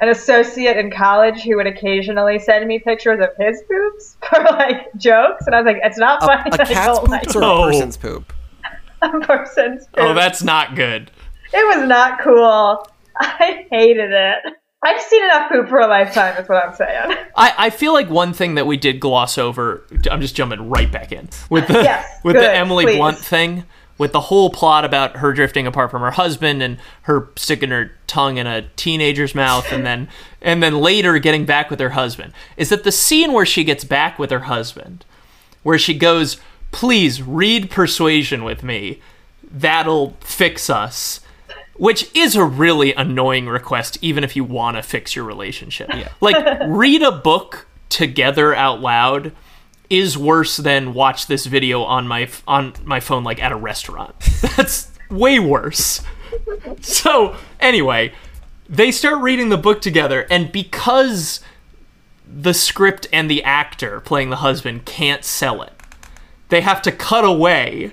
an 0.00 0.08
associate 0.08 0.76
in 0.76 0.90
college 0.90 1.42
who 1.42 1.56
would 1.56 1.66
occasionally 1.68 2.38
send 2.40 2.66
me 2.66 2.80
pictures 2.80 3.20
of 3.20 3.28
his 3.38 3.62
poops 3.70 4.16
for 4.28 4.42
like 4.42 4.92
jokes, 4.96 5.46
and 5.46 5.54
I 5.54 5.60
was 5.62 5.66
like, 5.66 5.80
"It's 5.82 5.98
not 5.98 6.22
A, 6.22 6.26
funny. 6.26 6.50
a 6.50 6.54
I 6.54 6.56
cat's 6.64 6.86
don't 6.86 7.00
poop 7.00 7.08
like 7.08 7.36
or 7.36 7.40
a 7.42 7.46
Oh. 7.46 7.64
person's 7.68 7.96
poop? 7.96 8.32
a 9.02 9.20
person's 9.20 9.86
poop." 9.86 9.94
Oh, 9.98 10.14
that's 10.14 10.42
not 10.42 10.74
good. 10.74 11.10
It 11.54 11.76
was 11.78 11.88
not 11.88 12.20
cool. 12.20 12.86
I 13.18 13.66
hated 13.70 14.10
it. 14.10 14.38
I've 14.84 15.00
seen 15.00 15.22
enough 15.22 15.50
poop 15.50 15.68
for 15.68 15.78
a 15.78 15.86
lifetime. 15.86 16.36
Is 16.42 16.48
what 16.48 16.64
I'm 16.64 16.74
saying. 16.74 17.16
I, 17.36 17.54
I 17.56 17.70
feel 17.70 17.92
like 17.92 18.10
one 18.10 18.32
thing 18.32 18.56
that 18.56 18.66
we 18.66 18.76
did 18.76 18.98
gloss 18.98 19.38
over. 19.38 19.86
I'm 20.10 20.20
just 20.20 20.34
jumping 20.34 20.68
right 20.68 20.90
back 20.90 21.12
in 21.12 21.28
with 21.48 21.68
the 21.68 21.74
Yes, 21.74 22.20
with 22.24 22.34
the 22.34 22.52
Emily 22.52 22.84
please. 22.84 22.96
Blunt 22.96 23.18
thing, 23.18 23.64
with 23.96 24.10
the 24.10 24.20
whole 24.20 24.50
plot 24.50 24.84
about 24.84 25.18
her 25.18 25.32
drifting 25.32 25.68
apart 25.68 25.92
from 25.92 26.02
her 26.02 26.10
husband 26.10 26.62
and 26.62 26.78
her 27.02 27.28
sticking 27.36 27.70
her 27.70 27.92
tongue 28.08 28.38
in 28.38 28.48
a 28.48 28.62
teenager's 28.74 29.36
mouth, 29.36 29.70
and 29.70 29.86
then 29.86 30.08
and 30.42 30.60
then 30.60 30.80
later 30.80 31.16
getting 31.18 31.44
back 31.44 31.70
with 31.70 31.78
her 31.78 31.90
husband. 31.90 32.32
Is 32.56 32.70
that 32.70 32.82
the 32.82 32.92
scene 32.92 33.32
where 33.32 33.46
she 33.46 33.62
gets 33.62 33.84
back 33.84 34.18
with 34.18 34.32
her 34.32 34.40
husband, 34.40 35.04
where 35.62 35.78
she 35.78 35.94
goes, 35.96 36.38
"Please 36.72 37.22
read 37.22 37.70
Persuasion 37.70 38.42
with 38.42 38.64
me. 38.64 39.00
That'll 39.48 40.16
fix 40.20 40.68
us." 40.68 41.20
Which 41.82 42.14
is 42.14 42.36
a 42.36 42.44
really 42.44 42.94
annoying 42.94 43.48
request, 43.48 43.98
even 44.00 44.22
if 44.22 44.36
you 44.36 44.44
want 44.44 44.76
to 44.76 44.84
fix 44.84 45.16
your 45.16 45.24
relationship. 45.24 45.88
Yeah. 45.92 46.10
Like, 46.20 46.36
read 46.68 47.02
a 47.02 47.10
book 47.10 47.66
together 47.88 48.54
out 48.54 48.80
loud 48.80 49.32
is 49.90 50.16
worse 50.16 50.58
than 50.58 50.94
watch 50.94 51.26
this 51.26 51.44
video 51.46 51.82
on 51.82 52.06
my 52.06 52.28
on 52.46 52.74
my 52.84 53.00
phone 53.00 53.24
like 53.24 53.42
at 53.42 53.50
a 53.50 53.56
restaurant. 53.56 54.14
That's 54.56 54.92
way 55.10 55.40
worse. 55.40 56.02
so 56.80 57.34
anyway, 57.58 58.12
they 58.68 58.92
start 58.92 59.20
reading 59.20 59.48
the 59.48 59.58
book 59.58 59.82
together, 59.82 60.24
and 60.30 60.52
because 60.52 61.40
the 62.24 62.54
script 62.54 63.08
and 63.12 63.28
the 63.28 63.42
actor 63.42 63.98
playing 63.98 64.30
the 64.30 64.36
husband 64.36 64.84
can't 64.84 65.24
sell 65.24 65.62
it, 65.62 65.72
they 66.48 66.60
have 66.60 66.80
to 66.82 66.92
cut 66.92 67.24
away 67.24 67.90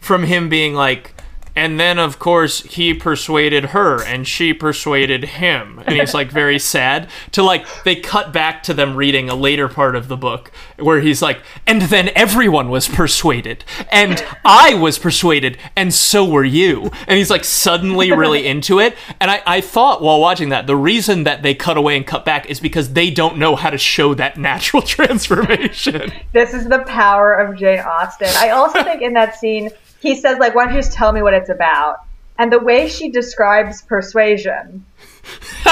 from 0.00 0.24
him 0.24 0.50
being 0.50 0.74
like, 0.74 1.15
and 1.56 1.80
then 1.80 1.98
of 1.98 2.18
course 2.18 2.60
he 2.62 2.92
persuaded 2.92 3.66
her 3.66 4.02
and 4.04 4.28
she 4.28 4.52
persuaded 4.52 5.24
him. 5.24 5.82
And 5.86 5.96
he's 5.96 6.12
like 6.12 6.30
very 6.30 6.58
sad 6.58 7.08
to 7.32 7.42
like 7.42 7.66
they 7.84 7.96
cut 7.96 8.32
back 8.32 8.62
to 8.64 8.74
them 8.74 8.94
reading 8.94 9.30
a 9.30 9.34
later 9.34 9.68
part 9.68 9.96
of 9.96 10.08
the 10.08 10.16
book 10.16 10.52
where 10.78 11.00
he's 11.00 11.22
like 11.22 11.40
and 11.66 11.82
then 11.82 12.10
everyone 12.14 12.68
was 12.68 12.86
persuaded 12.88 13.64
and 13.90 14.22
i 14.44 14.74
was 14.74 14.98
persuaded 14.98 15.56
and 15.74 15.92
so 15.94 16.24
were 16.24 16.44
you. 16.44 16.90
And 17.06 17.16
he's 17.16 17.30
like 17.30 17.44
suddenly 17.44 18.12
really 18.12 18.46
into 18.52 18.78
it. 18.78 18.94
And 19.18 19.30
i, 19.30 19.42
I 19.46 19.60
thought 19.62 20.02
while 20.02 20.20
watching 20.20 20.50
that 20.50 20.66
the 20.66 20.76
reason 20.76 21.24
that 21.24 21.42
they 21.42 21.54
cut 21.54 21.78
away 21.78 21.96
and 21.96 22.06
cut 22.06 22.24
back 22.24 22.50
is 22.50 22.60
because 22.60 22.92
they 22.92 23.10
don't 23.10 23.38
know 23.38 23.56
how 23.56 23.70
to 23.70 23.78
show 23.78 24.12
that 24.14 24.36
natural 24.36 24.82
transformation. 24.96 26.12
This 26.32 26.52
is 26.52 26.68
the 26.68 26.80
power 26.80 27.32
of 27.32 27.56
Jane 27.56 27.80
Austen. 27.80 28.28
I 28.36 28.50
also 28.50 28.82
think 28.84 29.00
in 29.00 29.14
that 29.14 29.36
scene, 29.36 29.70
he 30.06 30.14
says, 30.14 30.38
like, 30.38 30.54
why 30.54 30.64
don't 30.64 30.74
you 30.74 30.80
just 30.80 30.92
tell 30.92 31.12
me 31.12 31.20
what 31.20 31.34
it's 31.34 31.50
about? 31.50 31.96
And 32.38 32.52
the 32.52 32.60
way 32.60 32.88
she 32.88 33.10
describes 33.10 33.82
persuasion 33.82 34.86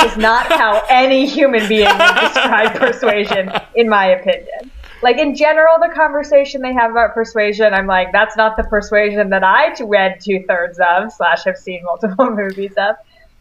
is 0.05 0.17
not 0.17 0.47
how 0.47 0.83
any 0.91 1.25
human 1.25 1.69
being 1.69 1.87
would 1.87 2.15
describe 2.21 2.75
persuasion, 2.75 3.53
in 3.77 3.89
my 3.89 4.07
opinion. 4.07 4.73
Like, 5.03 5.19
in 5.19 5.37
general, 5.37 5.77
the 5.79 5.95
conversation 5.95 6.63
they 6.63 6.73
have 6.73 6.91
about 6.91 7.15
persuasion, 7.15 7.75
I'm 7.75 7.87
like, 7.87 8.11
that's 8.11 8.37
not 8.37 8.57
the 8.57 8.65
persuasion 8.65 9.31
that 9.31 9.45
I 9.45 9.73
read 9.85 10.19
two 10.21 10.45
thirds 10.49 10.81
of, 10.81 11.13
slash, 11.13 11.45
have 11.45 11.57
seen 11.57 11.85
multiple 11.85 12.31
movies 12.35 12.73
of. 12.77 12.97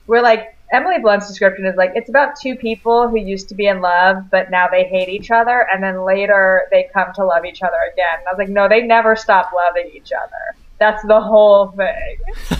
We're 0.06 0.22
like, 0.22 0.56
Emily 0.72 1.00
Blunt's 1.00 1.28
description 1.28 1.66
is 1.66 1.76
like, 1.76 1.94
it's 1.96 2.10
about 2.10 2.40
two 2.40 2.56
people 2.56 3.08
who 3.08 3.18
used 3.18 3.50
to 3.50 3.56
be 3.56 3.66
in 3.66 3.82
love, 3.82 4.30
but 4.30 4.52
now 4.52 4.68
they 4.68 4.84
hate 4.84 5.10
each 5.10 5.32
other, 5.32 5.66
and 5.72 5.82
then 5.82 6.04
later 6.06 6.64
they 6.70 6.90
come 6.94 7.14
to 7.16 7.26
love 7.26 7.46
each 7.46 7.64
other 7.64 7.78
again. 7.92 8.20
And 8.20 8.28
I 8.28 8.32
was 8.32 8.38
like, 8.38 8.50
no, 8.50 8.70
they 8.70 8.82
never 8.82 9.16
stop 9.16 9.52
loving 9.56 9.90
each 9.96 10.12
other. 10.12 10.63
That's 10.84 11.02
the 11.08 11.22
whole 11.22 11.72
thing. 11.78 12.18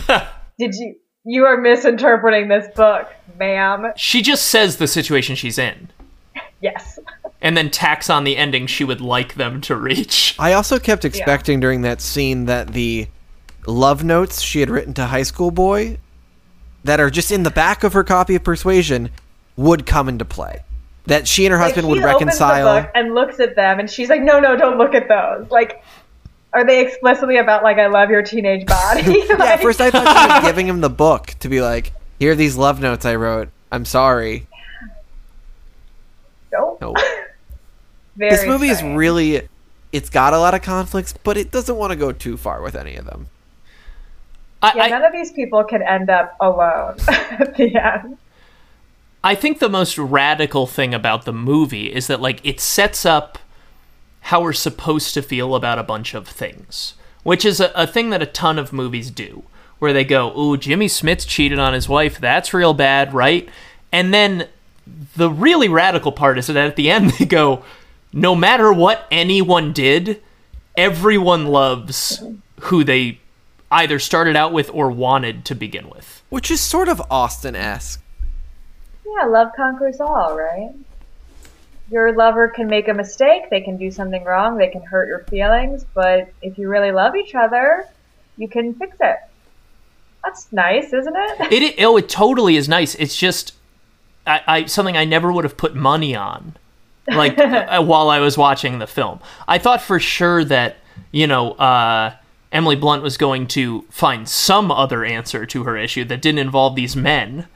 Did 0.58 0.74
you? 0.76 0.96
You 1.26 1.44
are 1.44 1.58
misinterpreting 1.58 2.48
this 2.48 2.66
book, 2.74 3.06
ma'am. 3.38 3.92
she 3.96 4.22
just 4.22 4.46
says 4.48 4.76
the 4.78 4.86
situation 4.86 5.36
she's 5.36 5.58
in 5.58 5.90
Yes. 6.60 6.98
and 7.42 7.54
then 7.56 7.70
tacks 7.70 8.08
on 8.08 8.24
the 8.24 8.36
ending 8.38 8.66
she 8.66 8.82
would 8.84 9.00
like 9.02 9.34
them 9.34 9.60
to 9.62 9.74
reach 9.76 10.36
I 10.38 10.52
also 10.54 10.78
kept 10.78 11.04
expecting 11.04 11.60
during 11.60 11.82
that 11.82 12.00
scene 12.00 12.44
that 12.46 12.68
the 12.74 13.08
love 13.66 14.04
notes 14.04 14.40
she 14.42 14.60
had 14.60 14.68
written 14.70 14.92
to 14.94 15.06
high 15.06 15.22
school 15.22 15.50
boy 15.50 15.98
that 16.84 17.00
are 17.00 17.10
just 17.10 17.30
in 17.30 17.42
the 17.42 17.50
back 17.50 17.84
of 17.84 17.92
her 17.94 18.04
copy 18.04 18.34
of 18.34 18.44
Persuasion 18.44 19.10
would 19.56 19.84
come 19.86 20.08
into 20.08 20.24
play. 20.26 20.62
That 21.06 21.26
she 21.28 21.44
and 21.46 21.52
her 21.52 21.58
husband 21.58 21.86
Like, 21.86 21.96
would 21.96 21.98
he 22.08 22.14
opens 22.14 22.38
the 22.38 22.44
reconcile. 22.46 22.90
and 22.94 23.14
looks 23.14 23.38
at 23.40 23.56
them, 23.56 23.78
and 23.78 23.90
she's 23.90 24.08
like, 24.08 24.22
"No, 24.22 24.40
no, 24.40 24.56
don't 24.56 24.78
look 24.78 24.94
at 24.94 25.06
those." 25.08 25.50
Like, 25.50 25.82
are 26.54 26.64
they 26.64 26.80
explicitly 26.80 27.36
about 27.36 27.62
like 27.62 27.78
"I 27.78 27.88
love 27.88 28.10
your 28.10 28.22
teenage 28.22 28.66
body"? 28.66 29.02
Yeah, 29.28 29.34
Like, 29.36 29.50
at 29.50 29.60
first 29.60 29.80
I 29.80 29.90
thought 29.90 30.06
she 30.06 30.34
was 30.34 30.44
giving 30.50 30.66
him 30.66 30.80
the 30.80 30.90
book 30.90 31.34
to 31.40 31.48
be 31.48 31.60
like, 31.60 31.92
here 32.18 32.32
are 32.32 32.36
these 32.36 32.56
love 32.56 32.80
notes 32.80 33.04
I 33.04 33.16
wrote. 33.16 33.48
I'm 33.72 33.84
sorry. 33.84 34.46
nope. 36.52 36.80
No. 36.80 36.94
Very 38.16 38.30
This 38.30 38.46
movie 38.46 38.68
is 38.68 38.82
really 38.82 39.48
it's 39.92 40.10
got 40.10 40.32
a 40.32 40.38
lot 40.38 40.54
of 40.54 40.62
conflicts, 40.62 41.12
but 41.12 41.36
it 41.36 41.50
doesn't 41.50 41.76
want 41.76 41.92
to 41.92 41.96
go 41.96 42.12
too 42.12 42.36
far 42.36 42.62
with 42.62 42.74
any 42.74 42.96
of 42.96 43.04
them. 43.04 43.28
I, 44.62 44.72
Yeah, 44.76 44.82
I, 44.84 44.88
none 44.88 45.04
of 45.04 45.12
these 45.12 45.32
people 45.32 45.62
can 45.64 45.82
end 45.82 46.10
up 46.10 46.36
alone 46.40 46.96
at 47.08 47.56
the 47.56 47.76
end. 47.76 48.18
I 49.22 49.34
think 49.34 49.58
the 49.58 49.68
most 49.68 49.96
radical 49.96 50.66
thing 50.66 50.92
about 50.94 51.24
the 51.24 51.32
movie 51.32 51.92
is 51.92 52.08
that 52.08 52.20
like 52.20 52.40
it 52.44 52.60
sets 52.60 53.06
up 53.06 53.38
how 54.24 54.40
we're 54.40 54.54
supposed 54.54 55.12
to 55.12 55.20
feel 55.20 55.54
about 55.54 55.78
a 55.78 55.82
bunch 55.82 56.14
of 56.14 56.26
things, 56.26 56.94
which 57.24 57.44
is 57.44 57.60
a, 57.60 57.70
a 57.74 57.86
thing 57.86 58.08
that 58.08 58.22
a 58.22 58.26
ton 58.26 58.58
of 58.58 58.72
movies 58.72 59.10
do, 59.10 59.44
where 59.78 59.92
they 59.92 60.04
go, 60.04 60.36
"Ooh, 60.38 60.56
Jimmy 60.56 60.86
Smits 60.86 61.26
cheated 61.26 61.58
on 61.58 61.74
his 61.74 61.90
wife. 61.90 62.18
That's 62.18 62.54
real 62.54 62.72
bad, 62.72 63.12
right?" 63.12 63.46
And 63.92 64.14
then 64.14 64.48
the 65.16 65.30
really 65.30 65.68
radical 65.68 66.10
part 66.10 66.38
is 66.38 66.46
that 66.46 66.56
at 66.56 66.76
the 66.76 66.90
end 66.90 67.10
they 67.18 67.26
go, 67.26 67.64
"No 68.14 68.34
matter 68.34 68.72
what 68.72 69.06
anyone 69.10 69.74
did, 69.74 70.22
everyone 70.74 71.46
loves 71.48 72.22
who 72.60 72.82
they 72.82 73.20
either 73.70 73.98
started 73.98 74.36
out 74.36 74.54
with 74.54 74.70
or 74.72 74.90
wanted 74.90 75.44
to 75.44 75.54
begin 75.54 75.90
with." 75.90 76.22
Which 76.30 76.50
is 76.50 76.62
sort 76.62 76.88
of 76.88 77.02
Austen 77.10 77.54
esque. 77.54 78.02
Yeah, 79.04 79.26
love 79.26 79.48
conquers 79.54 80.00
all, 80.00 80.34
right? 80.34 80.72
Your 81.90 82.14
lover 82.14 82.48
can 82.48 82.66
make 82.66 82.88
a 82.88 82.94
mistake, 82.94 83.50
they 83.50 83.60
can 83.60 83.76
do 83.76 83.90
something 83.90 84.24
wrong, 84.24 84.56
they 84.56 84.68
can 84.68 84.82
hurt 84.82 85.06
your 85.06 85.20
feelings, 85.24 85.84
but 85.94 86.32
if 86.40 86.56
you 86.58 86.68
really 86.68 86.92
love 86.92 87.14
each 87.14 87.34
other, 87.34 87.86
you 88.36 88.48
can 88.48 88.74
fix 88.74 88.96
it. 89.00 89.16
That's 90.24 90.50
nice, 90.52 90.92
isn't 90.92 91.14
it? 91.14 91.52
It, 91.52 91.62
it 91.62 91.84
oh, 91.84 91.98
it 91.98 92.08
totally 92.08 92.56
is 92.56 92.68
nice. 92.68 92.94
It's 92.94 93.16
just 93.16 93.54
I, 94.26 94.40
I 94.46 94.64
something 94.64 94.96
I 94.96 95.04
never 95.04 95.30
would 95.30 95.44
have 95.44 95.56
put 95.56 95.74
money 95.74 96.16
on, 96.16 96.56
like 97.06 97.38
uh, 97.38 97.82
while 97.82 98.08
I 98.08 98.20
was 98.20 98.38
watching 98.38 98.78
the 98.78 98.86
film. 98.86 99.20
I 99.46 99.58
thought 99.58 99.82
for 99.82 100.00
sure 100.00 100.42
that 100.44 100.76
you 101.12 101.26
know 101.26 101.52
uh, 101.52 102.14
Emily 102.50 102.76
Blunt 102.76 103.02
was 103.02 103.18
going 103.18 103.46
to 103.48 103.82
find 103.90 104.26
some 104.26 104.70
other 104.70 105.04
answer 105.04 105.44
to 105.44 105.64
her 105.64 105.76
issue 105.76 106.04
that 106.06 106.22
didn't 106.22 106.38
involve 106.38 106.74
these 106.74 106.96
men, 106.96 107.46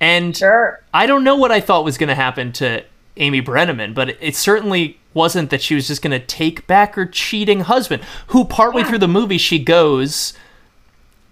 and 0.00 0.36
Sure. 0.36 0.80
I 0.94 1.06
don't 1.06 1.24
know 1.24 1.36
what 1.36 1.50
I 1.50 1.60
thought 1.60 1.84
was 1.84 1.98
going 1.98 2.08
to 2.08 2.14
happen 2.14 2.52
to 2.52 2.84
Amy 3.16 3.40
Brenneman, 3.42 3.94
but 3.94 4.10
it, 4.10 4.18
it 4.20 4.36
certainly 4.36 4.98
wasn't 5.14 5.50
that 5.50 5.62
she 5.62 5.74
was 5.74 5.86
just 5.86 6.02
going 6.02 6.18
to 6.18 6.24
take 6.24 6.66
back 6.66 6.94
her 6.94 7.06
cheating 7.06 7.60
husband, 7.60 8.02
who 8.28 8.44
partway 8.44 8.82
through 8.82 8.98
the 8.98 9.08
movie 9.08 9.38
she 9.38 9.58
goes, 9.58 10.34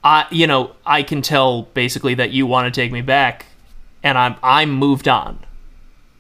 I, 0.03 0.27
you 0.31 0.47
know, 0.47 0.73
I 0.87 1.03
can 1.03 1.23
tell 1.23 1.63
basically 1.63 2.15
that 2.15 2.31
you 2.31 2.47
want 2.47 2.73
to 2.73 2.81
take 2.81 2.93
me 2.93 3.03
back, 3.03 3.47
and 4.03 4.17
I'm 4.19 4.37
I'm 4.43 4.71
moved 4.71 5.09
on. 5.09 5.39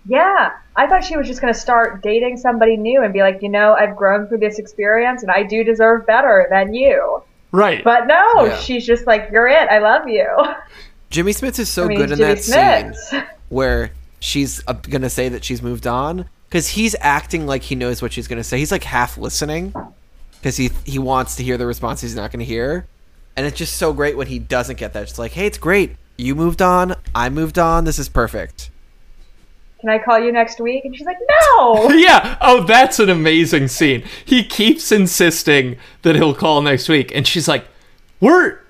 Yeah. 0.07 0.51
I 0.77 0.86
thought 0.89 1.05
she 1.05 1.16
was 1.16 1.28
just 1.28 1.41
going 1.41 1.55
to 1.55 1.59
start 1.59 2.03
dating 2.03 2.36
somebody 2.36 2.77
new 2.77 3.03
and 3.03 3.12
be 3.12 3.20
like, 3.20 3.41
you 3.43 3.49
know, 3.49 3.74
I've 3.74 3.95
grown 3.97 4.27
through 4.27 4.39
this 4.39 4.59
experience 4.59 5.23
and 5.23 5.31
I 5.31 5.45
do 5.45 5.62
deserve 5.62 6.05
better 6.05 6.49
than 6.51 6.74
you. 6.74 7.23
Right. 7.53 7.85
But 7.85 8.09
no, 8.09 8.47
Yeah. 8.47 8.59
she's 8.59 8.85
just 8.85 9.07
like, 9.07 9.28
you're 9.31 9.47
it. 9.47 9.69
I 9.70 9.78
love 9.78 10.09
you. 10.09 10.27
Jimmy 11.11 11.32
Smits 11.32 11.61
is 11.61 11.70
so 11.70 11.85
I 11.85 11.86
mean, 11.89 11.99
good 11.99 12.11
in 12.11 12.19
Jimmy 12.19 12.35
that 12.35 12.95
scene 12.97 13.24
where 13.51 13.93
she's 14.25 14.63
uh, 14.67 14.73
gonna 14.73 15.11
say 15.11 15.29
that 15.29 15.45
she's 15.45 15.63
moved 15.63 15.87
on 15.87 16.29
because 16.49 16.69
he's 16.69 16.97
acting 17.01 17.47
like 17.47 17.63
he 17.63 17.75
knows 17.75 18.01
what 18.01 18.13
she's 18.13 18.27
gonna 18.27 18.45
say. 18.45 18.59
He's 18.59 18.73
like 18.73 18.85
half 18.85 19.19
listening 19.19 19.75
because 20.41 20.57
he 20.57 20.71
he 20.85 20.99
wants 20.99 21.37
to 21.37 21.43
hear 21.43 21.59
the 21.59 21.67
response 21.67 22.01
he's 22.01 22.17
not 22.17 22.33
gonna 22.33 22.45
hear, 22.45 22.87
and 23.37 23.47
it's 23.47 23.57
just 23.57 23.77
so 23.77 23.93
great 23.93 24.17
when 24.17 24.27
he 24.27 24.39
doesn't 24.39 24.79
get 24.79 24.93
that. 24.95 25.03
It's 25.05 25.19
like, 25.19 25.33
hey, 25.33 25.47
it's 25.47 25.59
great. 25.59 25.97
You 26.17 26.35
moved 26.35 26.63
on. 26.63 26.95
I 27.15 27.29
moved 27.29 27.59
on. 27.59 27.85
This 27.85 27.99
is 27.99 28.09
perfect. 28.09 28.71
Can 29.81 29.91
I 29.91 29.99
call 29.99 30.19
you 30.19 30.33
next 30.33 30.61
week? 30.61 30.87
And 30.87 30.97
she's 30.97 31.05
like, 31.05 31.19
no. 31.59 31.91
yeah. 31.91 32.39
Oh, 32.41 32.65
that's 32.65 32.99
an 32.99 33.11
amazing 33.11 33.69
scene. 33.69 34.03
He 34.25 34.43
keeps 34.43 34.91
insisting 34.91 35.77
that 36.03 36.15
he'll 36.15 36.35
call 36.35 36.63
next 36.63 36.89
week, 36.89 37.15
and 37.15 37.27
she's 37.27 37.47
like, 37.47 37.67
"We're 38.21 38.61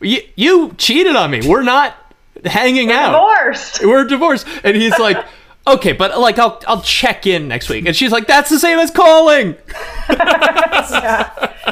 you, 0.00 0.20
you 0.36 0.74
cheated 0.78 1.16
on 1.16 1.32
me. 1.32 1.40
We're 1.44 1.62
not 1.62 2.07
hanging 2.44 2.90
out. 2.92 3.12
Divorced. 3.12 3.80
We're 3.84 4.04
divorced." 4.04 4.46
And 4.64 4.76
he's 4.76 4.98
like, 4.98 5.24
"Okay, 5.66 5.92
but 5.92 6.18
like 6.18 6.38
I'll 6.38 6.60
I'll 6.66 6.82
check 6.82 7.26
in 7.26 7.48
next 7.48 7.68
week." 7.68 7.86
And 7.86 7.94
she's 7.96 8.12
like, 8.12 8.26
"That's 8.26 8.50
the 8.50 8.58
same 8.58 8.78
as 8.78 8.90
calling." 8.90 9.56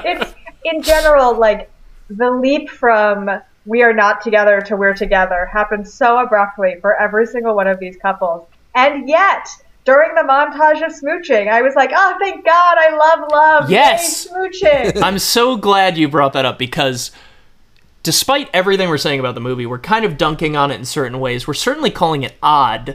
it's 0.04 0.34
in 0.64 0.82
general 0.82 1.38
like 1.38 1.70
the 2.10 2.30
leap 2.30 2.70
from 2.70 3.30
we 3.64 3.82
are 3.82 3.92
not 3.92 4.20
together 4.22 4.60
to 4.60 4.76
we're 4.76 4.94
together 4.94 5.46
happens 5.52 5.92
so 5.92 6.18
abruptly 6.18 6.76
for 6.80 6.94
every 7.00 7.26
single 7.26 7.54
one 7.56 7.66
of 7.66 7.78
these 7.80 7.96
couples. 7.96 8.46
And 8.74 9.08
yet, 9.08 9.48
during 9.84 10.14
the 10.14 10.20
montage 10.22 10.84
of 10.84 10.92
smooching, 10.92 11.48
I 11.48 11.62
was 11.62 11.74
like, 11.74 11.90
"Oh, 11.94 12.16
thank 12.20 12.44
God! 12.44 12.76
I 12.78 12.90
love 12.96 13.28
love. 13.30 13.70
Yay, 13.70 13.76
Yes. 13.76 14.28
smooching." 14.28 15.02
I'm 15.02 15.18
so 15.18 15.56
glad 15.56 15.96
you 15.96 16.08
brought 16.08 16.32
that 16.34 16.44
up 16.44 16.58
because 16.58 17.10
despite 18.06 18.48
everything 18.54 18.88
we're 18.88 18.98
saying 18.98 19.18
about 19.18 19.34
the 19.34 19.40
movie, 19.40 19.66
we're 19.66 19.80
kind 19.80 20.04
of 20.04 20.16
dunking 20.16 20.56
on 20.56 20.70
it 20.70 20.76
in 20.76 20.84
certain 20.84 21.18
ways. 21.18 21.48
We're 21.48 21.54
certainly 21.54 21.90
calling 21.90 22.22
it 22.22 22.34
odd. 22.40 22.94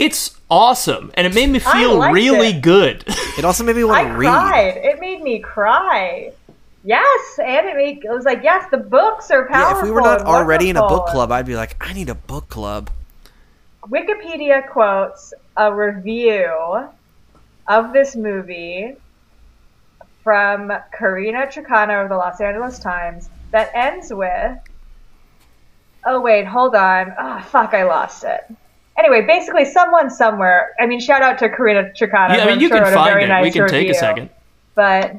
It's 0.00 0.36
awesome, 0.50 1.12
and 1.14 1.28
it 1.28 1.32
made 1.32 1.48
me 1.48 1.60
feel 1.60 2.10
really 2.10 2.48
it. 2.48 2.60
good. 2.60 3.04
It 3.38 3.44
also 3.44 3.62
made 3.64 3.76
me 3.76 3.82
I 3.82 3.84
want 3.84 4.08
to 4.08 4.14
read. 4.14 4.28
cried. 4.28 4.76
It 4.78 5.00
made 5.00 5.22
me 5.22 5.38
cry. 5.38 6.32
Yes, 6.84 7.38
and 7.38 7.68
it 7.68 7.76
made 7.76 8.04
it 8.04 8.10
was 8.10 8.24
like, 8.24 8.42
yes, 8.42 8.68
the 8.70 8.76
books 8.76 9.30
are 9.30 9.46
powerful. 9.46 9.76
Yeah, 9.76 9.78
if 9.78 9.84
we 9.84 9.90
were 9.92 10.00
not 10.02 10.22
already 10.22 10.68
in 10.68 10.76
a 10.76 10.86
book 10.88 11.06
club, 11.06 11.30
I'd 11.30 11.46
be 11.46 11.54
like, 11.54 11.76
I 11.80 11.92
need 11.92 12.08
a 12.10 12.14
book 12.16 12.48
club. 12.48 12.90
Wikipedia 13.84 14.68
quotes 14.68 15.32
a 15.56 15.72
review 15.72 16.88
of 17.68 17.92
this 17.92 18.16
movie 18.16 18.96
from 20.24 20.72
Carina 20.92 21.46
Chocano 21.46 22.02
of 22.02 22.10
the 22.10 22.16
Los 22.16 22.40
Angeles 22.40 22.78
Times 22.80 23.30
that 23.50 23.70
ends 23.74 24.12
with 24.12 24.58
Oh 26.04 26.20
wait, 26.20 26.46
hold 26.46 26.74
on. 26.74 27.14
Oh 27.18 27.40
fuck, 27.42 27.74
I 27.74 27.84
lost 27.84 28.24
it. 28.24 28.40
Anyway, 28.98 29.22
basically, 29.26 29.64
someone 29.64 30.10
somewhere. 30.10 30.72
I 30.78 30.86
mean, 30.86 31.00
shout 31.00 31.22
out 31.22 31.38
to 31.38 31.48
Carina 31.48 31.90
Chocano. 31.94 32.36
Yeah, 32.36 32.42
I 32.42 32.46
mean, 32.46 32.48
I'm 32.54 32.60
you 32.60 32.68
sure 32.68 32.82
can 32.82 32.94
find 32.94 33.20
it. 33.20 33.28
nice 33.28 33.44
we 33.44 33.50
can 33.50 33.68
take 33.68 33.88
a 33.90 33.94
second. 33.94 34.30
but 34.74 35.14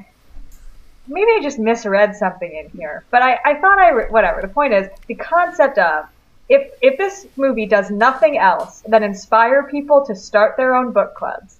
maybe 1.08 1.32
I 1.32 1.40
just 1.42 1.60
misread 1.60 2.16
something 2.16 2.52
in 2.52 2.70
here. 2.78 3.04
But 3.12 3.22
I, 3.22 3.40
I 3.46 3.56
thought 3.56 3.80
I 3.80 3.90
re- 3.90 4.10
whatever. 4.10 4.42
The 4.42 4.48
point 4.48 4.74
is 4.74 4.88
the 5.08 5.16
concept 5.16 5.78
of 5.78 6.06
if 6.50 6.72
if 6.82 6.98
this 6.98 7.28
movie 7.36 7.66
does 7.66 7.92
nothing 7.92 8.38
else 8.38 8.82
than 8.88 9.04
inspire 9.04 9.64
people 9.64 10.06
to 10.06 10.16
start 10.16 10.58
their 10.58 10.76
own 10.76 10.92
book 10.92 11.16
clubs, 11.16 11.58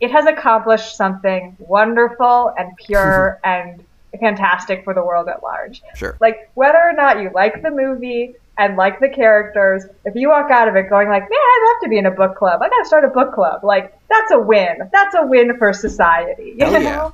it 0.00 0.10
has 0.10 0.26
accomplished 0.26 0.96
something 0.96 1.56
wonderful 1.58 2.54
and 2.56 2.76
pure 2.76 3.40
and 3.44 3.84
fantastic 4.18 4.82
for 4.84 4.94
the 4.94 5.04
world 5.04 5.28
at 5.28 5.42
large. 5.42 5.82
Sure. 5.94 6.16
Like 6.20 6.50
whether 6.54 6.78
or 6.78 6.92
not 6.92 7.20
you 7.20 7.30
like 7.34 7.62
the 7.62 7.70
movie 7.70 8.34
and 8.58 8.76
like 8.76 9.00
the 9.00 9.08
characters, 9.08 9.84
if 10.04 10.14
you 10.14 10.28
walk 10.28 10.50
out 10.50 10.68
of 10.68 10.76
it 10.76 10.90
going 10.90 11.08
like, 11.08 11.22
"Man, 11.22 11.30
I'd 11.32 11.72
love 11.74 11.82
to 11.84 11.88
be 11.88 11.98
in 11.98 12.06
a 12.06 12.10
book 12.10 12.36
club. 12.36 12.60
I 12.62 12.68
got 12.68 12.78
to 12.78 12.84
start 12.86 13.04
a 13.04 13.08
book 13.08 13.32
club." 13.34 13.62
Like 13.64 13.92
that's 14.08 14.30
a 14.32 14.38
win. 14.38 14.78
That's 14.92 15.14
a 15.14 15.26
win 15.26 15.56
for 15.56 15.72
society. 15.72 16.54
You 16.58 16.66
Oh, 16.66 16.70
know? 16.72 16.78
yeah. 16.80 17.10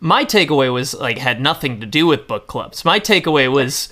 my 0.00 0.24
takeaway 0.24 0.72
was 0.72 0.94
like 0.94 1.18
had 1.18 1.40
nothing 1.40 1.80
to 1.80 1.86
do 1.86 2.06
with 2.06 2.26
book 2.26 2.46
clubs. 2.46 2.84
My 2.84 2.98
takeaway 2.98 3.52
was 3.52 3.90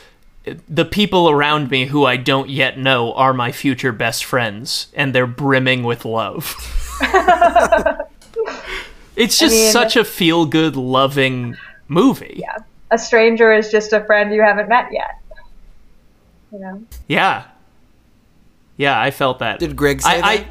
the 0.66 0.86
people 0.86 1.28
around 1.28 1.70
me 1.70 1.84
who 1.86 2.06
I 2.06 2.16
don't 2.16 2.48
yet 2.48 2.78
know 2.78 3.12
are 3.12 3.34
my 3.34 3.52
future 3.52 3.92
best 3.92 4.24
friends, 4.24 4.88
and 4.94 5.14
they're 5.14 5.26
brimming 5.26 5.82
with 5.84 6.04
love. 6.06 6.56
it's 9.18 9.38
just 9.38 9.54
mean- 9.54 9.72
such 9.72 9.96
a 9.96 10.04
feel 10.04 10.46
good, 10.46 10.76
loving 10.76 11.56
movie. 11.88 12.36
Yeah. 12.38 12.56
A 12.90 12.98
stranger 12.98 13.52
is 13.52 13.70
just 13.70 13.92
a 13.92 14.02
friend 14.04 14.32
you 14.32 14.40
haven't 14.40 14.68
met 14.68 14.90
yet. 14.92 15.20
You 16.52 16.58
know? 16.60 16.82
Yeah. 17.06 17.44
Yeah, 18.78 18.98
I 18.98 19.10
felt 19.10 19.40
that. 19.40 19.58
Did 19.58 19.76
Greg 19.76 20.00
say 20.00 20.20
I, 20.20 20.36
that? 20.38 20.46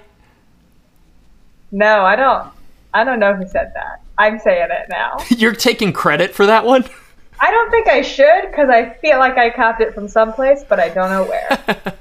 No, 1.71 2.01
I 2.01 2.15
don't. 2.15 2.49
I 2.93 3.03
don't 3.03 3.19
know 3.19 3.33
who 3.33 3.47
said 3.47 3.71
that. 3.73 4.01
I'm 4.17 4.39
saying 4.39 4.67
it 4.69 4.87
now. 4.89 5.17
You're 5.29 5.55
taking 5.55 5.93
credit 5.93 6.35
for 6.35 6.45
that 6.45 6.65
one? 6.65 6.83
I 7.39 7.51
don't 7.51 7.69
think 7.69 7.87
I 7.87 8.01
should 8.01 8.49
because 8.49 8.69
I 8.69 8.89
feel 8.95 9.19
like 9.19 9.37
I 9.37 9.49
copped 9.51 9.81
it 9.81 9.93
from 9.93 10.07
someplace, 10.07 10.63
but 10.67 10.79
I 10.79 10.89
don't 10.89 11.09
know 11.09 11.23
where. 11.23 11.93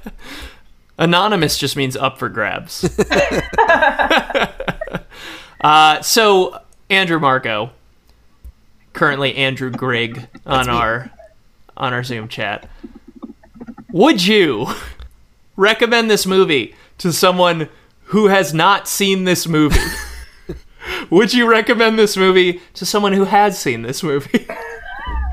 Anonymous 0.99 1.59
just 1.59 1.75
means 1.75 1.95
up 1.95 2.17
for 2.17 2.27
grabs. 2.27 2.81
Uh, 5.61 6.01
so, 6.01 6.61
Andrew 6.89 7.19
Marco, 7.19 7.71
currently 8.93 9.35
Andrew 9.35 9.69
Grigg 9.69 10.27
on 10.45 10.69
our 10.69 11.11
on 11.75 11.93
our 11.93 12.03
Zoom 12.03 12.27
chat. 12.27 12.67
Would 13.91 14.25
you 14.25 14.67
recommend 15.55 16.09
this 16.09 16.25
movie 16.25 16.75
to 16.97 17.13
someone 17.13 17.69
who 18.05 18.27
has 18.27 18.53
not 18.53 18.87
seen 18.87 19.23
this 19.23 19.47
movie? 19.47 19.79
Would 21.09 21.33
you 21.33 21.49
recommend 21.49 21.99
this 21.99 22.17
movie 22.17 22.61
to 22.73 22.85
someone 22.85 23.13
who 23.13 23.25
has 23.25 23.59
seen 23.59 23.81
this 23.81 24.03
movie? 24.03 24.47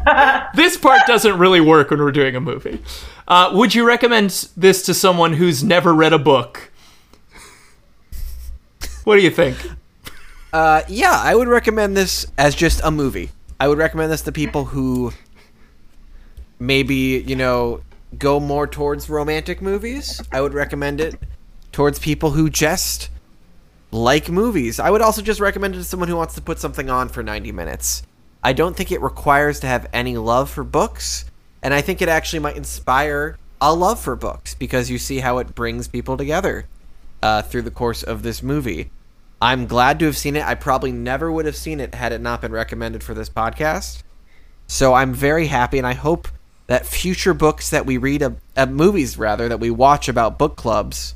this 0.55 0.77
part 0.77 1.01
doesn't 1.07 1.39
really 1.39 1.61
work 1.61 1.91
when 1.91 2.01
we're 2.01 2.13
doing 2.13 2.37
a 2.37 2.41
movie. 2.41 2.83
Uh, 3.27 3.51
would 3.55 3.75
you 3.75 3.87
recommend 3.87 4.49
this 4.57 4.83
to 4.83 4.95
someone 4.95 5.33
who's 5.33 5.65
never 5.65 5.95
read 5.95 6.13
a 6.13 6.19
book? 6.19 6.71
What 9.05 9.17
do 9.17 9.23
you 9.23 9.31
think? 9.31 9.57
Uh, 10.55 10.83
yeah, 10.87 11.21
I 11.21 11.35
would 11.35 11.49
recommend 11.49 11.97
this 11.97 12.29
as 12.39 12.55
just 12.55 12.81
a 12.85 12.93
movie. 12.93 13.31
I 13.59 13.67
would 13.67 13.77
recommend 13.77 14.13
this 14.13 14.23
to 14.23 14.31
people 14.31 14.67
who 14.67 15.13
maybe, 16.61 17.25
you 17.27 17.35
know, 17.35 17.81
go 18.17 18.39
more 18.39 18.69
towards 18.69 19.11
romantic 19.11 19.61
movies. 19.61 20.23
I 20.31 20.41
would 20.41 20.55
recommend 20.55 21.01
it 21.01 21.17
towards 21.73 21.99
people 21.99 22.31
who 22.31 22.49
just 22.49 23.11
like 23.91 24.31
movies. 24.31 24.79
I 24.79 24.91
would 24.91 25.03
also 25.03 25.23
just 25.23 25.41
recommend 25.41 25.75
it 25.75 25.79
to 25.79 25.85
someone 25.85 26.09
who 26.09 26.15
wants 26.15 26.37
to 26.37 26.41
put 26.41 26.61
something 26.61 26.89
on 26.89 27.09
for 27.09 27.25
90 27.25 27.51
minutes. 27.51 28.05
I 28.41 28.53
don't 28.53 28.77
think 28.77 28.93
it 28.93 29.01
requires 29.01 29.59
to 29.59 29.67
have 29.67 29.89
any 29.93 30.17
love 30.17 30.51
for 30.51 30.63
books, 30.63 31.25
and 31.65 31.75
I 31.75 31.81
think 31.81 32.01
it 32.01 32.09
actually 32.09 32.39
might 32.39 32.57
inspire 32.57 33.39
a 33.61 33.75
love 33.75 33.99
for 33.99 34.15
books 34.15 34.55
because 34.55 34.89
you 34.89 34.99
see 34.99 35.19
how 35.19 35.39
it 35.39 35.57
brings 35.57 35.89
people 35.89 36.17
together 36.17 36.67
uh, 37.25 37.43
through 37.43 37.63
the 37.63 37.73
course 37.73 38.05
of 38.05 38.23
this 38.23 38.41
movie. 38.41 38.93
I'm 39.41 39.67
glad 39.67 39.99
to 39.99 40.07
have 40.07 40.17
seen 40.17 40.37
it. 40.37 40.45
I 40.45 40.55
probably 40.55 40.93
never 40.93 41.31
would 41.31 41.45
have 41.47 41.57
seen 41.57 41.81
it 41.81 41.95
had 41.95 42.13
it 42.13 42.21
not 42.21 42.41
been 42.41 42.53
recommended 42.53 43.03
for 43.03 43.15
this 43.15 43.29
podcast. 43.29 44.03
So 44.67 44.95
I'm 44.95 45.13
very 45.13 45.49
happy, 45.49 45.77
and 45.79 45.87
I 45.87 45.93
hope 45.93 46.29
that 46.67 46.87
future 46.87 47.35
books 47.35 47.69
that 47.71 47.85
we 47.85 47.99
read, 47.99 48.23
uh, 48.23 48.31
uh, 48.57 48.65
movies 48.67 49.19
rather, 49.19 49.49
that 49.49 49.61
we 49.61 49.71
watch 49.71 50.09
about 50.09 50.39
book 50.39 50.57
clubs, 50.57 51.15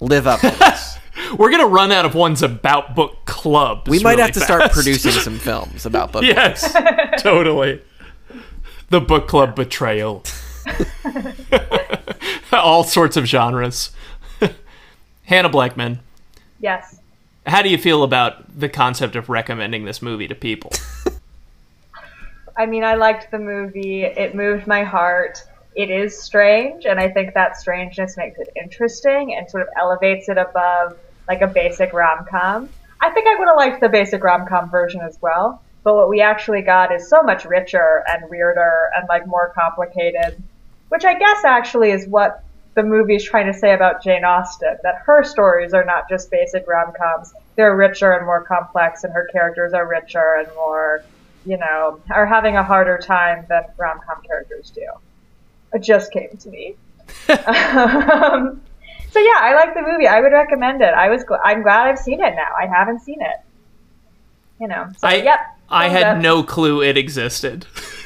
live 0.00 0.26
up 0.26 0.40
to 0.40 0.50
this. 0.50 0.98
We're 1.38 1.50
gonna 1.50 1.66
run 1.66 1.92
out 1.92 2.04
of 2.04 2.14
ones 2.14 2.42
about 2.42 2.94
book 2.96 3.16
clubs. 3.24 3.88
we 3.88 3.98
might 4.00 4.12
really 4.12 4.22
have 4.22 4.32
to 4.32 4.40
start 4.40 4.70
producing 4.72 5.10
some 5.22 5.38
films 5.38 5.84
about 5.86 6.12
book 6.12 6.22
Yes, 6.24 6.74
totally. 7.18 7.82
The 8.90 9.00
book 9.00 9.28
club 9.28 9.54
betrayal. 9.54 10.22
All 12.52 12.82
sorts 12.84 13.16
of 13.16 13.26
genres. 13.26 13.90
Hannah 15.24 15.48
Blackman, 15.50 16.00
Yes. 16.60 16.98
How 17.48 17.62
do 17.62 17.68
you 17.68 17.78
feel 17.78 18.02
about 18.02 18.58
the 18.58 18.68
concept 18.68 19.16
of 19.16 19.28
recommending 19.28 19.84
this 19.84 20.02
movie 20.02 20.28
to 20.28 20.34
people? 20.34 20.72
I 22.56 22.66
mean, 22.66 22.84
I 22.84 22.94
liked 22.94 23.30
the 23.30 23.38
movie. 23.38 24.02
It 24.02 24.34
moved 24.34 24.66
my 24.66 24.82
heart. 24.82 25.42
It 25.76 25.90
is 25.90 26.20
strange, 26.20 26.86
and 26.86 26.98
I 26.98 27.08
think 27.08 27.34
that 27.34 27.56
strangeness 27.56 28.16
makes 28.16 28.38
it 28.38 28.52
interesting 28.56 29.34
and 29.34 29.48
sort 29.48 29.62
of 29.62 29.68
elevates 29.78 30.28
it 30.28 30.36
above 30.36 30.98
like 31.28 31.40
a 31.40 31.46
basic 31.46 31.92
rom 31.92 32.26
com. 32.28 32.68
I 33.00 33.10
think 33.10 33.28
I 33.28 33.38
would 33.38 33.46
have 33.46 33.56
liked 33.56 33.80
the 33.80 33.88
basic 33.88 34.24
rom 34.24 34.46
com 34.46 34.70
version 34.70 35.00
as 35.00 35.16
well, 35.20 35.62
but 35.84 35.94
what 35.94 36.08
we 36.08 36.20
actually 36.20 36.62
got 36.62 36.92
is 36.92 37.08
so 37.08 37.22
much 37.22 37.44
richer 37.44 38.02
and 38.08 38.28
weirder 38.28 38.90
and 38.96 39.08
like 39.08 39.26
more 39.26 39.52
complicated, 39.54 40.42
which 40.88 41.04
I 41.04 41.16
guess 41.16 41.44
actually 41.44 41.92
is 41.92 42.08
what 42.08 42.42
the 42.78 42.84
movie 42.84 43.16
is 43.16 43.24
trying 43.24 43.52
to 43.52 43.58
say 43.58 43.74
about 43.74 44.04
Jane 44.04 44.24
Austen 44.24 44.76
that 44.84 45.02
her 45.04 45.24
stories 45.24 45.74
are 45.74 45.84
not 45.84 46.08
just 46.08 46.30
basic 46.30 46.64
rom 46.68 46.92
coms, 46.96 47.34
they're 47.56 47.74
richer 47.74 48.12
and 48.12 48.24
more 48.24 48.44
complex, 48.44 49.02
and 49.02 49.12
her 49.12 49.28
characters 49.32 49.72
are 49.72 49.88
richer 49.88 50.36
and 50.38 50.48
more 50.54 51.02
you 51.48 51.56
know, 51.56 51.98
are 52.10 52.26
having 52.26 52.56
a 52.56 52.62
harder 52.62 52.98
time 52.98 53.46
than 53.48 53.62
rom 53.78 54.00
com 54.06 54.22
characters 54.22 54.70
do. 54.70 54.86
It 55.72 55.82
just 55.82 56.12
came 56.12 56.36
to 56.40 56.48
me. 56.50 56.76
um, 57.28 58.60
so 59.10 59.18
yeah, 59.18 59.38
I 59.38 59.54
like 59.54 59.74
the 59.74 59.82
movie. 59.82 60.06
I 60.06 60.20
would 60.20 60.32
recommend 60.32 60.82
it. 60.82 60.92
I 60.92 61.08
was 61.08 61.24
gl- 61.24 61.40
I'm 61.42 61.62
glad 61.62 61.88
I've 61.88 61.98
seen 61.98 62.20
it 62.20 62.34
now. 62.34 62.52
I 62.60 62.66
haven't 62.66 63.00
seen 63.00 63.22
it. 63.22 63.36
You 64.60 64.68
know. 64.68 64.88
So, 64.98 65.08
I 65.08 65.14
yep. 65.14 65.40
I 65.70 65.88
had 65.88 66.16
up. 66.16 66.22
no 66.22 66.42
clue 66.42 66.82
it 66.82 66.96
existed. 66.96 67.66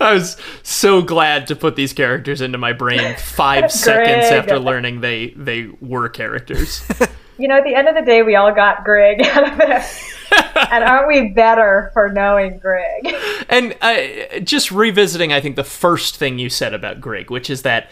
I 0.04 0.14
was 0.14 0.36
so 0.62 1.02
glad 1.02 1.46
to 1.48 1.56
put 1.56 1.76
these 1.76 1.92
characters 1.92 2.40
into 2.40 2.58
my 2.58 2.72
brain 2.72 3.16
five 3.16 3.70
seconds 3.70 4.26
after 4.26 4.58
learning 4.58 5.00
they 5.00 5.28
they 5.36 5.68
were 5.80 6.08
characters. 6.08 6.82
You 7.40 7.48
know, 7.48 7.56
at 7.56 7.64
the 7.64 7.74
end 7.74 7.88
of 7.88 7.94
the 7.94 8.02
day, 8.02 8.20
we 8.20 8.36
all 8.36 8.52
got 8.52 8.84
Greg 8.84 9.22
out 9.26 9.50
of 9.50 9.58
it. 9.60 10.70
and 10.70 10.84
aren't 10.84 11.08
we 11.08 11.30
better 11.30 11.88
for 11.94 12.10
knowing 12.10 12.58
Greg? 12.58 13.14
and 13.48 13.74
uh, 13.80 14.40
just 14.40 14.70
revisiting, 14.70 15.32
I 15.32 15.40
think 15.40 15.56
the 15.56 15.64
first 15.64 16.18
thing 16.18 16.38
you 16.38 16.50
said 16.50 16.74
about 16.74 17.00
Greg, 17.00 17.30
which 17.30 17.48
is 17.48 17.62
that 17.62 17.90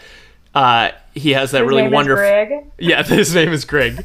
uh, 0.53 0.91
he 1.15 1.31
has 1.31 1.49
that 1.49 1.63
His 1.63 1.67
really 1.67 1.87
wonderful. 1.87 2.21
Greg. 2.21 2.65
Yeah, 2.77 3.01
his 3.01 3.33
name 3.33 3.51
is 3.51 3.65
Greg. 3.65 3.99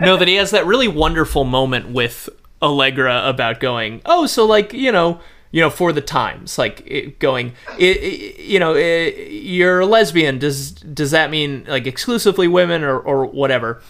no, 0.00 0.16
that 0.16 0.28
he 0.28 0.36
has 0.36 0.52
that 0.52 0.64
really 0.64 0.86
wonderful 0.86 1.42
moment 1.42 1.88
with 1.88 2.28
Allegra 2.62 3.28
about 3.28 3.58
going, 3.58 4.00
oh, 4.06 4.26
so 4.26 4.46
like 4.46 4.72
you 4.72 4.92
know, 4.92 5.18
you 5.54 5.60
know, 5.60 5.70
for 5.70 5.92
the 5.92 6.00
times, 6.00 6.58
like 6.58 6.82
it, 6.84 7.20
going, 7.20 7.52
it, 7.78 7.96
it- 7.98 8.40
you 8.40 8.58
know, 8.58 8.74
you're 8.74 9.78
a 9.80 9.86
lesbian. 9.86 10.38
Does 10.40 10.72
does 10.72 11.12
that 11.12 11.30
mean 11.30 11.64
like 11.68 11.86
exclusively 11.86 12.48
women 12.48 12.82
or 12.82 12.98
or 12.98 13.24
whatever? 13.26 13.80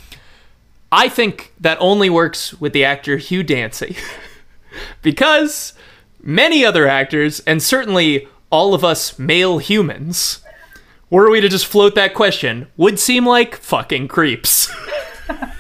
I 0.93 1.09
think 1.09 1.55
that 1.59 1.78
only 1.81 2.11
works 2.11 2.53
with 2.61 2.74
the 2.74 2.85
actor 2.85 3.16
Hugh 3.16 3.43
Dancy, 3.43 3.97
because 5.03 5.73
many 6.23 6.65
other 6.66 6.86
actors, 6.86 7.41
and 7.47 7.62
certainly 7.62 8.28
all 8.51 8.74
of 8.74 8.85
us 8.85 9.19
male 9.19 9.57
humans, 9.57 10.41
were 11.09 11.31
we 11.31 11.41
to 11.41 11.49
just 11.49 11.65
float 11.66 11.95
that 11.95 12.12
question, 12.15 12.66
would 12.77 12.99
seem 13.01 13.27
like 13.27 13.57
fucking 13.57 14.07
creeps. 14.09 14.70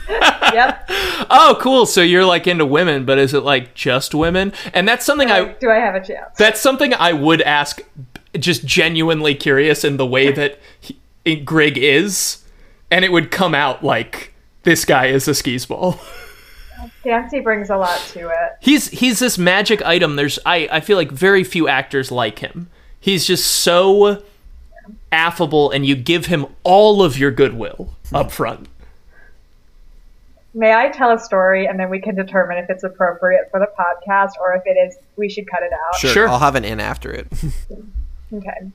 Yep. 0.54 0.84
oh, 1.30 1.58
cool. 1.60 1.84
So 1.84 2.00
you're 2.00 2.24
like 2.24 2.46
into 2.46 2.64
women, 2.64 3.04
but 3.04 3.18
is 3.18 3.34
it 3.34 3.40
like 3.40 3.74
just 3.74 4.14
women? 4.14 4.52
And 4.72 4.86
that's 4.86 5.04
something 5.04 5.28
I 5.30 5.40
uh, 5.40 5.54
Do 5.58 5.68
I 5.70 5.76
have 5.76 5.96
a 5.96 6.04
chance? 6.04 6.36
that's 6.38 6.60
something 6.60 6.94
I 6.94 7.12
would 7.12 7.42
ask 7.42 7.80
just 8.38 8.64
genuinely 8.64 9.34
curious 9.34 9.82
in 9.84 9.96
the 9.96 10.06
way 10.06 10.30
that 10.40 10.60
he, 10.80 11.36
Greg 11.36 11.76
is, 11.76 12.44
and 12.90 13.04
it 13.04 13.10
would 13.10 13.32
come 13.32 13.52
out 13.54 13.82
like 13.82 14.32
this 14.62 14.84
guy 14.84 15.06
is 15.06 15.26
a 15.26 15.34
skis 15.34 15.66
ball. 15.66 15.98
Dancy 17.02 17.40
brings 17.40 17.70
a 17.70 17.76
lot 17.76 17.98
to 18.12 18.28
it. 18.28 18.52
He's 18.60 18.88
he's 18.88 19.18
this 19.18 19.38
magic 19.38 19.82
item. 19.82 20.16
There's 20.16 20.38
I 20.46 20.68
I 20.70 20.80
feel 20.80 20.96
like 20.96 21.10
very 21.10 21.42
few 21.42 21.66
actors 21.66 22.12
like 22.12 22.38
him. 22.40 22.68
He's 23.00 23.26
just 23.26 23.46
so 23.46 24.22
affable 25.10 25.70
and 25.70 25.84
you 25.86 25.96
give 25.96 26.26
him 26.26 26.46
all 26.62 27.02
of 27.02 27.18
your 27.18 27.30
goodwill 27.30 27.94
up 28.12 28.30
front. 28.30 28.68
May 30.56 30.72
I 30.72 30.88
tell 30.88 31.10
a 31.12 31.18
story 31.18 31.66
and 31.66 31.78
then 31.78 31.90
we 31.90 32.00
can 32.00 32.14
determine 32.14 32.58
if 32.58 32.70
it's 32.70 32.84
appropriate 32.84 33.48
for 33.50 33.58
the 33.58 33.66
podcast 33.78 34.32
or 34.40 34.54
if 34.54 34.62
it 34.66 34.78
is, 34.78 34.96
we 35.16 35.28
should 35.28 35.50
cut 35.50 35.62
it 35.64 35.72
out? 35.72 35.96
Sure, 35.98 36.10
Sure. 36.10 36.28
I'll 36.28 36.38
have 36.38 36.54
an 36.54 36.64
in 36.64 36.80
after 36.80 37.10
it. 37.10 37.26
Okay. 38.32 38.72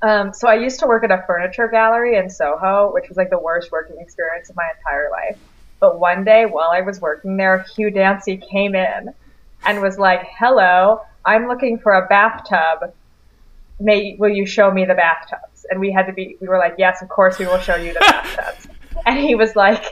Um, 0.00 0.32
so 0.32 0.48
I 0.48 0.54
used 0.54 0.80
to 0.80 0.86
work 0.86 1.04
at 1.04 1.10
a 1.10 1.22
furniture 1.26 1.68
gallery 1.68 2.16
in 2.16 2.30
Soho, 2.30 2.90
which 2.94 3.08
was 3.08 3.18
like 3.18 3.28
the 3.28 3.38
worst 3.38 3.70
working 3.70 3.96
experience 4.00 4.48
of 4.48 4.56
my 4.56 4.66
entire 4.78 5.10
life. 5.10 5.36
But 5.80 5.98
one 5.98 6.24
day 6.24 6.46
while 6.46 6.70
I 6.70 6.80
was 6.80 6.98
working 7.00 7.36
there, 7.36 7.58
Hugh 7.76 7.90
Dancy 7.90 8.38
came 8.38 8.74
in 8.74 9.12
and 9.66 9.82
was 9.82 9.98
like, 9.98 10.26
"Hello, 10.38 11.02
I'm 11.26 11.46
looking 11.46 11.78
for 11.78 11.92
a 11.92 12.06
bathtub. 12.06 12.94
May 13.78 14.16
will 14.18 14.30
you 14.30 14.46
show 14.46 14.70
me 14.70 14.86
the 14.86 14.94
bathtubs?" 14.94 15.66
And 15.70 15.78
we 15.78 15.92
had 15.92 16.06
to 16.06 16.12
be, 16.14 16.36
we 16.40 16.48
were 16.48 16.58
like, 16.58 16.76
"Yes, 16.78 17.02
of 17.02 17.08
course 17.10 17.38
we 17.38 17.46
will 17.46 17.58
show 17.60 17.76
you 17.76 17.92
the 17.92 18.00
bathtubs." 18.08 18.68
and 19.04 19.18
he 19.18 19.34
was 19.34 19.54
like, 19.56 19.84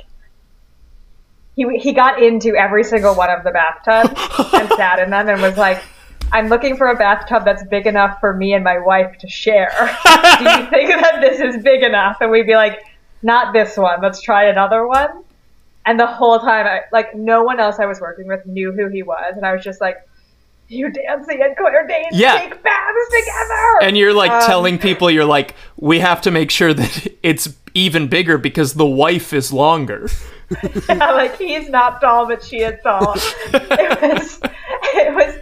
he 1.59 1.79
he 1.79 1.93
got 1.93 2.23
into 2.23 2.55
every 2.55 2.85
single 2.85 3.15
one 3.17 3.31
of 3.31 3.43
the 3.43 3.51
bathtubs 3.51 4.11
and 4.55 4.69
sat 4.77 5.01
in 5.01 5.11
them 5.11 5.29
and 5.29 5.43
was 5.43 5.57
like, 5.57 5.83
"I'm 6.33 6.49
looking 6.49 6.77
for 6.77 6.87
a 6.89 6.95
bathtub 6.97 7.45
that's 7.45 7.65
big 7.65 7.87
enough 7.87 8.21
for 8.21 8.33
me 8.33 8.55
and 8.55 8.63
my 8.63 8.79
wife 8.79 9.19
to 9.19 9.29
share. 9.29 9.71
Do 10.39 10.45
you 10.45 10.67
think 10.71 10.91
that 11.03 11.19
this 11.21 11.41
is 11.41 11.61
big 11.63 11.83
enough?" 11.83 12.19
And 12.21 12.31
we'd 12.31 12.47
be 12.47 12.55
like, 12.55 12.81
"Not 13.23 13.53
this 13.53 13.77
one. 13.77 14.01
Let's 14.01 14.21
try 14.23 14.45
another 14.45 14.87
one." 14.87 15.25
And 15.85 15.99
the 15.99 16.07
whole 16.07 16.39
time, 16.39 16.67
I, 16.67 16.83
like 16.93 17.15
no 17.17 17.43
one 17.43 17.59
else 17.59 17.81
I 17.81 17.87
was 17.87 18.01
working 18.01 18.29
with 18.29 18.47
knew 18.47 18.71
who 18.73 18.89
he 18.89 19.03
was, 19.03 19.35
and 19.37 19.45
I 19.45 19.53
was 19.53 19.65
just 19.65 19.81
like, 19.81 19.97
"You 20.69 20.93
Dancy 20.93 21.41
and 21.43 21.57
Claire 21.57 21.87
Danes 21.89 22.09
Yeah. 22.13 22.39
take 22.39 22.63
baths 22.63 23.09
together." 23.11 23.79
And 23.83 23.99
you're 23.99 24.15
like 24.15 24.31
Um, 24.31 24.43
telling 24.47 24.79
people, 24.79 25.11
you're 25.11 25.25
like, 25.25 25.57
we 25.77 25.99
have 25.99 26.21
to 26.23 26.31
make 26.31 26.51
sure 26.53 26.73
that 26.73 27.09
it's 27.25 27.49
even 27.75 28.07
bigger 28.07 28.39
because 28.39 28.75
the 28.75 28.87
wife 28.87 29.33
is 29.33 29.53
longer. 29.53 30.09
Yeah, 30.89 31.13
like 31.13 31.37
he's 31.37 31.69
not 31.69 32.01
tall, 32.01 32.27
but 32.27 32.43
she 32.43 32.59
is 32.59 32.81
tall. 32.83 33.15
it 33.17 34.03
was, 34.03 34.41
it 34.43 35.15
was. 35.15 35.35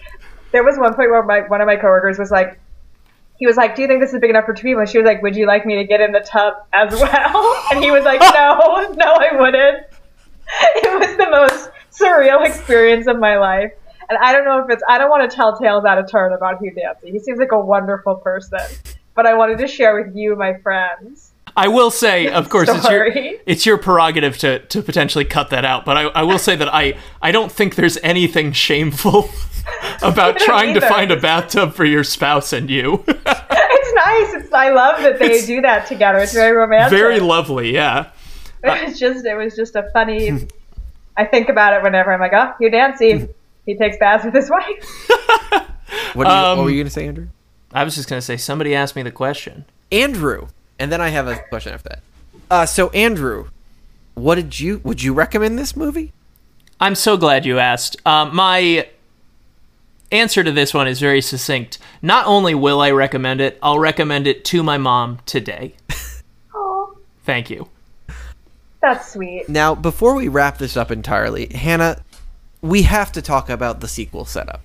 There 0.53 0.65
was 0.65 0.79
one 0.79 0.95
point 0.95 1.11
where 1.11 1.23
my 1.23 1.41
one 1.49 1.61
of 1.61 1.67
my 1.67 1.77
coworkers 1.77 2.19
was 2.19 2.31
like, 2.31 2.59
he 3.39 3.47
was 3.47 3.57
like, 3.57 3.77
"Do 3.77 3.83
you 3.83 3.89
think 3.89 4.01
this 4.01 4.13
is 4.13 4.21
big 4.21 4.31
enough 4.31 4.45
for 4.45 4.55
two 4.55 4.63
people?" 4.63 4.81
And 4.81 4.89
she 4.89 4.99
was 4.99 5.07
like, 5.07 5.23
"Would 5.23 5.37
you 5.37 5.47
like 5.47 5.67
me 5.67 5.77
to 5.77 5.85
get 5.85 6.01
in 6.01 6.13
the 6.13 6.21
tub 6.21 6.55
as 6.73 6.93
well?" 6.93 7.65
And 7.71 7.83
he 7.83 7.91
was 7.91 8.05
like, 8.05 8.21
"No, 8.21 8.95
no, 8.95 9.15
I 9.15 9.39
wouldn't." 9.39 9.87
It 10.77 10.99
was 10.99 11.17
the 11.17 11.31
most 11.31 11.71
surreal 11.91 12.47
experience 12.47 13.07
of 13.07 13.19
my 13.19 13.37
life. 13.37 13.73
And 14.09 14.19
I 14.19 14.33
don't 14.33 14.45
know 14.45 14.61
if 14.65 14.71
it's. 14.71 14.83
I 14.89 14.99
don't 14.99 15.11
want 15.11 15.29
to 15.29 15.35
tell 15.35 15.59
tales 15.59 15.85
out 15.85 15.99
of 15.99 16.11
turn 16.11 16.33
about 16.33 16.61
Hugh 16.61 16.73
Dancy. 16.73 17.11
He 17.11 17.19
seems 17.19 17.39
like 17.39 17.53
a 17.53 17.59
wonderful 17.59 18.17
person, 18.17 18.61
but 19.15 19.27
I 19.27 19.35
wanted 19.35 19.59
to 19.59 19.67
share 19.67 20.03
with 20.03 20.15
you, 20.15 20.37
my 20.37 20.55
friends. 20.59 21.33
I 21.57 21.69
will 21.69 21.91
say, 21.91 22.29
of 22.29 22.49
course, 22.51 22.69
it's 22.69 22.89
your 22.89 23.07
it's 23.47 23.67
your 23.67 23.79
prerogative 23.79 24.39
to, 24.39 24.61
to 24.61 24.83
potentially 24.83 25.25
cut 25.25 25.51
that 25.51 25.65
out. 25.65 25.85
But 25.85 25.97
I, 25.97 26.03
I 26.03 26.23
will 26.23 26.39
say 26.39 26.57
that 26.57 26.73
I, 26.73 26.97
I 27.23 27.33
don't 27.33 27.51
think 27.51 27.75
there's 27.75 27.99
anything 28.03 28.53
shameful 28.53 29.31
about 30.03 30.39
trying 30.39 30.75
to 30.75 30.81
find 30.81 31.11
a 31.11 31.17
bathtub 31.19 31.75
for 31.75 31.85
your 31.85 32.05
spouse 32.05 32.53
and 32.53 32.71
you. 32.71 33.05
It's 33.89 33.95
nice. 33.95 34.43
It's, 34.43 34.53
I 34.53 34.71
love 34.71 35.01
that 35.03 35.21
they 35.21 35.47
do 35.47 35.61
that 35.61 35.87
together. 35.87 36.19
It's 36.19 36.33
very 36.33 36.57
romantic. 36.57 36.99
Very 36.99 37.21
lovely, 37.21 37.73
yeah. 37.73 38.11
it 38.65 38.89
was 38.89 38.99
just 38.99 39.25
it 39.25 39.37
was 39.37 39.55
just 39.55 39.77
a 39.77 39.89
funny 39.93 40.49
I 41.17 41.25
think 41.25 41.49
about 41.49 41.73
it 41.73 41.85
whenever 41.85 42.13
I'm 42.13 42.19
like, 42.19 42.33
oh, 42.33 42.53
Hugh 42.59 42.71
Dancy. 42.71 43.29
He 43.65 43.77
takes 43.77 43.97
baths 43.99 44.25
with 44.25 44.35
his 44.35 44.51
wife. 44.51 45.11
What, 46.15 46.25
do 46.25 46.31
you, 46.31 46.37
Um, 46.37 46.59
what 46.59 46.65
were 46.65 46.71
you 46.71 46.77
going 46.77 46.87
to 46.87 46.91
say, 46.91 47.07
Andrew? 47.07 47.29
I 47.73 47.85
was 47.85 47.95
just 47.95 48.09
gonna 48.09 48.23
say 48.23 48.37
somebody 48.37 48.75
asked 48.75 48.97
me 48.97 49.03
the 49.03 49.11
question. 49.11 49.67
Andrew, 49.93 50.49
and 50.79 50.91
then 50.93 51.01
I 51.01 51.09
have 51.09 51.27
a 51.29 51.37
question 51.49 51.73
after 51.73 51.89
that. 51.91 52.03
Uh, 52.51 52.67
so 52.67 52.91
Andrew, 52.91 53.49
what 54.15 54.37
did 54.37 54.59
you 54.61 54.81
would 54.85 55.03
you 55.03 55.13
recommend 55.13 55.59
this 55.59 55.77
movie? 55.77 56.13
I'm 56.81 56.95
so 56.95 57.17
glad 57.17 57.47
you 57.47 57.59
asked. 57.59 57.97
Um, 58.07 58.35
my 58.37 58.89
answer 60.13 60.45
to 60.45 60.53
this 60.53 60.75
one 60.75 60.87
is 60.87 61.01
very 61.01 61.21
succinct. 61.21 61.79
Not 62.03 62.27
only 62.27 62.55
will 62.55 62.81
I 62.81 62.91
recommend 62.91 63.41
it, 63.41 63.59
I'll 63.63 63.79
recommend 63.79 64.27
it 64.27 64.45
to 64.47 64.63
my 64.63 64.79
mom 64.79 65.19
today. 65.27 65.75
Oh, 66.55 66.97
Thank 67.25 67.51
you. 67.51 67.69
that's 68.81 69.13
sweet. 69.13 69.49
Now, 69.49 69.75
before 69.75 70.15
we 70.15 70.29
wrap 70.29 70.59
this 70.59 70.77
up 70.77 70.91
entirely, 70.91 71.49
Hannah, 71.49 72.03
we 72.63 72.83
have 72.83 73.13
to 73.13 73.23
talk 73.23 73.51
about 73.51 73.81
the 73.81 73.89
sequel 73.89 74.25
setup. 74.25 74.63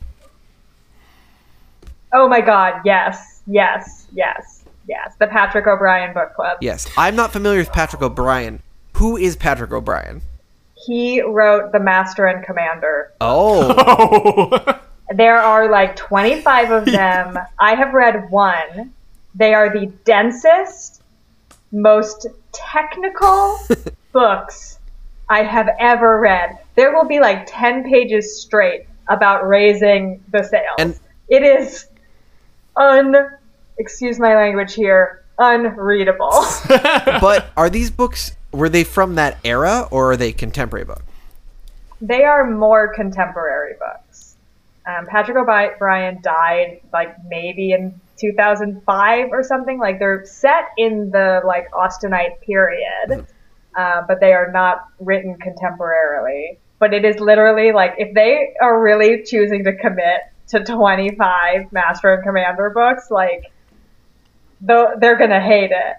Oh 2.13 2.27
my 2.27 2.41
god, 2.41 2.81
yes, 2.85 3.41
yes, 3.47 4.07
yes, 4.13 4.60
yes. 4.87 5.13
The 5.19 5.27
Patrick 5.27 5.67
O'Brian 5.67 6.13
book 6.13 6.33
club. 6.35 6.57
Yes, 6.61 6.87
I'm 6.97 7.15
not 7.15 7.31
familiar 7.33 7.59
with 7.59 7.71
Patrick 7.71 8.01
O'Brian. 8.01 8.61
Who 8.97 9.17
is 9.17 9.35
Patrick 9.35 9.71
O'Brian? 9.71 10.21
He 10.75 11.21
wrote 11.21 11.71
The 11.71 11.79
Master 11.79 12.25
and 12.25 12.43
Commander. 12.45 13.11
Oh, 13.21 13.73
Oh, 14.67 14.79
There 15.13 15.37
are 15.37 15.69
like 15.69 15.95
25 15.95 16.71
of 16.71 16.85
them. 16.85 17.37
I 17.59 17.75
have 17.75 17.93
read 17.93 18.29
one. 18.31 18.93
They 19.35 19.53
are 19.53 19.69
the 19.71 19.87
densest, 20.05 21.01
most 21.71 22.27
technical 22.51 23.57
books 24.11 24.79
I 25.29 25.43
have 25.43 25.69
ever 25.79 26.19
read. 26.19 26.57
There 26.75 26.93
will 26.93 27.05
be 27.07 27.19
like 27.19 27.45
10 27.47 27.83
pages 27.83 28.41
straight 28.41 28.85
about 29.07 29.47
raising 29.47 30.23
the 30.31 30.43
sails. 30.43 30.75
And- 30.79 30.99
it 31.29 31.43
is 31.43 31.87
un, 32.75 33.15
excuse 33.77 34.19
my 34.19 34.35
language 34.35 34.73
here, 34.73 35.23
unreadable. 35.38 36.45
but 36.68 37.52
are 37.57 37.69
these 37.69 37.91
books 37.91 38.35
were 38.52 38.69
they 38.69 38.84
from 38.84 39.15
that 39.15 39.38
era 39.43 39.88
or 39.91 40.11
are 40.11 40.18
they 40.18 40.31
contemporary 40.31 40.85
books? 40.85 41.03
they 42.02 42.23
are 42.23 42.49
more 42.49 42.93
contemporary 42.93 43.76
books. 43.80 44.35
Um, 44.88 45.06
Patrick 45.06 45.38
O'Brian 45.38 46.19
died 46.22 46.81
like 46.91 47.15
maybe 47.27 47.72
in 47.72 47.99
2005 48.19 49.30
or 49.31 49.43
something. 49.43 49.80
Like 49.80 49.99
they're 49.99 50.26
set 50.26 50.69
in 50.77 51.11
the 51.11 51.41
like 51.45 51.69
Austenite 51.72 52.41
period, 52.41 53.27
uh, 53.77 54.02
but 54.07 54.19
they 54.19 54.34
are 54.34 54.52
not 54.52 54.88
written 54.99 55.38
contemporarily. 55.38 56.57
But 56.80 56.95
it 56.95 57.06
is 57.06 57.19
literally 57.19 57.72
like 57.72 57.93
if 57.99 58.15
they 58.15 58.56
are 58.60 58.81
really 58.81 59.23
choosing 59.23 59.64
to 59.65 59.76
commit 59.76 60.22
to 60.48 60.64
25 60.64 61.72
Master 61.72 62.15
and 62.15 62.23
Commander 62.23 62.72
books, 62.72 63.11
like 63.11 63.52
though 64.61 64.93
they're 64.99 65.17
gonna 65.17 65.41
hate 65.41 65.71
it. 65.71 65.95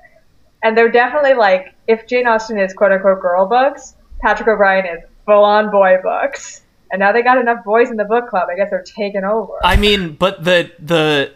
And 0.63 0.77
they're 0.77 0.91
definitely 0.91 1.35
like 1.35 1.75
if 1.89 2.07
Jane 2.07 2.27
Austen 2.27 2.59
is 2.59 2.73
quote 2.73 2.93
unquote 2.93 3.21
girl 3.21 3.47
books, 3.47 3.97
Patrick 4.21 4.49
O'Brian 4.49 4.87
is 4.87 5.03
full 5.27 5.45
on 5.45 5.71
boy 5.71 5.97
books. 6.03 6.63
And 6.91 7.01
now 7.01 7.11
they 7.11 7.23
got 7.23 7.39
enough 7.39 7.65
boys 7.65 7.91
in 7.91 7.97
the 7.97 8.05
book 8.05 8.29
club. 8.29 8.49
I 8.51 8.55
guess 8.55 8.71
they're 8.71 8.83
taking 8.83 9.25
over. 9.25 9.55
I 9.65 9.77
mean, 9.77 10.15
but 10.15 10.45
the 10.45 10.71
the 10.79 11.33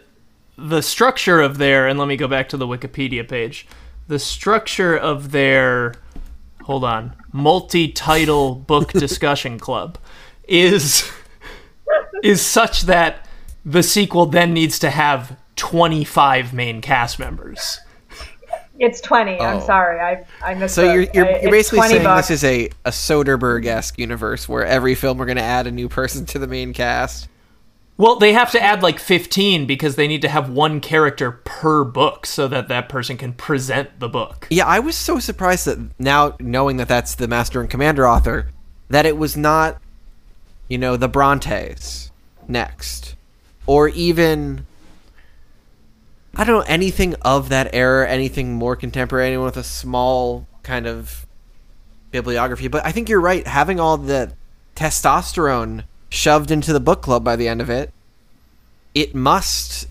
the 0.57 0.81
structure 0.81 1.41
of 1.41 1.57
their 1.57 1.87
and 1.87 1.99
let 1.99 2.07
me 2.07 2.15
go 2.15 2.27
back 2.27 2.49
to 2.49 2.57
the 2.57 2.67
Wikipedia 2.67 3.27
page. 3.27 3.67
The 4.07 4.19
structure 4.19 4.95
of 4.95 5.31
their 5.31 5.95
hold 6.63 6.83
on 6.83 7.15
multi-title 7.31 8.55
book 8.55 8.91
discussion 8.93 9.59
club 9.59 9.97
is 10.47 11.09
is 12.23 12.41
such 12.41 12.83
that 12.83 13.27
the 13.65 13.83
sequel 13.83 14.25
then 14.25 14.53
needs 14.53 14.79
to 14.79 14.89
have 14.89 15.37
25 15.57 16.53
main 16.53 16.81
cast 16.81 17.19
members. 17.19 17.79
it's 18.79 19.01
20. 19.01 19.39
I'm 19.41 19.57
Oh. 19.57 19.65
sorry. 19.65 19.99
I 19.99 20.23
I 20.45 20.53
missed 20.53 20.75
So 20.75 20.83
you're 20.93 21.07
you're, 21.13 21.25
I- 21.27 21.39
you're 21.41 21.51
basically 21.51 21.87
saying 21.89 22.03
books. 22.03 22.27
this 22.27 22.43
is 22.43 22.43
a 22.43 22.69
a 22.85 22.91
Soderbergh 22.91 23.65
esque 23.65 23.97
universe 23.99 24.47
where 24.47 24.65
every 24.65 24.93
film 24.95 25.17
we're 25.17 25.25
going 25.25 25.37
to 25.37 25.43
add 25.43 25.65
a 25.67 25.71
new 25.71 25.89
person 25.89 26.25
to 26.27 26.39
the 26.39 26.47
main 26.47 26.73
cast. 26.73 27.27
Well, 27.99 28.17
they 28.17 28.33
have 28.33 28.51
to 28.51 28.61
add 28.61 28.83
like 28.83 28.99
15 28.99 29.65
because 29.65 29.95
they 29.95 30.07
need 30.07 30.21
to 30.21 30.29
have 30.29 30.51
one 30.51 30.79
character 30.79 31.31
per 31.31 31.83
book 31.83 32.27
so 32.27 32.47
that 32.47 32.67
that 32.67 32.87
person 32.89 33.17
can 33.17 33.33
present 33.33 33.99
the 33.99 34.07
book. 34.07 34.45
Yeah, 34.51 34.67
I 34.67 34.77
was 34.77 34.95
so 34.95 35.17
surprised 35.17 35.65
that 35.65 35.79
now 35.99 36.35
knowing 36.39 36.77
that 36.77 36.87
that's 36.87 37.15
the 37.15 37.27
Master 37.27 37.59
and 37.59 37.67
Commander 37.67 38.07
author, 38.07 38.49
that 38.89 39.07
it 39.07 39.17
was 39.17 39.35
not, 39.35 39.81
you 40.67 40.77
know, 40.77 40.95
the 40.95 41.07
Brontes 41.07 42.11
next, 42.47 43.15
or 43.65 43.87
even 43.89 44.67
I 46.37 46.43
don't 46.43 46.59
know 46.59 46.65
anything 46.67 47.15
of 47.23 47.49
that 47.49 47.73
era, 47.73 48.07
anything 48.07 48.53
more 48.53 48.75
contemporary, 48.75 49.27
anyone 49.27 49.45
with 49.45 49.57
a 49.57 49.63
small 49.63 50.45
kind 50.61 50.85
of 50.85 51.25
bibliography. 52.11 52.67
But 52.67 52.85
I 52.85 52.91
think 52.91 53.09
you're 53.09 53.19
right. 53.19 53.45
Having 53.47 53.79
all 53.79 53.97
the 53.97 54.33
testosterone 54.75 55.85
shoved 56.09 56.51
into 56.51 56.73
the 56.73 56.79
book 56.79 57.01
club 57.01 57.23
by 57.23 57.35
the 57.35 57.47
end 57.47 57.59
of 57.59 57.71
it, 57.71 57.91
it 58.93 59.15
must 59.15 59.87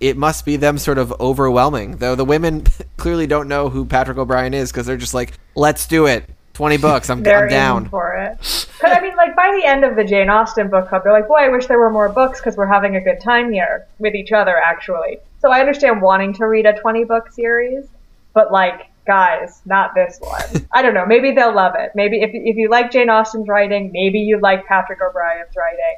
it 0.00 0.16
must 0.16 0.46
be 0.46 0.56
them 0.56 0.78
sort 0.78 0.96
of 0.96 1.12
overwhelming. 1.20 1.98
Though 1.98 2.14
the 2.14 2.24
women 2.24 2.64
clearly 2.96 3.26
don't 3.26 3.48
know 3.48 3.68
who 3.68 3.84
Patrick 3.84 4.16
O'Brian 4.16 4.54
is 4.54 4.72
because 4.72 4.86
they're 4.86 4.96
just 4.96 5.14
like, 5.14 5.34
"Let's 5.54 5.86
do 5.86 6.06
it, 6.06 6.24
twenty 6.54 6.76
bucks, 6.78 7.10
I'm, 7.10 7.18
I'm 7.18 7.48
down." 7.48 7.90
for 7.90 8.14
it. 8.14 8.68
But 8.80 8.96
I 8.96 9.02
mean, 9.02 9.16
like 9.16 9.36
by 9.36 9.54
the 9.60 9.68
end 9.68 9.84
of 9.84 9.96
the 9.96 10.04
Jane 10.04 10.30
Austen 10.30 10.70
book 10.70 10.88
club, 10.88 11.04
they're 11.04 11.12
like, 11.12 11.28
"Boy, 11.28 11.40
I 11.40 11.48
wish 11.50 11.66
there 11.66 11.78
were 11.78 11.90
more 11.90 12.08
books 12.08 12.40
because 12.40 12.56
we're 12.56 12.66
having 12.66 12.96
a 12.96 13.00
good 13.02 13.20
time 13.20 13.52
here 13.52 13.86
with 13.98 14.14
each 14.14 14.32
other." 14.32 14.56
Actually, 14.56 15.18
So 15.40 15.50
I 15.50 15.60
understand 15.60 16.02
wanting 16.02 16.34
to 16.34 16.46
read 16.46 16.66
a 16.66 16.78
20 16.78 17.04
book 17.04 17.30
series, 17.30 17.86
but 18.34 18.52
like, 18.52 18.90
guys, 19.06 19.62
not 19.64 19.94
this 19.94 20.18
one. 20.20 20.66
I 20.74 20.82
don't 20.82 20.94
know. 20.94 21.06
Maybe 21.06 21.32
they'll 21.32 21.54
love 21.54 21.74
it. 21.76 21.92
Maybe 21.94 22.20
if, 22.22 22.30
if 22.32 22.56
you 22.56 22.68
like 22.68 22.90
Jane 22.90 23.08
Austen's 23.10 23.48
writing, 23.48 23.90
maybe 23.92 24.18
you 24.18 24.38
like 24.40 24.66
Patrick 24.66 25.00
O'Brian's 25.00 25.56
writing. 25.56 25.96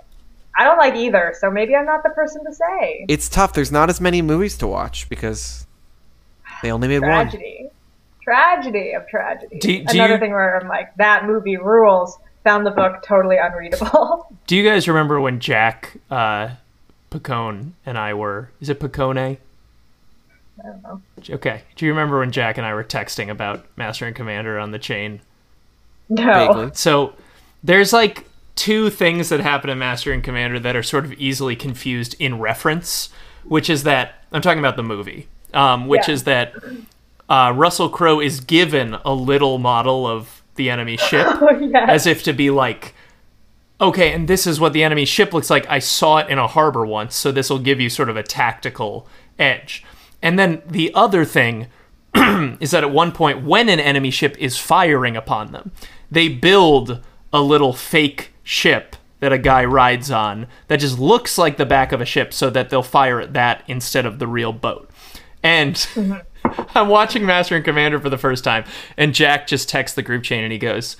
I 0.56 0.64
don't 0.64 0.78
like 0.78 0.94
either, 0.94 1.34
so 1.38 1.50
maybe 1.50 1.74
I'm 1.74 1.86
not 1.86 2.02
the 2.02 2.10
person 2.10 2.44
to 2.44 2.54
say. 2.54 3.06
It's 3.08 3.28
tough. 3.28 3.54
There's 3.54 3.72
not 3.72 3.88
as 3.88 4.00
many 4.00 4.20
movies 4.22 4.56
to 4.58 4.66
watch 4.66 5.08
because 5.08 5.66
they 6.62 6.70
only 6.70 6.88
made 6.88 7.00
one. 7.00 7.08
Tragedy. 7.30 7.68
Tragedy 8.22 8.92
of 8.92 9.08
tragedy. 9.08 9.58
Do- 9.58 9.78
do 9.78 9.84
Another 9.94 10.14
you- 10.14 10.20
thing 10.20 10.30
where 10.32 10.58
I'm 10.60 10.68
like, 10.68 10.94
that 10.96 11.24
movie 11.26 11.56
rules. 11.56 12.18
Found 12.44 12.66
the 12.66 12.72
book 12.72 13.04
totally 13.04 13.36
unreadable. 13.36 14.26
Do 14.48 14.56
you 14.56 14.68
guys 14.68 14.88
remember 14.88 15.20
when 15.20 15.38
Jack 15.38 15.96
uh, 16.10 16.48
Picone 17.12 17.72
and 17.84 17.98
I 17.98 18.14
were? 18.14 18.50
Is 18.60 18.68
it 18.68 18.80
Picone? 18.80 19.38
I 20.62 20.66
don't 20.66 20.82
know. 20.82 21.00
Okay. 21.30 21.62
Do 21.76 21.84
you 21.86 21.92
remember 21.92 22.18
when 22.20 22.30
Jack 22.32 22.56
and 22.58 22.66
I 22.66 22.74
were 22.74 22.84
texting 22.84 23.28
about 23.30 23.64
Master 23.76 24.06
and 24.06 24.14
Commander 24.14 24.58
on 24.58 24.70
the 24.70 24.78
chain? 24.78 25.20
No. 26.08 26.24
Vaguely. 26.24 26.70
So 26.74 27.14
there's 27.62 27.92
like 27.92 28.26
two 28.54 28.90
things 28.90 29.28
that 29.30 29.40
happen 29.40 29.70
in 29.70 29.78
Master 29.78 30.12
and 30.12 30.22
Commander 30.22 30.58
that 30.60 30.76
are 30.76 30.82
sort 30.82 31.04
of 31.04 31.12
easily 31.14 31.56
confused 31.56 32.14
in 32.18 32.38
reference, 32.38 33.08
which 33.44 33.70
is 33.70 33.82
that 33.84 34.14
I'm 34.30 34.42
talking 34.42 34.58
about 34.58 34.76
the 34.76 34.82
movie, 34.82 35.28
um, 35.54 35.86
which 35.88 36.06
Yeah. 36.08 36.14
is 36.14 36.24
that 36.24 36.54
uh, 37.28 37.52
Russell 37.56 37.88
Crowe 37.88 38.20
is 38.20 38.40
given 38.40 38.94
a 39.04 39.14
little 39.14 39.58
model 39.58 40.06
of 40.06 40.42
the 40.56 40.68
enemy 40.70 40.96
ship 40.98 41.26
Oh, 41.30 41.58
yes. 41.60 41.88
as 41.88 42.06
if 42.06 42.22
to 42.24 42.32
be 42.34 42.50
like, 42.50 42.94
okay, 43.82 44.12
and 44.12 44.28
this 44.28 44.46
is 44.46 44.60
what 44.60 44.72
the 44.72 44.84
enemy 44.84 45.04
ship 45.04 45.34
looks 45.34 45.50
like. 45.50 45.68
I 45.68 45.80
saw 45.80 46.18
it 46.18 46.30
in 46.30 46.38
a 46.38 46.46
harbor 46.46 46.86
once, 46.86 47.16
so 47.16 47.32
this 47.32 47.50
will 47.50 47.58
give 47.58 47.80
you 47.80 47.90
sort 47.90 48.08
of 48.08 48.16
a 48.16 48.22
tactical 48.22 49.08
edge. 49.38 49.84
And 50.22 50.38
then 50.38 50.62
the 50.64 50.94
other 50.94 51.24
thing 51.24 51.66
is 52.14 52.70
that 52.70 52.84
at 52.84 52.92
one 52.92 53.12
point, 53.12 53.44
when 53.44 53.68
an 53.68 53.80
enemy 53.80 54.10
ship 54.10 54.36
is 54.38 54.56
firing 54.56 55.16
upon 55.16 55.50
them, 55.50 55.72
they 56.10 56.28
build 56.28 57.04
a 57.32 57.42
little 57.42 57.72
fake 57.72 58.32
ship 58.44 58.94
that 59.20 59.32
a 59.32 59.38
guy 59.38 59.64
rides 59.64 60.10
on 60.10 60.46
that 60.68 60.80
just 60.80 60.98
looks 60.98 61.38
like 61.38 61.56
the 61.56 61.66
back 61.66 61.92
of 61.92 62.00
a 62.00 62.04
ship 62.04 62.32
so 62.32 62.50
that 62.50 62.70
they'll 62.70 62.82
fire 62.82 63.20
at 63.20 63.32
that 63.32 63.62
instead 63.66 64.06
of 64.06 64.18
the 64.18 64.26
real 64.26 64.52
boat. 64.52 64.90
And 65.42 65.86
I'm 66.74 66.88
watching 66.88 67.24
Master 67.24 67.56
and 67.56 67.64
Commander 67.64 67.98
for 67.98 68.10
the 68.10 68.18
first 68.18 68.44
time, 68.44 68.64
and 68.96 69.14
Jack 69.14 69.46
just 69.46 69.68
texts 69.68 69.94
the 69.96 70.02
group 70.02 70.22
chain 70.22 70.44
and 70.44 70.52
he 70.52 70.58
goes, 70.58 70.96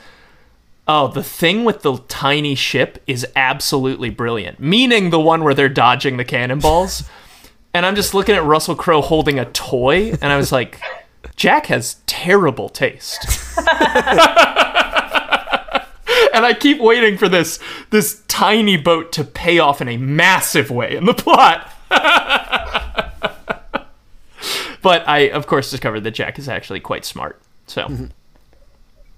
Oh, 0.89 1.09
the 1.09 1.23
thing 1.23 1.65
with 1.65 1.83
the 1.83 1.99
tiny 2.09 2.55
ship 2.55 3.03
is 3.07 3.27
absolutely 3.37 4.11
brilliant. 4.11 4.59
Meaning 4.59 5.11
the 5.11 5.21
one 5.21 5.45
where 5.45 5.55
they're 5.55 5.69
dodging 5.69 6.17
the 6.17 6.25
cannonballs. 6.25 7.05
and 7.75 7.87
I'm 7.87 7.95
just 7.95 8.15
looking 8.15 8.35
at 8.35 8.45
Russell 8.45 8.75
Crowe 8.75 9.01
holding 9.01 9.39
a 9.39 9.45
toy, 9.47 10.11
and 10.11 10.25
I 10.25 10.37
was 10.37 10.51
like, 10.53 10.81
Jack 11.37 11.67
has 11.67 11.97
terrible 12.07 12.69
taste. 12.69 13.25
and 16.35 16.45
I 16.45 16.55
keep 16.59 16.81
waiting 16.81 17.17
for 17.17 17.29
this 17.29 17.59
this 17.91 18.23
tiny 18.29 18.77
boat 18.77 19.13
to 19.13 19.25
pay 19.25 19.59
off 19.59 19.81
in 19.81 19.89
a 19.89 19.97
massive 19.97 20.71
way 20.71 20.97
in 20.97 21.05
the 21.05 21.15
plot. 21.15 21.71
but 24.83 25.07
I, 25.09 25.31
of 25.33 25.47
course, 25.47 25.71
discovered 25.71 26.01
that 26.01 26.11
Jack 26.13 26.39
is 26.39 26.49
actually 26.49 26.81
quite 26.81 27.05
smart. 27.05 27.41
So. 27.67 27.85
Mm-hmm. 27.85 28.07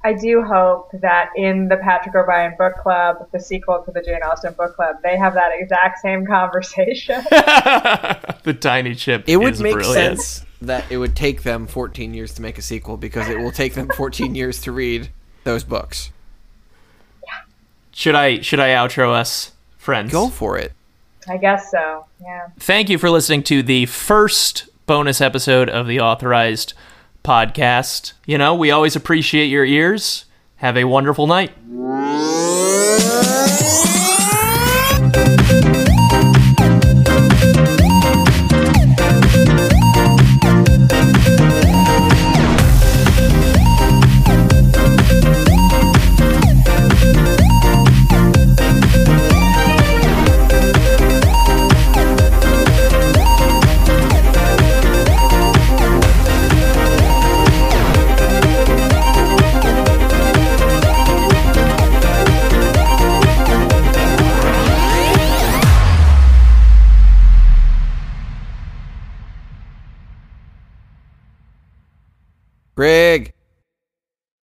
I 0.05 0.13
do 0.13 0.43
hope 0.43 0.91
that 1.01 1.31
in 1.35 1.69
the 1.69 1.79
Patrick 1.79 2.15
O'Brian 2.15 2.55
book 2.59 2.75
club, 2.77 3.27
the 3.33 3.41
sequel 3.41 3.83
to 3.87 3.91
the 3.91 4.03
Jane 4.03 4.21
Austen 4.23 4.53
book 4.53 4.77
club, 4.77 4.97
they 5.03 5.17
have 5.17 5.33
that 5.33 5.53
exact 5.55 6.01
same 6.01 6.27
conversation. 6.27 7.25
the 7.31 8.57
tiny 8.61 8.95
chip. 8.95 9.25
It 9.27 9.39
would 9.39 9.55
is 9.55 9.63
make 9.63 9.73
brilliant. 9.73 10.21
sense 10.21 10.45
that 10.61 10.85
it 10.91 10.99
would 10.99 11.17
take 11.17 11.43
them 11.43 11.67
14 11.67 12.13
years 12.13 12.35
to 12.35 12.43
make 12.43 12.59
a 12.59 12.63
sequel 12.63 12.99
because 12.99 13.29
it 13.29 13.39
will 13.39 13.51
take 13.51 13.73
them 13.73 13.89
14 13.97 14.35
years 14.35 14.61
to 14.63 14.73
read 14.73 15.09
those 15.45 15.65
books. 15.65 16.11
Should 17.93 18.17
I 18.17 18.41
should 18.41 18.59
I 18.59 18.71
outro 18.71 19.13
us, 19.13 19.53
friends? 19.79 20.11
Go 20.11 20.29
for 20.29 20.59
it. 20.59 20.73
I 21.29 21.37
guess 21.37 21.71
so. 21.71 22.07
Yeah. 22.21 22.49
Thank 22.59 22.91
you 22.91 22.99
for 22.99 23.09
listening 23.09 23.45
to 23.45 23.63
the 23.63 23.87
first 23.87 24.69
bonus 24.87 25.21
episode 25.21 25.71
of 25.71 25.87
the 25.87 26.01
authorized 26.01 26.75
podcast. 27.25 28.13
You 28.27 28.39
know, 28.39 28.55
we 28.55 28.71
always 28.71 28.95
appreciate 28.95 29.47
your 29.47 29.65
ears. 29.65 30.27
Have 30.57 30.77
a 30.77 30.85
wonderful 30.85 31.27
night. 31.27 31.53